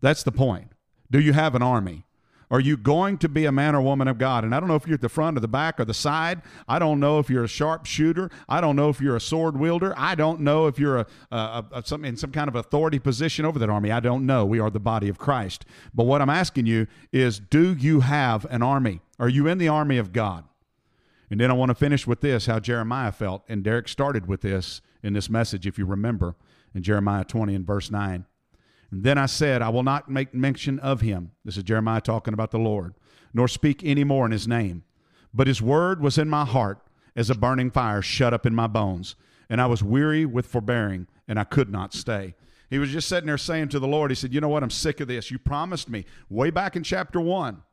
That's 0.02 0.24
the 0.24 0.32
point. 0.32 0.72
Do 1.12 1.20
you 1.20 1.34
have 1.34 1.56
an 1.56 1.62
army? 1.62 2.06
Are 2.52 2.60
you 2.60 2.78
going 2.78 3.20
to 3.20 3.30
be 3.30 3.46
a 3.46 3.52
man 3.52 3.76
or 3.76 3.82
woman 3.82 4.08
of 4.08 4.18
God? 4.18 4.44
And 4.44 4.56
I 4.56 4.60
don't 4.60 4.68
know 4.68 4.76
if 4.76 4.88
you're 4.88 4.96
at 4.96 5.02
the 5.02 5.10
front 5.10 5.38
or 5.38 5.40
the 5.40 5.48
back 5.48 5.80
or 5.80 5.86
the 5.86 5.94
side. 5.94 6.42
I 6.68 6.80
don't 6.80 7.00
know 7.00 7.20
if 7.20 7.30
you're 7.30 7.44
a 7.44 7.48
sharpshooter. 7.48 8.32
I 8.48 8.60
don't 8.60 8.76
know 8.76 8.90
if 8.90 9.00
you're 9.00 9.16
a 9.16 9.22
sword 9.22 9.58
wielder. 9.58 9.94
I 9.96 10.16
don't 10.16 10.42
know 10.42 10.66
if 10.66 10.80
you're 10.80 10.98
a, 10.98 11.08
a, 11.32 11.66
a, 11.74 11.84
some, 11.86 12.04
in 12.04 12.18
some 12.18 12.32
kind 12.32 12.48
of 12.48 12.56
authority 12.56 12.98
position 12.98 13.46
over 13.46 13.60
that 13.60 13.70
army. 13.70 13.92
I 13.92 14.00
don't 14.00 14.26
know. 14.26 14.46
We 14.46 14.60
are 14.60 14.72
the 14.72 14.80
body 14.80 15.10
of 15.10 15.20
Christ. 15.20 15.64
But 15.94 16.06
what 16.06 16.24
I'm 16.24 16.30
asking 16.30 16.66
you 16.66 16.88
is 17.12 17.40
do 17.40 17.74
you 17.74 18.00
have 18.00 18.46
an 18.46 18.64
army? 18.64 19.02
Are 19.20 19.30
you 19.30 19.48
in 19.48 19.60
the 19.60 19.68
army 19.68 20.00
of 20.00 20.12
God? 20.12 20.46
And 21.30 21.40
then 21.40 21.52
I 21.52 21.54
want 21.54 21.70
to 21.70 21.76
finish 21.76 22.08
with 22.08 22.22
this 22.22 22.48
how 22.48 22.60
Jeremiah 22.60 23.12
felt. 23.12 23.44
And 23.48 23.64
Derek 23.64 23.88
started 23.88 24.28
with 24.28 24.42
this 24.42 24.82
in 25.04 25.14
this 25.14 25.30
message, 25.30 25.68
if 25.68 25.78
you 25.78 25.86
remember, 25.86 26.36
in 26.74 26.82
Jeremiah 26.82 27.24
20 27.24 27.54
and 27.54 27.68
verse 27.68 27.92
9. 27.92 28.26
And 28.92 29.04
then 29.04 29.18
I 29.18 29.28
said, 29.28 29.62
I 29.62 29.70
will 29.70 29.84
not 29.84 30.10
make 30.10 30.34
mention 30.34 30.80
of 30.80 31.02
him. 31.02 31.32
This 31.46 31.58
is 31.58 31.64
Jeremiah 31.64 32.02
talking 32.02 32.34
about 32.34 32.52
the 32.52 32.60
Lord, 32.60 32.96
nor 33.34 33.48
speak 33.48 33.82
any 33.84 34.04
more 34.04 34.26
in 34.26 34.32
his 34.32 34.48
name. 34.48 34.84
But 35.34 35.48
his 35.48 35.62
word 35.62 36.02
was 36.02 36.18
in 36.18 36.30
my 36.30 36.46
heart 36.46 36.80
as 37.16 37.30
a 37.30 37.36
burning 37.36 37.70
fire 37.72 38.02
shut 38.02 38.34
up 38.34 38.46
in 38.46 38.56
my 38.56 38.68
bones. 38.68 39.16
And 39.50 39.62
I 39.62 39.66
was 39.66 39.84
weary 39.84 40.26
with 40.26 40.46
forbearing, 40.46 41.08
and 41.28 41.40
I 41.40 41.44
could 41.44 41.70
not 41.70 41.94
stay. 41.94 42.36
He 42.70 42.78
was 42.78 42.92
just 42.92 43.10
sitting 43.10 43.28
there 43.28 43.38
saying 43.38 43.70
to 43.70 43.80
the 43.80 43.88
Lord, 43.88 44.12
He 44.12 44.16
said, 44.16 44.34
You 44.34 44.42
know 44.42 44.50
what? 44.50 44.64
I'm 44.64 44.70
sick 44.70 45.00
of 45.00 45.08
this. 45.08 45.32
You 45.32 45.40
promised 45.40 45.90
me 45.90 46.06
way 46.30 46.52
back 46.52 46.76
in 46.76 46.84
chapter 46.84 47.20
one 47.20 47.64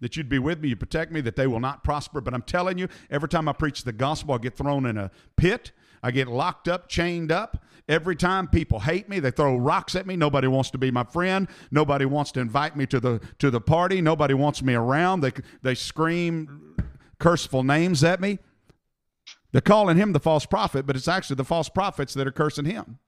that 0.00 0.16
you'd 0.16 0.28
be 0.28 0.38
with 0.38 0.60
me, 0.60 0.68
you 0.68 0.76
protect 0.76 1.12
me, 1.12 1.22
that 1.22 1.36
they 1.36 1.46
will 1.46 1.60
not 1.60 1.82
prosper. 1.82 2.20
But 2.20 2.34
I'm 2.34 2.42
telling 2.42 2.76
you, 2.76 2.88
every 3.10 3.28
time 3.28 3.48
I 3.48 3.54
preach 3.54 3.84
the 3.84 3.92
gospel, 3.92 4.34
I 4.34 4.38
get 4.38 4.54
thrown 4.54 4.84
in 4.84 4.98
a 4.98 5.10
pit. 5.36 5.72
I 6.02 6.10
get 6.10 6.28
locked 6.28 6.68
up, 6.68 6.88
chained 6.88 7.32
up. 7.32 7.64
Every 7.86 8.16
time 8.16 8.48
people 8.48 8.80
hate 8.80 9.10
me, 9.10 9.20
they 9.20 9.30
throw 9.30 9.56
rocks 9.56 9.94
at 9.94 10.06
me. 10.06 10.16
Nobody 10.16 10.46
wants 10.46 10.70
to 10.70 10.78
be 10.78 10.90
my 10.90 11.04
friend. 11.04 11.46
Nobody 11.70 12.06
wants 12.06 12.32
to 12.32 12.40
invite 12.40 12.76
me 12.76 12.86
to 12.86 12.98
the 12.98 13.20
to 13.40 13.50
the 13.50 13.60
party. 13.60 14.00
Nobody 14.00 14.32
wants 14.32 14.62
me 14.62 14.74
around. 14.74 15.20
They 15.20 15.32
they 15.62 15.74
scream 15.74 16.76
curseful 17.18 17.62
names 17.62 18.02
at 18.02 18.20
me. 18.20 18.38
They're 19.52 19.60
calling 19.60 19.98
him 19.98 20.12
the 20.12 20.20
false 20.20 20.46
prophet, 20.46 20.86
but 20.86 20.96
it's 20.96 21.08
actually 21.08 21.36
the 21.36 21.44
false 21.44 21.68
prophets 21.68 22.14
that 22.14 22.26
are 22.26 22.32
cursing 22.32 22.64
him. 22.64 22.98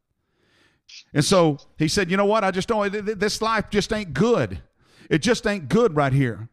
And 1.14 1.24
so 1.24 1.58
he 1.78 1.88
said, 1.88 2.10
"You 2.10 2.18
know 2.18 2.26
what? 2.26 2.44
I 2.44 2.50
just 2.50 2.68
don't 2.68 3.18
this 3.18 3.40
life 3.40 3.70
just 3.70 3.92
ain't 3.92 4.12
good. 4.12 4.62
It 5.08 5.22
just 5.22 5.46
ain't 5.46 5.70
good 5.70 5.96
right 5.96 6.12
here." 6.12 6.50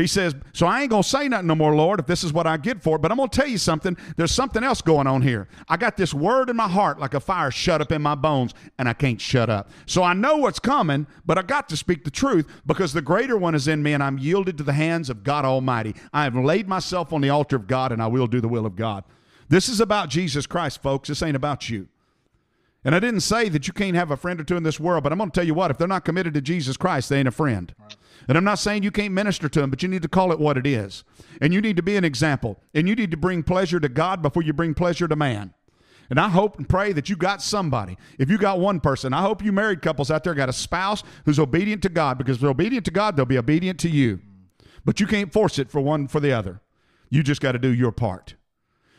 He 0.00 0.06
says, 0.06 0.34
So 0.52 0.66
I 0.66 0.82
ain't 0.82 0.90
going 0.90 1.02
to 1.02 1.08
say 1.08 1.28
nothing 1.28 1.46
no 1.46 1.54
more, 1.54 1.74
Lord, 1.74 2.00
if 2.00 2.06
this 2.06 2.24
is 2.24 2.32
what 2.32 2.46
I 2.46 2.56
get 2.56 2.82
for 2.82 2.96
it. 2.96 3.02
But 3.02 3.10
I'm 3.10 3.16
going 3.16 3.28
to 3.28 3.36
tell 3.36 3.48
you 3.48 3.58
something. 3.58 3.96
There's 4.16 4.32
something 4.32 4.64
else 4.64 4.80
going 4.80 5.06
on 5.06 5.22
here. 5.22 5.48
I 5.68 5.76
got 5.76 5.96
this 5.96 6.14
word 6.14 6.48
in 6.50 6.56
my 6.56 6.68
heart 6.68 6.98
like 6.98 7.14
a 7.14 7.20
fire 7.20 7.50
shut 7.50 7.80
up 7.80 7.92
in 7.92 8.02
my 8.02 8.14
bones, 8.14 8.54
and 8.78 8.88
I 8.88 8.92
can't 8.92 9.20
shut 9.20 9.50
up. 9.50 9.70
So 9.86 10.02
I 10.02 10.14
know 10.14 10.38
what's 10.38 10.58
coming, 10.58 11.06
but 11.26 11.38
I 11.38 11.42
got 11.42 11.68
to 11.68 11.76
speak 11.76 12.04
the 12.04 12.10
truth 12.10 12.48
because 12.66 12.92
the 12.92 13.02
greater 13.02 13.36
one 13.36 13.54
is 13.54 13.68
in 13.68 13.82
me, 13.82 13.92
and 13.92 14.02
I'm 14.02 14.18
yielded 14.18 14.58
to 14.58 14.64
the 14.64 14.72
hands 14.72 15.10
of 15.10 15.22
God 15.22 15.44
Almighty. 15.44 15.94
I 16.12 16.24
have 16.24 16.36
laid 16.36 16.68
myself 16.68 17.12
on 17.12 17.20
the 17.20 17.30
altar 17.30 17.56
of 17.56 17.66
God, 17.66 17.92
and 17.92 18.02
I 18.02 18.06
will 18.06 18.26
do 18.26 18.40
the 18.40 18.48
will 18.48 18.66
of 18.66 18.76
God. 18.76 19.04
This 19.48 19.68
is 19.68 19.80
about 19.80 20.08
Jesus 20.08 20.46
Christ, 20.46 20.80
folks. 20.82 21.08
This 21.08 21.22
ain't 21.22 21.36
about 21.36 21.68
you. 21.68 21.88
And 22.84 22.94
I 22.94 23.00
didn't 23.00 23.20
say 23.20 23.48
that 23.50 23.66
you 23.66 23.74
can't 23.74 23.96
have 23.96 24.10
a 24.10 24.16
friend 24.16 24.40
or 24.40 24.44
two 24.44 24.56
in 24.56 24.62
this 24.62 24.80
world, 24.80 25.04
but 25.04 25.12
I'm 25.12 25.18
going 25.18 25.30
to 25.30 25.34
tell 25.34 25.46
you 25.46 25.54
what, 25.54 25.70
if 25.70 25.78
they're 25.78 25.86
not 25.86 26.04
committed 26.04 26.34
to 26.34 26.40
Jesus 26.40 26.76
Christ, 26.76 27.08
they 27.08 27.18
ain't 27.18 27.28
a 27.28 27.32
friend. 27.32 27.74
Right. 27.78 27.96
And 28.28 28.38
I'm 28.38 28.44
not 28.44 28.58
saying 28.58 28.82
you 28.82 28.90
can't 28.90 29.12
minister 29.12 29.48
to 29.48 29.60
them, 29.60 29.70
but 29.70 29.82
you 29.82 29.88
need 29.88 30.02
to 30.02 30.08
call 30.08 30.32
it 30.32 30.38
what 30.38 30.56
it 30.56 30.66
is. 30.66 31.04
And 31.40 31.52
you 31.52 31.60
need 31.60 31.76
to 31.76 31.82
be 31.82 31.96
an 31.96 32.04
example. 32.04 32.58
And 32.74 32.88
you 32.88 32.94
need 32.94 33.10
to 33.10 33.16
bring 33.16 33.42
pleasure 33.42 33.80
to 33.80 33.88
God 33.88 34.22
before 34.22 34.42
you 34.42 34.52
bring 34.52 34.74
pleasure 34.74 35.08
to 35.08 35.16
man. 35.16 35.52
And 36.08 36.18
I 36.18 36.28
hope 36.28 36.58
and 36.58 36.68
pray 36.68 36.92
that 36.92 37.08
you 37.08 37.16
got 37.16 37.40
somebody. 37.40 37.96
If 38.18 38.30
you 38.30 38.36
got 38.36 38.58
one 38.58 38.80
person, 38.80 39.14
I 39.14 39.22
hope 39.22 39.44
you 39.44 39.52
married 39.52 39.80
couples 39.80 40.10
out 40.10 40.24
there 40.24 40.34
got 40.34 40.48
a 40.48 40.52
spouse 40.52 41.04
who's 41.24 41.38
obedient 41.38 41.82
to 41.82 41.88
God 41.88 42.18
because 42.18 42.36
if 42.36 42.40
they're 42.40 42.50
obedient 42.50 42.84
to 42.86 42.90
God, 42.90 43.16
they'll 43.16 43.26
be 43.26 43.38
obedient 43.38 43.78
to 43.80 43.88
you. 43.88 44.20
But 44.84 44.98
you 44.98 45.06
can't 45.06 45.32
force 45.32 45.58
it 45.58 45.70
for 45.70 45.80
one 45.80 46.08
for 46.08 46.18
the 46.18 46.32
other. 46.32 46.62
You 47.10 47.22
just 47.22 47.40
got 47.40 47.52
to 47.52 47.58
do 47.58 47.68
your 47.68 47.92
part. 47.92 48.34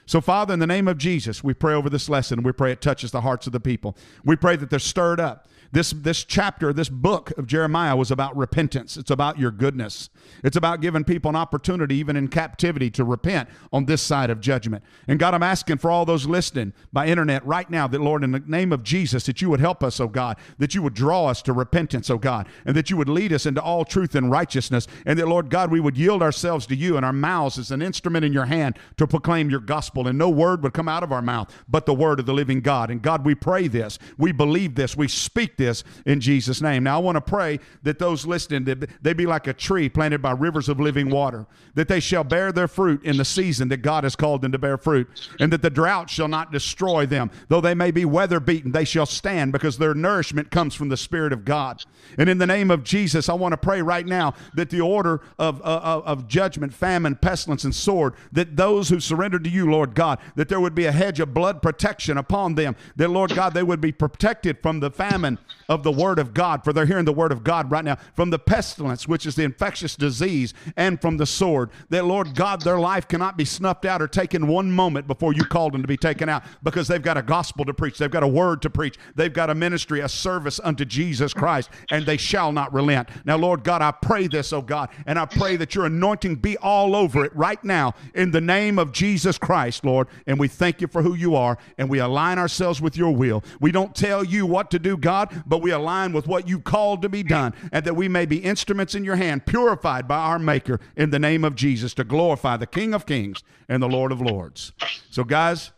So, 0.06 0.20
Father, 0.20 0.54
in 0.54 0.60
the 0.60 0.68
name 0.68 0.88
of 0.88 0.98
Jesus, 0.98 1.44
we 1.44 1.54
pray 1.54 1.74
over 1.74 1.90
this 1.90 2.10
lesson. 2.10 2.44
We 2.44 2.52
pray 2.52 2.72
it 2.72 2.82
touches 2.82 3.12
the 3.12 3.22
hearts 3.22 3.48
of 3.48 3.54
the 3.54 3.60
people. 3.60 3.96
We 4.24 4.36
pray 4.36 4.56
that 4.56 4.70
they're 4.70 4.80
stirred 4.80 5.20
up 5.20 5.48
This, 5.74 5.92
this 5.92 6.26
chapter, 6.26 6.74
this 6.74 6.90
book 6.90 7.32
of 7.38 7.48
Jeremiah 7.48 7.96
was 7.96 8.12
about 8.12 8.36
repentance. 8.36 8.98
It's 8.98 9.12
about 9.12 9.40
your 9.40 9.52
goodness. 9.52 10.10
It's 10.44 10.58
about 10.58 10.82
giving 10.82 11.06
people 11.06 11.30
an 11.30 11.38
opportunity, 11.38 11.96
even 11.96 12.18
in 12.18 12.28
captivity, 12.28 12.90
to 12.92 13.06
repent 13.06 13.48
on 13.72 13.86
this 13.86 14.02
side 14.02 14.30
of 14.30 14.42
judgment. 14.42 14.84
And 15.08 15.18
God, 15.18 15.34
I'm 15.34 15.44
asking 15.44 15.78
for 15.78 15.90
all 15.90 16.04
those 16.04 16.28
listening 16.28 16.74
by 16.92 17.08
internet 17.08 17.46
right 17.46 17.70
now 17.70 17.88
that, 17.88 18.02
Lord, 18.02 18.24
in 18.26 18.32
the 18.32 18.44
name 18.46 18.74
of 18.74 18.84
Jesus, 18.84 19.26
that 19.28 19.42
you 19.42 19.50
would 19.50 19.62
help 19.62 19.82
us, 19.82 20.02
oh 20.02 20.10
God, 20.10 20.38
that 20.58 20.76
you 20.76 20.82
would 20.82 20.94
draw 20.94 21.28
us 21.28 21.42
to 21.44 21.54
repentance, 21.54 22.10
oh 22.10 22.18
God, 22.18 22.48
and 22.66 22.76
that 22.76 22.90
you 22.90 22.98
would 22.98 23.10
lead 23.10 23.32
us 23.32 23.46
into 23.46 23.62
all 23.62 23.86
truth 23.86 24.14
and 24.14 24.30
righteousness. 24.30 24.88
And 25.06 25.18
that, 25.20 25.28
Lord 25.28 25.50
God, 25.50 25.72
we 25.72 25.80
would 25.80 25.98
yield 25.98 26.22
ourselves 26.22 26.66
to 26.68 26.76
you 26.76 26.98
and 26.98 27.06
our 27.06 27.14
mouths 27.14 27.58
as 27.58 27.72
an 27.72 27.82
instrument 27.82 28.26
in 28.26 28.34
your 28.34 28.46
hand 28.46 28.78
to 28.98 29.08
proclaim 29.08 29.50
your 29.50 29.62
gospel. 29.62 30.08
And 30.08 30.18
no 30.18 30.30
word 30.30 30.64
would 30.64 30.74
come 30.74 30.90
out 30.90 31.04
of 31.04 31.14
our 31.14 31.22
mouth 31.22 31.50
but 31.70 31.86
the 31.86 31.94
word 31.94 32.20
of 32.20 32.26
the 32.26 32.34
living 32.34 32.60
God. 32.60 32.92
And 32.92 33.02
God, 33.02 33.26
we 33.26 33.36
pray 33.36 33.70
this. 33.70 33.98
We 34.18 34.34
believe 34.34 34.76
this. 34.76 34.98
We 34.98 35.08
speak 35.08 35.56
this 35.56 35.61
in 36.06 36.20
Jesus' 36.20 36.62
name. 36.62 36.84
Now, 36.84 36.98
I 36.98 37.00
want 37.00 37.16
to 37.16 37.22
pray 37.22 37.60
that 37.84 38.00
those 38.00 38.26
listening, 38.26 38.64
that 38.66 38.90
they 39.02 39.14
be 39.14 39.26
like 39.26 39.48
a 39.48 39.54
tree 39.54 39.90
planted 39.90 40.22
by 40.22 40.32
rivers 40.32 40.70
of 40.70 40.80
living 40.80 41.10
water, 41.10 41.46
that 41.76 41.88
they 41.88 42.00
shall 42.00 42.24
bear 42.24 42.52
their 42.52 42.68
fruit 42.68 43.04
in 43.04 43.18
the 43.18 43.26
season 43.26 43.70
that 43.70 43.78
God 43.78 44.04
has 44.04 44.16
called 44.16 44.42
them 44.42 44.52
to 44.52 44.58
bear 44.58 44.78
fruit, 44.78 45.08
and 45.40 45.52
that 45.54 45.62
the 45.62 45.70
drought 45.70 46.10
shall 46.10 46.28
not 46.28 46.52
destroy 46.52 47.06
them. 47.06 47.32
Though 47.48 47.62
they 47.62 47.74
may 47.74 47.92
be 47.92 48.06
weather 48.06 48.40
beaten, 48.40 48.72
they 48.72 48.86
shall 48.86 49.06
stand 49.06 49.52
because 49.52 49.78
their 49.78 49.94
nourishment 49.94 50.52
comes 50.52 50.76
from 50.76 50.90
the 50.90 50.98
Spirit 50.98 51.34
of 51.34 51.46
God. 51.46 51.84
And 52.18 52.30
in 52.30 52.38
the 52.38 52.48
name 52.48 52.72
of 52.72 52.84
Jesus, 52.84 53.30
I 53.30 53.34
want 53.34 53.54
to 53.54 53.58
pray 53.58 53.82
right 53.82 54.06
now 54.06 54.34
that 54.56 54.70
the 54.70 54.82
order 54.82 55.22
of, 55.40 55.62
of, 55.62 56.04
of 56.06 56.28
judgment, 56.28 56.74
famine, 56.74 57.16
pestilence, 57.16 57.64
and 57.64 57.74
sword, 57.74 58.14
that 58.32 58.56
those 58.56 58.90
who 58.90 59.00
surrendered 59.00 59.44
to 59.44 59.50
you, 59.50 59.70
Lord 59.70 59.96
God, 59.96 60.20
that 60.36 60.50
there 60.50 60.60
would 60.60 60.76
be 60.76 60.86
a 60.86 60.92
hedge 60.92 61.20
of 61.20 61.34
blood 61.34 61.62
protection 61.62 62.18
upon 62.18 62.56
them, 62.56 62.76
that, 62.96 63.10
Lord 63.10 63.34
God, 63.36 63.54
they 63.54 63.64
would 63.64 63.82
be 63.82 63.92
protected 63.92 64.60
from 64.62 64.80
the 64.80 64.92
famine 64.92 65.38
of 65.70 65.84
the 65.84 65.92
Word 65.92 66.20
of 66.20 66.34
God, 66.34 66.64
for 66.64 66.74
they're 66.74 66.86
hearing 66.86 67.06
the 67.06 67.14
Word 67.14 67.32
of 67.32 67.44
God 67.44 67.72
right 67.72 67.86
now, 67.86 67.98
from 68.14 68.30
the 68.30 68.40
pestilence, 68.40 69.08
which 69.08 69.26
is 69.26 69.36
the 69.36 69.44
infectious 69.44 69.96
disease, 69.96 70.54
and 70.76 71.00
from 71.02 71.18
the 71.18 71.26
sword. 71.26 71.70
That, 71.90 72.06
Lord 72.06 72.36
God, 72.36 72.62
their 72.62 72.80
life 72.80 73.08
cannot 73.08 73.38
be 73.38 73.46
snuffed 73.46 73.86
out 73.86 74.02
or 74.02 74.08
taken 74.08 74.48
one 74.48 74.72
moment 74.72 75.08
before 75.08 75.34
you 75.34 75.44
called 75.44 75.74
them 75.74 75.82
to 75.82 75.88
be 75.88 75.98
taken 75.98 76.30
out 76.30 76.44
because 76.64 76.88
they've 76.88 77.02
got 77.02 77.18
a 77.18 77.22
gospel 77.22 77.66
to 77.66 77.74
preach, 77.74 77.98
they've 77.98 78.12
got 78.12 78.24
a 78.24 78.28
word 78.28 78.62
to 78.62 78.70
preach, 78.70 78.98
they've 79.16 79.34
got 79.34 79.50
a 79.50 79.56
ministry, 79.56 80.02
a 80.02 80.10
service 80.10 80.60
unto 80.64 80.86
Jesus 80.86 81.34
Christ, 81.34 81.70
and 81.90 82.06
they 82.06 82.18
shall 82.18 82.52
not 82.52 82.74
relent. 82.74 83.10
Now, 83.26 83.38
Lord 83.38 83.64
God, 83.64 83.82
I 83.82 83.92
pray 83.92 84.28
this, 84.28 84.54
oh 84.54 84.62
God, 84.62 84.90
and 85.06 85.18
I 85.18 85.26
pray 85.26 85.56
that 85.58 85.76
your 85.76 85.86
anointing 85.86 86.36
be 86.36 86.58
all 86.58 86.96
over 86.96 87.26
it 87.26 87.36
right 87.36 87.64
now 87.64 87.94
in 88.14 88.32
the 88.32 88.42
name 88.42 88.80
of 88.80 88.92
Jesus 88.92 89.38
Christ, 89.38 89.86
Lord. 89.86 90.08
And 90.28 90.40
we 90.40 90.48
thank 90.48 90.82
you 90.82 90.88
for 90.88 91.02
who 91.02 91.14
you 91.14 91.36
are, 91.36 91.58
and 91.78 91.90
we 91.90 92.00
align 92.00 92.38
ourselves 92.40 92.82
with 92.82 92.98
your 92.98 93.12
will. 93.12 93.44
We 93.60 93.72
don't 93.72 93.96
tell 93.96 94.24
you 94.24 94.46
what 94.46 94.72
to 94.72 94.80
do, 94.80 94.98
God, 94.98 95.41
but 95.46 95.62
we 95.62 95.72
align 95.72 96.14
with 96.14 96.28
what 96.28 96.48
you 96.48 96.60
called 96.60 97.02
to 97.02 97.10
be 97.10 97.24
done, 97.24 97.54
and 97.72 97.86
that 97.86 97.96
we 97.96 98.08
may 98.08 98.26
be 98.26 98.38
instruments 98.38 98.96
in 98.96 99.04
your 99.04 99.16
hand, 99.16 99.46
purified 99.46 100.08
by 100.08 100.18
our 100.18 100.40
Maker 100.40 100.80
in 100.96 101.10
the 101.10 101.20
name 101.20 101.44
of 101.44 101.56
Jesus 101.56 101.94
to 101.96 102.04
glorify 102.04 102.58
the 102.58 102.68
King 102.68 102.94
of 102.94 103.06
Kings 103.06 103.44
and 103.70 103.82
the 103.82 103.88
Lord 103.90 104.12
of 104.12 104.22
Lords. 104.22 104.72
So, 105.10 105.24
guys, 105.24 105.72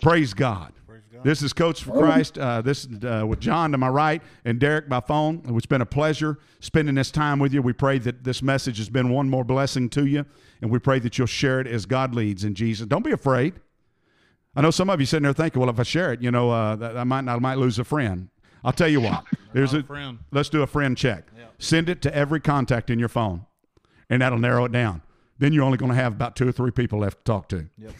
praise 0.00 0.34
God. 0.34 0.72
This 1.24 1.42
is 1.42 1.52
Coach 1.52 1.82
for 1.82 1.92
Christ. 1.92 2.38
Uh, 2.38 2.62
this 2.62 2.86
uh, 3.02 3.24
with 3.26 3.40
John 3.40 3.72
to 3.72 3.78
my 3.78 3.88
right 3.88 4.22
and 4.44 4.60
Derek 4.60 4.88
by 4.88 5.00
phone. 5.00 5.42
It's 5.48 5.66
been 5.66 5.80
a 5.80 5.86
pleasure 5.86 6.38
spending 6.60 6.94
this 6.94 7.10
time 7.10 7.38
with 7.38 7.52
you. 7.52 7.60
We 7.60 7.72
pray 7.72 7.98
that 7.98 8.24
this 8.24 8.42
message 8.42 8.78
has 8.78 8.88
been 8.88 9.10
one 9.10 9.28
more 9.28 9.44
blessing 9.44 9.88
to 9.90 10.06
you, 10.06 10.24
and 10.62 10.70
we 10.70 10.78
pray 10.78 10.98
that 11.00 11.18
you'll 11.18 11.26
share 11.26 11.60
it 11.60 11.66
as 11.66 11.86
God 11.86 12.14
leads 12.14 12.44
in 12.44 12.54
Jesus. 12.54 12.86
Don't 12.86 13.04
be 13.04 13.10
afraid. 13.12 13.54
I 14.54 14.60
know 14.60 14.70
some 14.70 14.90
of 14.90 15.00
you 15.00 15.06
sitting 15.06 15.24
there 15.24 15.32
thinking, 15.32 15.60
well, 15.60 15.70
if 15.70 15.78
I 15.78 15.82
share 15.82 16.12
it, 16.12 16.22
you 16.22 16.30
know, 16.30 16.50
uh, 16.50 16.94
I 16.96 17.04
might 17.04 17.26
I 17.28 17.38
might 17.38 17.58
lose 17.58 17.78
a 17.78 17.84
friend. 17.84 18.28
I'll 18.64 18.72
tell 18.72 18.88
you 18.88 19.00
what. 19.00 19.24
There's 19.52 19.74
a, 19.74 19.82
friend. 19.82 20.18
Let's 20.30 20.48
do 20.48 20.62
a 20.62 20.66
friend 20.66 20.96
check. 20.96 21.26
Yep. 21.36 21.54
Send 21.58 21.88
it 21.88 22.02
to 22.02 22.14
every 22.14 22.40
contact 22.40 22.90
in 22.90 22.98
your 22.98 23.08
phone, 23.08 23.46
and 24.10 24.22
that'll 24.22 24.38
narrow 24.38 24.64
it 24.64 24.72
down. 24.72 25.02
Then 25.38 25.52
you're 25.52 25.64
only 25.64 25.78
going 25.78 25.90
to 25.90 25.96
have 25.96 26.12
about 26.12 26.34
two 26.36 26.48
or 26.48 26.52
three 26.52 26.72
people 26.72 27.00
left 27.00 27.18
to 27.18 27.24
talk 27.24 27.48
to, 27.48 27.68
yep. 27.78 27.92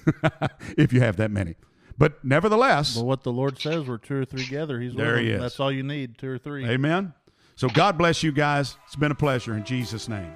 if 0.76 0.92
you 0.92 1.00
have 1.00 1.16
that 1.16 1.30
many. 1.30 1.54
But 1.96 2.24
nevertheless, 2.24 2.96
well, 2.96 3.06
what 3.06 3.22
the 3.22 3.32
Lord 3.32 3.60
says, 3.60 3.86
we're 3.86 3.98
two 3.98 4.22
or 4.22 4.24
three 4.24 4.44
together. 4.44 4.80
He's 4.80 4.94
there. 4.94 5.18
He 5.18 5.30
is. 5.30 5.40
That's 5.40 5.58
all 5.58 5.72
you 5.72 5.82
need, 5.82 6.18
two 6.18 6.30
or 6.30 6.38
three. 6.38 6.64
Amen. 6.64 7.12
So 7.56 7.68
God 7.68 7.98
bless 7.98 8.22
you 8.22 8.30
guys. 8.30 8.76
It's 8.86 8.94
been 8.96 9.10
a 9.10 9.16
pleasure 9.16 9.54
in 9.54 9.64
Jesus' 9.64 10.08
name. 10.08 10.32